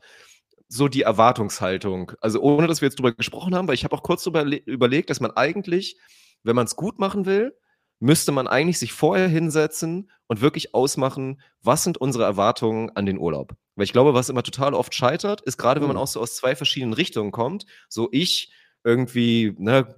So 0.75 0.89
die 0.89 1.03
Erwartungshaltung. 1.03 2.13
Also 2.23 2.41
ohne, 2.41 2.67
dass 2.67 2.81
wir 2.81 2.87
jetzt 2.87 2.99
drüber 2.99 3.13
gesprochen 3.13 3.55
haben, 3.55 3.69
weil 3.69 3.75
ich 3.75 3.85
habe 3.85 3.95
auch 3.95 4.03
kurz 4.03 4.25
drüber 4.25 4.43
überlegt, 4.67 5.11
dass 5.11 5.21
man 5.21 5.31
eigentlich, 5.33 5.99
wenn 6.45 6.57
man 6.57 6.65
es 6.67 6.77
gut 6.77 6.99
machen 6.99 7.27
will, 7.27 7.55
müsste 8.01 8.33
man 8.33 8.49
eigentlich 8.49 8.79
sich 8.79 8.93
vorher 8.93 9.29
hinsetzen 9.29 10.11
und 10.29 10.41
wirklich 10.41 10.75
ausmachen, 10.75 11.43
was 11.63 11.85
sind 11.85 11.99
unsere 11.99 12.25
Erwartungen 12.25 12.91
an 12.97 13.05
den 13.05 13.19
Urlaub. 13.19 13.55
Weil 13.77 13.85
ich 13.85 13.93
glaube, 13.93 14.15
was 14.15 14.31
immer 14.31 14.43
total 14.43 14.73
oft 14.73 14.95
scheitert, 14.95 15.43
ist 15.43 15.59
gerade, 15.59 15.81
wenn 15.83 15.89
man 15.89 15.97
Mhm. 15.97 16.03
auch 16.03 16.07
so 16.09 16.21
aus 16.21 16.37
zwei 16.37 16.57
verschiedenen 16.57 16.95
Richtungen 16.95 17.33
kommt, 17.33 17.67
so 17.91 18.09
ich 18.11 18.51
irgendwie, 18.83 19.55
ne, 19.59 19.95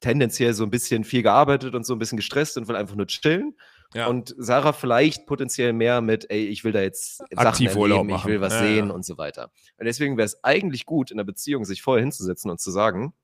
tendenziell 0.00 0.54
so 0.54 0.62
ein 0.64 0.70
bisschen 0.70 1.04
viel 1.04 1.22
gearbeitet 1.22 1.74
und 1.74 1.84
so 1.84 1.94
ein 1.94 1.98
bisschen 1.98 2.16
gestresst 2.16 2.56
und 2.56 2.68
will 2.68 2.76
einfach 2.76 2.96
nur 2.96 3.06
chillen. 3.06 3.56
Ja. 3.96 4.06
Und 4.06 4.34
Sarah 4.38 4.72
vielleicht 4.72 5.26
potenziell 5.26 5.72
mehr 5.72 6.00
mit, 6.00 6.30
ey, 6.30 6.46
ich 6.46 6.64
will 6.64 6.72
da 6.72 6.80
jetzt 6.80 7.18
Sachen 7.18 7.66
erleben, 7.66 8.10
ich 8.10 8.24
will 8.24 8.40
was 8.40 8.52
Ja, 8.54 8.60
sehen 8.60 8.88
ja. 8.88 8.94
und 8.94 9.04
so 9.04 9.18
weiter. 9.18 9.50
Und 9.78 9.86
deswegen 9.86 10.16
wäre 10.16 10.26
es 10.26 10.42
eigentlich 10.44 10.86
gut, 10.86 11.10
in 11.10 11.16
der 11.16 11.24
Beziehung 11.24 11.64
sich 11.64 11.82
vorher 11.82 12.02
hinzusetzen 12.02 12.50
und 12.50 12.60
zu 12.60 12.70
sagen, 12.70 13.14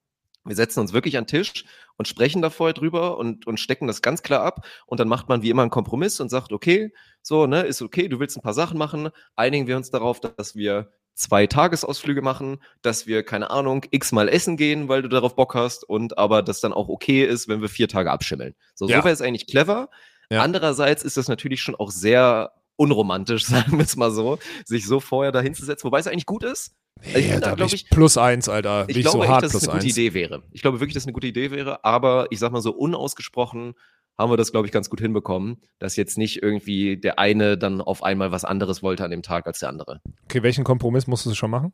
wir 0.45 0.57
setzen 0.57 0.81
uns 0.81 0.93
wirklich 0.93 1.17
an 1.17 1.25
den 1.25 1.29
Tisch 1.29 1.65
und 1.97 2.09
sprechen 2.09 2.43
da 2.43 2.51
vorher 2.51 2.75
drüber 2.75 3.17
und, 3.17 3.47
und 3.47 3.61
stecken 3.61 3.87
das 3.87 4.03
ganz 4.03 4.23
klar 4.23 4.43
ab. 4.43 4.67
Und 4.87 4.99
dann 4.99 5.07
macht 5.09 5.29
man 5.29 5.43
wie 5.43 5.51
immer 5.51 5.63
einen 5.63 5.71
Kompromiss 5.71 6.19
und 6.19 6.31
sagt, 6.31 6.53
okay, 6.53 6.93
so, 7.23 7.47
ne, 7.47 7.63
ist 7.63 7.81
okay, 7.81 8.09
du 8.09 8.19
willst 8.19 8.37
ein 8.37 8.43
paar 8.43 8.55
Sachen 8.55 8.77
machen. 8.77 9.11
Einigen 9.37 9.69
wir 9.69 9.77
uns 9.77 9.91
darauf, 9.91 10.19
dass 10.19 10.57
wir 10.57 10.91
zwei 11.15 11.47
Tagesausflüge 11.47 12.23
machen, 12.23 12.59
dass 12.81 13.07
wir, 13.07 13.23
keine 13.23 13.51
Ahnung, 13.51 13.85
x-mal 13.91 14.29
essen 14.29 14.57
gehen, 14.57 14.89
weil 14.89 15.03
du 15.03 15.09
darauf 15.09 15.37
Bock 15.37 15.55
hast 15.55 15.85
und 15.85 16.19
aber 16.19 16.43
das 16.43 16.61
dann 16.61 16.73
auch 16.73 16.89
okay 16.89 17.25
ist, 17.25 17.49
wenn 17.49 17.61
wir 17.61 17.69
vier 17.69 17.87
Tage 17.87 18.11
abschimmeln. 18.11 18.55
So, 18.75 18.89
Ja. 18.89 18.99
so 18.99 19.05
wäre 19.05 19.13
es 19.13 19.21
eigentlich 19.21 19.47
clever. 19.47 19.91
Ja. 20.33 20.43
Andererseits 20.43 21.03
ist 21.03 21.17
das 21.17 21.29
natürlich 21.29 21.61
schon 21.63 21.75
auch 21.75 21.91
sehr 21.91 22.53
unromantisch, 22.77 23.45
sagen 23.47 23.73
wir 23.79 23.85
es 23.85 23.97
mal 23.97 24.11
so, 24.11 24.39
sich 24.65 24.87
so 24.87 24.99
vorher 25.01 25.31
da 25.33 25.41
hinzusetzen, 25.41 25.85
wobei 25.87 25.99
es 26.01 26.07
eigentlich 26.07 26.27
gut 26.27 26.43
ist. 26.43 26.75
Also 27.05 27.19
ich 27.19 27.27
ja, 27.27 27.33
bin 27.33 27.41
da, 27.41 27.49
da 27.51 27.55
glaub 27.57 27.69
bin 27.69 27.77
ich 27.77 27.85
ich- 27.85 27.91
plus 27.91 28.17
eins, 28.19 28.49
Alter. 28.49 28.85
Ich 28.89 28.97
ich 28.97 29.03
glaube 29.03 29.27
so 29.27 29.33
echt, 29.33 29.43
dass 29.43 29.55
es 29.55 29.63
eine 29.69 29.73
gute 29.79 29.85
eins. 29.87 29.97
Idee 29.97 30.15
wäre. 30.15 30.43
Ich 30.53 30.63
glaube 30.63 30.81
wirklich, 30.81 30.95
dass 30.95 31.03
es 31.05 31.07
eine 31.07 31.13
gute 31.15 31.27
Idee 31.27 31.51
wäre, 31.51 31.85
aber 31.85 32.27
ich 32.31 32.39
sag 32.39 32.53
mal 32.53 32.61
so 32.63 32.73
unausgesprochen 32.73 33.75
haben 34.19 34.31
wir 34.31 34.37
das, 34.37 34.53
glaube 34.53 34.67
ich, 34.67 34.73
ganz 34.73 34.91
gut 34.91 35.01
hinbekommen, 35.01 35.63
dass 35.79 35.97
jetzt 35.97 36.19
nicht 36.19 36.43
irgendwie 36.43 36.99
der 36.99 37.19
eine 37.19 37.57
dann 37.57 37.81
auf 37.81 38.03
einmal 38.03 38.31
was 38.31 38.45
anderes 38.45 38.83
wollte 38.83 39.05
an 39.05 39.11
dem 39.11 39.23
Tag 39.23 39.47
als 39.47 39.59
der 39.61 39.71
andere. 39.71 40.01
Okay, 40.25 40.43
welchen 40.43 40.65
Kompromiss 40.65 41.07
musst 41.07 41.25
du 41.27 41.35
schon 41.35 41.51
machen? 41.51 41.73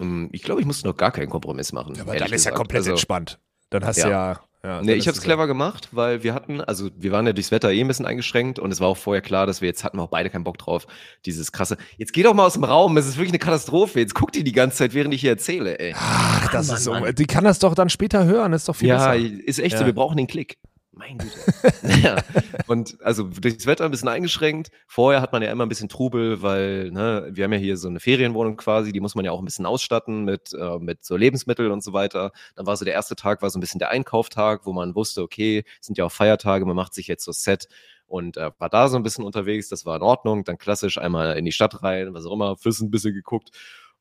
Ähm, 0.00 0.28
Ich 0.32 0.42
glaube, 0.42 0.60
ich 0.60 0.66
musste 0.66 0.86
noch 0.86 0.96
gar 0.96 1.10
keinen 1.10 1.28
Kompromiss 1.28 1.72
machen. 1.72 1.94
Ja, 1.96 2.02
aber 2.02 2.12
dann 2.14 2.22
ist 2.26 2.30
ja 2.30 2.36
gesagt. 2.36 2.56
komplett 2.56 2.78
Also, 2.80 2.90
entspannt. 2.92 3.40
Dann 3.70 3.84
hast 3.84 3.96
Ja. 3.98 4.04
du 4.04 4.10
ja. 4.10 4.32
ja 4.32 4.40
Nee, 4.62 4.68
dann 4.68 4.88
ich 4.90 5.08
habe 5.08 5.16
es 5.16 5.22
clever 5.22 5.46
gemacht, 5.46 5.88
weil 5.92 6.22
wir 6.22 6.34
hatten, 6.34 6.60
also 6.60 6.90
wir 6.98 7.12
waren 7.12 7.26
ja 7.26 7.32
durchs 7.32 7.50
Wetter 7.50 7.72
eh 7.72 7.80
ein 7.80 7.88
bisschen 7.88 8.04
eingeschränkt 8.04 8.58
und 8.58 8.70
es 8.70 8.80
war 8.80 8.88
auch 8.88 8.96
vorher 8.98 9.22
klar, 9.22 9.46
dass 9.46 9.62
wir 9.62 9.68
jetzt 9.68 9.84
hatten 9.84 9.96
wir 9.96 10.02
auch 10.02 10.08
beide 10.10 10.28
keinen 10.28 10.44
Bock 10.44 10.58
drauf. 10.58 10.86
Dieses 11.24 11.50
krasse. 11.50 11.78
Jetzt 11.96 12.12
geh 12.12 12.22
doch 12.22 12.34
mal 12.34 12.44
aus 12.44 12.52
dem 12.54 12.64
Raum, 12.64 12.96
es 12.98 13.06
ist 13.06 13.16
wirklich 13.16 13.30
eine 13.30 13.38
Katastrophe. 13.38 14.00
Jetzt 14.00 14.14
guckt 14.14 14.34
die 14.34 14.44
die 14.44 14.52
ganze 14.52 14.76
Zeit, 14.76 14.92
während 14.92 15.14
ich 15.14 15.22
hier 15.22 15.30
erzähle, 15.30 15.78
ey. 15.78 15.94
Ach, 15.96 16.52
das 16.52 16.66
Mann, 16.68 16.76
ist 16.76 16.84
so. 16.84 16.92
Mann. 16.92 17.14
Die 17.14 17.26
kann 17.26 17.44
das 17.44 17.58
doch 17.58 17.74
dann 17.74 17.88
später 17.88 18.24
hören, 18.26 18.52
ist 18.52 18.68
doch 18.68 18.76
viel 18.76 18.88
ja, 18.88 19.12
besser. 19.12 19.24
ist 19.46 19.58
echt 19.60 19.72
Ja. 19.72 19.78
so, 19.78 19.86
wir 19.86 19.94
brauchen 19.94 20.18
den 20.18 20.26
Klick. 20.26 20.58
Mein 21.00 21.16
Güte. 21.16 21.38
ja. 22.02 22.22
Und 22.66 22.98
also 23.00 23.24
durchs 23.24 23.64
Wetter 23.64 23.86
ein 23.86 23.90
bisschen 23.90 24.08
eingeschränkt. 24.08 24.70
Vorher 24.86 25.22
hat 25.22 25.32
man 25.32 25.42
ja 25.42 25.50
immer 25.50 25.64
ein 25.64 25.68
bisschen 25.70 25.88
Trubel, 25.88 26.42
weil 26.42 26.90
ne, 26.90 27.30
wir 27.32 27.44
haben 27.44 27.54
ja 27.54 27.58
hier 27.58 27.78
so 27.78 27.88
eine 27.88 28.00
Ferienwohnung 28.00 28.58
quasi, 28.58 28.92
die 28.92 29.00
muss 29.00 29.14
man 29.14 29.24
ja 29.24 29.32
auch 29.32 29.38
ein 29.38 29.46
bisschen 29.46 29.64
ausstatten 29.64 30.24
mit, 30.24 30.52
äh, 30.52 30.78
mit 30.78 31.02
so 31.02 31.16
Lebensmitteln 31.16 31.72
und 31.72 31.82
so 31.82 31.94
weiter. 31.94 32.32
Dann 32.54 32.66
war 32.66 32.76
so 32.76 32.84
der 32.84 32.92
erste 32.92 33.16
Tag, 33.16 33.40
war 33.40 33.48
so 33.48 33.58
ein 33.58 33.62
bisschen 33.62 33.78
der 33.78 33.88
Einkauftag, 33.88 34.66
wo 34.66 34.74
man 34.74 34.94
wusste, 34.94 35.22
okay, 35.22 35.64
es 35.80 35.86
sind 35.86 35.96
ja 35.96 36.04
auch 36.04 36.12
Feiertage, 36.12 36.66
man 36.66 36.76
macht 36.76 36.92
sich 36.92 37.06
jetzt 37.06 37.24
so 37.24 37.32
Set 37.32 37.66
und 38.04 38.36
äh, 38.36 38.50
war 38.58 38.68
da 38.68 38.88
so 38.88 38.96
ein 38.96 39.02
bisschen 39.02 39.24
unterwegs, 39.24 39.70
das 39.70 39.86
war 39.86 39.96
in 39.96 40.02
Ordnung. 40.02 40.44
Dann 40.44 40.58
klassisch 40.58 40.98
einmal 40.98 41.38
in 41.38 41.46
die 41.46 41.52
Stadt 41.52 41.82
rein, 41.82 42.12
was 42.12 42.26
auch 42.26 42.32
immer, 42.34 42.58
Füssen 42.58 42.88
ein 42.88 42.90
bisschen 42.90 43.14
geguckt. 43.14 43.52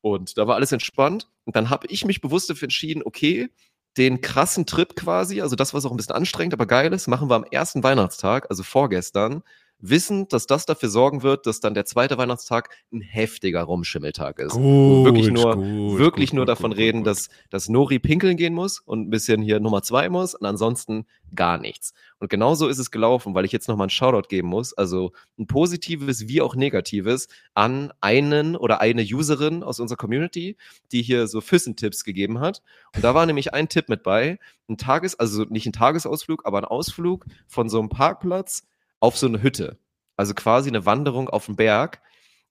Und 0.02 0.38
da 0.38 0.48
war 0.48 0.56
alles 0.56 0.74
entspannt. 0.74 1.30
Und 1.46 1.56
dann 1.56 1.70
habe 1.70 1.88
ich 1.88 2.04
mich 2.04 2.20
bewusst 2.20 2.50
dafür 2.50 2.66
entschieden, 2.66 3.04
okay, 3.06 3.50
den 3.98 4.22
krassen 4.22 4.66
Trip 4.66 4.96
quasi, 4.96 5.42
also 5.42 5.56
das, 5.56 5.74
was 5.74 5.86
auch 5.86 5.92
ein 5.92 5.98
bisschen 5.98 6.16
anstrengend, 6.16 6.54
aber 6.54 6.66
geil 6.66 6.94
ist, 6.94 7.08
machen 7.08 7.30
wir 7.30 7.36
am 7.36 7.46
ersten 7.46 7.84
Weihnachtstag, 7.84 8.48
also 8.50 8.64
vorgestern, 8.64 9.44
wissend, 9.80 10.34
dass 10.34 10.46
das 10.46 10.66
dafür 10.66 10.90
sorgen 10.90 11.24
wird, 11.24 11.46
dass 11.46 11.60
dann 11.60 11.74
der 11.74 11.86
zweite 11.86 12.18
Weihnachtstag 12.18 12.70
ein 12.92 13.02
heftiger 13.02 13.64
Rumschimmeltag 13.64 14.40
ist. 14.40 14.56
Wir 14.56 15.06
wirklich 15.06 15.32
nur, 15.32 15.56
gut, 15.56 16.00
wirklich 16.00 16.30
gut, 16.32 16.36
nur 16.36 16.46
gut, 16.46 16.50
davon 16.50 16.72
gut, 16.72 16.80
reden, 16.80 17.00
gut. 17.00 17.08
dass, 17.08 17.30
dass 17.50 17.70
Nori 17.70 18.00
pinkeln 18.00 18.38
gehen 18.38 18.54
muss 18.54 18.80
und 18.80 19.08
ein 19.08 19.10
bisschen 19.10 19.42
hier 19.42 19.60
Nummer 19.60 19.82
zwei 19.82 20.10
muss 20.10 20.36
und 20.36 20.46
ansonsten 20.46 21.06
gar 21.36 21.58
nichts. 21.58 21.94
Und 22.20 22.30
genauso 22.30 22.68
ist 22.68 22.80
es 22.80 22.92
gelaufen, 22.92 23.34
weil 23.34 23.46
ich 23.46 23.52
jetzt 23.52 23.68
nochmal 23.68 23.86
einen 23.86 23.92
Shoutout 23.92 24.28
geben 24.28 24.50
muss, 24.50 24.74
also 24.74 25.14
ein 25.38 25.48
positives 25.48 26.28
wie 26.28 26.42
auch 26.42 26.56
negatives 26.56 27.28
an 27.54 27.94
einen 28.02 28.56
oder 28.56 28.82
eine 28.82 29.04
Userin 29.04 29.64
aus 29.64 29.80
unserer 29.80 29.98
Community, 29.98 30.58
die 30.92 31.02
hier 31.02 31.28
so 31.28 31.40
Füssen-Tipps 31.40 32.04
gegeben 32.04 32.40
hat. 32.40 32.62
Und 32.96 33.04
da 33.04 33.16
war 33.16 33.26
nämlich 33.26 33.54
ein 33.54 33.70
Tipp 33.70 33.88
mit 33.88 34.04
bei, 34.04 34.40
ein 34.68 34.78
Tages, 34.78 35.18
also 35.18 35.44
nicht 35.44 35.66
ein 35.66 35.74
Tagesausflug, 35.74 36.46
aber 36.46 36.58
ein 36.60 36.66
Ausflug 36.66 37.26
von 37.48 37.70
so 37.70 37.80
einem 37.80 37.90
Parkplatz 37.90 38.64
auf 39.00 39.18
so 39.18 39.28
eine 39.28 39.42
Hütte. 39.42 39.80
Also 40.16 40.34
quasi 40.34 40.70
eine 40.70 40.86
Wanderung 40.86 41.30
auf 41.30 41.46
den 41.46 41.56
Berg. 41.56 42.02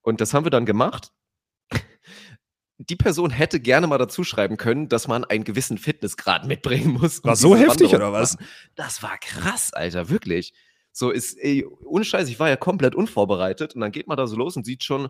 Und 0.02 0.20
das 0.20 0.32
haben 0.34 0.44
wir 0.44 0.50
dann 0.50 0.66
gemacht. 0.66 1.12
Die 2.78 2.96
Person 2.96 3.30
hätte 3.30 3.60
gerne 3.60 3.86
mal 3.86 3.98
dazu 3.98 4.24
schreiben 4.24 4.56
können, 4.56 4.88
dass 4.88 5.08
man 5.08 5.24
einen 5.24 5.44
gewissen 5.44 5.78
Fitnessgrad 5.78 6.46
mitbringen 6.46 6.92
muss. 6.92 7.18
um 7.20 7.28
War 7.28 7.36
so 7.36 7.56
heftig, 7.56 7.92
Wanderung 7.92 7.94
oder 7.96 8.12
was? 8.12 8.34
machen. 8.36 8.46
Das 8.76 9.02
war 9.02 9.18
krass, 9.18 9.72
Alter, 9.72 10.08
wirklich. 10.08 10.54
So 10.92 11.10
ist, 11.10 11.36
ey, 11.38 11.66
ohne 11.84 12.04
Scheiß, 12.04 12.28
ich 12.28 12.40
war 12.40 12.48
ja 12.48 12.56
komplett 12.56 12.94
unvorbereitet 12.94 13.74
und 13.74 13.80
dann 13.80 13.92
geht 13.92 14.06
man 14.08 14.16
da 14.16 14.26
so 14.26 14.36
los 14.36 14.56
und 14.56 14.64
sieht 14.64 14.84
schon, 14.84 15.08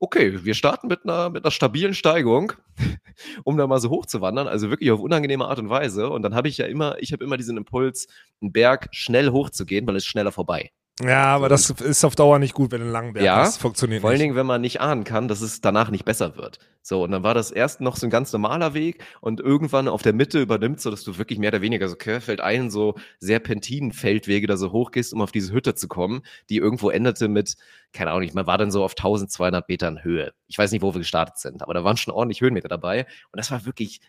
okay, 0.00 0.44
wir 0.44 0.54
starten 0.54 0.88
mit 0.88 1.04
einer, 1.04 1.30
mit 1.30 1.44
einer 1.44 1.50
stabilen 1.50 1.94
Steigung, 1.94 2.52
um 3.44 3.56
da 3.56 3.66
mal 3.66 3.80
so 3.80 3.90
hoch 3.90 4.06
zu 4.06 4.20
wandern, 4.20 4.48
also 4.48 4.70
wirklich 4.70 4.90
auf 4.90 5.00
unangenehme 5.00 5.46
Art 5.46 5.58
und 5.58 5.68
Weise. 5.70 6.10
Und 6.10 6.22
dann 6.22 6.34
habe 6.34 6.48
ich 6.48 6.58
ja 6.58 6.66
immer, 6.66 6.96
ich 7.00 7.12
habe 7.12 7.24
immer 7.24 7.36
diesen 7.36 7.56
Impuls, 7.56 8.08
einen 8.40 8.52
Berg 8.52 8.88
schnell 8.92 9.30
hochzugehen, 9.30 9.86
weil 9.86 9.96
es 9.96 10.06
schneller 10.06 10.32
vorbei. 10.32 10.70
Ja, 11.00 11.26
aber 11.26 11.48
das 11.48 11.70
ist 11.70 12.04
auf 12.04 12.16
Dauer 12.16 12.38
nicht 12.38 12.54
gut, 12.54 12.72
wenn 12.72 12.80
du 12.80 12.86
einen 12.86 12.92
langen 12.92 13.12
Berg 13.12 13.24
Ja, 13.24 13.36
hast. 13.36 13.58
Funktioniert 13.58 14.00
Vor 14.00 14.10
allen. 14.10 14.18
Dingen, 14.18 14.34
wenn 14.34 14.46
man 14.46 14.60
nicht 14.60 14.80
ahnen 14.80 15.04
kann, 15.04 15.28
dass 15.28 15.40
es 15.40 15.60
danach 15.60 15.90
nicht 15.90 16.04
besser 16.04 16.36
wird. 16.36 16.58
So, 16.82 17.04
und 17.04 17.10
dann 17.10 17.22
war 17.22 17.34
das 17.34 17.50
erst 17.50 17.80
noch 17.80 17.96
so 17.96 18.06
ein 18.06 18.10
ganz 18.10 18.32
normaler 18.32 18.74
Weg 18.74 19.04
und 19.20 19.40
irgendwann 19.40 19.88
auf 19.88 20.02
der 20.02 20.12
Mitte 20.12 20.40
übernimmt, 20.40 20.80
so 20.80 20.90
dass 20.90 21.04
du 21.04 21.18
wirklich 21.18 21.38
mehr 21.38 21.50
oder 21.50 21.60
weniger 21.60 21.88
so 21.88 21.96
Querfeld 21.96 22.40
ein, 22.40 22.70
so 22.70 22.94
Serpentinenfeldwege 23.20 24.46
da 24.46 24.56
so 24.56 24.72
hochgehst, 24.72 25.12
um 25.12 25.20
auf 25.20 25.30
diese 25.30 25.52
Hütte 25.52 25.74
zu 25.74 25.86
kommen, 25.86 26.22
die 26.48 26.56
irgendwo 26.56 26.90
endete 26.90 27.28
mit, 27.28 27.56
keine 27.92 28.10
Ahnung, 28.10 28.28
man 28.32 28.46
war 28.46 28.58
dann 28.58 28.70
so 28.70 28.82
auf 28.82 28.92
1200 28.92 29.68
Metern 29.68 30.02
Höhe. 30.02 30.32
Ich 30.46 30.58
weiß 30.58 30.72
nicht, 30.72 30.82
wo 30.82 30.94
wir 30.94 31.00
gestartet 31.00 31.38
sind, 31.38 31.62
aber 31.62 31.74
da 31.74 31.84
waren 31.84 31.96
schon 31.96 32.14
ordentlich 32.14 32.40
Höhenmeter 32.40 32.68
dabei 32.68 33.06
und 33.32 33.36
das 33.38 33.50
war 33.50 33.66
wirklich 33.66 34.00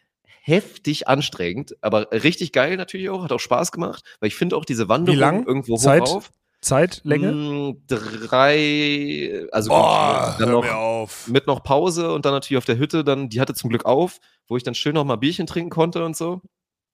heftig 0.42 1.08
anstrengend, 1.08 1.76
aber 1.82 2.12
richtig 2.12 2.54
geil 2.54 2.78
natürlich 2.78 3.10
auch, 3.10 3.24
hat 3.24 3.32
auch 3.32 3.40
Spaß 3.40 3.72
gemacht, 3.72 4.04
weil 4.20 4.28
ich 4.28 4.36
finde 4.36 4.56
auch 4.56 4.66
diese 4.66 4.90
Wanderung 4.90 5.46
irgendwo 5.46 5.76
Zeit? 5.76 6.04
hochauf. 6.04 6.32
Zeitlänge? 6.62 7.32
Mm, 7.32 7.84
Drei, 8.28 9.47
also 9.51 9.70
Boah, 9.70 10.36
dann 10.39 10.47
hör 10.49 10.55
noch 10.55 10.64
mir 10.64 10.76
auf. 10.78 11.28
mit 11.28 11.47
noch 11.47 11.64
Pause 11.64 12.14
und 12.14 12.26
dann 12.26 12.34
natürlich 12.34 12.57
auf 12.57 12.66
der 12.66 12.78
Hütte, 12.78 13.03
dann, 13.03 13.30
die 13.30 13.39
hatte 13.41 13.53
zum 13.53 13.70
Glück 13.70 13.86
auf, 13.86 14.20
wo 14.47 14.57
ich 14.57 14.64
dann 14.64 14.76
schön 14.76 14.93
noch 14.95 15.05
mal 15.05 15.16
Bierchen 15.18 15.47
trinken 15.47 15.70
konnte 15.70 16.03
und 16.05 16.16
so. 16.18 16.41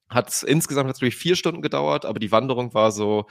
Hat 0.09 0.43
insgesamt 0.43 0.87
natürlich 0.87 1.15
vier 1.15 1.35
Stunden 1.35 1.61
gedauert, 1.61 2.05
aber 2.05 2.19
die 2.19 2.31
Wanderung 2.31 2.73
war 2.73 2.91
so, 2.91 3.25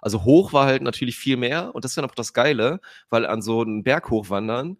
also 0.00 0.24
hoch 0.24 0.52
war 0.52 0.66
halt 0.66 0.82
natürlich 0.82 1.16
viel 1.16 1.36
mehr 1.36 1.74
und 1.74 1.84
das 1.84 1.92
ist 1.92 1.96
dann 1.96 2.04
auch 2.04 2.14
das 2.14 2.32
Geile, 2.32 2.80
weil 3.08 3.26
an 3.26 3.42
so 3.42 3.62
einen 3.62 3.82
Berg 3.82 4.10
hochwandern, 4.10 4.78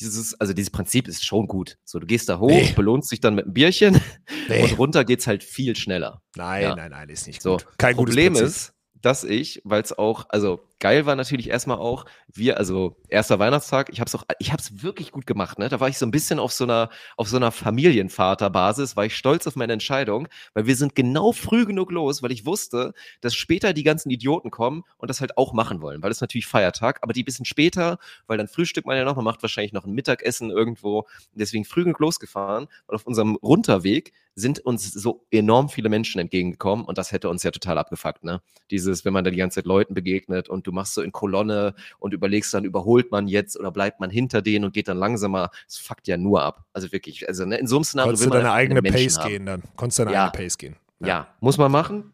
dieses, 0.00 0.40
also 0.40 0.52
dieses 0.54 0.70
Prinzip 0.70 1.06
ist 1.08 1.24
schon 1.24 1.46
gut. 1.48 1.76
So, 1.84 1.98
du 1.98 2.06
gehst 2.06 2.28
da 2.28 2.38
hoch, 2.38 2.48
Nee. 2.48 2.72
belohnst 2.74 3.12
dich 3.12 3.20
dann 3.20 3.34
mit 3.34 3.44
einem 3.44 3.54
Bierchen 3.54 4.00
Nee. 4.48 4.62
und 4.62 4.78
runter 4.78 5.04
geht's 5.04 5.26
halt 5.26 5.44
viel 5.44 5.76
schneller. 5.76 6.22
Nein, 6.36 6.62
Ja. 6.62 6.76
nein, 6.76 6.90
nein, 6.92 7.08
ist 7.08 7.26
nicht 7.26 7.42
So, 7.42 7.52
gut. 7.58 7.66
Kein 7.78 7.96
Problem 7.96 8.32
gutes 8.34 8.40
Prinzip. 8.40 8.70
ist, 8.70 8.74
dass 9.02 9.24
ich, 9.24 9.60
weil 9.64 9.82
es 9.82 9.96
auch, 9.96 10.26
also 10.30 10.60
geil 10.82 11.06
war 11.06 11.14
natürlich 11.14 11.48
erstmal 11.48 11.78
auch, 11.78 12.06
wir, 12.34 12.58
also 12.58 12.96
erster 13.08 13.38
Weihnachtstag, 13.38 13.88
ich 13.92 14.00
hab's 14.00 14.16
auch, 14.16 14.24
ich 14.40 14.52
hab's 14.52 14.82
wirklich 14.82 15.12
gut 15.12 15.28
gemacht, 15.28 15.60
ne? 15.60 15.68
Da 15.68 15.78
war 15.78 15.88
ich 15.88 15.96
so 15.96 16.04
ein 16.04 16.10
bisschen 16.10 16.40
auf 16.40 16.52
so 16.52 16.64
einer, 16.64 16.90
auf 17.16 17.28
so 17.28 17.36
einer 17.36 17.52
Familienvaterbasis, 17.52 18.96
war 18.96 19.06
ich 19.06 19.16
stolz 19.16 19.46
auf 19.46 19.54
meine 19.54 19.74
Entscheidung, 19.74 20.26
weil 20.54 20.66
wir 20.66 20.74
sind 20.74 20.96
genau 20.96 21.30
früh 21.30 21.66
genug 21.66 21.92
los, 21.92 22.20
weil 22.24 22.32
ich 22.32 22.46
wusste, 22.46 22.94
dass 23.20 23.32
später 23.36 23.72
die 23.74 23.84
ganzen 23.84 24.10
Idioten 24.10 24.50
kommen 24.50 24.82
und 24.98 25.08
das 25.08 25.20
halt 25.20 25.38
auch 25.38 25.52
machen 25.52 25.82
wollen, 25.82 26.02
weil 26.02 26.10
es 26.10 26.20
natürlich 26.20 26.48
Feiertag, 26.48 26.98
aber 27.02 27.12
die 27.12 27.22
bisschen 27.22 27.44
später, 27.44 27.98
weil 28.26 28.36
dann 28.36 28.48
Frühstück 28.48 28.84
man 28.84 28.96
ja 28.96 29.04
noch, 29.04 29.14
man 29.14 29.24
macht 29.24 29.42
wahrscheinlich 29.42 29.72
noch 29.72 29.86
ein 29.86 29.92
Mittagessen 29.92 30.50
irgendwo, 30.50 31.06
deswegen 31.32 31.64
früh 31.64 31.84
genug 31.84 32.00
losgefahren 32.00 32.66
und 32.88 32.94
auf 32.96 33.06
unserem 33.06 33.36
Runterweg 33.36 34.12
sind 34.34 34.60
uns 34.60 34.92
so 34.92 35.26
enorm 35.30 35.68
viele 35.68 35.88
Menschen 35.88 36.20
entgegengekommen 36.20 36.84
und 36.86 36.98
das 36.98 37.12
hätte 37.12 37.28
uns 37.28 37.42
ja 37.42 37.50
total 37.50 37.78
abgefuckt, 37.78 38.24
ne? 38.24 38.40
Dieses, 38.70 39.04
wenn 39.04 39.12
man 39.12 39.24
da 39.24 39.30
die 39.30 39.36
ganze 39.36 39.56
Zeit 39.56 39.66
Leuten 39.66 39.94
begegnet 39.94 40.48
und 40.48 40.66
du 40.66 40.71
machst 40.72 40.94
so 40.94 41.02
in 41.02 41.12
Kolonne 41.12 41.74
und 41.98 42.12
überlegst 42.14 42.52
dann, 42.54 42.64
überholt 42.64 43.10
man 43.12 43.28
jetzt 43.28 43.58
oder 43.58 43.70
bleibt 43.70 44.00
man 44.00 44.10
hinter 44.10 44.42
denen 44.42 44.64
und 44.64 44.74
geht 44.74 44.88
dann 44.88 44.98
langsamer, 44.98 45.50
das 45.66 45.78
fuckt 45.78 46.08
ja 46.08 46.16
nur 46.16 46.42
ab. 46.42 46.64
Also 46.72 46.90
wirklich, 46.92 47.28
also 47.28 47.44
ne, 47.44 47.56
in 47.58 47.66
so 47.66 47.76
einem 47.76 47.84
Szenario 47.84 48.08
Konntest 48.10 48.26
du 48.26 48.30
deine 48.30 48.52
eigene 48.52 48.82
Pace 48.82 49.18
haben. 49.18 49.28
gehen 49.30 49.46
dann. 49.46 49.62
Konntest 49.76 49.98
du 50.00 50.04
deine 50.04 50.14
Ja. 50.14 50.24
eigene 50.28 50.44
Pace 50.44 50.58
gehen. 50.58 50.76
Ja. 51.04 51.28
muss 51.40 51.58
man 51.58 51.70
machen. 51.70 52.12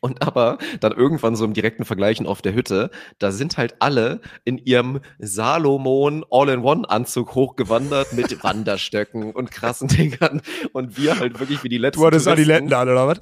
Und 0.00 0.22
aber 0.22 0.58
dann 0.80 0.92
irgendwann 0.92 1.34
so 1.36 1.44
im 1.44 1.52
direkten 1.52 1.84
Vergleichen 1.84 2.26
auf 2.26 2.40
der 2.40 2.54
Hütte, 2.54 2.90
da 3.18 3.32
sind 3.32 3.56
halt 3.58 3.74
alle 3.80 4.20
in 4.44 4.58
ihrem 4.58 5.00
Salomon 5.18 6.24
All-in-One-Anzug 6.30 7.34
hochgewandert 7.34 8.12
mit 8.12 8.42
Wanderstöcken 8.44 9.32
und 9.32 9.50
krassen 9.50 9.88
Dingern. 9.88 10.42
Und 10.72 10.96
wir 10.96 11.18
halt 11.18 11.40
wirklich 11.40 11.62
wie 11.64 11.68
die 11.68 11.78
letzten. 11.78 12.00
Du 12.00 12.06
hattest. 12.06 12.28
Adiletten 12.28 12.72
an, 12.72 12.88
oder 12.88 13.08
was? 13.08 13.18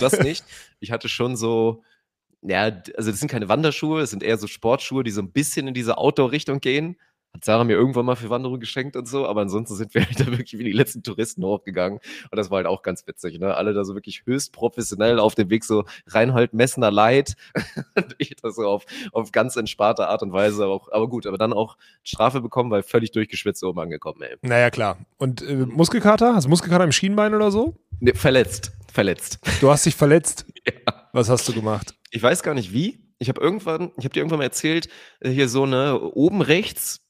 Das 0.00 0.18
nicht. 0.20 0.44
Ich 0.80 0.90
hatte 0.90 1.08
schon 1.08 1.36
so, 1.36 1.82
ja, 2.46 2.70
also 2.96 3.10
das 3.10 3.20
sind 3.20 3.30
keine 3.30 3.48
Wanderschuhe, 3.48 4.02
es 4.02 4.10
sind 4.10 4.22
eher 4.22 4.36
so 4.36 4.46
Sportschuhe, 4.46 5.02
die 5.02 5.10
so 5.10 5.22
ein 5.22 5.32
bisschen 5.32 5.66
in 5.66 5.74
diese 5.74 5.98
Outdoor-Richtung 5.98 6.60
gehen. 6.60 6.96
Hat 7.32 7.44
Sarah 7.44 7.64
mir 7.64 7.72
irgendwann 7.72 8.06
mal 8.06 8.14
für 8.14 8.30
Wanderung 8.30 8.60
geschenkt 8.60 8.94
und 8.94 9.08
so, 9.08 9.26
aber 9.26 9.40
ansonsten 9.40 9.74
sind 9.74 9.92
wir 9.94 10.02
halt 10.06 10.20
da 10.20 10.26
wirklich 10.26 10.56
wie 10.56 10.62
die 10.62 10.72
letzten 10.72 11.02
Touristen 11.02 11.42
hochgegangen. 11.42 11.98
Und 12.30 12.36
das 12.36 12.50
war 12.50 12.58
halt 12.58 12.66
auch 12.66 12.82
ganz 12.82 13.06
witzig, 13.06 13.40
ne? 13.40 13.54
Alle 13.54 13.72
da 13.72 13.84
so 13.84 13.94
wirklich 13.94 14.22
höchst 14.24 14.52
professionell 14.52 15.18
auf 15.18 15.34
dem 15.34 15.50
Weg, 15.50 15.64
so 15.64 15.84
Reinhold 16.06 16.52
Messner 16.52 16.92
Leid. 16.92 17.34
und 17.96 18.14
ich 18.18 18.36
das 18.36 18.56
so 18.56 18.68
auf, 18.68 18.84
auf 19.12 19.32
ganz 19.32 19.56
entspannte 19.56 20.06
Art 20.06 20.22
und 20.22 20.32
Weise 20.32 20.66
auch, 20.66 20.92
aber 20.92 21.08
gut, 21.08 21.26
aber 21.26 21.38
dann 21.38 21.52
auch 21.52 21.76
Strafe 22.04 22.40
bekommen, 22.40 22.70
weil 22.70 22.82
völlig 22.82 23.10
durchgeschwitzt 23.10 23.64
oben 23.64 23.80
angekommen, 23.80 24.22
ey. 24.22 24.36
Naja, 24.42 24.70
klar. 24.70 24.98
Und 25.16 25.42
äh, 25.42 25.56
Muskelkater? 25.56 26.34
Hast 26.36 26.44
du 26.44 26.50
Muskelkater 26.50 26.84
im 26.84 26.92
Schienbein 26.92 27.34
oder 27.34 27.50
so? 27.50 27.74
Nee, 27.98 28.14
verletzt. 28.14 28.70
Verletzt. 28.92 29.40
Du 29.60 29.70
hast 29.70 29.86
dich 29.86 29.96
verletzt. 29.96 30.46
Ja. 30.66 31.10
Was 31.12 31.28
hast 31.28 31.46
du 31.46 31.52
gemacht? 31.52 31.94
Ich 32.14 32.22
weiß 32.22 32.44
gar 32.44 32.54
nicht 32.54 32.72
wie. 32.72 33.00
Ich 33.18 33.28
habe 33.28 33.40
irgendwann, 33.40 33.90
ich 33.96 34.04
habe 34.04 34.10
dir 34.10 34.20
irgendwann 34.20 34.38
mal 34.38 34.44
erzählt, 34.44 34.88
äh, 35.20 35.30
hier 35.30 35.48
so 35.48 35.64
eine 35.64 36.00
oben 36.00 36.42
rechts, 36.42 37.00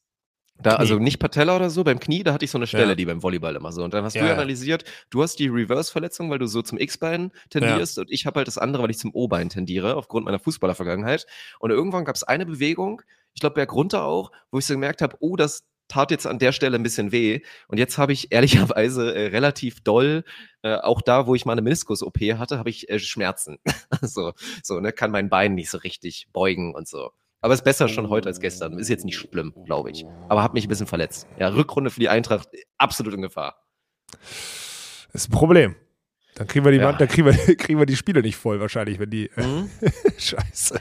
da, 0.59 0.71
Knie. 0.77 0.79
also 0.81 0.99
nicht 0.99 1.19
Patella 1.19 1.57
oder 1.57 1.69
so, 1.69 1.85
beim 1.85 1.99
Knie, 2.01 2.23
da 2.23 2.33
hatte 2.33 2.45
ich 2.47 2.51
so 2.51 2.57
eine 2.59 2.67
Stelle, 2.67 2.91
Ja. 2.91 2.95
die 2.95 3.05
beim 3.05 3.23
Volleyball 3.23 3.55
immer 3.57 3.71
so. 3.73 3.83
Und 3.85 3.93
dann 3.93 4.05
hast 4.05 4.15
Ja, 4.15 4.23
du 4.23 4.29
ja. 4.29 4.35
analysiert, 4.35 4.85
du 5.11 5.23
hast 5.23 5.39
die 5.41 5.49
Reverse-Verletzung, 5.49 6.31
weil 6.31 6.39
du 6.39 6.47
so 6.47 6.63
zum 6.63 6.79
X-Bein 6.79 7.33
tendierst 7.51 7.99
und 7.99 8.11
ich 8.11 8.25
habe 8.25 8.39
halt 8.39 8.49
das 8.49 8.57
andere, 8.57 8.83
weil 8.85 8.91
ich 8.91 8.99
zum 8.99 9.11
O-Bein 9.15 9.49
tendiere, 9.51 9.97
aufgrund 9.97 10.25
meiner 10.25 10.39
Fußballer-Vergangenheit. 10.39 11.27
Und 11.59 11.71
irgendwann 11.71 12.05
gab 12.07 12.15
es 12.15 12.23
eine 12.23 12.47
Bewegung, 12.47 13.03
ich 13.35 13.41
glaube 13.41 13.55
Berg 13.57 13.73
runter 13.75 14.05
auch, 14.05 14.31
wo 14.53 14.59
ich 14.59 14.65
so 14.67 14.73
gemerkt 14.75 15.03
habe, 15.03 15.17
oh, 15.21 15.37
das 15.37 15.65
tat 15.89 16.11
jetzt 16.11 16.27
an 16.27 16.39
der 16.39 16.53
Stelle 16.53 16.77
ein 16.77 16.83
bisschen 16.83 17.13
weh. 17.13 17.41
Und 17.69 17.79
jetzt 17.79 17.99
habe 17.99 18.13
ich 18.13 18.33
ehrlicherweise 18.33 19.15
äh, 19.15 19.27
relativ 19.29 19.81
doll, 19.83 20.25
äh, 20.63 20.77
auch 20.77 21.03
da, 21.03 21.27
wo 21.27 21.35
ich 21.35 21.45
mal 21.45 21.53
eine 21.53 21.63
Meniskus-OP 21.63 22.19
hatte, 22.39 22.59
habe 22.59 22.71
ich 22.71 22.89
äh, 22.89 22.99
Schmerzen. 22.99 23.59
so, 24.03 24.33
so, 24.63 24.81
ne, 24.81 24.93
kann 24.93 25.11
mein 25.11 25.29
Bein 25.29 25.55
nicht 25.55 25.71
so 25.71 25.79
richtig 25.79 26.29
beugen 26.33 26.75
und 26.75 26.89
so. 26.89 27.11
Aber 27.41 27.53
ist 27.53 27.65
besser 27.65 27.89
schon 27.89 28.09
heute 28.09 28.29
als 28.31 28.41
gestern. 28.41 28.79
Ist 28.79 28.89
jetzt 28.89 29.05
nicht 29.05 29.19
schlimm, 29.19 29.53
glaube 29.67 29.91
ich. 29.91 30.07
Aber 30.31 30.43
hat 30.43 30.55
mich 30.55 30.65
ein 30.65 30.69
bisschen 30.69 30.87
verletzt. 30.87 31.27
Ja, 31.39 31.49
Rückrunde 31.49 31.91
für 31.91 32.01
die 32.01 32.09
Eintracht 32.09 32.49
absolut 32.79 33.13
in 33.13 33.21
Gefahr. 33.21 33.63
Das 35.13 35.23
ist 35.25 35.29
ein 35.29 35.33
Problem. 35.33 35.77
Dann 36.37 36.47
kriegen 36.47 36.65
wir 36.65 36.73
die, 36.73 36.79
Ja. 36.79 36.85
Mann- 36.87 36.99
dann 36.99 37.07
kriegen 37.09 37.27
wir, 37.27 37.57
kriegen 37.57 37.79
wir 37.79 37.87
die 37.87 37.97
Spiele 37.97 38.23
nicht 38.23 38.37
voll, 38.37 38.61
wahrscheinlich, 38.61 38.99
wenn 38.99 39.11
die. 39.11 39.31
Mhm. 39.37 39.71
Scheiße. 40.19 40.81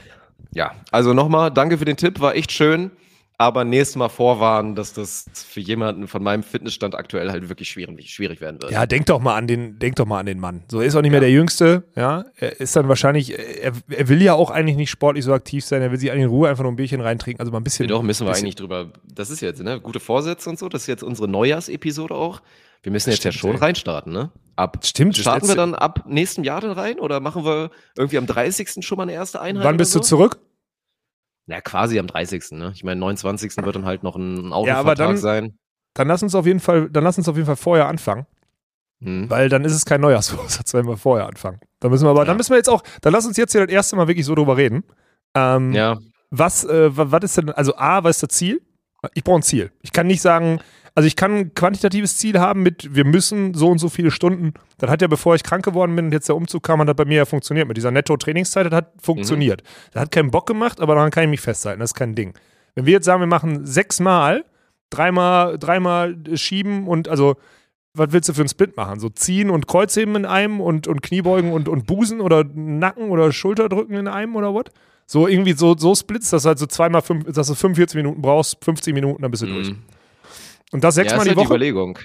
Ja, 0.52 0.74
also 0.90 1.12
nochmal, 1.12 1.50
danke 1.50 1.76
für 1.78 1.84
den 1.84 1.96
Tipp, 1.96 2.18
war 2.20 2.34
echt 2.34 2.50
schön. 2.52 2.90
Aber 3.36 3.64
nächstes 3.64 3.96
Mal 3.96 4.08
vorwarnen, 4.10 4.76
dass 4.76 4.92
das 4.92 5.24
für 5.32 5.58
jemanden 5.58 6.06
von 6.06 6.22
meinem 6.22 6.44
Fitnessstand 6.44 6.94
aktuell 6.94 7.32
halt 7.32 7.48
wirklich 7.48 7.68
schwierig, 7.68 8.10
schwierig 8.14 8.40
werden 8.40 8.62
wird. 8.62 8.70
Ja, 8.70 8.86
denk 8.86 9.06
doch 9.06 9.18
mal 9.20 9.34
an 9.34 9.48
den, 9.48 9.78
denk 9.80 9.96
doch 9.96 10.06
mal 10.06 10.20
an 10.20 10.26
den 10.26 10.38
Mann. 10.38 10.62
So 10.70 10.80
er 10.80 10.86
ist 10.86 10.94
auch 10.94 11.02
nicht 11.02 11.10
mehr 11.10 11.18
der 11.20 11.32
Jüngste, 11.32 11.82
ja. 11.96 12.24
Er 12.36 12.60
ist 12.60 12.76
dann 12.76 12.88
wahrscheinlich, 12.88 13.36
er, 13.36 13.72
er 13.88 14.08
will 14.08 14.22
ja 14.22 14.34
auch 14.34 14.50
eigentlich 14.52 14.76
nicht 14.76 14.90
sportlich 14.90 15.24
so 15.24 15.32
aktiv 15.32 15.64
sein, 15.64 15.82
er 15.82 15.90
will 15.90 15.98
sich 15.98 16.12
eigentlich 16.12 16.24
in 16.24 16.30
Ruhe 16.30 16.48
einfach 16.48 16.62
nur 16.62 16.70
ein 16.72 16.76
Bierchen 16.76 17.00
reintrinken, 17.00 17.40
also 17.40 17.50
mal 17.50 17.58
ein 17.58 17.64
bisschen. 17.64 17.86
Nee, 17.86 17.92
doch, 17.92 18.02
müssen 18.02 18.24
wir 18.24 18.30
bisschen- 18.30 18.44
eigentlich 18.44 18.54
drüber. 18.54 18.92
Das 19.12 19.30
ist 19.30 19.40
jetzt, 19.40 19.60
ne? 19.60 19.80
Gute 19.80 19.98
Vorsätze 19.98 20.48
und 20.48 20.58
so. 20.58 20.68
Das 20.68 20.82
ist 20.82 20.86
jetzt 20.86 21.02
unsere 21.02 21.26
Neujahrsepisode 21.26 22.14
auch. 22.14 22.40
Wir 22.84 22.92
müssen 22.92 23.10
jetzt 23.10 23.20
Stimmt, 23.20 23.34
ja 23.34 23.40
schon 23.40 23.50
ey. 23.52 23.56
reinstarten, 23.56 24.12
ne? 24.12 24.30
Ab. 24.56 24.78
Stimmt, 24.84 25.16
Starten 25.16 25.48
wir 25.48 25.56
dann 25.56 25.74
ab 25.74 26.04
nächstem 26.06 26.44
Jahr 26.44 26.60
dann 26.60 26.72
rein 26.72 27.00
oder 27.00 27.18
machen 27.18 27.44
wir 27.44 27.70
irgendwie 27.96 28.18
am 28.18 28.26
30. 28.26 28.84
schon 28.84 28.96
mal 28.96 29.02
eine 29.04 29.12
erste 29.12 29.40
Einheit? 29.40 29.64
Wann 29.64 29.76
bist 29.76 29.90
so? 29.92 29.98
du 29.98 30.04
zurück? 30.04 30.38
Na, 31.46 31.60
quasi 31.60 31.98
am 31.98 32.06
30. 32.06 32.52
Ne? 32.52 32.72
Ich 32.74 32.84
meine, 32.84 32.98
29. 33.00 33.56
wird 33.64 33.76
dann 33.76 33.84
halt 33.84 34.02
noch 34.02 34.16
ein 34.16 34.46
Ja, 34.48 34.52
Autovertrag 34.52 34.96
dann- 34.96 35.16
sein. 35.18 35.58
Dann 35.94 36.08
lass 36.08 36.22
uns 36.22 36.34
auf 36.34 36.46
jeden 36.46 36.58
Fall, 36.60 36.88
dann 36.90 37.04
lass 37.04 37.18
uns 37.18 37.28
auf 37.28 37.36
jeden 37.36 37.46
Fall 37.46 37.54
vorher 37.56 37.86
anfangen, 37.86 38.26
Hm. 39.00 39.30
weil 39.30 39.48
dann 39.48 39.64
ist 39.64 39.72
es 39.74 39.84
kein 39.84 40.00
Neujahrsvorsatz, 40.00 40.74
wenn 40.74 40.86
wir 40.88 40.96
vorher 40.96 41.26
anfangen. 41.28 41.60
Dann 41.80 41.90
müssen 41.92 42.04
wir 42.04 42.10
aber, 42.10 42.24
dann 42.24 42.34
Ja. 42.34 42.38
müssen 42.38 42.50
wir 42.50 42.56
jetzt 42.56 42.68
auch, 42.70 42.82
dann 43.02 43.12
lass 43.12 43.26
uns 43.26 43.36
jetzt 43.36 43.52
hier 43.52 43.64
das 43.66 43.72
erste 43.72 43.94
Mal 43.96 44.08
wirklich 44.08 44.26
so 44.26 44.34
drüber 44.34 44.56
reden. 44.56 44.82
Ähm, 45.34 45.72
Ja, 45.72 45.98
Was, 46.36 46.64
äh, 46.64 46.96
wa- 46.96 47.06
was 47.12 47.22
ist 47.24 47.36
denn, 47.36 47.50
also 47.50 47.76
A, 47.76 48.02
was 48.02 48.16
ist 48.16 48.22
das 48.24 48.36
Ziel? 48.36 48.60
Ich 49.12 49.22
brauche 49.22 49.38
ein 49.38 49.42
Ziel. 49.42 49.70
Ich 49.82 49.92
kann 49.92 50.08
nicht 50.08 50.20
sagen, 50.20 50.58
also 50.94 51.06
ich 51.08 51.16
kann 51.16 51.34
ein 51.34 51.54
quantitatives 51.54 52.18
Ziel 52.18 52.38
haben 52.38 52.62
mit, 52.62 52.94
wir 52.94 53.04
müssen 53.04 53.52
so 53.54 53.68
und 53.68 53.78
so 53.78 53.88
viele 53.88 54.12
Stunden. 54.12 54.54
Das 54.78 54.90
hat 54.90 55.02
ja, 55.02 55.08
bevor 55.08 55.34
ich 55.34 55.42
krank 55.42 55.64
geworden 55.64 55.94
bin 55.96 56.06
und 56.06 56.12
jetzt 56.12 56.28
der 56.28 56.36
Umzug 56.36 56.62
kam, 56.62 56.80
hat 56.80 56.88
das 56.88 56.94
bei 56.94 57.04
mir 57.04 57.16
ja 57.16 57.24
funktioniert. 57.24 57.66
Mit 57.66 57.76
dieser 57.76 57.90
Netto-Trainingszeit, 57.90 58.66
das 58.66 58.72
hat 58.72 58.92
funktioniert. 59.00 59.62
Das 59.92 60.02
hat 60.02 60.12
keinen 60.12 60.30
Bock 60.30 60.46
gemacht, 60.46 60.80
aber 60.80 60.94
daran 60.94 61.10
kann 61.10 61.24
ich 61.24 61.30
mich 61.30 61.40
festhalten. 61.40 61.80
Das 61.80 61.90
ist 61.90 61.94
kein 61.94 62.14
Ding. 62.14 62.34
Wenn 62.76 62.86
wir 62.86 62.92
jetzt 62.92 63.06
sagen, 63.06 63.20
wir 63.20 63.26
machen 63.26 63.66
sechsmal, 63.66 64.44
dreimal, 64.90 65.58
dreimal 65.58 66.16
schieben 66.34 66.86
und 66.86 67.08
also, 67.08 67.36
was 67.94 68.12
willst 68.12 68.28
du 68.28 68.32
für 68.32 68.42
einen 68.42 68.48
Split 68.48 68.76
machen? 68.76 69.00
So 69.00 69.08
ziehen 69.08 69.50
und 69.50 69.66
Kreuzheben 69.66 70.14
in 70.16 70.26
einem 70.26 70.60
und, 70.60 70.86
und 70.86 71.02
Kniebeugen 71.02 71.52
und, 71.52 71.68
und 71.68 71.86
Busen 71.86 72.20
oder 72.20 72.44
Nacken 72.44 73.10
oder 73.10 73.32
Schulterdrücken 73.32 73.96
in 73.96 74.08
einem 74.08 74.34
oder 74.36 74.54
was? 74.54 74.64
So 75.06 75.28
irgendwie 75.28 75.52
so, 75.52 75.76
so 75.76 75.94
Splits, 75.94 76.30
dass 76.30 76.44
du 76.44 76.48
halt 76.48 76.58
so 76.58 76.66
zweimal 76.66 77.02
fünf, 77.02 77.24
dass 77.32 77.48
du 77.48 77.54
45 77.54 77.96
Minuten 77.96 78.22
brauchst, 78.22 78.64
50 78.64 78.94
Minuten, 78.94 79.22
dann 79.22 79.30
bist 79.30 79.42
du 79.42 79.46
durch. 79.46 79.68
Mhm. 80.72 80.76
Und 80.76 80.84
das 80.84 80.96
ja, 80.96 81.02
sechsmal 81.04 81.24
die 81.24 81.28
halt 81.30 81.36
die 81.38 81.40
Woche. 81.40 81.46
Überlegung. 81.54 81.98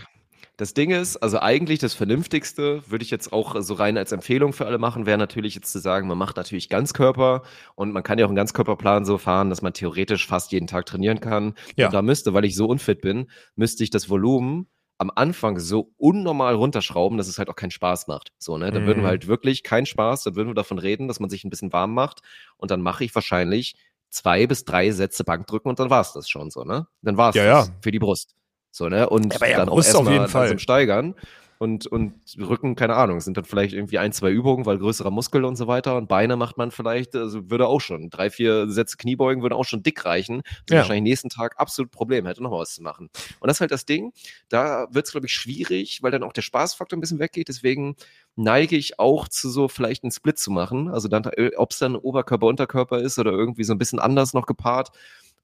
Das 0.58 0.74
Ding 0.74 0.92
ist, 0.92 1.16
also 1.16 1.40
eigentlich 1.40 1.80
das 1.80 1.94
Vernünftigste, 1.94 2.82
würde 2.92 3.04
ich 3.06 3.12
jetzt 3.12 3.32
auch 3.32 3.56
so 3.62 3.76
rein 3.76 3.98
als 3.98 4.12
Empfehlung 4.12 4.52
für 4.52 4.66
alle 4.66 4.78
machen, 4.78 5.06
wäre 5.06 5.18
natürlich 5.18 5.56
jetzt 5.56 5.72
zu 5.72 5.80
sagen, 5.80 6.06
man 6.06 6.18
macht 6.18 6.36
natürlich 6.36 6.68
Ganzkörper 6.68 7.44
und 7.76 7.94
man 7.94 8.04
kann 8.04 8.20
ja 8.20 8.26
auch 8.26 8.30
einen 8.30 8.36
Ganzkörperplan 8.36 9.06
so 9.06 9.18
fahren, 9.18 9.50
dass 9.50 9.62
man 9.62 9.72
theoretisch 9.72 10.28
fast 10.28 10.52
jeden 10.52 10.68
Tag 10.68 10.86
trainieren 10.86 11.22
kann. 11.22 11.54
Ja. 11.78 11.86
Und 11.86 11.94
da 11.94 12.02
müsste, 12.02 12.34
weil 12.34 12.44
ich 12.44 12.58
so 12.58 12.66
unfit 12.68 13.00
bin, 13.00 13.30
müsste 13.56 13.86
ich 13.86 13.90
das 13.90 14.10
Volumen 14.10 14.68
am 14.98 15.10
Anfang 15.16 15.60
so 15.60 15.94
unnormal 15.96 16.56
runterschrauben, 16.56 17.18
dass 17.18 17.30
es 17.30 17.38
halt 17.38 17.48
auch 17.50 17.56
keinen 17.56 17.72
Spaß 17.72 18.08
macht. 18.08 18.34
So, 18.38 18.58
ne? 18.58 18.70
Dann 18.70 18.86
würden 18.86 19.00
Mhm. 19.00 19.04
wir 19.04 19.10
halt 19.10 19.28
wirklich 19.28 19.64
keinen 19.64 19.86
Spaß, 19.86 20.24
dann 20.24 20.36
würden 20.36 20.50
wir 20.50 20.56
davon 20.56 20.78
reden, 20.78 21.08
dass 21.08 21.22
man 21.22 21.30
sich 21.30 21.46
ein 21.46 21.50
bisschen 21.50 21.72
warm 21.72 21.94
macht 21.94 22.20
und 22.58 22.70
dann 22.70 22.82
mache 22.82 23.06
ich 23.06 23.16
wahrscheinlich 23.16 23.76
zwei 24.10 24.46
bis 24.46 24.66
drei 24.66 24.92
Sätze 24.92 25.24
Bankdrücken 25.24 25.70
und 25.70 25.80
dann 25.80 25.90
war 25.90 26.02
es 26.02 26.12
das 26.12 26.28
schon 26.28 26.50
so, 26.50 26.66
ne? 26.66 26.88
Dann 27.02 27.16
war 27.16 27.30
es 27.30 27.36
Ja, 27.38 27.46
ja. 27.46 27.68
für 27.82 27.92
die 27.92 28.00
Brust. 28.00 28.36
So, 28.72 28.90
ne? 28.90 29.10
Und 29.10 29.36
Aber 29.36 29.48
dann 29.48 29.70
auch 29.70 29.80
auf 29.80 29.86
erstmal 29.86 30.14
jeden 30.14 30.28
Fall. 30.28 30.42
langsam 30.44 30.60
steigern. 30.60 31.16
Und, 31.62 31.88
und 31.88 32.14
Rücken, 32.40 32.78
keine 32.78 32.96
Ahnung, 32.96 33.20
sind 33.20 33.36
dann 33.36 33.44
vielleicht 33.44 33.74
irgendwie 33.74 33.98
ein, 33.98 34.14
zwei 34.14 34.32
Übungen, 34.32 34.66
weil 34.66 34.78
größerer 34.78 35.12
Muskel 35.12 35.44
und 35.44 35.58
so 35.58 35.68
weiter. 35.68 35.98
Und 35.98 36.08
Beine 36.08 36.38
macht 36.38 36.58
man 36.58 36.72
vielleicht, 36.72 37.18
also 37.18 37.50
würde 37.50 37.68
auch 37.68 37.82
schon, 37.82 38.10
drei, 38.10 38.30
vier 38.30 38.70
Sätze 38.70 38.96
Kniebeugen 38.96 39.44
würden 39.44 39.56
auch 39.56 39.66
schon 39.66 39.84
dick 39.84 40.06
reichen. 40.06 40.42
Ja. 40.70 40.78
wahrscheinlich 40.78 41.04
nächsten 41.04 41.28
Tag 41.28 41.60
absolut 41.60 41.92
Problem 41.92 42.26
hätte, 42.26 42.42
noch 42.42 42.52
was 42.52 42.76
zu 42.76 42.82
machen. 42.82 43.10
Und 43.42 43.48
das 43.48 43.58
ist 43.58 43.62
halt 43.62 43.72
das 43.72 43.86
Ding, 43.86 44.14
da 44.48 44.88
wird 44.92 45.06
es, 45.06 45.12
glaube 45.12 45.28
ich, 45.28 45.34
schwierig, 45.34 46.02
weil 46.02 46.12
dann 46.12 46.24
auch 46.24 46.32
der 46.32 46.44
Spaßfaktor 46.44 46.98
ein 46.98 47.02
bisschen 47.02 47.20
weggeht. 47.20 47.50
Deswegen 47.50 47.98
neige 48.38 48.78
ich 48.78 48.98
auch 48.98 49.28
zu 49.28 49.50
so 49.50 49.68
vielleicht 49.68 50.06
einen 50.06 50.12
Split 50.12 50.40
zu 50.40 50.52
machen. 50.52 50.88
Also 50.88 51.10
dann, 51.10 51.30
ob 51.58 51.72
es 51.72 51.80
dann 51.80 51.98
Oberkörper, 51.98 52.48
Unterkörper 52.48 53.00
ist 53.00 53.20
oder 53.20 53.32
irgendwie 53.32 53.66
so 53.66 53.74
ein 53.74 53.80
bisschen 53.80 54.00
anders 54.00 54.34
noch 54.34 54.46
gepaart 54.46 54.92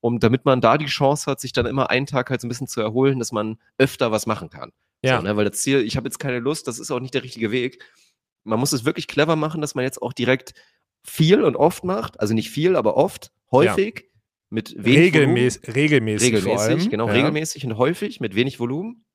um, 0.01 0.19
damit 0.19 0.45
man 0.45 0.61
da 0.61 0.77
die 0.77 0.85
Chance 0.85 1.29
hat, 1.29 1.39
sich 1.39 1.53
dann 1.53 1.65
immer 1.65 1.89
einen 1.89 2.05
Tag 2.05 2.29
halt 2.29 2.41
so 2.41 2.47
ein 2.47 2.49
bisschen 2.49 2.67
zu 2.67 2.81
erholen, 2.81 3.19
dass 3.19 3.31
man 3.31 3.57
öfter 3.77 4.11
was 4.11 4.25
machen 4.25 4.49
kann. 4.49 4.71
Ja. 5.03 5.17
So, 5.17 5.23
ne? 5.23 5.35
Weil 5.35 5.45
das 5.45 5.61
Ziel, 5.61 5.81
ich 5.81 5.97
habe 5.97 6.07
jetzt 6.07 6.19
keine 6.19 6.39
Lust, 6.39 6.67
das 6.67 6.79
ist 6.79 6.91
auch 6.91 6.99
nicht 6.99 7.13
der 7.13 7.23
richtige 7.23 7.51
Weg. 7.51 7.83
Man 8.43 8.59
muss 8.59 8.73
es 8.73 8.85
wirklich 8.85 9.07
clever 9.07 9.35
machen, 9.35 9.61
dass 9.61 9.75
man 9.75 9.83
jetzt 9.83 10.01
auch 10.01 10.13
direkt 10.13 10.53
viel 11.03 11.43
und 11.43 11.55
oft 11.55 11.83
macht. 11.83 12.19
Also 12.19 12.33
nicht 12.33 12.49
viel, 12.49 12.75
aber 12.75 12.97
oft, 12.97 13.31
häufig, 13.51 14.11
mit 14.49 14.75
wenig 14.77 15.13
Regelmäßig, 15.13 15.75
regelmäßig, 15.75 16.33
Volumen. 16.33 16.49
allem. 16.49 16.59
Regelmäßig, 16.59 16.89
genau, 16.91 17.07
ja. 17.07 17.13
regelmäßig 17.13 17.65
und 17.65 17.77
häufig, 17.77 18.19
mit 18.19 18.35
wenig 18.35 18.59
Volumen. 18.59 19.05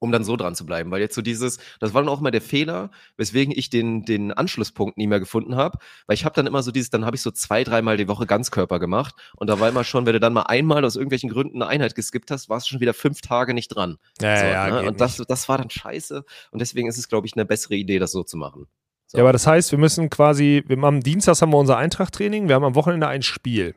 Um 0.00 0.12
dann 0.12 0.22
so 0.22 0.36
dran 0.36 0.54
zu 0.54 0.64
bleiben, 0.64 0.92
weil 0.92 1.00
jetzt 1.00 1.16
so 1.16 1.22
dieses, 1.22 1.58
das 1.80 1.92
war 1.92 2.02
dann 2.02 2.08
auch 2.08 2.20
mal 2.20 2.30
der 2.30 2.40
Fehler, 2.40 2.90
weswegen 3.16 3.52
ich 3.56 3.68
den, 3.68 4.04
den 4.04 4.32
Anschlusspunkt 4.32 4.96
nie 4.96 5.08
mehr 5.08 5.18
gefunden 5.18 5.56
habe, 5.56 5.78
weil 6.06 6.14
ich 6.14 6.24
habe 6.24 6.36
dann 6.36 6.46
immer 6.46 6.62
so 6.62 6.70
dieses, 6.70 6.90
dann 6.90 7.04
habe 7.04 7.16
ich 7.16 7.22
so 7.22 7.32
zwei, 7.32 7.64
dreimal 7.64 7.96
die 7.96 8.06
Woche 8.06 8.24
Ganzkörper 8.24 8.78
gemacht 8.78 9.16
und 9.34 9.50
da 9.50 9.58
war 9.58 9.68
immer 9.68 9.82
schon, 9.82 10.06
wenn 10.06 10.12
du 10.12 10.20
dann 10.20 10.32
mal 10.32 10.42
einmal 10.42 10.84
aus 10.84 10.94
irgendwelchen 10.94 11.30
Gründen 11.30 11.60
eine 11.62 11.68
Einheit 11.68 11.96
geskippt 11.96 12.30
hast, 12.30 12.48
warst 12.48 12.66
du 12.66 12.70
schon 12.70 12.80
wieder 12.80 12.94
fünf 12.94 13.22
Tage 13.22 13.54
nicht 13.54 13.68
dran. 13.74 13.96
Ja, 14.20 14.36
so, 14.38 14.46
ja, 14.46 14.70
ne? 14.82 14.88
Und 14.88 15.00
das, 15.00 15.16
das 15.16 15.48
war 15.48 15.58
dann 15.58 15.70
scheiße 15.70 16.24
und 16.52 16.60
deswegen 16.60 16.88
ist 16.88 16.96
es, 16.98 17.08
glaube 17.08 17.26
ich, 17.26 17.34
eine 17.34 17.44
bessere 17.44 17.74
Idee, 17.74 17.98
das 17.98 18.12
so 18.12 18.22
zu 18.22 18.36
machen. 18.36 18.66
So. 19.08 19.18
Ja, 19.18 19.24
aber 19.24 19.32
das 19.32 19.46
heißt, 19.48 19.72
wir 19.72 19.78
müssen 19.78 20.10
quasi, 20.10 20.62
wir 20.68 20.80
haben 20.80 21.00
Dienstags 21.02 21.42
haben 21.42 21.50
wir 21.50 21.58
unser 21.58 21.76
Eintracht-Training, 21.76 22.46
wir 22.46 22.54
haben 22.54 22.64
am 22.64 22.74
Wochenende 22.76 23.08
ein 23.08 23.22
Spiel. 23.22 23.74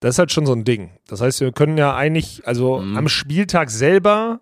Das 0.00 0.16
ist 0.16 0.18
halt 0.18 0.32
schon 0.32 0.44
so 0.44 0.52
ein 0.52 0.64
Ding. 0.64 0.90
Das 1.06 1.22
heißt, 1.22 1.40
wir 1.40 1.52
können 1.52 1.78
ja 1.78 1.94
eigentlich, 1.96 2.46
also 2.46 2.80
Mhm. 2.80 2.96
am 2.98 3.08
Spieltag 3.08 3.70
selber 3.70 4.40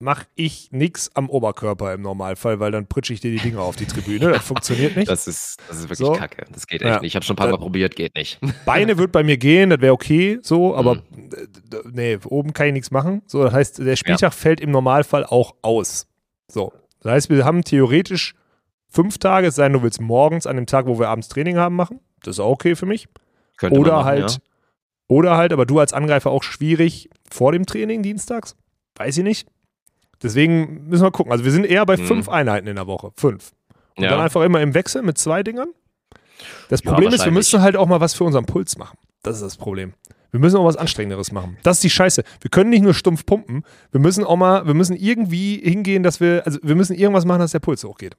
mache 0.00 0.26
ich 0.36 0.70
nichts 0.70 1.10
am 1.14 1.28
Oberkörper 1.28 1.92
im 1.92 2.02
Normalfall, 2.02 2.60
weil 2.60 2.70
dann 2.70 2.86
pritsche 2.86 3.12
ich 3.12 3.20
dir 3.20 3.32
die 3.32 3.38
Dinger 3.38 3.62
auf 3.62 3.74
die 3.76 3.86
Tribüne. 3.86 4.30
Das 4.30 4.44
funktioniert 4.44 4.96
nicht. 4.96 5.08
Das 5.10 5.26
ist, 5.26 5.56
das 5.68 5.78
ist 5.78 5.82
wirklich 5.84 5.98
So. 5.98 6.12
kacke. 6.12 6.44
Das 6.52 6.66
geht 6.68 6.82
echt 6.82 6.88
Ja. 6.88 7.00
nicht. 7.00 7.08
Ich 7.08 7.14
habe 7.16 7.24
schon 7.24 7.34
ein 7.34 7.38
paar 7.38 7.48
Mal 7.50 7.56
probiert, 7.58 7.96
geht 7.96 8.14
nicht. 8.14 8.38
Beine 8.64 8.96
wird 8.98 9.10
bei 9.10 9.24
mir 9.24 9.36
gehen, 9.36 9.70
das 9.70 9.80
wäre 9.80 9.92
okay, 9.92 10.38
so, 10.42 10.76
aber 10.76 10.96
Mhm. 10.96 11.30
äh, 11.34 11.76
nee, 11.92 12.18
oben 12.26 12.52
kann 12.52 12.68
ich 12.68 12.72
nichts 12.74 12.90
machen. 12.92 13.22
So, 13.26 13.42
das 13.42 13.52
heißt, 13.52 13.78
der 13.78 13.96
Spieltag 13.96 14.32
fällt 14.34 14.60
im 14.60 14.70
Normalfall 14.70 15.24
auch 15.26 15.56
aus. 15.62 16.06
So. 16.46 16.72
Das 17.00 17.12
heißt, 17.12 17.30
wir 17.30 17.44
haben 17.44 17.64
theoretisch 17.64 18.34
fünf 18.88 19.18
Tage, 19.18 19.48
es 19.48 19.56
sei 19.56 19.64
denn, 19.64 19.72
du 19.74 19.82
willst 19.82 20.00
morgens 20.00 20.46
an 20.46 20.56
dem 20.56 20.66
Tag, 20.66 20.86
wo 20.86 20.98
wir 21.00 21.08
abends 21.08 21.28
Training 21.28 21.56
haben, 21.56 21.74
machen. 21.74 22.00
Das 22.22 22.36
ist 22.36 22.40
auch 22.40 22.50
okay 22.50 22.76
für 22.76 22.86
mich. 22.86 23.08
Könnte 23.56 23.78
Oder 23.80 23.92
machen, 23.94 24.04
halt, 24.04 24.30
ja. 24.30 24.36
oder 25.08 25.36
halt, 25.36 25.52
aber 25.52 25.66
du 25.66 25.80
als 25.80 25.92
Angreifer 25.92 26.30
auch 26.30 26.44
schwierig 26.44 27.10
vor 27.28 27.50
dem 27.50 27.66
Training 27.66 28.02
dienstags? 28.04 28.54
Weiß 28.96 29.16
ich 29.18 29.24
nicht. 29.24 29.48
Deswegen 30.22 30.88
müssen 30.88 31.02
wir 31.04 31.10
gucken. 31.10 31.32
Also 31.32 31.44
wir 31.44 31.52
sind 31.52 31.64
eher 31.64 31.84
bei 31.86 31.96
Mhm. 31.96 32.06
fünf 32.06 32.28
Einheiten 32.28 32.66
in 32.66 32.76
der 32.76 32.86
Woche. 32.86 33.12
Fünf. 33.16 33.52
Und 33.96 34.04
Ja. 34.04 34.10
dann 34.10 34.20
einfach 34.20 34.42
immer 34.42 34.60
im 34.60 34.74
Wechsel 34.74 35.02
mit 35.02 35.18
zwei 35.18 35.42
Dingern. 35.42 35.68
Das 36.68 36.82
Ja, 36.84 36.92
Problem 36.92 37.12
ist, 37.12 37.24
wir 37.24 37.32
müssen 37.32 37.60
halt 37.62 37.76
auch 37.76 37.86
mal 37.86 38.00
was 38.00 38.14
für 38.14 38.24
unseren 38.24 38.46
Puls 38.46 38.78
machen. 38.78 38.96
Das 39.22 39.36
ist 39.36 39.42
das 39.42 39.56
Problem. 39.56 39.94
Wir 40.30 40.40
müssen 40.40 40.56
auch 40.56 40.64
was 40.64 40.76
Anstrengenderes 40.76 41.32
machen. 41.32 41.56
Das 41.62 41.78
ist 41.78 41.84
die 41.84 41.90
Scheiße. 41.90 42.22
Wir 42.40 42.50
können 42.50 42.70
nicht 42.70 42.82
nur 42.82 42.94
stumpf 42.94 43.24
pumpen. 43.24 43.64
Wir 43.90 44.00
müssen 44.00 44.24
auch 44.24 44.36
mal, 44.36 44.66
wir 44.66 44.74
müssen 44.74 44.94
irgendwie 44.94 45.56
hingehen, 45.56 46.02
dass 46.02 46.20
wir, 46.20 46.42
also 46.44 46.58
wir 46.62 46.74
müssen 46.74 46.94
irgendwas 46.94 47.24
machen, 47.24 47.40
dass 47.40 47.52
der 47.52 47.60
Puls 47.60 47.82
hochgeht. 47.82 48.16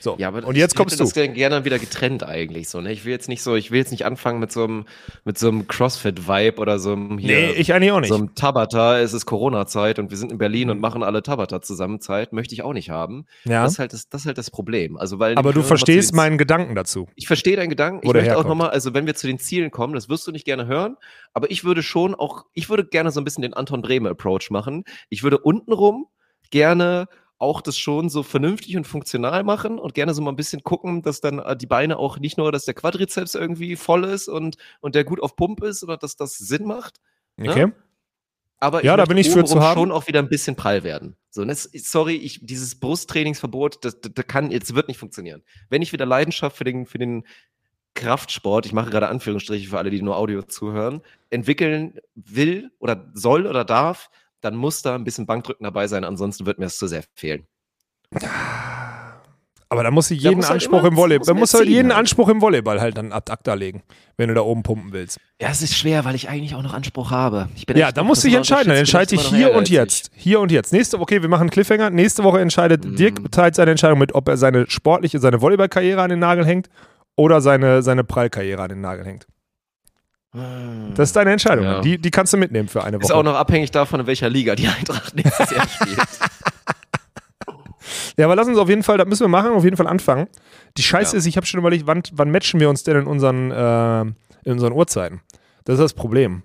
So. 0.00 0.14
Ja, 0.18 0.28
aber 0.28 0.46
und 0.46 0.56
jetzt 0.56 0.72
ich 0.72 0.76
kommst 0.76 0.92
hätte 0.92 1.02
du. 1.02 1.04
das 1.08 1.14
gern- 1.14 1.34
gerne 1.34 1.64
wieder 1.64 1.78
getrennt 1.78 2.22
eigentlich 2.22 2.68
so, 2.68 2.80
ne? 2.80 2.92
Ich 2.92 3.04
will 3.04 3.10
jetzt 3.12 3.28
nicht 3.28 3.42
so, 3.42 3.56
ich 3.56 3.70
will 3.72 3.78
jetzt 3.78 3.90
nicht 3.90 4.04
anfangen 4.04 4.38
mit 4.38 4.52
so 4.52 4.62
einem 4.62 4.84
mit 5.24 5.38
so 5.38 5.48
einem 5.48 5.66
Crossfit 5.66 6.28
Vibe 6.28 6.60
oder 6.60 6.78
so 6.78 6.92
einem 6.92 7.18
hier 7.18 7.36
Nee, 7.36 7.50
ich 7.52 7.72
eigentlich 7.74 7.90
auch 7.90 7.98
nicht. 8.00 8.08
so 8.08 8.14
einem 8.14 8.34
Tabata, 8.36 9.00
es 9.00 9.12
ist 9.12 9.26
Corona-Zeit 9.26 9.98
und 9.98 10.10
wir 10.10 10.16
sind 10.16 10.30
in 10.30 10.38
Berlin 10.38 10.70
und 10.70 10.78
machen 10.80 11.02
alle 11.02 11.22
Tabata 11.22 11.60
zusammen 11.62 12.00
Zeit, 12.00 12.32
möchte 12.32 12.54
ich 12.54 12.62
auch 12.62 12.72
nicht 12.74 12.90
haben. 12.90 13.26
ja. 13.44 13.64
Das 13.64 13.72
ist 13.72 13.78
halt 13.80 13.92
das, 13.92 14.08
das 14.08 14.20
ist 14.22 14.26
halt 14.28 14.38
das 14.38 14.50
Problem. 14.52 14.96
Also 14.96 15.18
weil 15.18 15.36
aber 15.36 15.50
ich 15.50 15.54
du 15.56 15.62
verstehst 15.62 16.14
meinen 16.14 16.38
Gedanken 16.38 16.74
dazu. 16.76 17.08
Ich 17.16 17.26
verstehe 17.26 17.56
deinen 17.56 17.68
Gedanken. 17.70 18.06
Ich 18.06 18.12
möchte 18.12 18.38
auch 18.38 18.44
nochmal, 18.44 18.70
also 18.70 18.94
wenn 18.94 19.06
wir 19.06 19.16
zu 19.16 19.26
den 19.26 19.38
Zielen 19.40 19.70
kommen, 19.72 19.94
das 19.94 20.08
wirst 20.08 20.26
du 20.26 20.30
nicht 20.32 20.44
gerne 20.44 20.66
hören, 20.66 20.96
aber 21.34 21.50
ich 21.50 21.64
würde 21.64 21.82
schon 21.82 22.14
auch, 22.14 22.44
ich 22.54 22.68
würde 22.70 22.84
gerne 22.86 23.10
so 23.10 23.20
ein 23.20 23.24
bisschen 23.24 23.42
den 23.42 23.54
Anton 23.54 23.82
Brehme 23.82 24.10
Approach 24.10 24.50
machen. 24.50 24.84
Ich 25.08 25.24
würde 25.24 25.38
untenrum 25.38 26.06
gerne 26.50 27.06
auch 27.38 27.60
das 27.60 27.78
schon 27.78 28.08
so 28.08 28.22
vernünftig 28.22 28.76
und 28.76 28.86
funktional 28.86 29.44
machen 29.44 29.78
und 29.78 29.94
gerne 29.94 30.12
so 30.12 30.22
mal 30.22 30.32
ein 30.32 30.36
bisschen 30.36 30.62
gucken, 30.64 31.02
dass 31.02 31.20
dann 31.20 31.38
äh, 31.38 31.56
die 31.56 31.66
Beine 31.66 31.98
auch 31.98 32.18
nicht 32.18 32.36
nur, 32.36 32.50
dass 32.50 32.64
der 32.64 32.74
Quadrizeps 32.74 33.34
irgendwie 33.34 33.76
voll 33.76 34.04
ist 34.04 34.28
und, 34.28 34.56
und 34.80 34.94
der 34.94 35.04
gut 35.04 35.22
auf 35.22 35.36
Pump 35.36 35.62
ist 35.62 35.84
oder 35.84 35.96
dass 35.96 36.16
das 36.16 36.36
Sinn 36.36 36.64
macht. 36.64 37.00
Okay? 37.40 37.72
Aber 38.60 38.84
Ja, 38.84 38.96
da 38.96 39.04
bin 39.04 39.16
ich 39.16 39.30
für 39.30 39.44
zu 39.44 39.60
haben. 39.60 39.78
schon 39.78 39.92
auch 39.92 40.08
wieder 40.08 40.18
ein 40.18 40.28
bisschen 40.28 40.56
prall 40.56 40.82
werden. 40.82 41.16
So, 41.30 41.44
das, 41.44 41.62
sorry, 41.62 42.16
ich, 42.16 42.40
dieses 42.44 42.80
Brusttrainingsverbot, 42.80 43.84
das, 43.84 44.00
das, 44.00 44.12
das 44.12 44.26
kann, 44.26 44.50
jetzt 44.50 44.74
wird 44.74 44.88
nicht 44.88 44.98
funktionieren. 44.98 45.44
Wenn 45.68 45.82
ich 45.82 45.92
wieder 45.92 46.06
Leidenschaft 46.06 46.56
für 46.56 46.64
den, 46.64 46.86
für 46.86 46.98
den 46.98 47.24
Kraftsport, 47.94 48.66
ich 48.66 48.72
mache 48.72 48.90
gerade 48.90 49.08
Anführungsstriche 49.08 49.68
für 49.68 49.78
alle, 49.78 49.90
die 49.90 50.02
nur 50.02 50.16
Audio 50.16 50.42
zuhören, 50.42 51.02
entwickeln 51.30 51.98
will 52.16 52.72
oder 52.80 53.10
soll 53.14 53.46
oder 53.46 53.64
darf, 53.64 54.10
dann 54.40 54.54
muss 54.56 54.82
da 54.82 54.94
ein 54.94 55.04
bisschen 55.04 55.26
Bankdrücken 55.26 55.64
dabei 55.64 55.86
sein, 55.88 56.04
ansonsten 56.04 56.46
wird 56.46 56.58
mir 56.58 56.66
das 56.66 56.78
zu 56.78 56.86
sehr 56.86 57.02
fehlen. 57.14 57.46
Aber 59.70 59.82
da 59.82 59.90
muss 59.90 60.10
ich 60.10 60.22
jeden 60.22 60.36
muss 60.36 60.46
halt 60.46 60.62
Anspruch 60.62 60.78
immer- 60.78 60.88
im 60.88 60.96
Volleyball, 60.96 61.18
muss 61.18 61.26
da 61.26 61.34
muss 61.34 61.54
halt 61.54 61.68
jeden 61.68 61.90
halt. 61.90 61.98
Anspruch 61.98 62.28
im 62.30 62.40
Volleyball 62.40 62.80
halt 62.80 62.96
dann 62.96 63.12
ad 63.12 63.30
acta 63.30 63.52
legen, 63.52 63.82
wenn 64.16 64.28
du 64.28 64.34
da 64.34 64.40
oben 64.40 64.62
pumpen 64.62 64.92
willst. 64.92 65.18
Ja, 65.42 65.48
es 65.50 65.60
ist 65.60 65.76
schwer, 65.76 66.06
weil 66.06 66.14
ich 66.14 66.30
eigentlich 66.30 66.54
auch 66.54 66.62
noch 66.62 66.72
Anspruch 66.72 67.10
habe. 67.10 67.50
Ich 67.54 67.66
bin 67.66 67.76
Ja, 67.76 67.92
da 67.92 68.02
musst 68.02 68.24
du 68.24 68.28
dich 68.28 68.36
entscheiden. 68.38 68.68
Dann 68.68 68.78
entscheide 68.78 69.14
ich 69.14 69.20
hier 69.20 69.52
und 69.54 69.68
jetzt. 69.68 70.10
Hier 70.14 70.40
und 70.40 70.50
jetzt. 70.50 70.72
Nächste 70.72 70.96
Woche, 70.96 71.02
okay, 71.02 71.22
wir 71.22 71.28
machen 71.28 71.42
einen 71.42 71.50
Cliffhanger. 71.50 71.90
Nächste 71.90 72.24
Woche 72.24 72.40
entscheidet 72.40 72.82
Mhm. 72.86 72.96
Dirk 72.96 73.30
teilt 73.30 73.56
seine 73.56 73.72
Entscheidung 73.72 73.98
mit, 73.98 74.14
ob 74.14 74.26
er 74.28 74.38
seine 74.38 74.70
sportliche, 74.70 75.18
seine 75.18 75.42
Volleyballkarriere 75.42 76.00
an 76.00 76.08
den 76.08 76.18
Nagel 76.20 76.46
hängt 76.46 76.70
oder 77.14 77.42
seine, 77.42 77.82
seine 77.82 78.04
Prallkarriere 78.04 78.62
an 78.62 78.70
den 78.70 78.80
Nagel 78.80 79.04
hängt. 79.04 79.26
Das 80.32 81.08
ist 81.08 81.16
deine 81.16 81.32
Entscheidung. 81.32 81.64
Ja. 81.64 81.80
Die, 81.80 81.98
die 81.98 82.10
kannst 82.10 82.32
du 82.32 82.36
mitnehmen 82.36 82.68
für 82.68 82.84
eine 82.84 82.98
Ist 82.98 83.04
Woche. 83.04 83.14
auch 83.14 83.22
noch 83.22 83.34
abhängig 83.34 83.70
davon, 83.70 84.00
in 84.00 84.06
welcher 84.06 84.28
Liga 84.28 84.54
die 84.54 84.68
Eintracht 84.68 85.14
nächstes 85.14 85.50
Jahr 85.50 85.68
spielt. 85.68 85.98
Ja, 88.18 88.26
aber 88.26 88.34
lass 88.36 88.48
uns 88.48 88.58
auf 88.58 88.68
jeden 88.68 88.82
Fall, 88.82 88.98
das 88.98 89.06
müssen 89.06 89.22
wir 89.24 89.28
machen, 89.28 89.52
auf 89.52 89.62
jeden 89.64 89.76
Fall 89.76 89.86
anfangen. 89.86 90.26
Die 90.76 90.82
Scheiße 90.82 91.14
Ja. 91.14 91.18
ist, 91.18 91.26
ich 91.26 91.36
habe 91.36 91.46
schon 91.46 91.60
überlegt, 91.60 91.86
wann, 91.86 92.02
wann 92.12 92.30
matchen 92.30 92.58
wir 92.60 92.68
uns 92.68 92.82
denn 92.82 92.96
in 92.96 93.06
unseren, 93.06 93.50
äh, 93.52 94.00
in 94.02 94.52
unseren 94.52 94.72
Uhrzeiten? 94.72 95.20
Das 95.64 95.74
ist 95.74 95.80
das 95.80 95.94
Problem. 95.94 96.42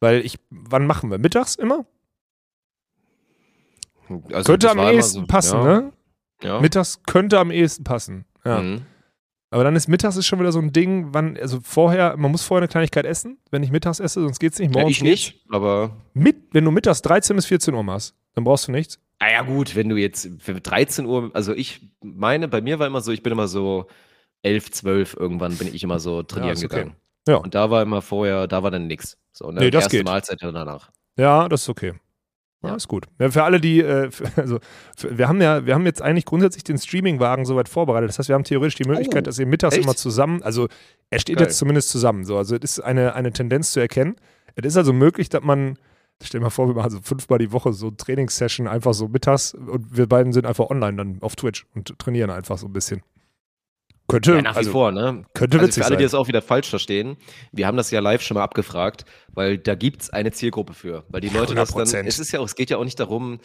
Weil 0.00 0.20
ich, 0.26 0.38
wann 0.50 0.86
machen 0.86 1.10
wir? 1.10 1.18
Mittags 1.18 1.54
immer? 1.54 1.86
Also, 4.32 4.52
könnte 4.52 4.70
am 4.70 4.78
ehesten 4.80 5.20
so- 5.20 5.26
passen, 5.26 5.60
ja, 5.60 5.64
ne? 5.80 5.92
Ja. 6.42 6.60
Mittags 6.60 7.00
könnte 7.06 7.38
am 7.38 7.50
ehesten 7.50 7.84
passen. 7.84 8.24
Ja. 8.44 8.60
Mhm. 8.60 8.82
Aber 9.54 9.62
dann 9.62 9.76
ist 9.76 9.86
mittags 9.86 10.16
ist 10.16 10.26
schon 10.26 10.40
wieder 10.40 10.50
so 10.50 10.58
ein 10.58 10.72
Ding, 10.72 11.14
wann, 11.14 11.36
also 11.36 11.60
vorher, 11.62 12.16
man 12.16 12.32
muss 12.32 12.42
vorher 12.42 12.62
eine 12.62 12.68
Kleinigkeit 12.68 13.06
essen, 13.06 13.38
wenn 13.52 13.62
ich 13.62 13.70
mittags 13.70 14.00
esse, 14.00 14.20
sonst 14.20 14.40
geht's 14.40 14.58
nicht. 14.58 14.74
Ja, 14.74 14.80
Morgens 14.80 14.96
ich 14.96 15.02
nicht, 15.04 15.44
aber 15.48 15.96
Mit, 16.12 16.38
wenn 16.50 16.64
du 16.64 16.72
mittags 16.72 17.02
13 17.02 17.36
bis 17.36 17.46
14 17.46 17.72
Uhr 17.72 17.84
machst, 17.84 18.16
dann 18.34 18.42
brauchst 18.42 18.66
du 18.66 18.72
nichts. 18.72 18.98
Ah 19.20 19.30
ja, 19.30 19.42
gut, 19.42 19.76
wenn 19.76 19.88
du 19.88 19.96
jetzt 19.96 20.28
für 20.40 20.60
13 20.60 21.06
Uhr, 21.06 21.30
also 21.34 21.54
ich 21.54 21.88
meine, 22.02 22.48
bei 22.48 22.62
mir 22.62 22.80
war 22.80 22.88
immer 22.88 23.00
so, 23.00 23.12
ich 23.12 23.22
bin 23.22 23.32
immer 23.32 23.46
so 23.46 23.86
11, 24.42 24.72
12 24.72 25.16
irgendwann 25.20 25.56
bin 25.56 25.72
ich 25.72 25.84
immer 25.84 26.00
so 26.00 26.24
trainieren 26.24 26.56
okay. 26.56 26.66
gegangen. 26.66 26.96
Ja. 27.28 27.36
Und 27.36 27.54
da 27.54 27.70
war 27.70 27.80
immer 27.80 28.02
vorher, 28.02 28.48
da 28.48 28.64
war 28.64 28.72
dann 28.72 28.88
nix. 28.88 29.18
So, 29.30 29.52
ne? 29.52 29.60
Nee, 29.60 29.70
das 29.70 29.84
Erste 29.84 29.98
geht. 29.98 30.06
Mahlzeit 30.06 30.38
danach. 30.42 30.90
Ja, 31.16 31.48
das 31.48 31.62
ist 31.62 31.68
okay. 31.68 31.92
Ja, 32.64 32.74
ist 32.74 32.88
gut. 32.88 33.06
Ja, 33.18 33.30
für 33.30 33.42
alle, 33.44 33.60
die, 33.60 33.80
äh, 33.80 34.10
für, 34.10 34.24
also 34.40 34.58
für, 34.96 35.16
wir 35.18 35.28
haben 35.28 35.40
ja, 35.40 35.66
wir 35.66 35.74
haben 35.74 35.86
jetzt 35.86 36.02
eigentlich 36.02 36.24
grundsätzlich 36.24 36.64
den 36.64 36.78
Streaming-Wagen 36.78 37.44
soweit 37.44 37.68
vorbereitet. 37.68 38.08
Das 38.08 38.18
heißt, 38.18 38.28
wir 38.28 38.34
haben 38.34 38.44
theoretisch 38.44 38.76
die 38.76 38.84
Möglichkeit, 38.88 39.24
Oh, 39.24 39.26
dass 39.26 39.38
ihr 39.38 39.46
mittags 39.46 39.74
echt? 39.76 39.84
immer 39.84 39.94
zusammen, 39.94 40.42
also 40.42 40.68
er 41.10 41.18
steht 41.20 41.36
Geil. 41.36 41.46
jetzt 41.46 41.58
zumindest 41.58 41.90
zusammen. 41.90 42.24
So, 42.24 42.36
also 42.36 42.56
es 42.56 42.62
ist 42.62 42.80
eine, 42.80 43.14
eine 43.14 43.32
Tendenz 43.32 43.72
zu 43.72 43.80
erkennen. 43.80 44.16
Es 44.56 44.64
ist 44.64 44.76
also 44.76 44.92
möglich, 44.92 45.28
dass 45.28 45.42
man, 45.42 45.78
stell 46.22 46.40
dir 46.40 46.44
mal 46.44 46.50
vor, 46.50 46.66
wir 46.68 46.74
machen 46.74 46.90
so 46.90 47.00
fünfmal 47.02 47.38
die 47.38 47.52
Woche 47.52 47.72
so 47.72 47.90
Trainingssession 47.90 48.66
einfach 48.68 48.94
so 48.94 49.08
mittags 49.08 49.54
und 49.54 49.96
wir 49.96 50.06
beiden 50.08 50.32
sind 50.32 50.46
einfach 50.46 50.70
online 50.70 50.96
dann 50.96 51.18
auf 51.20 51.36
Twitch 51.36 51.66
und 51.74 51.98
trainieren 51.98 52.30
einfach 52.30 52.58
so 52.58 52.66
ein 52.66 52.72
bisschen. 52.72 53.02
Könnte, 54.06 54.34
Ja, 54.34 54.42
nach 54.42 54.54
wie 54.54 54.58
also, 54.58 54.70
vor, 54.72 54.92
ne? 54.92 55.24
könnte 55.32 55.56
Also 55.58 55.66
witzig 55.68 55.82
für 55.82 55.86
alle, 55.86 55.92
sein. 55.94 55.98
die 55.98 56.04
das 56.04 56.14
auch 56.14 56.28
wieder 56.28 56.42
falsch 56.42 56.68
verstehen, 56.68 57.16
wir 57.52 57.66
haben 57.66 57.76
das 57.78 57.90
ja 57.90 58.00
live 58.00 58.20
schon 58.22 58.34
mal 58.34 58.42
abgefragt, 58.44 59.04
weil 59.28 59.56
da 59.58 59.74
gibt's 59.74 60.10
eine 60.10 60.30
Zielgruppe 60.30 60.74
für. 60.74 61.04
Weil 61.08 61.22
die 61.22 61.30
Leute 61.30 61.54
das 61.54 61.72
dann, 61.72 61.86
100%. 61.86 62.04
es 62.06 62.18
ist 62.18 62.32
ja 62.32 62.40
auch, 62.40 62.44
es 62.44 62.54
geht 62.54 62.68
ja 62.70 62.76
auch 62.76 62.84
nicht 62.84 63.00
darum, 63.00 63.40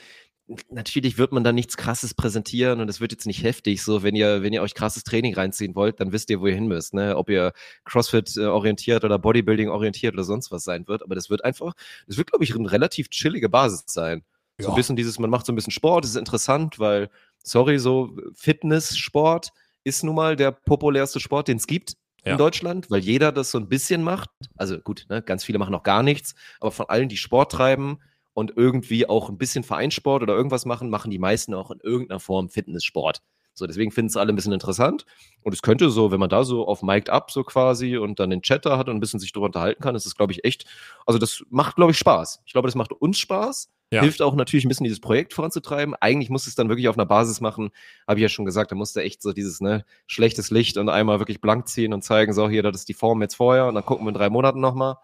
natürlich 0.70 1.18
wird 1.18 1.32
man 1.32 1.43
da 1.43 1.51
nichts 1.51 1.78
krasses 1.78 2.14
präsentieren 2.14 2.82
und 2.82 2.89
es 2.89 2.99
wird 2.99 3.12
jetzt 3.12 3.28
nicht 3.28 3.43
heftig. 3.43 3.84
So, 3.84 4.03
wenn 4.03 4.16
ihr, 4.16 4.41
wenn 4.41 4.51
ihr 4.51 4.62
euch 4.62 4.74
krasses 4.74 5.03
Training 5.03 5.36
reinziehen 5.36 5.76
wollt, 5.76 5.99
dann 5.99 6.12
wisst 6.12 6.30
ihr, 6.32 6.41
wo 6.41 6.47
ihr 6.47 6.55
hin 6.55 6.68
müsst, 6.68 6.93
ne? 6.93 7.16
Ob 7.16 7.30
ihr 7.30 7.53
CrossFit 7.86 8.36
äh, 8.36 8.45
orientiert 8.45 9.03
oder 9.03 9.20
Bodybuilding 9.20 9.70
orientiert 9.70 10.14
oder 10.16 10.24
sonst 10.24 10.51
was 10.51 10.64
sein 10.64 10.88
wird. 10.88 11.03
Aber 11.03 11.14
das 11.16 11.30
wird 11.30 11.45
einfach, 11.45 11.74
das 12.07 12.18
wird, 12.18 12.32
glaube 12.32 12.43
ich, 12.43 12.55
eine 12.55 12.72
relativ 12.72 13.10
chillige 13.10 13.47
Basis 13.47 13.84
sein. 13.88 14.24
So 14.57 14.66
Ja. 14.68 14.74
ein 14.74 14.76
bisschen 14.76 14.95
dieses, 14.95 15.20
man 15.20 15.30
macht 15.30 15.45
so 15.45 15.53
ein 15.53 15.55
bisschen 15.55 15.72
Sport, 15.72 16.03
das 16.03 16.12
ist 16.12 16.18
interessant, 16.18 16.80
weil, 16.80 17.10
sorry, 17.43 17.78
so 17.78 18.18
Fitness-Sport 18.34 19.51
ist 19.84 20.03
nun 20.03 20.15
mal 20.15 20.36
der 20.36 20.51
populärste 20.51 21.19
Sport, 21.19 21.47
den 21.47 21.57
es 21.57 21.67
gibt 21.67 21.93
Ja. 22.25 22.34
in 22.34 22.38
Deutschland, 22.38 22.89
weil 22.91 22.99
jeder 23.01 23.32
das 23.32 23.51
so 23.51 23.57
ein 23.57 23.69
bisschen 23.69 24.03
macht. 24.03 24.30
Also 24.57 24.77
gut, 24.80 25.05
ne, 25.09 25.21
ganz 25.21 25.43
viele 25.43 25.59
machen 25.59 25.73
auch 25.75 25.84
gar 25.84 26.03
nichts, 26.03 26.36
aber 26.59 26.71
von 26.71 26.88
allen, 26.89 27.09
die 27.09 27.17
Sport 27.17 27.51
treiben 27.51 27.99
und 28.34 28.53
irgendwie 28.55 29.07
auch 29.07 29.30
ein 29.30 29.38
bisschen 29.38 29.63
Vereinssport 29.63 30.21
oder 30.23 30.36
irgendwas 30.36 30.65
machen, 30.65 30.89
machen 30.89 31.11
die 31.11 31.19
meisten 31.19 31.53
auch 31.53 31.71
in 31.71 31.80
irgendeiner 31.82 32.19
Form 32.19 32.49
Fitnesssport. 32.49 33.21
So, 33.53 33.67
deswegen 33.67 33.91
finden 33.91 34.07
es 34.07 34.15
alle 34.15 34.32
ein 34.32 34.36
bisschen 34.38 34.53
interessant. 34.53 35.05
Und 35.41 35.53
es 35.53 35.61
könnte 35.61 35.89
so, 35.89 36.11
wenn 36.11 36.19
man 36.19 36.30
da 36.30 36.45
so 36.45 36.65
auf 36.65 36.82
Mic'd 36.82 37.09
Up 37.09 37.30
so 37.32 37.43
quasi 37.43 37.97
und 37.97 38.19
dann 38.19 38.30
den 38.30 38.41
Chat 38.41 38.65
da 38.65 38.77
hat 38.77 38.88
und 38.88 38.95
ein 38.95 38.99
bisschen 39.01 39.19
sich 39.19 39.34
drüber 39.34 39.47
unterhalten 39.47 39.82
kann, 39.82 39.95
ist 39.95 40.05
das, 40.05 40.15
glaube 40.15 40.32
ich, 40.32 40.45
echt, 40.45 40.63
also 41.05 41.19
das 41.19 41.43
macht, 41.49 41.75
glaube 41.75 41.91
ich, 41.91 41.97
Spaß. 41.97 42.41
Ich 42.45 42.53
glaube, 42.53 42.67
das 42.67 42.75
macht 42.75 42.93
uns 42.93 43.19
Spaß. 43.19 43.69
Ja. 43.91 44.01
Hilft 44.01 44.21
auch 44.21 44.35
natürlich 44.35 44.65
ein 44.65 44.69
bisschen 44.69 44.83
dieses 44.83 44.99
Projekt 44.99 45.33
voranzutreiben. 45.33 45.95
Eigentlich 45.95 46.29
muss 46.29 46.45
es 46.45 46.53
dann 46.53 46.69
wirklich 46.69 46.87
auf 46.89 46.97
einer 46.97 47.07
Basis 47.07 47.41
machen, 47.41 47.71
habe 48.07 48.19
ich 48.19 48.21
ja 48.21 48.29
schon 48.29 48.45
gesagt, 48.45 48.71
da 48.71 48.75
musste 48.75 49.01
echt 49.01 49.21
so 49.21 49.33
dieses 49.33 49.61
ne, 49.61 49.83
schlechtes 50.05 50.51
Licht 50.51 50.77
und 50.77 50.89
einmal 50.89 51.19
wirklich 51.19 51.41
blank 51.41 51.67
ziehen 51.67 51.93
und 51.93 52.03
zeigen, 52.03 52.33
so 52.33 52.47
hier, 52.49 52.61
das 52.61 52.75
ist 52.77 52.89
die 52.89 52.93
Form 52.93 53.21
jetzt 53.23 53.35
vorher 53.35 53.65
und 53.65 53.73
dann 53.75 53.83
gucken 53.85 54.05
wir 54.05 54.09
in 54.09 54.15
drei 54.15 54.29
Monaten 54.29 54.59
nochmal. 54.59 54.97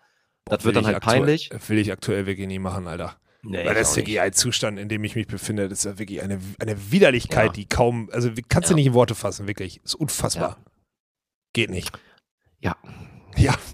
Das 0.45 0.63
wird 0.65 0.75
dann 0.75 0.85
halt 0.85 1.01
peinlich. 1.01 1.49
Will 1.67 1.79
ich 1.79 1.91
aktuell 1.91 2.27
wirklich 2.27 2.45
nie 2.47 2.59
machen, 2.59 2.87
Alter. 2.87 3.15
Nee, 3.41 3.65
Weil 3.65 3.73
das 3.73 3.91
ist 3.91 3.95
wirklich 3.97 4.21
ein 4.21 4.33
Zustand, 4.33 4.77
in 4.79 4.89
dem 4.89 5.03
ich 5.03 5.15
mich 5.15 5.25
befinde. 5.27 5.67
Das 5.69 5.79
ist 5.79 5.85
ja 5.85 5.97
wirklich 5.99 6.21
eine, 6.21 6.39
eine 6.59 6.91
Widerlichkeit, 6.91 7.45
Ja. 7.47 7.53
die 7.53 7.65
kaum, 7.67 8.09
also 8.11 8.29
kannst 8.49 8.69
du 8.69 8.73
Ja. 8.73 8.75
nicht 8.75 8.85
in 8.87 8.93
Worte 8.93 9.15
fassen, 9.15 9.47
wirklich. 9.47 9.81
Ist 9.83 9.95
unfassbar. 9.95 10.57
Geht 11.53 11.69
nicht. 11.71 11.91
Ja. 12.59 12.75
Ja. 13.37 13.55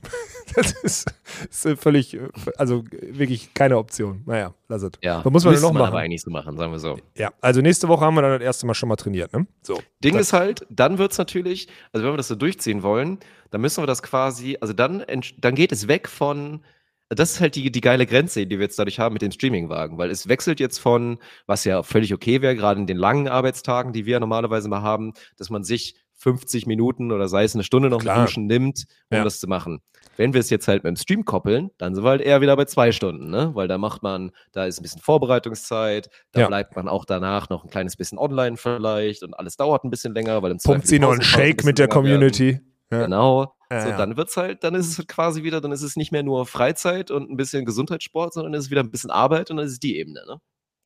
Das 0.54 0.74
ist, 0.84 1.06
ist 1.50 1.66
äh, 1.66 1.78
völlig, 1.78 2.14
äh, 2.14 2.28
also 2.58 2.84
wirklich 2.92 3.54
keine 3.54 3.78
Option. 3.78 4.22
Naja, 4.26 4.54
lass 4.68 4.82
es. 4.84 4.92
Ja, 5.02 5.24
Was 5.24 5.32
muss 5.32 5.46
man 5.46 5.54
noch 5.62 5.72
machen? 5.72 5.86
aber 5.88 6.00
eigentlich 6.00 6.22
so 6.22 6.30
machen, 6.30 6.58
sagen 6.58 6.74
wir 6.74 6.80
so. 6.80 7.00
Ja, 7.16 7.32
also 7.40 7.62
nächste 7.62 7.88
Woche 7.88 8.04
haben 8.04 8.16
wir 8.16 8.22
dann 8.22 8.34
das 8.34 8.42
erste 8.42 8.66
Mal 8.66 8.74
schon 8.74 8.90
mal 8.90 8.98
trainiert, 8.98 9.32
ne? 9.32 9.48
So. 9.62 9.80
Ding 10.04 10.12
Das- 10.16 10.24
ist 10.24 10.34
halt, 10.34 10.66
dann 10.70 10.98
wird's 10.98 11.18
natürlich, 11.18 11.70
also 11.94 12.06
wenn 12.06 12.12
wir 12.12 12.18
das 12.18 12.28
so 12.28 12.36
durchziehen 12.36 12.84
wollen, 12.84 13.20
dann 13.50 13.62
müssen 13.62 13.82
wir 13.82 13.88
das 13.88 14.04
quasi, 14.04 14.58
also 14.60 14.74
dann, 14.74 15.06
dann 15.38 15.56
geht 15.56 15.72
es 15.72 15.88
weg 15.88 16.10
von, 16.10 16.66
das 17.08 17.32
ist 17.32 17.40
halt 17.40 17.56
die, 17.56 17.72
die 17.72 17.82
geile 17.82 18.06
Grenze, 18.06 18.46
die 18.46 18.58
wir 18.60 18.66
jetzt 18.66 18.78
dadurch 18.78 19.00
haben 19.00 19.14
mit 19.14 19.22
dem 19.22 19.32
Streamingwagen, 19.32 19.98
weil 19.98 20.10
es 20.12 20.28
wechselt 20.28 20.60
jetzt 20.60 20.80
von, 20.80 21.20
was 21.46 21.64
ja 21.64 21.82
völlig 21.82 22.14
okay 22.14 22.42
wäre, 22.42 22.58
gerade 22.58 22.78
in 22.82 22.88
den 22.88 22.98
langen 22.98 23.30
Arbeitstagen, 23.30 23.94
die 23.94 24.06
wir 24.06 24.20
normalerweise 24.20 24.68
mal 24.68 24.82
haben, 24.82 25.14
dass 25.38 25.50
man 25.50 25.64
sich 25.64 25.96
50 26.22 26.68
Minuten 26.68 27.12
oder 27.12 27.28
sei 27.28 27.44
es 27.44 27.56
eine 27.56 27.64
Stunde 27.64 27.90
noch 27.90 27.98
mit 27.98 28.06
Klar. 28.06 28.26
Duschen 28.26 28.46
nimmt, 28.48 28.86
um 29.10 29.18
Ja. 29.18 29.24
das 29.24 29.40
zu 29.40 29.48
machen. 29.48 29.82
Wenn 30.18 30.34
wir 30.34 30.40
es 30.40 30.50
jetzt 30.50 30.68
halt 30.68 30.84
mit 30.84 30.90
dem 30.96 30.98
Stream 31.02 31.26
koppeln, 31.26 31.72
dann 31.78 31.96
sind 31.96 32.04
wir 32.04 32.10
halt 32.10 32.22
eher 32.22 32.42
wieder 32.42 32.56
bei 32.56 32.66
zwei 32.66 32.92
Stunden, 32.92 33.30
ne? 33.30 33.52
Weil 33.54 33.68
da 33.68 33.78
macht 33.78 34.04
man, 34.04 34.32
da 34.52 34.66
ist 34.66 34.80
ein 34.80 34.84
bisschen 34.84 35.02
Vorbereitungszeit, 35.02 36.10
da 36.32 36.42
Ja. 36.42 36.48
bleibt 36.48 36.76
man 36.76 36.88
auch 36.88 37.06
danach 37.06 37.50
noch 37.50 37.64
ein 37.64 37.70
kleines 37.70 37.96
bisschen 37.96 38.18
online 38.18 38.58
vielleicht 38.58 39.24
und 39.24 39.34
alles 39.34 39.56
dauert 39.58 39.84
ein 39.84 39.90
bisschen 39.90 40.14
länger, 40.14 40.42
weil 40.44 40.52
im 40.52 40.58
Pumpt 40.58 40.88
sie 40.88 41.00
noch 41.00 41.12
einen 41.12 41.22
ein 41.22 41.24
Shake 41.24 41.64
mit 41.64 41.80
der. 41.80 41.88
Community. 41.88 42.60
Ja. 42.92 43.04
Genau. 43.06 43.56
Ja, 43.72 43.82
so, 43.82 43.90
ja. 43.90 43.98
dann 43.98 44.18
wird's 44.18 44.36
halt, 44.36 44.64
dann 44.66 44.76
ist 44.76 45.00
es 45.00 45.08
quasi 45.08 45.44
wieder, 45.44 45.62
dann 45.62 45.72
ist 45.72 45.82
es 45.82 45.96
nicht 45.96 46.12
mehr 46.12 46.24
nur 46.24 46.46
Freizeit 46.46 47.10
und 47.10 47.32
ein 47.32 47.38
bisschen 47.38 47.64
Gesundheitssport, 47.66 48.34
sondern 48.34 48.54
ist 48.54 48.66
es 48.66 48.70
wieder 48.70 48.82
ein 48.82 48.92
bisschen 48.92 49.12
Arbeit 49.12 49.50
und 49.50 49.58
dann 49.58 49.66
ist 49.66 49.72
es 49.74 49.80
die 49.80 49.98
Ebene, 49.98 50.22
ne? 50.28 50.38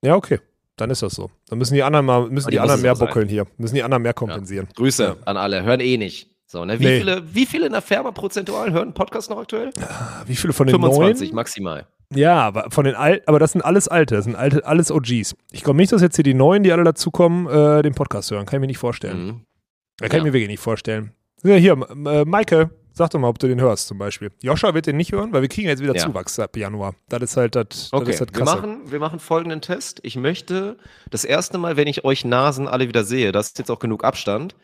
Ja, 0.04 0.16
okay. 0.16 0.40
Dann 0.78 0.90
ist 0.90 1.02
das 1.02 1.14
so. 1.14 1.32
Dann 1.48 1.58
müssen 1.58 1.74
die 1.74 1.84
anderen 1.84 2.06
mal, 2.06 2.28
müssen 2.30 2.48
die 2.50 2.56
die 2.56 2.60
anderen 2.60 2.82
mehr 2.82 2.92
auch 2.94 2.98
sein. 2.98 3.08
buckeln 3.08 3.30
hier. 3.30 3.46
Müssen 3.58 3.76
die 3.76 3.84
anderen 3.84 4.04
mehr 4.04 4.14
kompensieren. 4.14 4.68
Grüße 4.76 5.04
Ja. 5.04 5.16
an 5.26 5.38
alle, 5.38 5.64
hören 5.64 5.80
eh 5.80 5.98
nicht. 5.98 6.30
So, 6.48 6.64
ne? 6.66 6.80
Wie, 6.80 6.86
Nee. 6.86 6.98
viele, 7.00 7.24
wie 7.34 7.46
viele 7.46 7.66
in 7.68 7.72
der 7.72 7.82
Firma 7.82 8.12
prozentual 8.12 8.72
hören 8.72 8.94
Podcast 8.94 9.30
noch 9.30 9.38
aktuell? 9.40 9.72
Wie 10.28 10.36
viele 10.36 10.54
von 10.54 10.68
den 10.68 10.74
25 10.76 11.30
neuen? 11.30 11.36
maximal. 11.36 11.88
Ja, 12.14 12.36
aber 12.42 12.70
von 12.70 12.86
den 12.86 12.94
alten, 12.96 13.28
aber 13.28 13.40
das 13.40 13.54
sind 13.54 13.62
alles 13.64 13.88
alte, 13.88 14.16
das 14.16 14.26
sind 14.26 14.36
alte, 14.36 14.66
alles 14.66 14.92
OGs. 14.92 15.36
Ich 15.52 15.64
glaube 15.64 15.78
nicht, 15.78 15.92
dass 15.92 16.02
jetzt 16.02 16.16
hier 16.16 16.24
die 16.24 16.36
neuen, 16.36 16.62
die 16.64 16.72
alle 16.72 16.84
dazukommen, 16.84 17.48
äh, 17.48 17.82
den 17.82 17.96
Podcast 17.96 18.30
hören. 18.32 18.46
Kann 18.46 18.58
ich 18.58 18.62
mir 18.62 18.68
nicht 18.68 18.78
vorstellen. 18.78 19.26
Mhm. 19.26 19.42
Da 19.98 20.08
kann 20.08 20.18
ich 20.18 20.22
Ja. 20.22 20.24
mir 20.26 20.34
wirklich 20.34 20.50
nicht 20.50 20.60
vorstellen. 20.60 21.14
Ja, 21.44 21.56
hier, 21.56 21.72
äh, 22.06 22.26
Maike, 22.26 22.70
sag 22.96 23.10
doch 23.12 23.20
mal, 23.20 23.28
ob 23.28 23.38
du 23.40 23.48
den 23.48 23.60
hörst 23.62 23.88
zum 23.88 23.98
Beispiel. 23.98 24.32
Joscha 24.42 24.74
wird 24.74 24.88
den 24.88 24.98
nicht 24.98 25.12
hören, 25.12 25.32
weil 25.34 25.42
wir 25.42 25.50
kriegen 25.50 25.68
jetzt 25.68 25.82
wieder 25.84 25.96
Ja. 25.96 26.02
Zuwachs 26.04 26.40
ab 26.40 26.56
Januar. 26.58 26.96
Das 27.10 27.22
ist 27.22 27.38
halt 27.38 27.56
das, 27.56 27.68
das, 27.70 27.90
Okay, 27.94 28.12
das 28.12 28.20
wir 28.22 28.26
Krasse. 28.28 28.56
machen, 28.56 28.92
wir 28.92 29.00
machen 29.00 29.20
folgenden 29.20 29.62
Test. 29.62 30.00
Ich 30.04 30.16
möchte 30.16 30.78
das 31.12 31.24
erste 31.26 31.58
Mal, 31.58 31.78
wenn 31.78 31.88
ich 31.88 32.04
euch 32.06 32.26
Nasen 32.26 32.68
alle 32.68 32.88
wieder 32.88 33.04
sehe, 33.04 33.32
das 33.32 33.48
ist 33.48 33.60
jetzt 33.60 33.70
auch 33.72 33.80
genug 33.80 34.04
Abstand, 34.04 34.56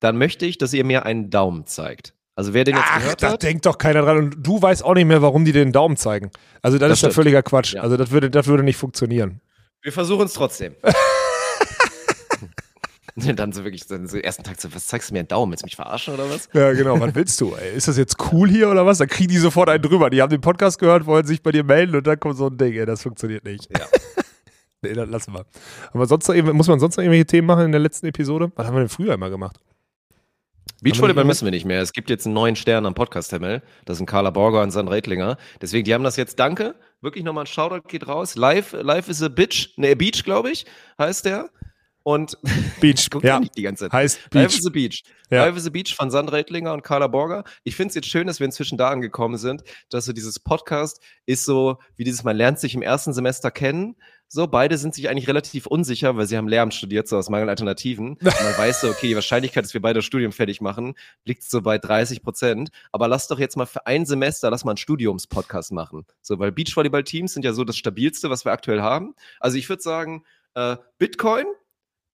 dann 0.00 0.16
möchte 0.18 0.44
ich, 0.46 0.58
dass 0.58 0.72
ihr 0.74 0.84
mir 0.84 1.04
einen 1.06 1.30
Daumen 1.30 1.66
zeigt. 1.66 2.14
Also 2.34 2.54
wer 2.54 2.62
den 2.62 2.76
jetzt 2.76 2.84
Ach, 2.88 2.98
gehört 3.00 3.22
da 3.22 3.30
hat, 3.32 3.42
denkt 3.42 3.66
doch 3.66 3.78
keiner 3.78 4.02
dran. 4.02 4.18
Und 4.18 4.46
du 4.46 4.62
weißt 4.62 4.84
auch 4.84 4.94
nicht 4.94 5.06
mehr, 5.06 5.22
warum 5.22 5.44
die 5.44 5.50
den 5.50 5.72
Daumen 5.72 5.96
zeigen. 5.96 6.30
Also 6.62 6.78
das, 6.78 6.88
Das 6.88 6.98
ist 6.98 7.02
ja 7.02 7.08
stimmt. 7.08 7.14
völliger 7.14 7.42
Quatsch. 7.42 7.74
Ja. 7.74 7.82
Also 7.82 7.96
das 7.96 8.10
würde, 8.12 8.30
das 8.30 8.46
würde 8.46 8.62
nicht 8.62 8.76
funktionieren. 8.76 9.40
wir 9.82 9.90
versuchen 9.92 10.26
es 10.26 10.34
trotzdem. 10.34 10.74
dann 13.36 13.52
so 13.52 13.64
wirklich, 13.64 13.86
dann 13.86 14.06
so 14.06 14.18
ersten 14.18 14.44
Tag 14.44 14.60
so, 14.60 14.72
was 14.74 14.86
zeigst 14.86 15.10
du 15.10 15.14
mir 15.14 15.20
einen 15.20 15.28
Daumen? 15.28 15.52
Willst 15.52 15.62
du 15.62 15.66
mich 15.66 15.76
verarschen 15.76 16.14
oder 16.14 16.30
was? 16.30 16.48
Ja, 16.52 16.72
genau. 16.72 16.98
Was 17.00 17.14
willst 17.14 17.40
du? 17.40 17.54
Ey? 17.54 17.76
Ist 17.76 17.88
das 17.88 17.96
jetzt 17.96 18.16
cool 18.32 18.48
hier 18.48 18.70
oder 18.70 18.86
was? 18.86 18.98
Da 18.98 19.06
kriegen 19.06 19.30
die 19.30 19.38
sofort 19.38 19.68
einen 19.68 19.82
drüber. 19.82 20.10
Die 20.10 20.22
haben 20.22 20.30
den 20.30 20.40
Podcast 20.40 20.78
gehört, 20.78 21.06
wollen 21.06 21.26
sich 21.26 21.42
bei 21.42 21.52
dir 21.52 21.64
melden 21.64 21.96
und 21.96 22.06
dann 22.06 22.18
kommt 22.20 22.36
so 22.36 22.46
ein 22.46 22.56
Ding. 22.56 22.74
Ey, 22.74 22.86
das 22.86 23.02
funktioniert 23.02 23.44
nicht. 23.44 23.68
Ja. 23.76 23.86
nee, 24.82 24.92
das 24.92 25.08
lassen 25.08 25.32
wir. 25.32 25.46
Aber 25.92 26.06
sonst 26.06 26.28
noch, 26.28 26.34
muss 26.52 26.68
man 26.68 26.80
sonst 26.80 26.96
noch 26.96 27.02
irgendwelche 27.02 27.26
Themen 27.26 27.46
machen 27.46 27.64
in 27.64 27.72
der 27.72 27.80
letzten 27.80 28.06
Episode? 28.06 28.52
Was 28.54 28.66
haben 28.66 28.74
wir 28.74 28.80
denn 28.80 28.88
früher 28.88 29.14
immer 29.14 29.30
gemacht? 29.30 29.58
Beachvolleyball 30.80 31.24
müssen 31.24 31.44
wir 31.44 31.50
nicht 31.50 31.64
mehr. 31.64 31.82
Es 31.82 31.92
gibt 31.92 32.08
jetzt 32.08 32.26
einen 32.26 32.34
neuen 32.34 32.54
Stern 32.54 32.86
am 32.86 32.94
Podcast-Himmel. 32.94 33.62
Das 33.84 33.96
sind 33.96 34.06
Carla 34.06 34.30
Borger 34.30 34.62
und 34.62 34.70
Sandra 34.70 34.94
Redlinger. 34.94 35.36
Deswegen, 35.60 35.84
die 35.84 35.92
haben 35.92 36.04
das 36.04 36.16
jetzt, 36.16 36.38
danke. 36.38 36.76
Wirklich 37.00 37.24
nochmal 37.24 37.44
ein 37.44 37.46
Shoutout 37.48 37.88
geht 37.88 38.06
raus. 38.06 38.36
Live, 38.36 38.74
live 38.80 39.08
is 39.08 39.22
a 39.22 39.28
bitch. 39.28 39.76
Ne, 39.76 39.96
Beach, 39.96 40.22
glaube 40.22 40.50
ich, 40.50 40.66
heißt 40.98 41.24
der. 41.24 41.50
Und 42.08 42.38
Beach. 42.80 43.08
guck 43.10 43.22
ja. 43.22 43.38
nicht 43.38 43.54
die 43.58 43.60
ganze 43.60 43.84
Zeit. 43.84 43.92
Heißt 43.92 44.30
Beach. 44.30 44.58
is 44.58 44.66
a 44.66 44.70
Beach. 44.70 45.02
Ja. 45.28 45.44
Live 45.44 45.58
is 45.58 45.66
a 45.66 45.70
Beach 45.70 45.94
von 45.94 46.10
Sandra 46.10 46.36
Redlinger 46.36 46.72
und 46.72 46.82
Carla 46.82 47.06
Borger. 47.06 47.44
Ich 47.64 47.76
finde 47.76 47.90
es 47.90 47.96
jetzt 47.96 48.08
schön, 48.08 48.26
dass 48.26 48.40
wir 48.40 48.46
inzwischen 48.46 48.78
da 48.78 48.88
angekommen 48.88 49.36
sind, 49.36 49.62
dass 49.90 50.06
so 50.06 50.14
dieses 50.14 50.40
Podcast 50.40 51.02
ist 51.26 51.44
so, 51.44 51.76
wie 51.96 52.04
dieses, 52.04 52.24
man 52.24 52.34
lernt 52.34 52.60
sich 52.60 52.74
im 52.74 52.80
ersten 52.80 53.12
Semester 53.12 53.50
kennen. 53.50 53.94
So, 54.26 54.46
beide 54.46 54.78
sind 54.78 54.94
sich 54.94 55.10
eigentlich 55.10 55.28
relativ 55.28 55.66
unsicher, 55.66 56.16
weil 56.16 56.26
sie 56.26 56.38
haben 56.38 56.48
Lehramt 56.48 56.72
studiert, 56.72 57.08
so 57.08 57.18
aus 57.18 57.28
Mangel 57.28 57.50
Alternativen. 57.50 58.12
Und 58.20 58.24
man 58.24 58.56
weiß 58.56 58.80
so, 58.80 58.88
okay, 58.88 59.08
die 59.08 59.14
Wahrscheinlichkeit, 59.14 59.64
dass 59.64 59.74
wir 59.74 59.82
beide 59.82 59.98
das 59.98 60.06
Studium 60.06 60.32
fertig 60.32 60.62
machen, 60.62 60.94
liegt 61.26 61.42
so 61.42 61.60
bei 61.60 61.76
30 61.76 62.22
Prozent. 62.22 62.70
Aber 62.90 63.06
lass 63.06 63.28
doch 63.28 63.38
jetzt 63.38 63.58
mal 63.58 63.66
für 63.66 63.86
ein 63.86 64.06
Semester, 64.06 64.48
lass 64.50 64.64
mal 64.64 64.70
einen 64.70 64.78
Studiumspodcast 64.78 65.72
machen. 65.72 66.06
So, 66.22 66.38
weil 66.38 66.52
Beachvolleyball-Teams 66.52 67.34
sind 67.34 67.44
ja 67.44 67.52
so 67.52 67.64
das 67.64 67.76
stabilste, 67.76 68.30
was 68.30 68.46
wir 68.46 68.52
aktuell 68.52 68.80
haben. 68.80 69.14
Also 69.40 69.58
ich 69.58 69.68
würde 69.68 69.82
sagen, 69.82 70.24
äh, 70.54 70.78
Bitcoin, 70.96 71.44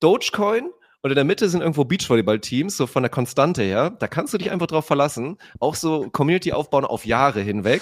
Dogecoin 0.05 0.69
und 1.01 1.11
in 1.11 1.17
der 1.17 1.25
Mitte 1.25 1.49
sind 1.49 1.61
irgendwo 1.61 1.85
Beachvolleyball-Teams, 1.85 2.77
so 2.77 2.87
von 2.87 3.03
der 3.03 3.11
Konstante 3.11 3.63
her. 3.63 3.91
Da 3.99 4.07
kannst 4.07 4.33
du 4.35 4.39
dich 4.39 4.51
einfach 4.51 4.67
drauf 4.67 4.87
verlassen. 4.87 5.37
Auch 5.61 5.75
so 5.75 6.09
Community 6.11 6.53
aufbauen 6.53 6.85
auf 6.85 7.07
Jahre 7.07 7.41
hinweg. 7.41 7.81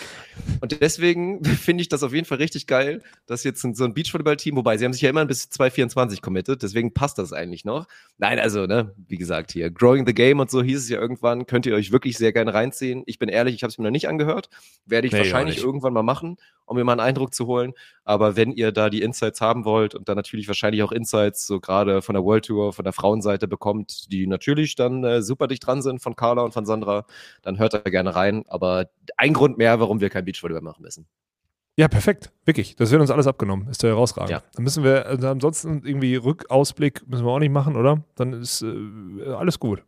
Und 0.60 0.80
deswegen 0.80 1.44
finde 1.44 1.82
ich 1.82 1.88
das 1.88 2.02
auf 2.02 2.12
jeden 2.12 2.26
Fall 2.26 2.38
richtig 2.38 2.68
geil, 2.68 3.02
dass 3.26 3.42
jetzt 3.42 3.62
so 3.62 3.84
ein 3.84 3.94
Beachvolleyball-Team, 3.94 4.56
wobei 4.56 4.76
sie 4.76 4.84
haben 4.84 4.92
sich 4.92 5.02
ja 5.02 5.10
immer 5.10 5.24
bis 5.24 5.50
2024 5.50 6.22
committed, 6.22 6.62
deswegen 6.62 6.94
passt 6.94 7.18
das 7.18 7.32
eigentlich 7.32 7.64
noch. 7.64 7.86
Nein, 8.18 8.38
also, 8.40 8.66
ne, 8.66 8.92
wie 9.08 9.18
gesagt, 9.18 9.52
hier, 9.52 9.70
Growing 9.70 10.04
the 10.06 10.14
Game 10.14 10.38
und 10.38 10.50
so 10.50 10.62
hieß 10.62 10.78
es 10.78 10.88
ja 10.88 11.00
irgendwann, 11.00 11.46
könnt 11.46 11.66
ihr 11.66 11.74
euch 11.74 11.90
wirklich 11.90 12.18
sehr 12.18 12.32
gerne 12.32 12.54
reinziehen. 12.54 13.02
Ich 13.06 13.18
bin 13.20 13.28
ehrlich, 13.28 13.54
ich 13.56 13.62
habe 13.64 13.70
es 13.70 13.78
mir 13.78 13.84
noch 13.84 13.90
nicht 13.90 14.08
angehört. 14.08 14.48
Werde 14.84 15.06
ich 15.06 15.12
Nee, 15.12 15.18
wahrscheinlich 15.18 15.58
irgendwann 15.62 15.92
mal 15.92 16.02
machen, 16.02 16.38
um 16.72 16.76
mir 16.76 16.84
mal 16.84 16.92
einen 16.92 17.00
Eindruck 17.00 17.32
zu 17.32 17.46
holen. 17.46 17.72
Aber 18.04 18.34
wenn 18.36 18.50
ihr 18.50 18.72
da 18.72 18.90
die 18.90 19.02
Insights 19.02 19.40
haben 19.40 19.64
wollt 19.64 19.94
und 19.94 20.08
dann 20.08 20.16
natürlich 20.16 20.48
wahrscheinlich 20.48 20.82
auch 20.82 20.90
Insights 20.90 21.46
so 21.46 21.60
gerade 21.60 22.02
von 22.02 22.14
der 22.14 22.24
World 22.24 22.46
Tour, 22.46 22.72
von 22.72 22.84
der 22.84 22.92
Frauenseite 22.92 23.46
bekommt, 23.46 24.10
die 24.10 24.26
natürlich 24.26 24.74
dann 24.74 25.04
äh, 25.04 25.22
super 25.22 25.46
dicht 25.46 25.64
dran 25.64 25.82
sind 25.82 26.00
von 26.00 26.16
Carla 26.16 26.42
und 26.42 26.52
von 26.52 26.66
Sandra, 26.66 27.06
dann 27.42 27.58
hört 27.58 27.74
da 27.74 27.78
gerne 27.78 28.14
rein. 28.14 28.44
Aber 28.48 28.86
ein 29.16 29.32
Grund 29.32 29.58
mehr, 29.58 29.78
warum 29.78 30.00
wir 30.00 30.10
kein 30.10 30.24
Beachvolleyball 30.24 30.62
machen 30.62 30.82
müssen. 30.82 31.06
Ja, 31.76 31.88
perfekt. 31.88 32.30
Wirklich. 32.44 32.76
Das 32.76 32.90
wird 32.90 33.00
uns 33.00 33.10
alles 33.10 33.26
abgenommen. 33.26 33.68
Ist 33.68 33.82
ja 33.82 33.90
herausragend. 33.90 34.30
Ja. 34.30 34.42
Dann 34.54 34.64
müssen 34.64 34.84
wir, 34.84 35.06
also 35.06 35.28
ansonsten 35.28 35.82
irgendwie 35.84 36.16
Rückausblick 36.16 37.08
müssen 37.08 37.24
wir 37.24 37.30
auch 37.30 37.38
nicht 37.38 37.52
machen, 37.52 37.76
oder? 37.76 38.04
Dann 38.14 38.34
ist 38.34 38.62
äh, 38.62 39.32
alles 39.32 39.58
gut. 39.58 39.82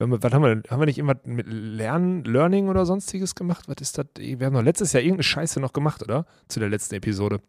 Wenn 0.00 0.10
wir, 0.10 0.22
was 0.22 0.32
haben 0.32 0.42
wir 0.42 0.48
denn? 0.48 0.62
Haben 0.70 0.80
wir 0.80 0.86
nicht 0.86 0.96
irgendwas 0.98 1.18
mit 1.26 1.46
Lernen, 1.46 2.24
Learning 2.24 2.68
oder 2.68 2.86
sonstiges 2.86 3.34
gemacht? 3.34 3.66
Was 3.68 3.76
ist 3.80 3.98
das? 3.98 4.06
Wir 4.16 4.46
haben 4.46 4.54
doch 4.54 4.62
letztes 4.62 4.94
Jahr 4.94 5.02
irgendeine 5.02 5.24
Scheiße 5.24 5.60
noch 5.60 5.74
gemacht, 5.74 6.02
oder? 6.02 6.24
Zu 6.48 6.58
der 6.58 6.70
letzten 6.70 6.94
Episode. 6.94 7.40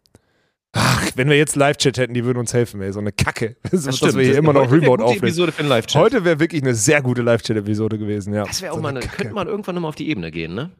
Ach, 0.74 1.10
wenn 1.16 1.30
wir 1.30 1.38
jetzt 1.38 1.56
Live-Chat 1.56 1.97
hätten, 1.97 2.14
die 2.14 2.26
würden 2.26 2.39
uns 2.39 2.54
helfen, 2.54 2.82
ey. 2.82 2.91
So 2.91 2.99
eine 2.99 3.14
Kacke. 3.14 3.56
Das, 3.72 3.84
dass 3.84 4.16
wir 4.18 4.24
hier 4.24 4.38
immer 4.38 4.52
noch 4.52 4.70
Remote 4.70 5.02
aufnehmen. 5.02 5.24
Episode 5.24 5.54
für 5.54 5.64
Live-Chat. 5.64 6.02
Heute 6.02 6.26
wäre 6.26 6.39
wirklich 6.41 6.62
eine 6.62 6.76
sehr 6.76 7.02
gute 7.02 7.22
Live-Chat-Episode 7.22 7.97
gewesen, 7.97 8.34
ja. 8.34 8.43
Das 8.43 8.62
wäre 8.62 8.74
auch 8.74 8.78
So 8.78 8.82
mal 8.82 8.89
eine, 8.89 8.99
Kacke. 8.99 9.16
könnte 9.16 9.34
man 9.34 9.47
irgendwann 9.47 9.76
nochmal 9.76 9.89
auf 9.89 9.95
die 9.95 10.10
Ebene 10.10 10.30
gehen, 10.30 10.54
ne? 10.54 10.72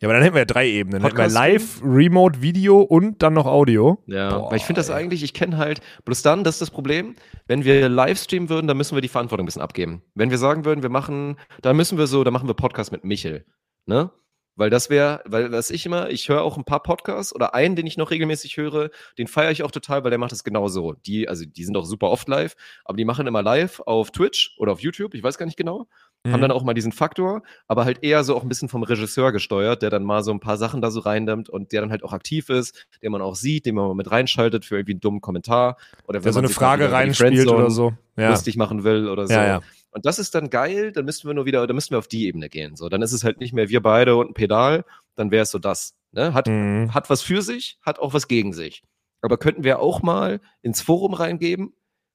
Ja, 0.00 0.08
aber 0.08 0.14
dann 0.14 0.22
hätten 0.22 0.34
wir 0.34 0.40
ja 0.40 0.46
drei 0.46 0.68
Ebenen. 0.68 1.00
Dann 1.00 1.02
hätten 1.02 1.16
wir 1.16 1.24
Podcast 1.24 1.34
Live, 1.34 1.80
Remote, 1.82 2.42
Video 2.42 2.80
und 2.80 3.22
dann 3.22 3.34
noch 3.34 3.46
Audio. 3.46 4.02
Ja, 4.06 4.38
Boah, 4.38 4.50
weil 4.50 4.56
ich 4.56 4.64
finde 4.64 4.80
das 4.80 4.90
eigentlich, 4.90 5.22
ich 5.22 5.32
kenne 5.32 5.58
halt, 5.58 5.80
bloß 6.04 6.22
dann, 6.22 6.44
das 6.44 6.56
ist 6.56 6.62
das 6.62 6.70
Problem, 6.70 7.14
wenn 7.46 7.64
wir 7.64 7.88
live 7.88 8.18
streamen 8.18 8.48
würden, 8.48 8.66
dann 8.66 8.76
müssen 8.76 8.96
wir 8.96 9.02
die 9.02 9.08
Verantwortung 9.08 9.44
ein 9.44 9.46
bisschen 9.46 9.62
abgeben. 9.62 10.02
Wenn 10.14 10.30
wir 10.30 10.38
sagen 10.38 10.64
würden, 10.64 10.82
wir 10.82 10.90
machen, 10.90 11.38
da 11.60 11.72
müssen 11.72 11.98
wir 11.98 12.06
so, 12.06 12.24
da 12.24 12.30
machen 12.30 12.48
wir 12.48 12.54
Podcast 12.54 12.90
mit 12.92 13.04
Michel, 13.04 13.44
ne? 13.86 14.10
Weil 14.54 14.68
das 14.68 14.90
wäre, 14.90 15.22
weil 15.24 15.50
was 15.50 15.70
ich 15.70 15.86
immer, 15.86 16.10
ich 16.10 16.28
höre 16.28 16.42
auch 16.42 16.58
ein 16.58 16.64
paar 16.64 16.82
Podcasts 16.82 17.34
oder 17.34 17.54
einen, 17.54 17.74
den 17.74 17.86
ich 17.86 17.96
noch 17.96 18.10
regelmäßig 18.10 18.58
höre, 18.58 18.90
den 19.16 19.26
feiere 19.26 19.50
ich 19.50 19.62
auch 19.62 19.70
total, 19.70 20.04
weil 20.04 20.10
der 20.10 20.18
macht 20.18 20.32
das 20.32 20.44
genauso. 20.44 20.92
Die, 20.92 21.26
also 21.26 21.46
die 21.46 21.64
sind 21.64 21.74
auch 21.74 21.86
super 21.86 22.10
oft 22.10 22.28
live, 22.28 22.54
aber 22.84 22.96
die 22.96 23.06
machen 23.06 23.26
immer 23.26 23.42
live 23.42 23.80
auf 23.80 24.10
Twitch 24.10 24.54
oder 24.58 24.72
auf 24.72 24.80
YouTube, 24.80 25.14
ich 25.14 25.22
weiß 25.22 25.38
gar 25.38 25.46
nicht 25.46 25.56
genau 25.56 25.88
haben 26.26 26.38
Mhm. 26.38 26.40
dann 26.42 26.50
auch 26.52 26.62
mal 26.62 26.74
diesen 26.74 26.92
Faktor, 26.92 27.42
aber 27.66 27.84
halt 27.84 28.02
eher 28.04 28.22
so 28.22 28.36
auch 28.36 28.42
ein 28.42 28.48
bisschen 28.48 28.68
vom 28.68 28.82
Regisseur 28.84 29.32
gesteuert, 29.32 29.82
der 29.82 29.90
dann 29.90 30.04
mal 30.04 30.22
so 30.22 30.30
ein 30.30 30.38
paar 30.40 30.56
Sachen 30.56 30.80
da 30.80 30.90
so 30.90 31.00
reinnimmt 31.00 31.48
und 31.48 31.72
der 31.72 31.80
dann 31.80 31.90
halt 31.90 32.04
auch 32.04 32.12
aktiv 32.12 32.48
ist, 32.48 32.86
den 33.02 33.10
man 33.12 33.22
auch 33.22 33.34
sieht, 33.34 33.66
den 33.66 33.74
man 33.74 33.88
mal 33.88 33.94
mit 33.94 34.10
reinschaltet 34.10 34.64
für 34.64 34.76
irgendwie 34.76 34.92
einen 34.92 35.00
dummen 35.00 35.20
Kommentar 35.20 35.76
oder 36.06 36.20
der 36.20 36.32
so 36.32 36.38
man 36.38 36.44
eine 36.46 36.54
Frage 36.54 36.92
reinspielt 36.92 37.48
oder 37.48 37.70
so. 37.70 37.92
Ja. 38.16 38.28
lustig 38.30 38.56
machen 38.56 38.84
will 38.84 39.08
oder 39.08 39.26
so. 39.26 39.32
Ja, 39.34 39.46
ja. 39.46 39.60
Und 39.90 40.06
das 40.06 40.18
ist 40.18 40.34
dann 40.34 40.48
geil, 40.50 40.92
dann 40.92 41.04
müssten 41.06 41.26
wir 41.28 41.34
nur 41.34 41.44
wieder, 41.46 41.66
dann 41.66 41.74
müssen 41.74 41.90
wir 41.90 41.98
auf 41.98 42.08
die 42.08 42.26
Ebene 42.26 42.48
gehen. 42.48 42.76
So, 42.76 42.88
dann 42.88 43.02
ist 43.02 43.12
es 43.12 43.24
halt 43.24 43.40
nicht 43.40 43.52
mehr 43.52 43.68
wir 43.70 43.82
beide 43.82 44.16
und 44.16 44.30
ein 44.30 44.34
Pedal, 44.34 44.84
dann 45.16 45.30
wäre 45.30 45.42
es 45.42 45.50
so 45.50 45.58
das. 45.58 45.94
Ne? 46.12 46.34
Hat, 46.34 46.46
Mhm. 46.46 46.92
hat 46.94 47.10
was 47.10 47.22
für 47.22 47.42
sich, 47.42 47.78
hat 47.82 47.98
auch 47.98 48.12
was 48.14 48.28
gegen 48.28 48.52
sich. 48.52 48.82
Aber 49.22 49.38
könnten 49.38 49.64
wir 49.64 49.80
auch 49.80 50.02
mal 50.02 50.40
ins 50.62 50.82
Forum 50.82 51.14
reingeben, 51.14 51.72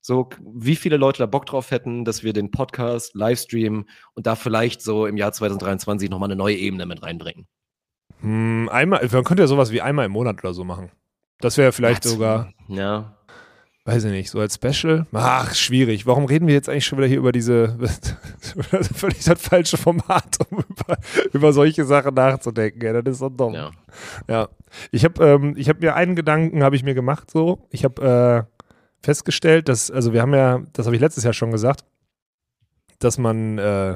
so 0.07 0.29
wie 0.39 0.77
viele 0.77 0.95
Leute 0.95 1.17
da 1.19 1.25
Bock 1.25 1.45
drauf 1.45 1.69
hätten, 1.71 2.05
dass 2.05 2.23
wir 2.23 2.31
den 2.31 2.49
Podcast 2.49 3.13
livestreamen 3.13 3.89
und 4.15 4.25
da 4.25 4.35
vielleicht 4.35 4.81
so 4.81 5.05
im 5.05 5.17
Jahr 5.17 5.33
2023 5.33 6.09
nochmal 6.09 6.27
eine 6.27 6.37
neue 6.37 6.55
Ebene 6.55 6.85
mit 6.85 7.03
reinbringen. 7.03 7.45
Hm, 8.21 8.69
einmal, 8.71 9.05
man 9.11 9.23
könnte 9.25 9.43
ja 9.43 9.47
sowas 9.47 9.71
wie 9.73 9.81
einmal 9.81 10.05
im 10.05 10.13
Monat 10.13 10.39
oder 10.43 10.53
so 10.53 10.63
machen. 10.63 10.91
Das 11.41 11.57
wäre 11.57 11.73
vielleicht 11.73 12.05
Was? 12.05 12.13
sogar, 12.13 12.53
Ja. 12.69 13.17
weiß 13.83 14.05
ich 14.05 14.11
nicht, 14.11 14.29
so 14.29 14.39
als 14.39 14.55
Special. 14.55 15.05
Ach, 15.11 15.53
schwierig. 15.53 16.05
Warum 16.07 16.23
reden 16.25 16.47
wir 16.47 16.53
jetzt 16.53 16.69
eigentlich 16.69 16.85
schon 16.85 16.97
wieder 16.99 17.07
hier 17.09 17.17
über 17.19 17.33
diese, 17.33 17.77
völlig 18.95 19.23
das 19.25 19.41
falsche 19.41 19.75
Format, 19.77 20.37
um 20.49 20.59
über, 20.69 20.97
über 21.33 21.51
solche 21.53 21.83
Sachen 21.85 22.13
nachzudenken? 22.13 22.81
Ja, 22.81 23.01
das 23.01 23.11
ist 23.15 23.19
so 23.19 23.27
dumm. 23.29 23.53
ja. 23.55 23.71
Ja, 24.29 24.47
ich 24.91 25.03
habe 25.03 25.23
ähm, 25.25 25.53
ich 25.57 25.67
hab 25.69 25.81
mir 25.81 25.95
einen 25.95 26.15
Gedanken, 26.15 26.63
habe 26.63 26.75
ich 26.77 26.83
mir 26.83 26.93
gemacht 26.93 27.29
so. 27.29 27.67
Ich 27.71 27.83
habe 27.83 28.47
äh, 28.49 28.56
festgestellt, 29.01 29.69
dass, 29.69 29.91
also 29.91 30.13
wir 30.13 30.21
haben 30.21 30.33
ja, 30.33 30.61
das 30.73 30.85
habe 30.85 30.95
ich 30.95 31.01
letztes 31.01 31.23
Jahr 31.23 31.33
schon 31.33 31.51
gesagt, 31.51 31.85
dass 32.99 33.17
man, 33.17 33.57
äh, 33.57 33.95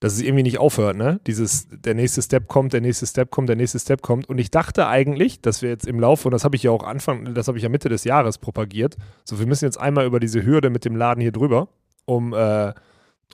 dass 0.00 0.14
es 0.14 0.22
irgendwie 0.22 0.42
nicht 0.42 0.58
aufhört, 0.58 0.96
ne? 0.96 1.20
Dieses, 1.26 1.66
der 1.70 1.94
nächste 1.94 2.20
Step 2.20 2.46
kommt, 2.46 2.72
der 2.72 2.80
nächste 2.80 3.06
Step 3.06 3.30
kommt, 3.30 3.48
der 3.48 3.56
nächste 3.56 3.78
Step 3.78 4.02
kommt. 4.02 4.28
Und 4.28 4.38
ich 4.38 4.50
dachte 4.50 4.86
eigentlich, 4.86 5.40
dass 5.40 5.62
wir 5.62 5.70
jetzt 5.70 5.86
im 5.86 5.98
Laufe, 5.98 6.28
und 6.28 6.32
das 6.32 6.44
habe 6.44 6.56
ich 6.56 6.62
ja 6.62 6.70
auch 6.70 6.84
Anfang, 6.84 7.34
das 7.34 7.48
habe 7.48 7.58
ich 7.58 7.64
ja 7.64 7.70
Mitte 7.70 7.88
des 7.88 8.04
Jahres 8.04 8.38
propagiert, 8.38 8.96
so 9.24 9.38
wir 9.38 9.46
müssen 9.46 9.64
jetzt 9.64 9.78
einmal 9.80 10.04
über 10.04 10.20
diese 10.20 10.44
Hürde 10.44 10.70
mit 10.70 10.84
dem 10.84 10.96
Laden 10.96 11.20
hier 11.20 11.32
drüber, 11.32 11.68
um 12.04 12.34
äh, 12.34 12.74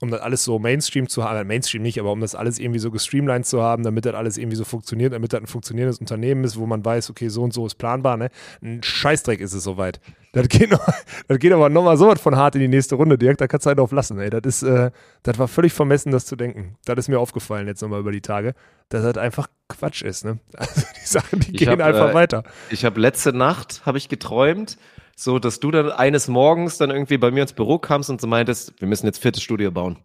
um 0.00 0.10
das 0.10 0.20
alles 0.20 0.44
so 0.44 0.58
Mainstream 0.58 1.08
zu 1.08 1.24
haben, 1.24 1.46
Mainstream 1.46 1.82
nicht, 1.82 2.00
aber 2.00 2.12
um 2.12 2.20
das 2.20 2.34
alles 2.34 2.58
irgendwie 2.58 2.78
so 2.78 2.90
gestreamlined 2.90 3.44
zu 3.44 3.62
haben, 3.62 3.82
damit 3.82 4.06
das 4.06 4.14
alles 4.14 4.38
irgendwie 4.38 4.56
so 4.56 4.64
funktioniert, 4.64 5.12
damit 5.12 5.32
das 5.32 5.40
ein 5.40 5.46
funktionierendes 5.46 5.98
Unternehmen 5.98 6.44
ist, 6.44 6.58
wo 6.58 6.66
man 6.66 6.84
weiß, 6.84 7.10
okay, 7.10 7.28
so 7.28 7.42
und 7.42 7.52
so 7.52 7.66
ist 7.66 7.74
planbar, 7.74 8.16
ne? 8.16 8.30
Ein 8.62 8.82
Scheißdreck 8.82 9.40
ist 9.40 9.52
es 9.52 9.64
soweit. 9.64 10.00
Das 10.32 10.48
geht, 10.48 10.70
noch, 10.70 10.80
das 11.28 11.38
geht 11.38 11.52
aber 11.52 11.68
nochmal 11.68 11.96
so 11.96 12.06
was 12.06 12.20
von 12.20 12.36
hart 12.36 12.54
in 12.54 12.62
die 12.62 12.68
nächste 12.68 12.94
Runde, 12.94 13.18
Dirk, 13.18 13.38
da 13.38 13.46
kannst 13.46 13.66
du 13.66 13.68
halt 13.68 13.78
drauf 13.78 13.92
lassen, 13.92 14.18
ey. 14.20 14.30
Das 14.30 14.42
ist, 14.44 14.62
äh, 14.62 14.90
das 15.22 15.38
war 15.38 15.48
völlig 15.48 15.72
vermessen, 15.72 16.12
das 16.12 16.24
zu 16.24 16.36
denken. 16.36 16.76
Das 16.84 16.98
ist 16.98 17.08
mir 17.08 17.18
aufgefallen 17.18 17.66
jetzt 17.66 17.82
nochmal 17.82 18.00
über 18.00 18.12
die 18.12 18.22
Tage, 18.22 18.54
dass 18.88 19.02
das 19.02 19.18
einfach 19.18 19.48
Quatsch 19.68 20.02
ist, 20.02 20.24
ne? 20.24 20.38
Also 20.56 20.82
die 20.96 21.06
Sachen, 21.06 21.40
die 21.40 21.50
Ich 21.50 21.58
gehen 21.58 21.70
hab, 21.70 21.80
einfach 21.80 22.10
äh, 22.10 22.14
weiter. 22.14 22.44
Ich 22.70 22.84
habe 22.84 23.00
letzte 23.00 23.32
Nacht, 23.32 23.82
habe 23.84 23.98
ich 23.98 24.08
geträumt, 24.08 24.78
so 25.20 25.38
dass 25.38 25.60
du 25.60 25.70
dann 25.70 25.90
eines 25.90 26.28
Morgens 26.28 26.78
dann 26.78 26.90
irgendwie 26.90 27.18
bei 27.18 27.30
mir 27.30 27.42
ins 27.42 27.52
Büro 27.52 27.78
kamst 27.78 28.08
und 28.08 28.20
so 28.20 28.26
meintest, 28.26 28.80
wir 28.80 28.88
müssen 28.88 29.06
jetzt 29.06 29.20
viertes 29.20 29.42
Studio 29.42 29.70
bauen. 29.70 29.98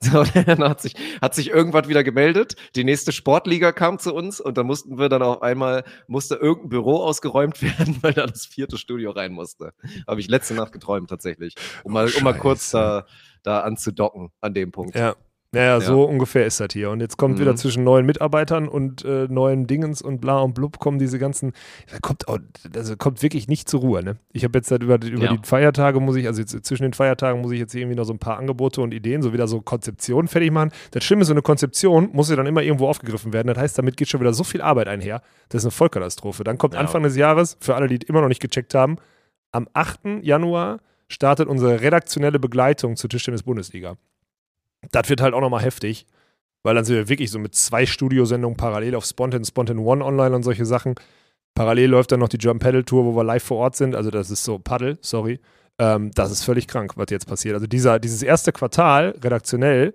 So, 0.00 0.22
dann 0.22 0.62
hat 0.62 0.82
sich, 0.82 0.94
hat 1.22 1.34
sich 1.34 1.48
irgendwas 1.48 1.88
wieder 1.88 2.04
gemeldet. 2.04 2.56
Die 2.74 2.84
nächste 2.84 3.10
Sportliga 3.10 3.72
kam 3.72 3.98
zu 3.98 4.12
uns 4.12 4.38
und 4.38 4.58
dann 4.58 4.66
mussten 4.66 4.98
wir 4.98 5.08
dann 5.08 5.22
auf 5.22 5.40
einmal, 5.40 5.82
musste 6.08 6.34
irgendein 6.34 6.68
Büro 6.68 6.96
ausgeräumt 6.98 7.62
werden, 7.78 7.96
weil 8.02 8.12
da 8.12 8.26
das 8.26 8.44
vierte 8.44 8.76
Studio 8.76 9.12
rein 9.12 9.32
musste. 9.32 9.72
Habe 10.06 10.20
ich 10.20 10.28
letzte 10.28 10.52
Nacht 10.52 10.72
geträumt 10.72 11.08
tatsächlich. 11.08 11.54
Um 11.84 11.94
mal, 11.94 12.10
um 12.14 12.22
mal 12.22 12.34
kurz 12.34 12.72
Scheiße. 12.72 13.06
da, 13.44 13.58
da 13.58 13.60
anzudocken 13.60 14.30
an 14.42 14.52
dem 14.52 14.72
Punkt. 14.72 14.94
Ja. 14.94 15.14
Naja, 15.54 15.80
so 15.80 16.04
ungefähr 16.04 16.44
ist 16.46 16.60
das 16.60 16.68
hier. 16.72 16.90
Und 16.90 17.00
jetzt 17.00 17.16
kommt 17.16 17.36
Mhm. 17.36 17.40
wieder 17.40 17.56
zwischen 17.56 17.84
neuen 17.84 18.04
Mitarbeitern 18.06 18.68
und 18.68 19.04
äh, 19.04 19.26
neuen 19.28 19.66
Dingens 19.66 20.02
und 20.02 20.20
bla 20.20 20.40
und 20.40 20.54
blub 20.54 20.78
kommen 20.78 20.98
diese 20.98 21.18
ganzen, 21.18 21.52
da 21.90 21.98
kommt 22.00 22.28
auch, 22.28 22.38
also 22.74 22.96
kommt 22.96 23.22
wirklich 23.22 23.48
nicht 23.48 23.68
zur 23.68 23.80
Ruhe, 23.80 24.02
ne? 24.04 24.16
Ich 24.32 24.44
habe 24.44 24.58
jetzt 24.58 24.70
halt 24.70 24.82
über, 24.82 24.98
die- 24.98 25.10
über 25.10 25.24
Ja. 25.24 25.32
die 25.36 25.46
Feiertage 25.46 26.00
muss 26.00 26.16
ich, 26.16 26.26
also 26.26 26.40
jetzt 26.40 26.64
zwischen 26.64 26.82
den 26.82 26.92
Feiertagen 26.92 27.40
muss 27.40 27.52
ich 27.52 27.58
jetzt 27.58 27.74
irgendwie 27.74 27.96
noch 27.96 28.04
so 28.04 28.12
ein 28.12 28.18
paar 28.18 28.38
Angebote 28.38 28.80
und 28.80 28.92
Ideen, 28.94 29.22
so 29.22 29.32
wieder 29.32 29.48
so 29.48 29.60
Konzeptionen 29.60 30.28
fertig 30.28 30.50
machen. 30.50 30.70
Das 30.90 31.04
Schlimme 31.04 31.22
ist, 31.22 31.28
so 31.28 31.34
eine 31.34 31.42
Konzeption 31.42 32.10
muss 32.12 32.28
ja 32.30 32.36
dann 32.36 32.46
immer 32.46 32.62
irgendwo 32.62 32.88
aufgegriffen 32.88 33.32
werden. 33.32 33.48
Das 33.48 33.58
heißt, 33.58 33.78
damit 33.78 33.96
geht 33.96 34.08
schon 34.08 34.20
wieder 34.20 34.34
so 34.34 34.44
viel 34.44 34.60
Arbeit 34.62 34.88
einher. 34.88 35.22
Das 35.48 35.62
ist 35.62 35.66
eine 35.66 35.70
Vollkatastrophe. 35.72 36.44
Dann 36.44 36.58
kommt 36.58 36.74
Ja. 36.74 36.80
Anfang 36.80 37.02
des 37.02 37.16
Jahres, 37.16 37.56
für 37.60 37.74
alle, 37.74 37.86
die 37.88 37.96
immer 38.06 38.20
noch 38.20 38.28
nicht 38.28 38.40
gecheckt 38.42 38.74
haben, 38.74 38.96
am 39.52 39.68
8. 39.72 40.20
Januar 40.22 40.80
startet 41.06 41.48
unsere 41.48 41.80
redaktionelle 41.80 42.38
Begleitung 42.40 42.96
zur 42.96 43.08
Tischtennis-Bundesliga. 43.10 43.96
Das 44.92 45.08
wird 45.08 45.20
halt 45.20 45.34
auch 45.34 45.40
nochmal 45.40 45.62
heftig, 45.62 46.06
weil 46.62 46.74
dann 46.74 46.84
sind 46.84 46.96
wir 46.96 47.08
wirklich 47.08 47.30
so 47.30 47.38
mit 47.38 47.54
zwei 47.54 47.86
Studiosendungen 47.86 48.56
parallel 48.56 48.94
auf 48.94 49.04
Spontan, 49.04 49.44
Spontan 49.44 49.78
One 49.78 50.04
online 50.04 50.34
und 50.34 50.42
solche 50.42 50.64
Sachen. 50.64 50.94
Parallel 51.54 51.90
läuft 51.90 52.12
dann 52.12 52.20
noch 52.20 52.28
die 52.28 52.38
Jump 52.38 52.62
Paddle 52.62 52.84
Tour, 52.84 53.04
wo 53.04 53.16
wir 53.16 53.24
live 53.24 53.44
vor 53.44 53.58
Ort 53.58 53.76
sind. 53.76 53.94
Also 53.94 54.10
das 54.10 54.30
ist 54.30 54.44
so 54.44 54.58
Paddle, 54.58 54.98
sorry. 55.00 55.40
Ähm, 55.78 56.10
das 56.14 56.30
ist 56.30 56.44
völlig 56.44 56.66
krank, 56.66 56.96
was 56.96 57.06
jetzt 57.10 57.26
passiert. 57.26 57.54
Also 57.54 57.66
dieser, 57.66 57.98
dieses 57.98 58.22
erste 58.22 58.52
Quartal 58.52 59.14
redaktionell 59.22 59.94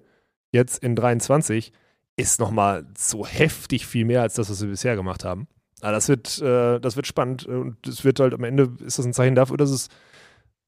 jetzt 0.52 0.82
in 0.84 0.96
23 0.96 1.72
ist 2.16 2.40
nochmal 2.40 2.86
so 2.98 3.26
heftig 3.26 3.86
viel 3.86 4.06
mehr 4.06 4.22
als 4.22 4.34
das, 4.36 4.50
was 4.50 4.62
wir 4.62 4.70
bisher 4.70 4.96
gemacht 4.96 5.24
haben. 5.24 5.48
Aber 5.82 5.94
das 5.94 6.10
wird, 6.10 6.42
äh, 6.42 6.80
das 6.80 6.96
wird 6.96 7.08
spannend 7.08 7.46
und 7.46 7.88
es 7.88 8.04
wird 8.04 8.20
halt 8.20 8.34
am 8.34 8.44
Ende 8.44 8.74
ist 8.86 9.00
das 9.00 9.06
ein 9.06 9.14
Zeichen 9.14 9.36
dafür, 9.36 9.58
dass 9.58 9.70
es 9.70 9.88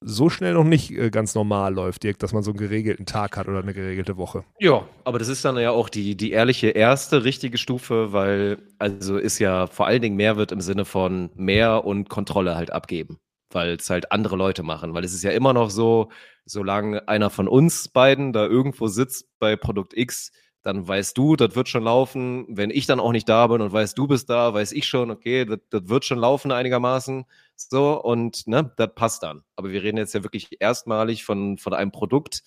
so 0.04 0.30
schnell 0.30 0.54
noch 0.54 0.64
nicht 0.64 0.92
äh, 0.92 1.10
ganz 1.10 1.36
normal 1.36 1.74
läuft, 1.74 2.04
Dirk, 2.04 2.20
dass 2.20 2.34
man 2.34 2.44
so 2.44 2.52
einen 2.52 2.60
geregelten 2.60 3.06
Tag 3.06 3.38
hat 3.38 3.48
oder 3.48 3.60
eine 3.60 3.74
geregelte 3.74 4.18
Woche. 4.18 4.44
Ja, 4.60 4.88
aber 5.04 5.20
das 5.20 5.28
ist 5.28 5.46
dann 5.46 5.58
ja 5.58 5.72
auch 5.72 5.90
die, 5.90 6.16
die 6.16 6.32
ehrliche 6.32 6.70
erste 6.70 7.24
richtige 7.24 7.58
Stufe, 7.58 8.12
weil 8.12 8.58
also 8.80 9.18
ist 9.18 9.40
ja 9.40 9.68
vor 9.68 9.86
allen 9.86 10.02
Dingen 10.02 10.16
mehr 10.16 10.38
wird 10.38 10.52
im 10.52 10.62
Sinne 10.62 10.86
von 10.86 11.30
mehr 11.36 11.86
und 11.86 12.10
Kontrolle 12.10 12.56
halt 12.56 12.72
abgeben, 12.72 13.20
weil 13.52 13.76
es 13.76 13.90
halt 13.90 14.12
andere 14.12 14.36
Leute 14.36 14.64
machen, 14.64 14.94
weil 14.94 15.04
es 15.04 15.14
ist 15.14 15.24
ja 15.24 15.32
immer 15.32 15.54
noch 15.54 15.70
so, 15.70 16.10
solange 16.46 17.08
einer 17.08 17.30
von 17.30 17.48
uns 17.48 17.88
beiden 17.88 18.34
da 18.34 18.46
irgendwo 18.46 18.88
sitzt 18.88 19.28
bei 19.40 19.56
Produkt 19.56 19.96
X, 19.96 20.32
dann 20.64 20.88
weißt 20.88 21.18
du, 21.18 21.36
das 21.36 21.56
wird 21.56 21.70
schon 21.70 21.84
laufen. 21.84 22.46
Wenn 22.50 22.70
ich 22.70 22.86
dann 22.86 23.00
auch 23.00 23.12
nicht 23.12 23.28
da 23.28 23.48
bin 23.48 23.62
und 23.62 23.72
weißt, 23.72 23.98
du 23.98 24.08
bist 24.08 24.30
da, 24.30 24.54
weiß 24.54 24.74
ich 24.74 24.88
schon, 24.88 25.10
okay, 25.10 25.46
das, 25.46 25.60
das 25.70 25.90
wird 25.90 26.06
schon 26.06 26.20
laufen 26.20 26.52
einigermaßen. 26.52 27.26
So, 27.70 28.02
und 28.02 28.48
ne, 28.48 28.72
das 28.78 28.90
passt 28.96 29.24
dann. 29.24 29.44
Aber 29.56 29.72
wir 29.72 29.84
reden 29.84 29.98
jetzt 29.98 30.14
ja 30.14 30.24
wirklich 30.24 30.58
erstmalig 30.60 31.24
von, 31.24 31.58
von 31.58 31.74
einem 31.74 31.92
Produkt, 31.92 32.44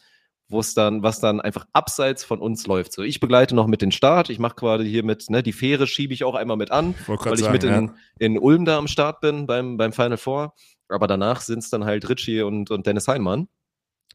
wo 0.48 0.60
es 0.60 0.74
dann, 0.74 1.02
was 1.02 1.20
dann 1.20 1.40
einfach 1.40 1.66
abseits 1.72 2.24
von 2.24 2.40
uns 2.40 2.66
läuft. 2.66 2.92
So, 2.92 3.02
ich 3.02 3.20
begleite 3.20 3.54
noch 3.54 3.66
mit 3.66 3.82
den 3.82 3.92
Start. 3.92 4.30
Ich 4.30 4.38
mache 4.38 4.56
quasi 4.56 4.88
hier 4.88 5.04
mit, 5.04 5.30
ne, 5.30 5.42
die 5.42 5.52
Fähre 5.52 5.86
schiebe 5.86 6.12
ich 6.12 6.24
auch 6.24 6.34
einmal 6.34 6.56
mit 6.56 6.70
an, 6.70 6.94
grad 7.06 7.26
weil 7.26 7.34
ich 7.34 7.40
sagen, 7.40 7.52
mit 7.52 7.64
ja. 7.64 7.78
in, 7.78 7.92
in 8.18 8.38
Ulm 8.38 8.64
da 8.64 8.78
am 8.78 8.88
Start 8.88 9.20
bin 9.20 9.46
beim, 9.46 9.76
beim 9.76 9.92
Final 9.92 10.18
Four. 10.18 10.54
Aber 10.88 11.06
danach 11.06 11.40
sind 11.40 11.60
es 11.60 11.70
dann 11.70 11.84
halt 11.84 12.08
Richie 12.08 12.42
und, 12.42 12.70
und 12.70 12.86
Dennis 12.86 13.08
Heinmann, 13.08 13.48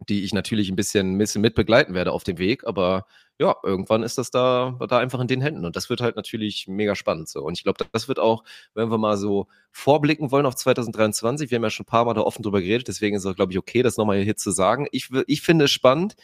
die 0.08 0.24
ich 0.24 0.34
natürlich 0.34 0.70
ein 0.70 0.76
bisschen, 0.76 1.16
ein 1.16 1.18
bisschen 1.18 1.42
mit 1.42 1.56
begleiten 1.56 1.94
werde 1.94 2.12
auf 2.12 2.24
dem 2.24 2.38
Weg. 2.38 2.66
Aber 2.66 3.06
ja, 3.40 3.56
irgendwann 3.64 4.04
ist 4.04 4.18
das 4.18 4.32
da, 4.32 4.78
da 4.88 5.00
einfach 5.00 5.20
in 5.20 5.28
den 5.28 5.42
Händen. 5.42 5.66
Und 5.66 5.76
das 5.76 5.90
wird 5.90 6.02
halt 6.02 6.16
natürlich 6.16 6.68
mega 6.68 6.96
spannend. 6.96 7.30
So. 7.30 7.42
Und 7.42 7.54
ich 7.54 7.64
glaube, 7.64 7.86
das 7.92 8.08
wird 8.08 8.20
auch, 8.20 8.44
wenn 8.74 8.92
wir 8.92 8.98
mal 8.98 9.18
so 9.18 9.48
vorblicken 9.72 10.32
wollen 10.32 10.46
auf 10.46 10.56
2023, 10.56 11.50
wir 11.50 11.58
haben 11.58 11.64
ja 11.64 11.70
schon 11.70 11.86
ein 11.86 11.88
paar 11.88 12.06
Mal 12.06 12.14
da 12.14 12.22
offen 12.22 12.44
drüber 12.44 12.62
geredet, 12.62 12.88
deswegen 12.88 13.16
ist 13.16 13.26
es, 13.26 13.36
glaube 13.36 13.52
ich, 13.52 13.58
okay, 13.58 13.82
das 13.84 13.98
nochmal 13.98 14.22
hier 14.22 14.36
zu 14.36 14.52
sagen. 14.52 14.88
Ich, 14.92 15.10
ich 15.28 15.42
finde 15.42 15.66
es 15.66 15.72
spannend, 15.72 16.16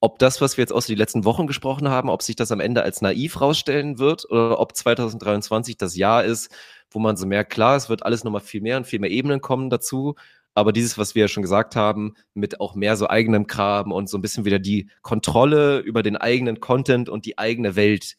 ob 0.00 0.18
das, 0.18 0.40
was 0.40 0.56
wir 0.56 0.62
jetzt 0.62 0.72
aus 0.72 0.86
den 0.86 0.96
letzten 0.96 1.24
Wochen 1.24 1.46
gesprochen 1.46 1.88
haben, 1.88 2.08
ob 2.08 2.22
sich 2.22 2.36
das 2.36 2.52
am 2.52 2.60
Ende 2.60 2.82
als 2.82 3.02
naiv 3.02 3.40
rausstellen 3.40 3.98
wird 3.98 4.30
oder 4.30 4.60
ob 4.60 4.76
2023 4.76 5.76
das 5.76 5.96
Jahr 5.96 6.24
ist, 6.24 6.54
wo 6.90 7.00
man 7.00 7.16
so 7.16 7.26
merkt, 7.26 7.52
klar, 7.52 7.76
es 7.76 7.88
wird 7.88 8.04
alles 8.04 8.24
nochmal 8.24 8.40
viel 8.40 8.60
mehr 8.60 8.76
und 8.76 8.86
viel 8.86 9.00
mehr 9.00 9.10
Ebenen 9.10 9.40
kommen 9.40 9.70
dazu. 9.70 10.14
Aber 10.58 10.72
dieses, 10.72 10.98
was 10.98 11.14
wir 11.14 11.22
ja 11.22 11.28
schon 11.28 11.44
gesagt 11.44 11.76
haben, 11.76 12.14
mit 12.34 12.60
auch 12.60 12.74
mehr 12.74 12.96
so 12.96 13.08
eigenem 13.08 13.46
Kram 13.46 13.92
und 13.92 14.10
so 14.10 14.18
ein 14.18 14.22
bisschen 14.22 14.44
wieder 14.44 14.58
die 14.58 14.90
Kontrolle 15.02 15.78
über 15.78 16.02
den 16.02 16.16
eigenen 16.16 16.58
Content 16.58 17.08
und 17.08 17.26
die 17.26 17.38
eigene 17.38 17.76
Welt 17.76 18.16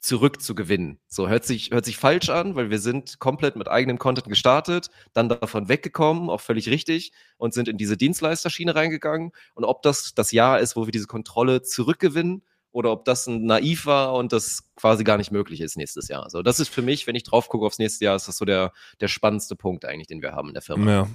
zurückzugewinnen. 0.00 0.98
So 1.06 1.28
hört 1.28 1.44
sich, 1.44 1.70
hört 1.70 1.84
sich 1.84 1.96
falsch 1.96 2.28
an, 2.28 2.56
weil 2.56 2.70
wir 2.70 2.80
sind 2.80 3.20
komplett 3.20 3.54
mit 3.54 3.68
eigenem 3.68 3.98
Content 3.98 4.28
gestartet, 4.28 4.90
dann 5.12 5.28
davon 5.28 5.68
weggekommen, 5.68 6.28
auch 6.28 6.40
völlig 6.40 6.68
richtig, 6.68 7.12
und 7.36 7.54
sind 7.54 7.68
in 7.68 7.78
diese 7.78 7.96
Dienstleisterschiene 7.96 8.74
reingegangen. 8.74 9.30
Und 9.54 9.62
ob 9.62 9.82
das 9.82 10.12
das 10.12 10.32
Jahr 10.32 10.58
ist, 10.58 10.74
wo 10.74 10.86
wir 10.86 10.92
diese 10.92 11.06
Kontrolle 11.06 11.62
zurückgewinnen, 11.62 12.42
oder 12.72 12.90
ob 12.90 13.04
das 13.04 13.28
ein 13.28 13.46
naiv 13.46 13.86
war 13.86 14.14
und 14.14 14.32
das 14.32 14.64
quasi 14.74 15.04
gar 15.04 15.18
nicht 15.18 15.30
möglich 15.30 15.60
ist 15.60 15.76
nächstes 15.76 16.08
Jahr. 16.08 16.28
So, 16.30 16.42
das 16.42 16.58
ist 16.58 16.68
für 16.68 16.82
mich, 16.82 17.06
wenn 17.06 17.14
ich 17.14 17.22
drauf 17.22 17.48
gucke 17.48 17.64
aufs 17.64 17.78
nächste 17.78 18.04
Jahr, 18.04 18.16
ist 18.16 18.26
das 18.26 18.36
so 18.36 18.44
der, 18.44 18.72
der 19.00 19.08
spannendste 19.08 19.54
Punkt 19.54 19.84
eigentlich, 19.84 20.08
den 20.08 20.20
wir 20.20 20.32
haben 20.32 20.48
in 20.48 20.54
der 20.54 20.62
Firma. 20.62 20.90
Ja, 20.90 21.08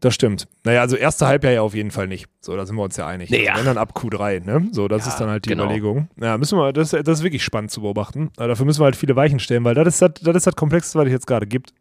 das 0.00 0.14
stimmt. 0.14 0.46
Naja, 0.64 0.82
also 0.82 0.96
erste 0.96 1.26
Halbjahr 1.26 1.52
ja 1.54 1.62
auf 1.62 1.74
jeden 1.74 1.90
Fall 1.90 2.06
nicht. 2.06 2.26
So, 2.40 2.54
da 2.56 2.66
sind 2.66 2.76
wir 2.76 2.82
uns 2.82 2.96
ja 2.96 3.06
einig. 3.06 3.30
Nee, 3.30 3.48
Also 3.48 3.48
ja. 3.48 3.56
wenn 3.58 3.64
dann 3.64 3.78
ab 3.78 3.92
Q3, 3.96 4.44
ne? 4.44 4.68
So, 4.72 4.88
das 4.88 5.04
Ja, 5.06 5.12
ist 5.12 5.18
dann 5.18 5.30
halt 5.30 5.46
die 5.46 5.50
genau. 5.50 5.64
Überlegung. 5.64 6.08
Ja, 6.20 6.36
müssen 6.36 6.58
wir, 6.58 6.72
das, 6.72 6.90
das 6.90 7.06
ist 7.08 7.22
wirklich 7.22 7.42
spannend 7.42 7.70
zu 7.70 7.80
beobachten. 7.80 8.30
Aber 8.36 8.48
dafür 8.48 8.66
müssen 8.66 8.80
wir 8.80 8.84
halt 8.84 8.96
viele 8.96 9.16
Weichen 9.16 9.38
stellen, 9.38 9.64
weil 9.64 9.74
das 9.74 9.88
ist 9.88 10.02
das, 10.02 10.10
das, 10.22 10.36
ist 10.36 10.46
das 10.46 10.54
Komplexeste, 10.56 10.98
was 10.98 11.06
es 11.06 11.12
jetzt 11.12 11.26
gerade 11.26 11.46
gibt. 11.46 11.72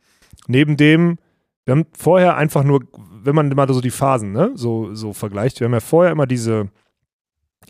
Neben 0.47 0.77
dem, 0.77 1.17
wir 1.65 1.73
haben 1.73 1.85
vorher 1.97 2.37
einfach 2.37 2.63
nur, 2.63 2.81
wenn 3.23 3.35
man 3.35 3.49
mal 3.49 3.67
so 3.73 3.81
die 3.81 3.91
Phasen, 3.91 4.31
ne, 4.31 4.51
so, 4.55 4.93
so 4.95 5.11
vergleicht, 5.13 5.59
wir 5.59 5.65
haben 5.65 5.73
ja 5.73 5.79
vorher 5.81 6.11
immer 6.11 6.25
diese, 6.27 6.69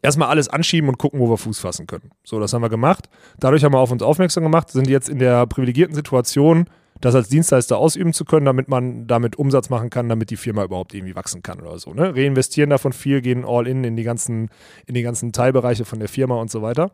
erstmal 0.02 0.30
alles 0.30 0.48
anschieben 0.50 0.90
und 0.90 0.98
gucken, 0.98 1.20
wo 1.20 1.30
wir 1.30 1.38
Fuß 1.38 1.60
fassen 1.60 1.88
können. 1.88 2.12
So, 2.24 2.40
das 2.40 2.54
haben 2.54 2.62
wir 2.62 2.70
gemacht. 2.70 3.10
Dadurch 3.40 3.64
haben 3.64 3.74
wir 3.74 3.80
auf 3.80 3.92
uns 3.92 4.04
aufmerksam 4.04 4.44
gemacht, 4.44 4.70
sind 4.70 4.88
jetzt 4.88 5.10
in 5.10 5.20
der 5.20 5.48
privilegierten 5.48 5.96
Situation, 5.96 6.66
das 7.06 7.14
als 7.14 7.30
Dienstleister 7.30 7.78
ausüben 7.78 8.14
zu 8.14 8.26
können, 8.26 8.48
damit 8.48 8.68
man 8.68 9.06
damit 9.06 9.36
Umsatz 9.38 9.70
machen 9.70 9.92
kann, 9.92 10.10
damit 10.10 10.32
die 10.32 10.38
Firma 10.38 10.64
überhaupt 10.64 10.94
irgendwie 10.96 11.16
wachsen 11.16 11.44
kann 11.44 11.62
oder 11.62 11.78
so. 11.78 11.94
Ne? 11.94 12.16
Reinvestieren 12.16 12.72
davon 12.72 12.94
viel, 12.94 13.22
gehen 13.22 13.46
all 13.46 13.68
in 13.68 13.84
in 13.84 13.96
die 13.96 14.04
ganzen, 14.04 14.50
in 14.88 14.96
die 14.96 15.04
ganzen 15.04 15.32
Teilbereiche 15.32 15.86
von 15.86 16.00
der 16.00 16.10
Firma 16.10 16.36
und 16.36 16.50
so 16.50 16.64
weiter. 16.64 16.92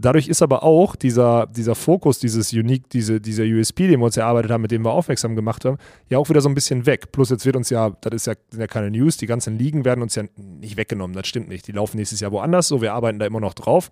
Dadurch 0.00 0.28
ist 0.28 0.40
aber 0.40 0.62
auch 0.62 0.96
dieser, 0.96 1.46
dieser 1.46 1.74
Fokus, 1.74 2.20
dieses 2.20 2.52
Unique, 2.52 2.88
diese, 2.88 3.20
dieser 3.20 3.42
USP, 3.42 3.88
den 3.88 4.00
wir 4.00 4.06
uns 4.06 4.16
erarbeitet 4.16 4.50
haben, 4.50 4.62
mit 4.62 4.70
dem 4.70 4.82
wir 4.84 4.92
aufmerksam 4.92 5.36
gemacht 5.36 5.64
haben, 5.64 5.76
ja 6.08 6.18
auch 6.18 6.30
wieder 6.30 6.40
so 6.40 6.48
ein 6.48 6.54
bisschen 6.54 6.86
weg. 6.86 7.12
Plus 7.12 7.28
jetzt 7.28 7.44
wird 7.44 7.56
uns 7.56 7.68
ja, 7.68 7.90
das 8.00 8.14
ist 8.14 8.26
ja, 8.28 8.34
sind 8.50 8.60
ja 8.60 8.66
keine 8.68 8.90
News, 8.90 9.16
die 9.16 9.26
ganzen 9.26 9.58
Ligen 9.58 9.84
werden 9.84 10.00
uns 10.00 10.14
ja 10.14 10.22
nicht 10.36 10.76
weggenommen, 10.76 11.14
das 11.14 11.26
stimmt 11.26 11.48
nicht. 11.48 11.66
Die 11.66 11.72
laufen 11.72 11.96
nächstes 11.96 12.20
Jahr 12.20 12.32
woanders, 12.32 12.68
so 12.68 12.80
wir 12.80 12.94
arbeiten 12.94 13.18
da 13.18 13.26
immer 13.26 13.40
noch 13.40 13.54
drauf. 13.54 13.90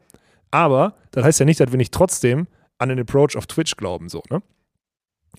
Aber 0.50 0.94
das 1.10 1.24
heißt 1.24 1.40
ja 1.40 1.44
nicht, 1.44 1.60
dass 1.60 1.72
wir 1.72 1.76
nicht 1.76 1.92
trotzdem 1.92 2.46
an 2.78 2.88
den 2.88 3.00
Approach 3.00 3.36
auf 3.36 3.46
Twitch 3.46 3.76
glauben, 3.76 4.08
so, 4.08 4.22
ne? 4.30 4.40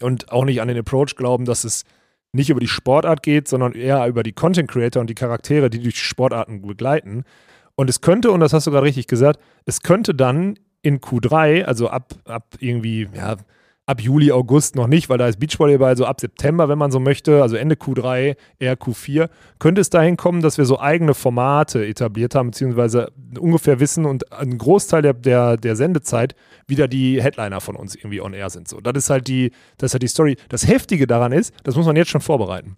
Und 0.01 0.31
auch 0.31 0.45
nicht 0.45 0.61
an 0.61 0.67
den 0.67 0.77
Approach 0.77 1.15
glauben, 1.15 1.45
dass 1.45 1.63
es 1.63 1.83
nicht 2.33 2.49
über 2.49 2.59
die 2.59 2.67
Sportart 2.67 3.23
geht, 3.23 3.47
sondern 3.47 3.73
eher 3.73 4.05
über 4.07 4.23
die 4.23 4.33
Content 4.33 4.69
Creator 4.69 5.01
und 5.01 5.09
die 5.09 5.15
Charaktere, 5.15 5.69
die 5.69 5.81
durch 5.81 5.95
die 5.95 6.01
Sportarten 6.01 6.61
begleiten. 6.61 7.23
Und 7.75 7.89
es 7.89 8.01
könnte, 8.01 8.31
und 8.31 8.39
das 8.39 8.53
hast 8.53 8.67
du 8.67 8.71
gerade 8.71 8.85
richtig 8.85 9.07
gesagt, 9.07 9.39
es 9.65 9.81
könnte 9.81 10.13
dann 10.13 10.59
in 10.81 10.99
Q3, 10.99 11.63
also 11.63 11.89
ab, 11.89 12.13
ab 12.25 12.55
irgendwie, 12.59 13.07
ja, 13.13 13.37
ab 13.87 14.01
Juli, 14.01 14.33
August 14.33 14.75
noch 14.75 14.87
nicht, 14.87 15.07
weil 15.09 15.17
da 15.17 15.27
ist 15.27 15.39
Beachvolleyball, 15.39 15.95
so 15.95 16.05
ab 16.05 16.19
September, 16.19 16.67
wenn 16.67 16.77
man 16.77 16.91
so 16.91 16.99
möchte, 16.99 17.41
also 17.41 17.55
Ende 17.55 17.75
Q3, 17.75 18.35
eher 18.59 18.77
Q4, 18.77 19.29
könnte 19.59 19.79
es 19.79 19.89
dahin 19.89 20.17
kommen, 20.17 20.41
dass 20.41 20.57
wir 20.57 20.65
so 20.65 20.79
eigene 20.79 21.13
Formate 21.13 21.87
etabliert 21.87 22.35
haben, 22.35 22.51
beziehungsweise 22.51 23.11
ungefähr 23.39 23.79
wissen 23.79 24.05
und 24.05 24.31
ein 24.33 24.57
Großteil 24.57 25.01
der, 25.01 25.13
der, 25.13 25.55
der 25.55 25.77
Sendezeit 25.77 26.35
wieder 26.67 26.89
die 26.89 27.23
Headliner 27.23 27.61
von 27.61 27.77
uns 27.77 27.95
irgendwie 27.95 28.19
on 28.19 28.33
air 28.33 28.49
sind. 28.49 28.67
So, 28.67 28.81
das 28.81 29.05
ist 29.05 29.09
halt 29.09 29.29
die, 29.29 29.51
das 29.77 29.91
ist 29.91 29.93
halt 29.93 30.03
die 30.03 30.07
Story. 30.09 30.35
Das 30.49 30.67
Heftige 30.67 31.07
daran 31.07 31.31
ist, 31.31 31.53
das 31.63 31.77
muss 31.77 31.85
man 31.85 31.95
jetzt 31.95 32.09
schon 32.11 32.21
vorbereiten. 32.21 32.75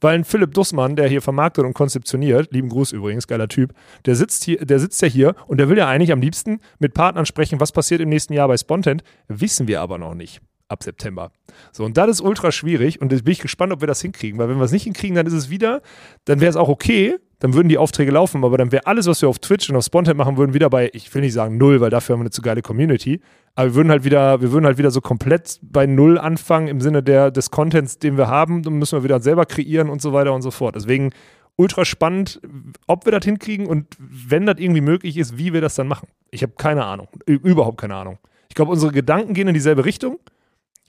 weil 0.00 0.16
ein 0.16 0.24
Philipp 0.24 0.54
Dussmann, 0.54 0.96
der 0.96 1.08
hier 1.08 1.22
vermarktet 1.22 1.64
und 1.64 1.74
konzeptioniert, 1.74 2.52
lieben 2.52 2.68
Gruß 2.68 2.90
übrigens, 2.90 3.28
geiler 3.28 3.48
Typ, 3.48 3.74
der 4.06 4.16
sitzt 4.16 4.42
hier, 4.42 4.64
der 4.64 4.80
sitzt 4.80 5.00
ja 5.02 5.08
hier 5.08 5.34
und 5.46 5.58
der 5.58 5.68
will 5.68 5.78
ja 5.78 5.88
eigentlich 5.88 6.10
am 6.10 6.20
liebsten 6.20 6.60
mit 6.80 6.94
Partnern 6.94 7.26
sprechen, 7.26 7.60
was 7.60 7.70
passiert 7.70 8.00
im 8.00 8.08
nächsten 8.08 8.32
Jahr 8.32 8.48
bei 8.48 8.56
Spontent, 8.56 9.04
wissen 9.28 9.68
wir 9.68 9.80
aber 9.80 9.98
noch 9.98 10.14
nicht 10.14 10.40
ab 10.68 10.82
September. 10.82 11.32
So, 11.72 11.84
und 11.84 11.96
das 11.96 12.10
ist 12.10 12.20
ultra 12.20 12.52
schwierig 12.52 13.00
und 13.00 13.12
jetzt 13.12 13.24
bin 13.24 13.32
ich 13.32 13.40
gespannt, 13.40 13.72
ob 13.72 13.80
wir 13.80 13.86
das 13.86 14.00
hinkriegen, 14.00 14.38
weil 14.38 14.48
wenn 14.48 14.58
wir 14.58 14.64
es 14.64 14.72
nicht 14.72 14.84
hinkriegen, 14.84 15.16
dann 15.16 15.26
ist 15.26 15.32
es 15.32 15.50
wieder, 15.50 15.82
dann 16.26 16.40
wäre 16.40 16.50
es 16.50 16.56
auch 16.56 16.68
okay, 16.68 17.16
dann 17.40 17.54
würden 17.54 17.68
die 17.68 17.78
Aufträge 17.78 18.10
laufen, 18.10 18.44
aber 18.44 18.58
dann 18.58 18.72
wäre 18.72 18.86
alles, 18.86 19.06
was 19.06 19.22
wir 19.22 19.28
auf 19.28 19.38
Twitch 19.38 19.70
und 19.70 19.76
auf 19.76 19.84
Spontan 19.84 20.16
machen 20.16 20.36
würden, 20.36 20.54
wieder 20.54 20.68
bei, 20.70 20.90
ich 20.92 21.12
will 21.14 21.22
nicht 21.22 21.32
sagen 21.32 21.56
null, 21.56 21.80
weil 21.80 21.90
dafür 21.90 22.14
haben 22.14 22.20
wir 22.20 22.24
eine 22.24 22.30
zu 22.30 22.42
geile 22.42 22.62
Community, 22.62 23.20
aber 23.54 23.70
wir 23.70 23.74
würden 23.76 23.90
halt 23.90 24.04
wieder, 24.04 24.40
wir 24.40 24.52
würden 24.52 24.66
halt 24.66 24.78
wieder 24.78 24.90
so 24.90 25.00
komplett 25.00 25.58
bei 25.62 25.86
null 25.86 26.18
anfangen 26.18 26.68
im 26.68 26.80
Sinne 26.80 27.02
der, 27.02 27.30
des 27.30 27.50
Contents, 27.50 27.98
den 27.98 28.16
wir 28.16 28.28
haben, 28.28 28.62
dann 28.62 28.74
müssen 28.74 28.98
wir 28.98 29.04
wieder 29.04 29.20
selber 29.20 29.46
kreieren 29.46 29.88
und 29.88 30.02
so 30.02 30.12
weiter 30.12 30.34
und 30.34 30.42
so 30.42 30.50
fort. 30.50 30.74
Deswegen 30.76 31.10
ultra 31.56 31.84
spannend, 31.84 32.40
ob 32.86 33.04
wir 33.04 33.12
das 33.12 33.24
hinkriegen 33.24 33.66
und 33.66 33.86
wenn 33.98 34.46
das 34.46 34.58
irgendwie 34.58 34.80
möglich 34.80 35.16
ist, 35.16 35.38
wie 35.38 35.52
wir 35.52 35.60
das 35.60 35.74
dann 35.74 35.88
machen. 35.88 36.08
Ich 36.30 36.42
habe 36.42 36.52
keine 36.56 36.84
Ahnung, 36.84 37.08
überhaupt 37.26 37.80
keine 37.80 37.96
Ahnung. 37.96 38.18
Ich 38.48 38.54
glaube, 38.54 38.70
unsere 38.70 38.92
Gedanken 38.92 39.34
gehen 39.34 39.48
in 39.48 39.54
dieselbe 39.54 39.84
Richtung, 39.84 40.18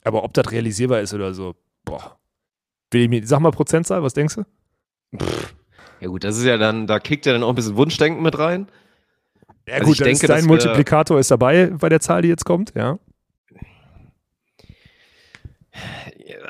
aber 0.04 0.24
ob 0.24 0.34
das 0.34 0.52
realisierbar 0.52 1.02
ist 1.02 1.14
oder 1.14 1.34
so, 1.34 1.56
boah. 1.86 2.18
Will 2.92 3.02
ich 3.02 3.10
mir, 3.10 3.26
sag 3.26 3.40
mal 3.40 3.52
Prozentzahl, 3.52 4.02
was 4.02 4.14
denkst 4.14 4.36
du? 4.36 4.46
Ja 6.00 6.08
gut, 6.08 6.24
das 6.24 6.38
ist 6.38 6.46
ja 6.46 6.58
dann, 6.58 6.88
da 6.88 7.00
kickt 7.00 7.26
ja 7.26 7.34
dann 7.34 7.44
auch 7.44 7.50
ein 7.50 7.56
bisschen 7.56 7.76
Wunschdenken 7.76 8.24
mit 8.24 8.38
rein. 8.40 8.68
Ja 9.68 9.76
Also 9.76 9.86
gut, 9.86 9.96
ich 9.96 10.04
denke, 10.04 10.26
ist 10.26 10.30
dein 10.30 10.46
Multiplikator 10.46 11.20
ist 11.20 11.32
dabei 11.32 11.68
bei 11.68 11.90
der 11.90 12.00
Zahl, 12.00 12.22
die 12.22 12.30
jetzt 12.30 12.46
kommt, 12.46 12.74
ja. 12.76 12.98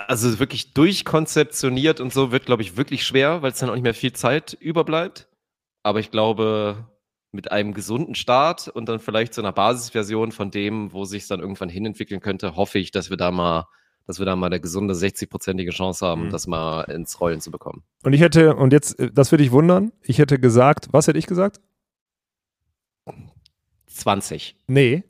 Also 0.07 0.39
wirklich 0.39 0.73
durchkonzeptioniert 0.73 1.99
und 1.99 2.13
so 2.13 2.31
wird, 2.31 2.45
glaube 2.45 2.61
ich, 2.61 2.77
wirklich 2.77 3.03
schwer, 3.03 3.41
weil 3.41 3.51
es 3.51 3.59
dann 3.59 3.69
auch 3.69 3.73
nicht 3.73 3.83
mehr 3.83 3.93
viel 3.93 4.13
Zeit 4.13 4.53
überbleibt. 4.53 5.27
Aber 5.83 5.99
ich 5.99 6.11
glaube, 6.11 6.87
mit 7.31 7.51
einem 7.51 7.73
gesunden 7.73 8.15
Start 8.15 8.67
und 8.67 8.89
dann 8.89 8.99
vielleicht 8.99 9.33
so 9.33 9.41
einer 9.41 9.51
Basisversion 9.51 10.31
von 10.31 10.49
dem, 10.51 10.91
wo 10.93 11.05
sich 11.05 11.27
dann 11.27 11.39
irgendwann 11.39 11.69
hinentwickeln 11.69 12.21
könnte, 12.21 12.55
hoffe 12.55 12.79
ich, 12.79 12.91
dass 12.91 13.09
wir 13.09 13.17
da 13.17 13.29
mal, 13.31 13.67
dass 14.07 14.17
wir 14.17 14.25
da 14.25 14.35
mal 14.35 14.47
eine 14.47 14.59
gesunde 14.59 14.95
60-prozentige 14.95 15.69
Chance 15.71 16.05
haben, 16.05 16.25
Mhm. 16.25 16.29
das 16.31 16.47
mal 16.47 16.81
ins 16.89 17.19
Rollen 17.21 17.41
zu 17.41 17.51
bekommen. 17.51 17.83
Und 18.03 18.13
ich 18.13 18.21
hätte, 18.21 18.55
und 18.55 18.73
jetzt, 18.73 18.99
äh, 18.99 19.11
das 19.13 19.31
würde 19.31 19.43
ich 19.43 19.51
wundern, 19.51 19.91
ich 20.01 20.17
hätte 20.17 20.39
gesagt, 20.39 20.87
was 20.91 21.07
hätte 21.07 21.19
ich 21.19 21.27
gesagt? 21.27 21.59
20. 23.87 24.55
Nee, 24.67 25.03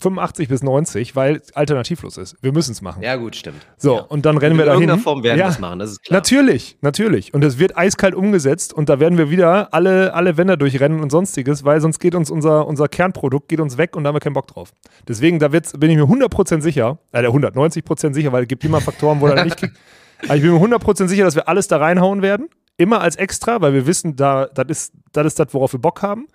85 0.00 0.48
bis 0.48 0.62
90, 0.62 1.14
weil 1.14 1.42
alternativlos 1.54 2.16
ist. 2.16 2.36
Wir 2.42 2.52
müssen 2.52 2.72
es 2.72 2.82
machen. 2.82 3.02
Ja, 3.02 3.16
gut, 3.16 3.36
stimmt. 3.36 3.66
so, 3.76 3.96
ja. 3.96 4.00
und 4.02 4.24
dann 4.24 4.38
rennen 4.38 4.52
In 4.52 4.58
wir 4.58 4.64
dahin. 4.66 4.82
irgendeiner 4.82 5.02
Form 5.02 5.22
werden 5.22 5.36
wir 5.36 5.44
ja, 5.44 5.48
das 5.48 5.58
machen, 5.58 5.78
das 5.78 5.90
ist 5.92 6.02
klar. 6.02 6.18
Natürlich, 6.18 6.78
natürlich. 6.80 7.34
Und 7.34 7.44
es 7.44 7.58
wird 7.58 7.76
eiskalt 7.76 8.14
umgesetzt 8.14 8.72
und 8.72 8.88
da 8.88 9.00
werden 9.00 9.18
wir 9.18 9.30
wieder 9.30 9.72
alle, 9.72 10.14
alle 10.14 10.36
Wände 10.36 10.56
durchrennen 10.56 11.00
und 11.00 11.10
sonstiges, 11.10 11.64
weil 11.64 11.80
sonst 11.80 11.98
geht 11.98 12.14
uns 12.14 12.30
unser, 12.30 12.66
unser 12.66 12.88
Kernprodukt 12.88 13.48
geht 13.48 13.60
uns 13.60 13.76
weg 13.78 13.96
und 13.96 14.04
da 14.04 14.08
haben 14.08 14.16
wir 14.16 14.20
keinen 14.20 14.34
Bock 14.34 14.46
drauf. 14.46 14.72
Deswegen, 15.06 15.38
da 15.38 15.52
wird's, 15.52 15.72
bin 15.78 15.90
ich 15.90 15.96
mir 15.96 16.04
100% 16.04 16.60
sicher, 16.60 16.98
äh, 17.12 17.22
190% 17.22 18.14
sicher, 18.14 18.32
weil 18.32 18.42
es 18.42 18.48
gibt 18.48 18.64
immer 18.64 18.80
Faktoren, 18.80 19.20
wo 19.20 19.26
er 19.26 19.44
nicht 19.44 19.56
kriegt. 19.56 19.76
Aber 20.24 20.36
ich 20.36 20.42
bin 20.42 20.52
mir 20.52 20.60
100% 20.60 21.08
sicher, 21.08 21.24
dass 21.24 21.34
wir 21.34 21.48
alles 21.48 21.68
da 21.68 21.78
reinhauen 21.78 22.22
werden. 22.22 22.48
Immer 22.76 23.00
als 23.00 23.16
extra, 23.16 23.60
weil 23.60 23.74
wir 23.74 23.86
wissen, 23.86 24.16
da, 24.16 24.46
das 24.46 24.66
ist 24.68 24.92
das, 25.12 25.26
ist 25.26 25.38
das 25.38 25.52
worauf 25.52 25.72
wir 25.72 25.80
Bock 25.80 26.02
haben. 26.02 26.28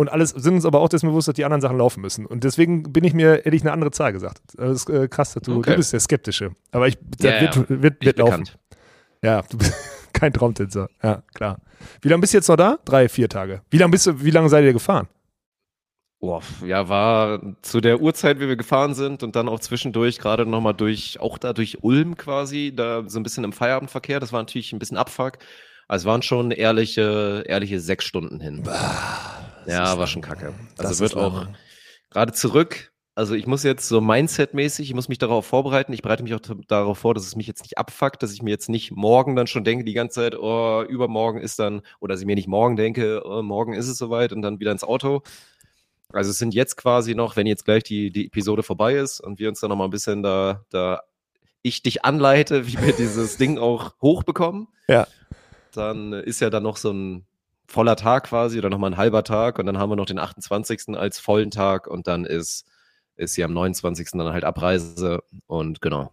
Und 0.00 0.08
alles 0.08 0.30
sind 0.30 0.54
uns 0.54 0.64
aber 0.64 0.80
auch 0.80 0.88
dessen 0.88 1.08
bewusst, 1.10 1.28
dass 1.28 1.34
die 1.34 1.44
anderen 1.44 1.60
Sachen 1.60 1.76
laufen 1.76 2.00
müssen. 2.00 2.24
Und 2.24 2.42
deswegen 2.42 2.90
bin 2.90 3.04
ich 3.04 3.12
mir, 3.12 3.32
hätte 3.44 3.54
ich 3.54 3.60
eine 3.60 3.72
andere 3.72 3.90
Zahl 3.90 4.14
gesagt. 4.14 4.40
Das 4.56 4.70
ist 4.70 4.88
äh, 4.88 5.08
krass, 5.08 5.34
dass 5.34 5.42
du, 5.42 5.58
Okay. 5.58 5.72
du 5.72 5.76
bist 5.76 5.92
der 5.92 6.00
Skeptische. 6.00 6.52
Aber 6.72 6.88
ich, 6.88 6.96
das 7.18 7.30
Ja, 7.30 7.40
wird, 7.42 7.56
ja. 7.56 7.68
wird, 7.68 7.82
wird, 7.82 7.96
Ich 8.00 8.16
laufen. 8.16 8.30
bekannt. 8.30 8.58
Ja, 9.22 9.42
du 9.42 9.58
bist 9.58 9.74
kein 10.14 10.32
Traumtänzer. 10.32 10.88
Ja, 11.02 11.22
klar. 11.34 11.58
Wie 12.00 12.08
lange 12.08 12.22
bist 12.22 12.32
du 12.32 12.38
jetzt 12.38 12.48
noch 12.48 12.56
da? 12.56 12.78
Drei, 12.86 13.10
vier 13.10 13.28
Tage. 13.28 13.60
Wie 13.68 13.76
lange 13.76 13.90
bist 13.90 14.06
du, 14.06 14.24
wie 14.24 14.30
lange 14.30 14.48
seid 14.48 14.64
ihr 14.64 14.72
gefahren? 14.72 15.06
Boah, 16.18 16.40
ja, 16.64 16.88
war 16.88 17.42
zu 17.60 17.82
der 17.82 18.00
Uhrzeit, 18.00 18.40
wie 18.40 18.48
wir 18.48 18.56
gefahren 18.56 18.94
sind 18.94 19.22
und 19.22 19.36
dann 19.36 19.50
auch 19.50 19.60
zwischendurch 19.60 20.18
gerade 20.18 20.46
nochmal 20.46 20.72
durch, 20.72 21.20
auch 21.20 21.36
da 21.36 21.52
durch 21.52 21.82
Ulm 21.82 22.16
quasi, 22.16 22.72
da 22.74 23.04
so 23.06 23.20
ein 23.20 23.22
bisschen 23.22 23.44
im 23.44 23.52
Feierabendverkehr. 23.52 24.18
Das 24.18 24.32
war 24.32 24.40
natürlich 24.40 24.72
ein 24.72 24.78
bisschen 24.78 24.96
Abfuck. 24.96 25.38
Also 25.88 26.04
es 26.04 26.06
waren 26.06 26.22
schon 26.22 26.52
ehrliche, 26.52 27.44
ehrliche 27.46 27.80
sechs 27.80 28.04
Stunden 28.06 28.40
hin. 28.40 28.62
Ja, 29.66 29.98
war 29.98 30.06
schon 30.06 30.22
kacke. 30.22 30.54
Also 30.78 31.00
wird 31.00 31.16
auch 31.16 31.46
gerade 32.10 32.32
zurück. 32.32 32.92
Also 33.14 33.34
ich 33.34 33.46
muss 33.46 33.64
jetzt 33.64 33.88
so 33.88 34.00
Mindset-mäßig, 34.00 34.88
ich 34.88 34.94
muss 34.94 35.08
mich 35.08 35.18
darauf 35.18 35.44
vorbereiten. 35.44 35.92
Ich 35.92 36.00
bereite 36.00 36.22
mich 36.22 36.32
auch 36.34 36.40
darauf 36.68 36.98
vor, 36.98 37.12
dass 37.12 37.26
es 37.26 37.36
mich 37.36 37.46
jetzt 37.46 37.62
nicht 37.62 37.76
abfuckt, 37.76 38.22
dass 38.22 38.32
ich 38.32 38.42
mir 38.42 38.50
jetzt 38.50 38.68
nicht 38.68 38.92
morgen 38.92 39.36
dann 39.36 39.46
schon 39.46 39.64
denke, 39.64 39.84
die 39.84 39.92
ganze 39.92 40.20
Zeit, 40.20 40.38
oh, 40.38 40.82
übermorgen 40.88 41.40
ist 41.40 41.58
dann, 41.58 41.82
oder 41.98 42.14
dass 42.14 42.20
ich 42.20 42.26
mir 42.26 42.36
nicht 42.36 42.48
morgen 42.48 42.76
denke, 42.76 43.22
oh, 43.24 43.42
morgen 43.42 43.74
ist 43.74 43.88
es 43.88 43.98
soweit 43.98 44.32
und 44.32 44.42
dann 44.42 44.60
wieder 44.60 44.72
ins 44.72 44.84
Auto. 44.84 45.22
Also 46.12 46.30
es 46.30 46.38
sind 46.38 46.54
jetzt 46.54 46.76
quasi 46.76 47.14
noch, 47.14 47.36
wenn 47.36 47.46
jetzt 47.46 47.64
gleich 47.64 47.82
die, 47.82 48.10
die 48.10 48.26
Episode 48.26 48.62
vorbei 48.62 48.94
ist 48.94 49.20
und 49.20 49.38
wir 49.38 49.48
uns 49.48 49.60
dann 49.60 49.70
noch 49.70 49.76
mal 49.76 49.84
ein 49.84 49.90
bisschen 49.90 50.22
da, 50.22 50.64
da 50.70 51.02
ich 51.62 51.82
dich 51.82 52.04
anleite, 52.04 52.66
wie 52.68 52.80
wir 52.80 52.92
dieses 52.92 53.36
Ding 53.36 53.58
auch 53.58 53.94
hochbekommen. 54.00 54.68
Ja. 54.88 55.06
Dann 55.72 56.12
ist 56.12 56.40
ja 56.40 56.50
dann 56.50 56.62
noch 56.62 56.76
so 56.76 56.90
ein 56.92 57.26
voller 57.70 57.96
Tag 57.96 58.24
quasi 58.24 58.58
oder 58.58 58.68
nochmal 58.70 58.92
ein 58.92 58.96
halber 58.96 59.24
Tag 59.24 59.58
und 59.58 59.66
dann 59.66 59.78
haben 59.78 59.90
wir 59.90 59.96
noch 59.96 60.06
den 60.06 60.18
28. 60.18 60.96
als 60.96 61.18
vollen 61.20 61.50
Tag 61.50 61.86
und 61.86 62.06
dann 62.06 62.24
ist, 62.24 62.66
ist 63.16 63.34
hier 63.34 63.44
am 63.44 63.52
29. 63.52 64.10
dann 64.12 64.32
halt 64.32 64.44
Abreise 64.44 65.22
und 65.46 65.80
genau. 65.80 66.12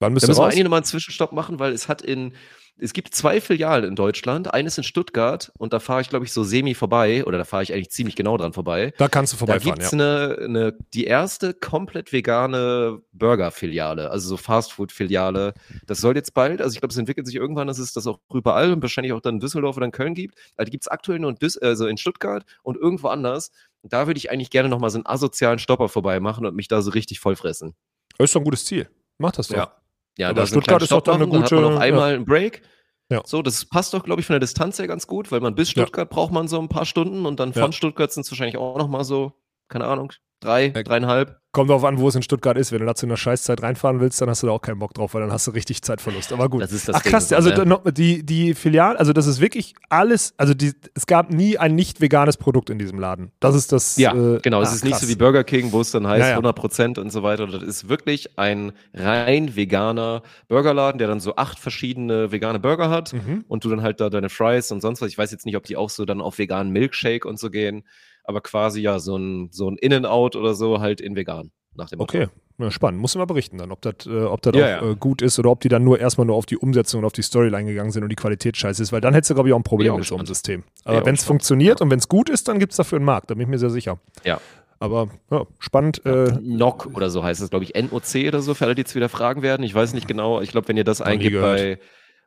Wann 0.00 0.14
bist 0.14 0.24
Da 0.24 0.28
müssen 0.28 0.40
wir 0.40 0.46
eigentlich 0.46 0.62
nochmal 0.64 0.78
einen 0.78 0.84
Zwischenstopp 0.84 1.32
machen, 1.32 1.58
weil 1.58 1.72
es 1.72 1.88
hat 1.88 2.02
in, 2.02 2.32
es 2.76 2.92
gibt 2.92 3.12
zwei 3.14 3.40
Filialen 3.40 3.84
in 3.84 3.96
Deutschland. 3.96 4.54
Eines 4.54 4.78
in 4.78 4.84
Stuttgart 4.84 5.50
und 5.58 5.72
da 5.72 5.80
fahre 5.80 6.02
ich, 6.02 6.08
glaube 6.08 6.24
ich, 6.24 6.32
so 6.32 6.44
semi 6.44 6.74
vorbei 6.74 7.24
oder 7.24 7.36
da 7.38 7.44
fahre 7.44 7.64
ich 7.64 7.72
eigentlich 7.72 7.90
ziemlich 7.90 8.14
genau 8.14 8.36
dran 8.36 8.52
vorbei. 8.52 8.92
Da 8.98 9.08
kannst 9.08 9.32
du 9.32 9.36
Da 9.36 9.38
vorbeifahren, 9.38 9.74
gibt's 9.74 9.90
ja. 9.90 9.98
eine, 9.98 10.38
eine, 10.40 10.78
die 10.94 11.04
erste 11.04 11.52
komplett 11.52 12.12
vegane 12.12 13.02
Burger-Filiale, 13.12 14.10
also 14.10 14.28
so 14.28 14.36
Fastfood-Filiale. 14.36 15.54
Das 15.86 15.98
soll 16.00 16.14
jetzt 16.14 16.32
bald, 16.32 16.62
also 16.62 16.74
ich 16.74 16.80
glaube, 16.80 16.92
es 16.92 16.98
entwickelt 16.98 17.26
sich 17.26 17.34
irgendwann, 17.34 17.66
dass 17.66 17.78
es 17.78 17.92
das 17.92 18.06
auch 18.06 18.20
überall 18.32 18.72
und 18.72 18.80
wahrscheinlich 18.82 19.12
auch 19.12 19.20
dann 19.20 19.34
in 19.34 19.40
Düsseldorf 19.40 19.76
oder 19.76 19.86
in 19.86 19.92
Köln 19.92 20.14
gibt. 20.14 20.36
Also 20.56 20.66
die 20.66 20.70
gibt 20.70 20.84
es 20.84 20.88
aktuell 20.88 21.18
nur 21.18 21.30
in, 21.30 21.36
Düs 21.36 21.58
also 21.58 21.88
in 21.88 21.96
Stuttgart 21.96 22.44
und 22.62 22.76
irgendwo 22.76 23.08
anders. 23.08 23.50
Und 23.82 23.92
da 23.92 24.06
würde 24.06 24.18
ich 24.18 24.30
eigentlich 24.30 24.50
gerne 24.50 24.68
nochmal 24.68 24.90
so 24.90 24.98
einen 24.98 25.06
asozialen 25.06 25.58
Stopper 25.58 25.88
vorbei 25.88 26.20
machen 26.20 26.46
und 26.46 26.54
mich 26.54 26.68
da 26.68 26.82
so 26.82 26.92
richtig 26.92 27.18
vollfressen. 27.18 27.74
Das 28.16 28.26
ist 28.26 28.34
doch 28.36 28.40
ein 28.40 28.44
gutes 28.44 28.64
Ziel. 28.64 28.88
Mach 29.18 29.32
das 29.32 29.48
doch. 29.48 29.56
Ja. 29.56 29.74
Ja, 30.18 30.30
Aber 30.30 30.46
Stuttgart 30.46 30.82
ist 30.82 30.92
doch 30.92 31.00
dann 31.00 31.14
eine 31.16 31.26
machen, 31.26 31.32
dann 31.32 31.44
hat 31.44 31.50
man 31.52 31.62
gute- 31.62 31.74
noch 31.74 31.80
einmal 31.80 32.14
einen 32.14 32.24
Break. 32.24 32.62
Ja. 33.10 33.22
So, 33.24 33.40
das 33.40 33.64
passt 33.64 33.94
doch, 33.94 34.02
glaube 34.04 34.20
ich, 34.20 34.26
von 34.26 34.34
der 34.34 34.40
Distanz 34.40 34.78
her 34.78 34.86
ganz 34.86 35.06
gut, 35.06 35.32
weil 35.32 35.40
man 35.40 35.54
bis 35.54 35.68
Ja. 35.74 35.82
Stuttgart 35.82 36.10
braucht 36.10 36.32
man 36.32 36.46
so 36.48 36.58
ein 36.60 36.68
paar 36.68 36.84
Stunden 36.84 37.24
und 37.24 37.40
dann 37.40 37.52
Ja. 37.52 37.62
von 37.62 37.72
Stuttgart 37.72 38.12
sind 38.12 38.26
es 38.26 38.30
wahrscheinlich 38.30 38.58
auch 38.58 38.76
noch 38.76 38.88
mal 38.88 39.04
so, 39.04 39.32
keine 39.68 39.86
Ahnung, 39.86 40.12
drei, 40.40 40.66
Ja. 40.74 40.82
dreieinhalb. 40.82 41.36
Kommt 41.50 41.70
darauf 41.70 41.84
an, 41.84 41.98
wo 41.98 42.06
es 42.06 42.14
in 42.14 42.22
Stuttgart 42.22 42.58
ist. 42.58 42.72
Wenn 42.72 42.80
du 42.80 42.86
da 42.86 42.94
zu 42.94 43.06
einer 43.06 43.16
Scheißzeit 43.16 43.62
reinfahren 43.62 44.00
willst, 44.00 44.20
dann 44.20 44.28
hast 44.28 44.42
du 44.42 44.46
da 44.46 44.52
auch 44.52 44.60
keinen 44.60 44.78
Bock 44.78 44.92
drauf, 44.92 45.14
weil 45.14 45.22
dann 45.22 45.32
hast 45.32 45.46
du 45.46 45.50
richtig 45.52 45.80
Zeitverlust. 45.82 46.30
Aber 46.32 46.48
gut. 46.50 46.62
Das 46.62 46.72
ist 46.72 46.86
das 46.88 46.96
Ach 46.96 47.02
krass, 47.02 47.30
so, 47.30 47.36
also 47.36 47.50
noch- 47.64 47.82
die, 47.90 48.24
die 48.24 48.54
Filiale, 48.54 48.98
also 48.98 49.14
das 49.14 49.26
ist 49.26 49.40
wirklich 49.40 49.74
alles, 49.88 50.34
also 50.36 50.52
die, 50.52 50.72
es 50.94 51.06
gab 51.06 51.30
nie 51.30 51.56
ein 51.56 51.74
nicht 51.74 52.02
veganes 52.02 52.36
Produkt 52.36 52.68
in 52.68 52.78
diesem 52.78 53.00
Laden. 53.00 53.32
Das 53.40 53.54
ist 53.54 53.72
das. 53.72 53.96
Ja, 53.96 54.12
äh, 54.14 54.40
genau. 54.42 54.60
Es 54.60 54.72
ist 54.74 54.84
nicht 54.84 54.92
krass. 54.92 55.00
so 55.02 55.08
wie 55.08 55.16
Burger 55.16 55.42
King, 55.42 55.72
wo 55.72 55.80
es 55.80 55.90
dann 55.90 56.06
heißt 56.06 56.20
Ja, 56.20 56.26
ja. 56.28 56.32
100 56.34 56.54
Prozent 56.54 56.98
und 56.98 57.10
so 57.10 57.22
weiter. 57.22 57.46
Das 57.46 57.62
ist 57.62 57.88
wirklich 57.88 58.38
ein 58.38 58.72
rein 58.92 59.56
veganer 59.56 60.22
Burgerladen, 60.48 60.98
der 60.98 61.08
dann 61.08 61.18
so 61.20 61.36
acht 61.36 61.58
verschiedene 61.58 62.30
vegane 62.30 62.60
Burger 62.60 62.90
hat 62.90 63.14
Mhm. 63.14 63.46
und 63.48 63.64
du 63.64 63.70
dann 63.70 63.80
halt 63.82 64.00
da 64.00 64.10
deine 64.10 64.28
Fries 64.28 64.70
und 64.70 64.82
sonst 64.82 65.00
was. 65.00 65.08
Ich 65.08 65.16
weiß 65.18 65.32
jetzt 65.32 65.46
nicht, 65.46 65.56
ob 65.56 65.64
die 65.64 65.76
auch 65.78 65.88
so 65.90 66.04
dann 66.04 66.20
auf 66.20 66.38
veganen 66.38 66.72
Milkshake 66.72 67.26
und 67.26 67.38
so 67.40 67.48
gehen, 67.50 67.84
aber 68.28 68.42
quasi 68.42 68.82
ja 68.82 68.98
so 68.98 69.16
ein, 69.16 69.48
so 69.52 69.70
ein 69.70 69.78
In-N-Out 69.78 70.36
oder 70.36 70.54
so 70.54 70.80
halt 70.80 71.00
in 71.00 71.16
vegan. 71.16 71.50
Nach 71.74 71.88
dem. 71.88 72.00
Okay, 72.00 72.28
ja, 72.58 72.70
spannend. 72.70 73.00
Musst 73.00 73.14
du 73.14 73.18
mal 73.18 73.24
berichten 73.24 73.56
dann, 73.56 73.72
ob 73.72 73.80
das 73.80 74.06
äh, 74.06 74.24
ob 74.24 74.42
das 74.42 74.54
Ja, 74.54 74.68
ja. 74.68 74.90
Äh, 74.90 74.96
gut 74.96 75.22
ist 75.22 75.38
oder 75.38 75.50
ob 75.50 75.60
die 75.60 75.68
dann 75.68 75.82
nur 75.82 75.98
erstmal 75.98 76.26
nur 76.26 76.36
auf 76.36 76.44
die 76.44 76.58
Umsetzung 76.58 77.00
und 77.00 77.04
auf 77.06 77.12
die 77.12 77.22
Storyline 77.22 77.64
gegangen 77.64 77.90
sind 77.90 78.02
und 78.02 78.10
die 78.10 78.16
Qualität 78.16 78.56
scheiße 78.58 78.82
ist, 78.82 78.92
weil 78.92 79.00
dann 79.00 79.14
hättest 79.14 79.30
du, 79.30 79.34
glaube 79.34 79.48
ich, 79.48 79.54
auch 79.54 79.58
ein 79.58 79.64
Problem 79.64 79.94
auch 79.94 79.98
mit 79.98 80.06
so 80.06 80.16
einem. 80.16 80.26
System. 80.26 80.62
Aber 80.84 81.06
wenn 81.06 81.14
es 81.14 81.24
funktioniert 81.24 81.80
und 81.80 81.90
wenn 81.90 82.00
es 82.00 82.08
gut 82.08 82.28
ist, 82.28 82.48
dann 82.48 82.58
gibt 82.58 82.72
es 82.72 82.76
dafür 82.76 82.96
einen 82.96 83.06
Markt, 83.06 83.30
da 83.30 83.34
bin 83.34 83.42
ich 83.42 83.48
mir 83.48 83.58
sehr 83.58 83.70
sicher. 83.70 83.98
Ja. 84.24 84.40
Aber 84.78 85.08
ja, 85.30 85.46
spannend. 85.58 86.04
Äh, 86.04 86.32
NOC 86.42 86.90
oder 86.94 87.08
so 87.08 87.22
heißt 87.22 87.40
es, 87.40 87.48
glaube 87.48 87.64
ich, 87.64 87.74
NOC 87.74 88.28
oder 88.28 88.42
so, 88.42 88.52
für 88.52 88.66
alle, 88.66 88.74
die 88.74 88.82
jetzt 88.82 88.94
wieder 88.94 89.08
fragen 89.08 89.40
werden. 89.40 89.62
Ich 89.62 89.74
weiß 89.74 89.94
nicht 89.94 90.06
genau. 90.06 90.42
Ich 90.42 90.50
glaube, 90.50 90.68
wenn 90.68 90.76
ihr 90.76 90.84
das 90.84 90.98
gehört. 90.98 91.42
bei 91.42 91.78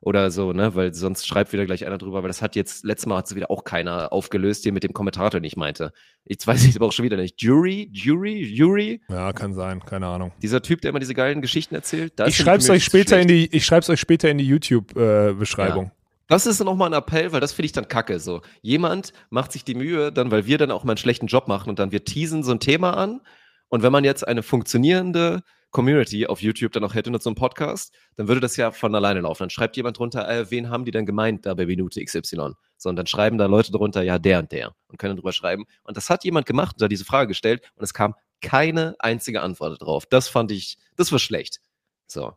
oder 0.02 0.32
so, 0.32 0.52
ne, 0.52 0.74
weil 0.74 0.94
sonst 0.96 1.28
schreibt 1.28 1.54
wieder 1.54 1.66
gleich 1.66 1.86
einer 1.86 2.00
drüber, 2.00 2.24
weil 2.24 2.28
das 2.28 2.42
hat 2.42 2.56
jetzt, 2.56 2.84
letztes 2.84 3.06
Mal 3.06 3.18
hat 3.18 3.28
es 3.28 3.36
wieder 3.36 3.52
auch 3.52 3.64
keiner 3.64 4.12
aufgelöst, 4.12 4.64
hier 4.64 4.74
mit 4.74 4.84
dem 4.84 4.94
Kommentator, 4.94 5.40
den 5.40 5.44
ich 5.44 5.56
meinte. 5.56 5.94
Jetzt 6.26 6.48
weiß 6.48 6.66
ich 6.66 6.76
aber 6.76 6.88
auch 6.88 6.92
schon 6.92 7.06
wieder 7.06 7.18
nicht. 7.18 7.40
Jury, 7.40 7.88
Jury, 7.94 8.42
Jury, 8.44 9.02
ja, 9.10 9.32
kann 9.32 9.54
sein, 9.54 9.80
keine 9.86 10.08
Ahnung. 10.08 10.32
dieser 10.42 10.64
Typ, 10.64 10.82
der 10.82 10.90
immer 10.90 11.00
diese 11.00 11.14
geilen 11.14 11.42
Geschichten 11.42 11.76
erzählt. 11.76 12.14
das 12.16 12.30
Ich 12.30 12.46
es 12.46 12.70
euch 12.70 12.84
später 12.84 13.10
schlecht. 13.10 13.22
in 13.22 13.28
die, 13.28 13.56
ich 13.56 13.64
schreib's 13.64 13.90
euch 13.90 14.00
später 14.00 14.30
in 14.30 14.40
die 14.40 14.48
YouTube-Beschreibung. 14.48 15.92
Das 16.28 16.46
ist 16.46 16.64
nochmal 16.64 16.90
ein 16.90 16.98
Appell, 16.98 17.32
weil 17.34 17.42
das 17.42 17.52
finde 17.52 17.68
ich 17.68 17.72
dann 17.74 17.88
kacke. 17.88 18.20
So, 18.20 18.42
jemand 18.62 19.14
macht 19.30 19.52
sich 19.52 19.66
die 19.66 19.76
Mühe, 19.76 20.12
dann, 20.12 20.32
weil 20.32 20.48
wir 20.48 20.58
dann 20.58 20.72
auch 20.72 20.84
mal 20.84 20.94
einen 20.94 20.98
schlechten 20.98 21.28
Job 21.28 21.48
machen 21.48 21.70
und 21.70 21.78
dann 21.78 21.92
wir 21.92 22.06
teasen 22.06 22.42
so 22.44 22.52
ein 22.52 22.60
Thema 22.60 22.98
an. 22.98 23.22
Und 23.68 23.84
wenn 23.84 23.92
man 23.92 24.04
jetzt 24.04 24.28
eine 24.28 24.42
funktionierende 24.42 25.44
Community 25.72 26.28
auf 26.28 26.42
YouTube 26.42 26.72
dann 26.74 26.84
auch 26.84 26.94
hätte 26.94 27.10
und 27.10 27.22
so 27.24 27.30
einen 27.30 27.36
Podcast, 27.36 27.94
dann 28.16 28.28
würde 28.28 28.42
das 28.42 28.58
ja 28.58 28.72
von 28.72 28.94
alleine 28.94 29.22
laufen. 29.22 29.44
Dann 29.44 29.50
schreibt 29.50 29.78
jemand 29.78 29.98
drunter, 29.98 30.30
äh, 30.30 30.52
wen 30.52 30.70
haben 30.70 30.86
die 30.86 30.92
denn 30.92 31.06
gemeint 31.06 31.46
da 31.46 31.54
bei 31.54 31.66
Minute 31.66 32.04
XY? 32.04 32.52
So, 32.78 32.90
und 32.90 32.96
dann 32.96 33.08
schreiben 33.08 33.38
da 33.38 33.46
Leute 33.46 33.72
drunter, 33.72 34.02
ja, 34.04 34.20
der 34.20 34.40
und 34.40 34.52
der 34.52 34.74
und 34.88 34.98
können 34.98 35.16
drüber 35.16 35.32
schreiben. 35.32 35.66
Und 35.84 35.98
das 35.98 36.10
hat 36.10 36.24
jemand 36.24 36.46
gemacht 36.46 36.76
und 36.78 36.84
hat 36.84 36.92
diese 36.92 37.06
Frage 37.06 37.28
gestellt 37.30 37.62
und 37.76 37.84
es 37.84 37.94
kam 37.94 38.16
keine 38.42 38.96
einzige 39.00 39.42
Antwort 39.42 39.82
drauf. 39.82 40.06
Das 40.06 40.28
fand 40.28 40.52
ich, 40.52 40.78
das 40.98 41.12
war 41.12 41.20
schlecht. 41.20 41.62
So. 42.08 42.34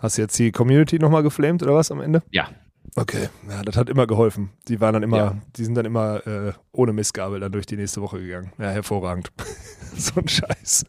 Hast 0.00 0.18
du 0.18 0.22
jetzt 0.22 0.38
die 0.38 0.52
Community 0.52 0.98
nochmal 0.98 1.22
geflamed 1.22 1.62
oder 1.62 1.74
was 1.74 1.90
am 1.90 2.00
Ende? 2.00 2.22
Ja. 2.30 2.48
Okay, 2.96 3.28
ja, 3.48 3.62
das 3.62 3.76
hat 3.76 3.90
immer 3.90 4.06
geholfen. 4.06 4.50
Die 4.66 4.80
waren 4.80 4.94
dann 4.94 5.02
immer, 5.02 5.16
Ja. 5.16 5.42
die 5.56 5.64
sind 5.64 5.74
dann 5.74 5.84
immer 5.84 6.26
äh, 6.26 6.52
ohne 6.72 6.92
Missgabel 6.92 7.38
dann 7.38 7.52
durch 7.52 7.66
die 7.66 7.76
nächste 7.76 8.00
Woche 8.00 8.18
gegangen. 8.18 8.52
Ja, 8.58 8.70
hervorragend. 8.70 9.30
so 9.96 10.18
ein 10.20 10.26
Scheiß. 10.26 10.84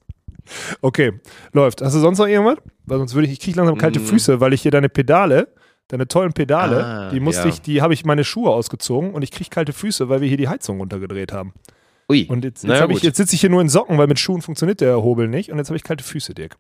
Okay, 0.82 1.14
läuft. 1.54 1.82
Hast 1.82 1.96
du 1.96 2.00
sonst 2.00 2.18
noch 2.20 2.28
irgendwas? 2.28 2.58
Weil 2.86 2.98
sonst 3.00 3.14
würde 3.14 3.28
ich, 3.28 3.34
ich 3.34 3.40
kriege 3.40 3.58
langsam 3.58 3.78
kalte 3.78 4.00
Mm. 4.00 4.06
Füße, 4.06 4.40
weil 4.40 4.54
ich 4.54 4.62
hier 4.62 4.72
deine 4.72 4.90
Pedale, 4.90 5.50
deine 5.90 6.08
tollen 6.08 6.34
Pedale, 6.34 6.84
Ah, 6.86 7.10
die 7.12 7.20
musste 7.20 7.44
ja. 7.44 7.50
ich, 7.50 7.62
die 7.62 7.82
habe 7.82 7.94
ich 7.94 8.06
meine 8.06 8.24
Schuhe 8.24 8.50
ausgezogen 8.52 9.12
und 9.14 9.22
ich 9.24 9.32
kriege 9.32 9.50
kalte 9.50 9.74
Füße, 9.74 10.10
weil 10.10 10.22
wir 10.22 10.28
hier 10.28 10.38
die 10.38 10.48
Heizung 10.48 10.80
runtergedreht 10.80 11.32
haben. 11.32 11.54
Ui. 12.10 12.26
Und 12.28 12.44
jetzt, 12.44 12.64
jetzt, 12.64 12.70
Naja, 12.70 12.90
ich, 12.90 13.04
jetzt 13.04 13.18
sitze 13.18 13.36
ich 13.36 13.42
hier 13.42 13.50
nur 13.52 13.62
in 13.62 13.70
Socken, 13.70 13.98
weil 13.98 14.08
mit 14.08 14.20
Schuhen 14.20 14.42
funktioniert 14.42 14.82
der 14.82 15.02
Hobel 15.04 15.28
nicht 15.28 15.52
und 15.52 15.58
jetzt 15.60 15.70
habe 15.70 15.78
ich 15.78 15.84
kalte 15.84 16.04
Füße, 16.04 16.34
Dirk. 16.34 16.58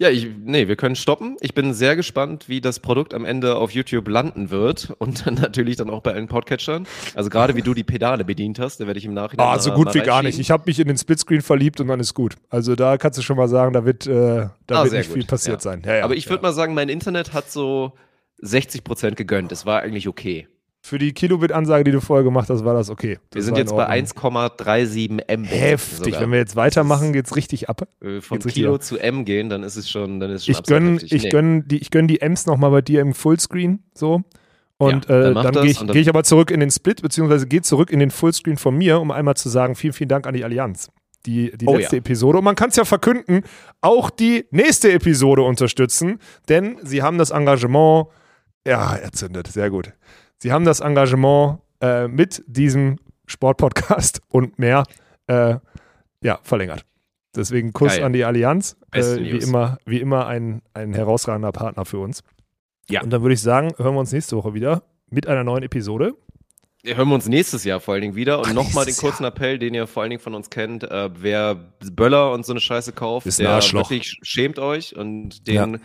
Ja, 0.00 0.10
ich, 0.10 0.28
nee, 0.44 0.68
wir 0.68 0.76
können 0.76 0.94
stoppen. 0.94 1.36
Ich 1.40 1.54
bin 1.54 1.74
sehr 1.74 1.96
gespannt, 1.96 2.48
wie 2.48 2.60
das 2.60 2.78
Produkt 2.78 3.14
am 3.14 3.24
Ende 3.24 3.56
auf 3.56 3.72
YouTube 3.72 4.06
landen 4.08 4.50
wird 4.50 4.94
und 4.98 5.26
dann 5.26 5.34
natürlich 5.34 5.76
dann 5.76 5.90
auch 5.90 6.02
bei 6.02 6.12
allen 6.14 6.28
Podcatchern. 6.28 6.86
Also 7.14 7.30
gerade 7.30 7.56
wie 7.56 7.62
du 7.62 7.74
die 7.74 7.82
Pedale 7.84 8.24
bedient 8.24 8.58
hast, 8.60 8.78
da 8.80 8.86
werde 8.86 8.98
ich 8.98 9.04
im 9.04 9.14
Nachhinein 9.14 9.44
Ah, 9.46 9.58
so 9.58 9.72
gut 9.72 9.92
wie 9.94 10.00
gar 10.00 10.22
nicht. 10.22 10.38
Ich 10.38 10.50
habe 10.52 10.62
mich 10.66 10.78
in 10.78 10.86
den 10.88 10.96
Splitscreen 10.96 11.40
verliebt 11.42 11.80
und 11.80 11.88
dann 11.88 11.98
ist 12.00 12.14
gut. 12.14 12.36
Also 12.48 12.76
da 12.76 12.96
kannst 12.96 13.18
du 13.18 13.22
schon 13.22 13.36
mal 13.36 13.48
sagen, 13.48 13.72
da 13.72 13.84
wird, 13.84 14.06
äh, 14.06 14.46
da 14.68 14.80
Ah, 14.80 14.84
wird 14.84 14.92
nicht 14.94 15.08
gut. 15.08 15.14
viel 15.18 15.26
passiert 15.26 15.56
Ja. 15.56 15.60
sein. 15.70 15.82
Ja, 15.84 15.96
ja, 15.96 16.04
Aber 16.04 16.14
ich 16.14 16.28
würde 16.30 16.42
mal 16.42 16.52
sagen, 16.52 16.74
mein 16.74 16.88
Internet 16.88 17.32
hat 17.32 17.50
so 17.50 17.92
60 18.40 18.84
Prozent 18.84 19.16
gegönnt. 19.16 19.50
Es 19.50 19.66
war 19.66 19.80
eigentlich 19.80 20.06
okay. 20.06 20.46
Für 20.88 20.98
die 20.98 21.12
Kilobit-Ansage, 21.12 21.84
die 21.84 21.90
du 21.92 22.00
vorher 22.00 22.24
gemacht 22.24 22.48
hast, 22.48 22.64
war 22.64 22.72
das 22.74 22.88
okay. 22.90 23.18
Das 23.30 23.36
Wir 23.36 23.42
sind 23.42 23.58
jetzt 23.58 23.70
bei 23.76 23.82
Ordnung. 23.86 24.06
1,37 24.06 25.36
Mbit. 25.36 25.50
Heftig. 25.50 25.98
sogar. 26.06 26.20
Wenn 26.22 26.32
wir 26.32 26.38
jetzt 26.38 26.56
weitermachen, 26.56 27.12
geht's 27.12 27.36
richtig 27.36 27.68
ab. 27.68 27.86
äh, 28.02 28.20
von 28.20 28.38
geht's 28.38 28.54
Kilo 28.54 28.74
ab. 28.76 28.82
zu 28.82 28.98
M 28.98 29.24
gehen, 29.24 29.48
dann 29.50 29.62
ist 29.62 29.76
es 29.76 29.88
schon, 29.90 30.18
dann 30.20 30.30
ist 30.30 30.40
es 30.42 30.46
schon 30.46 30.52
Ich 30.52 30.58
absolut 30.58 30.82
gönn, 30.82 30.92
heftig. 30.94 31.12
ich 31.12 31.22
Nee. 31.24 31.28
gönn 31.28 31.68
die, 31.68 31.78
ich 31.78 31.90
gönn 31.90 32.08
die 32.08 32.20
Ems 32.20 32.46
nochmal 32.46 32.70
bei 32.70 32.80
dir 32.82 33.00
im 33.02 33.14
Fullscreen, 33.14 33.82
so. 33.94 34.22
Und 34.78 35.08
Ja, 35.08 35.32
dann 35.32 35.36
äh, 35.36 35.42
dann 35.52 35.62
gehe 35.62 35.70
ich, 35.72 35.86
geh 35.86 36.00
ich 36.00 36.08
aber 36.08 36.24
zurück 36.24 36.50
in 36.50 36.60
den 36.60 36.70
Split, 36.70 37.02
beziehungsweise 37.02 37.46
gehe 37.46 37.62
zurück 37.62 37.90
in 37.90 37.98
den 37.98 38.10
Fullscreen 38.10 38.56
von 38.56 38.76
mir, 38.76 39.00
um 39.00 39.10
einmal 39.10 39.34
zu 39.36 39.48
sagen, 39.48 39.74
vielen, 39.74 39.92
vielen 39.92 40.08
Dank 40.08 40.26
an 40.26 40.34
die 40.34 40.44
Allianz. 40.44 40.88
Die, 41.26 41.50
die 41.56 41.66
Oh 41.66 41.76
letzte 41.76 41.96
ja. 41.96 41.98
Episode. 42.00 42.38
Und 42.38 42.44
man 42.44 42.54
kann 42.54 42.70
es 42.70 42.76
ja 42.76 42.84
verkünden, 42.84 43.42
auch 43.80 44.08
die 44.08 44.46
nächste 44.52 44.92
Episode 44.92 45.42
unterstützen, 45.42 46.18
denn 46.48 46.76
sie 46.82 47.02
haben 47.02 47.18
das 47.18 47.30
Engagement, 47.30 48.06
ja, 48.66 48.94
erzündet, 48.94 49.48
sehr 49.48 49.68
gut. 49.68 49.92
Sie 50.38 50.52
haben 50.52 50.64
das 50.64 50.80
Engagement 50.80 51.60
äh, 51.80 52.08
mit 52.08 52.42
diesem 52.46 52.96
Sportpodcast 53.26 54.20
und 54.28 54.58
mehr 54.58 54.84
äh, 55.26 55.56
ja, 56.22 56.38
verlängert. 56.42 56.84
Deswegen 57.34 57.72
Kuss 57.72 57.96
Geil. 57.96 58.04
an 58.04 58.12
die 58.12 58.24
Allianz. 58.24 58.76
Äh, 58.92 59.02
wie 59.18 59.32
News. 59.32 59.44
immer, 59.44 59.78
wie 59.84 60.00
immer 60.00 60.26
ein, 60.26 60.62
ein 60.74 60.94
herausragender 60.94 61.52
Partner 61.52 61.84
für 61.84 61.98
uns. 61.98 62.22
Ja. 62.88 63.02
Und 63.02 63.10
dann 63.10 63.22
würde 63.22 63.34
ich 63.34 63.42
sagen, 63.42 63.72
hören 63.76 63.94
wir 63.94 64.00
uns 64.00 64.12
nächste 64.12 64.36
Woche 64.36 64.54
wieder 64.54 64.82
mit 65.10 65.26
einer 65.26 65.44
neuen 65.44 65.62
Episode. 65.62 66.14
Hören 66.84 67.08
wir 67.08 67.14
uns 67.14 67.28
nächstes 67.28 67.64
Jahr 67.64 67.80
vor 67.80 67.94
allen 67.94 68.02
Dingen 68.02 68.14
wieder. 68.14 68.40
Und 68.40 68.54
nochmal 68.54 68.86
den 68.86 68.96
kurzen 68.96 69.24
Appell, 69.24 69.58
den 69.58 69.74
ihr 69.74 69.86
vor 69.86 70.02
allen 70.02 70.10
Dingen 70.10 70.22
von 70.22 70.34
uns 70.34 70.48
kennt. 70.48 70.84
Äh, 70.84 71.10
wer 71.20 71.54
Böller 71.92 72.32
und 72.32 72.46
so 72.46 72.52
eine 72.52 72.60
Scheiße 72.60 72.92
kauft, 72.92 73.26
Ist 73.26 73.40
der 73.40 73.60
wirklich 73.72 74.18
schämt 74.22 74.58
euch. 74.58 74.96
Und 74.96 75.46
den 75.48 75.80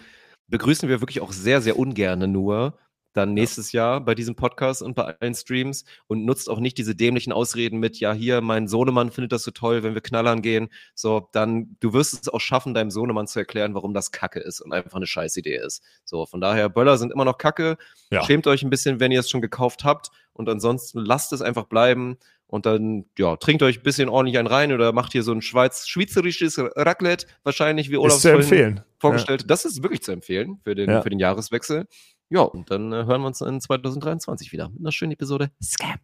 begrüßen 0.48 0.88
wir 0.88 1.02
wirklich 1.02 1.22
auch 1.22 1.34
sehr, 1.34 1.62
sehr 1.62 1.78
ungerne 1.78 2.28
nur. 2.28 2.78
Dann 3.14 3.34
nächstes 3.34 3.72
Jahr 3.72 4.02
bei 4.02 4.16
diesem 4.16 4.36
Podcast 4.36 4.82
und 4.82 4.96
bei 4.96 5.16
allen 5.20 5.36
Streams 5.36 5.86
und 6.08 6.26
nutzt 6.26 6.50
auch 6.50 6.60
nicht 6.60 6.78
diese 6.78 6.96
dämlichen 6.96 7.32
Ausreden 7.32 7.80
mit, 7.80 8.00
ja, 8.00 8.12
hier, 8.14 8.42
mein 8.42 8.68
Sohnemann 8.68 9.12
findet 9.12 9.32
das 9.32 9.44
so 9.44 9.52
toll, 9.52 9.84
wenn 9.84 9.94
wir 9.94 10.02
knallern 10.02 10.42
gehen. 10.42 10.70
So, 10.96 11.30
dann, 11.32 11.78
du 11.80 11.94
wirst 11.94 12.14
es 12.22 12.30
auch 12.30 12.42
schaffen, 12.42 12.74
deinem 12.74 12.92
Sohnemann 12.92 13.28
zu 13.28 13.40
erklären, 13.40 13.76
warum 13.76 13.94
das 13.94 14.12
Kacke 14.12 14.40
ist 14.40 14.62
und 14.62 14.74
einfach 14.74 14.96
eine 14.96 15.08
Scheißidee 15.08 15.58
ist. 15.58 15.84
So, 16.06 16.26
von 16.26 16.42
daher, 16.42 16.70
Böller 16.70 16.98
sind 16.98 17.12
immer 17.12 17.26
noch 17.26 17.38
Kacke. 17.38 17.78
Ja. 18.12 18.24
Schämt 18.24 18.48
euch 18.48 18.64
ein 18.64 18.70
bisschen, 18.70 19.00
wenn 19.00 19.12
ihr 19.12 19.20
es 19.20 19.30
schon 19.30 19.42
gekauft 19.42 19.84
habt. 19.84 20.10
Und 20.34 20.50
ansonsten 20.50 21.00
lasst 21.00 21.32
es 21.34 21.42
einfach 21.42 21.66
bleiben. 21.66 22.18
Und 22.48 22.68
dann, 22.68 23.06
ja, 23.18 23.36
trinkt 23.38 23.64
euch 23.64 23.78
ein 23.80 23.84
bisschen 23.84 24.10
ordentlich 24.10 24.38
einen 24.38 24.48
rein 24.48 24.72
oder 24.74 24.92
macht 24.92 25.12
hier 25.12 25.24
so 25.24 25.32
ein 25.32 25.42
Schweiz 25.42 25.88
schweizerisches 25.88 26.60
Raclette, 26.60 27.26
wahrscheinlich, 27.44 27.90
wie 27.90 27.98
Olaf 27.98 28.16
ist 28.18 28.22
zu 28.22 28.30
empfehlen. 28.30 28.82
vorgestellt 29.00 29.42
hat. 29.42 29.50
Das 29.50 29.66
ist 29.66 29.82
wirklich 29.82 30.04
zu 30.04 30.12
empfehlen 30.12 30.60
für 30.64 30.76
den, 30.76 30.88
Ja. 30.90 31.02
für 31.02 31.10
den 31.10 31.18
Jahreswechsel. 31.18 31.88
Ja, 32.34 32.42
und 32.42 32.72
dann 32.72 32.92
äh, 32.92 33.06
hören 33.06 33.22
wir 33.22 33.28
uns 33.28 33.42
in 33.42 33.62
2023 33.62 34.52
wieder 34.52 34.70
mit 34.70 34.80
einer 34.80 34.92
schönen 34.92 35.12
Episode. 35.12 35.52
Scam. 35.62 36.00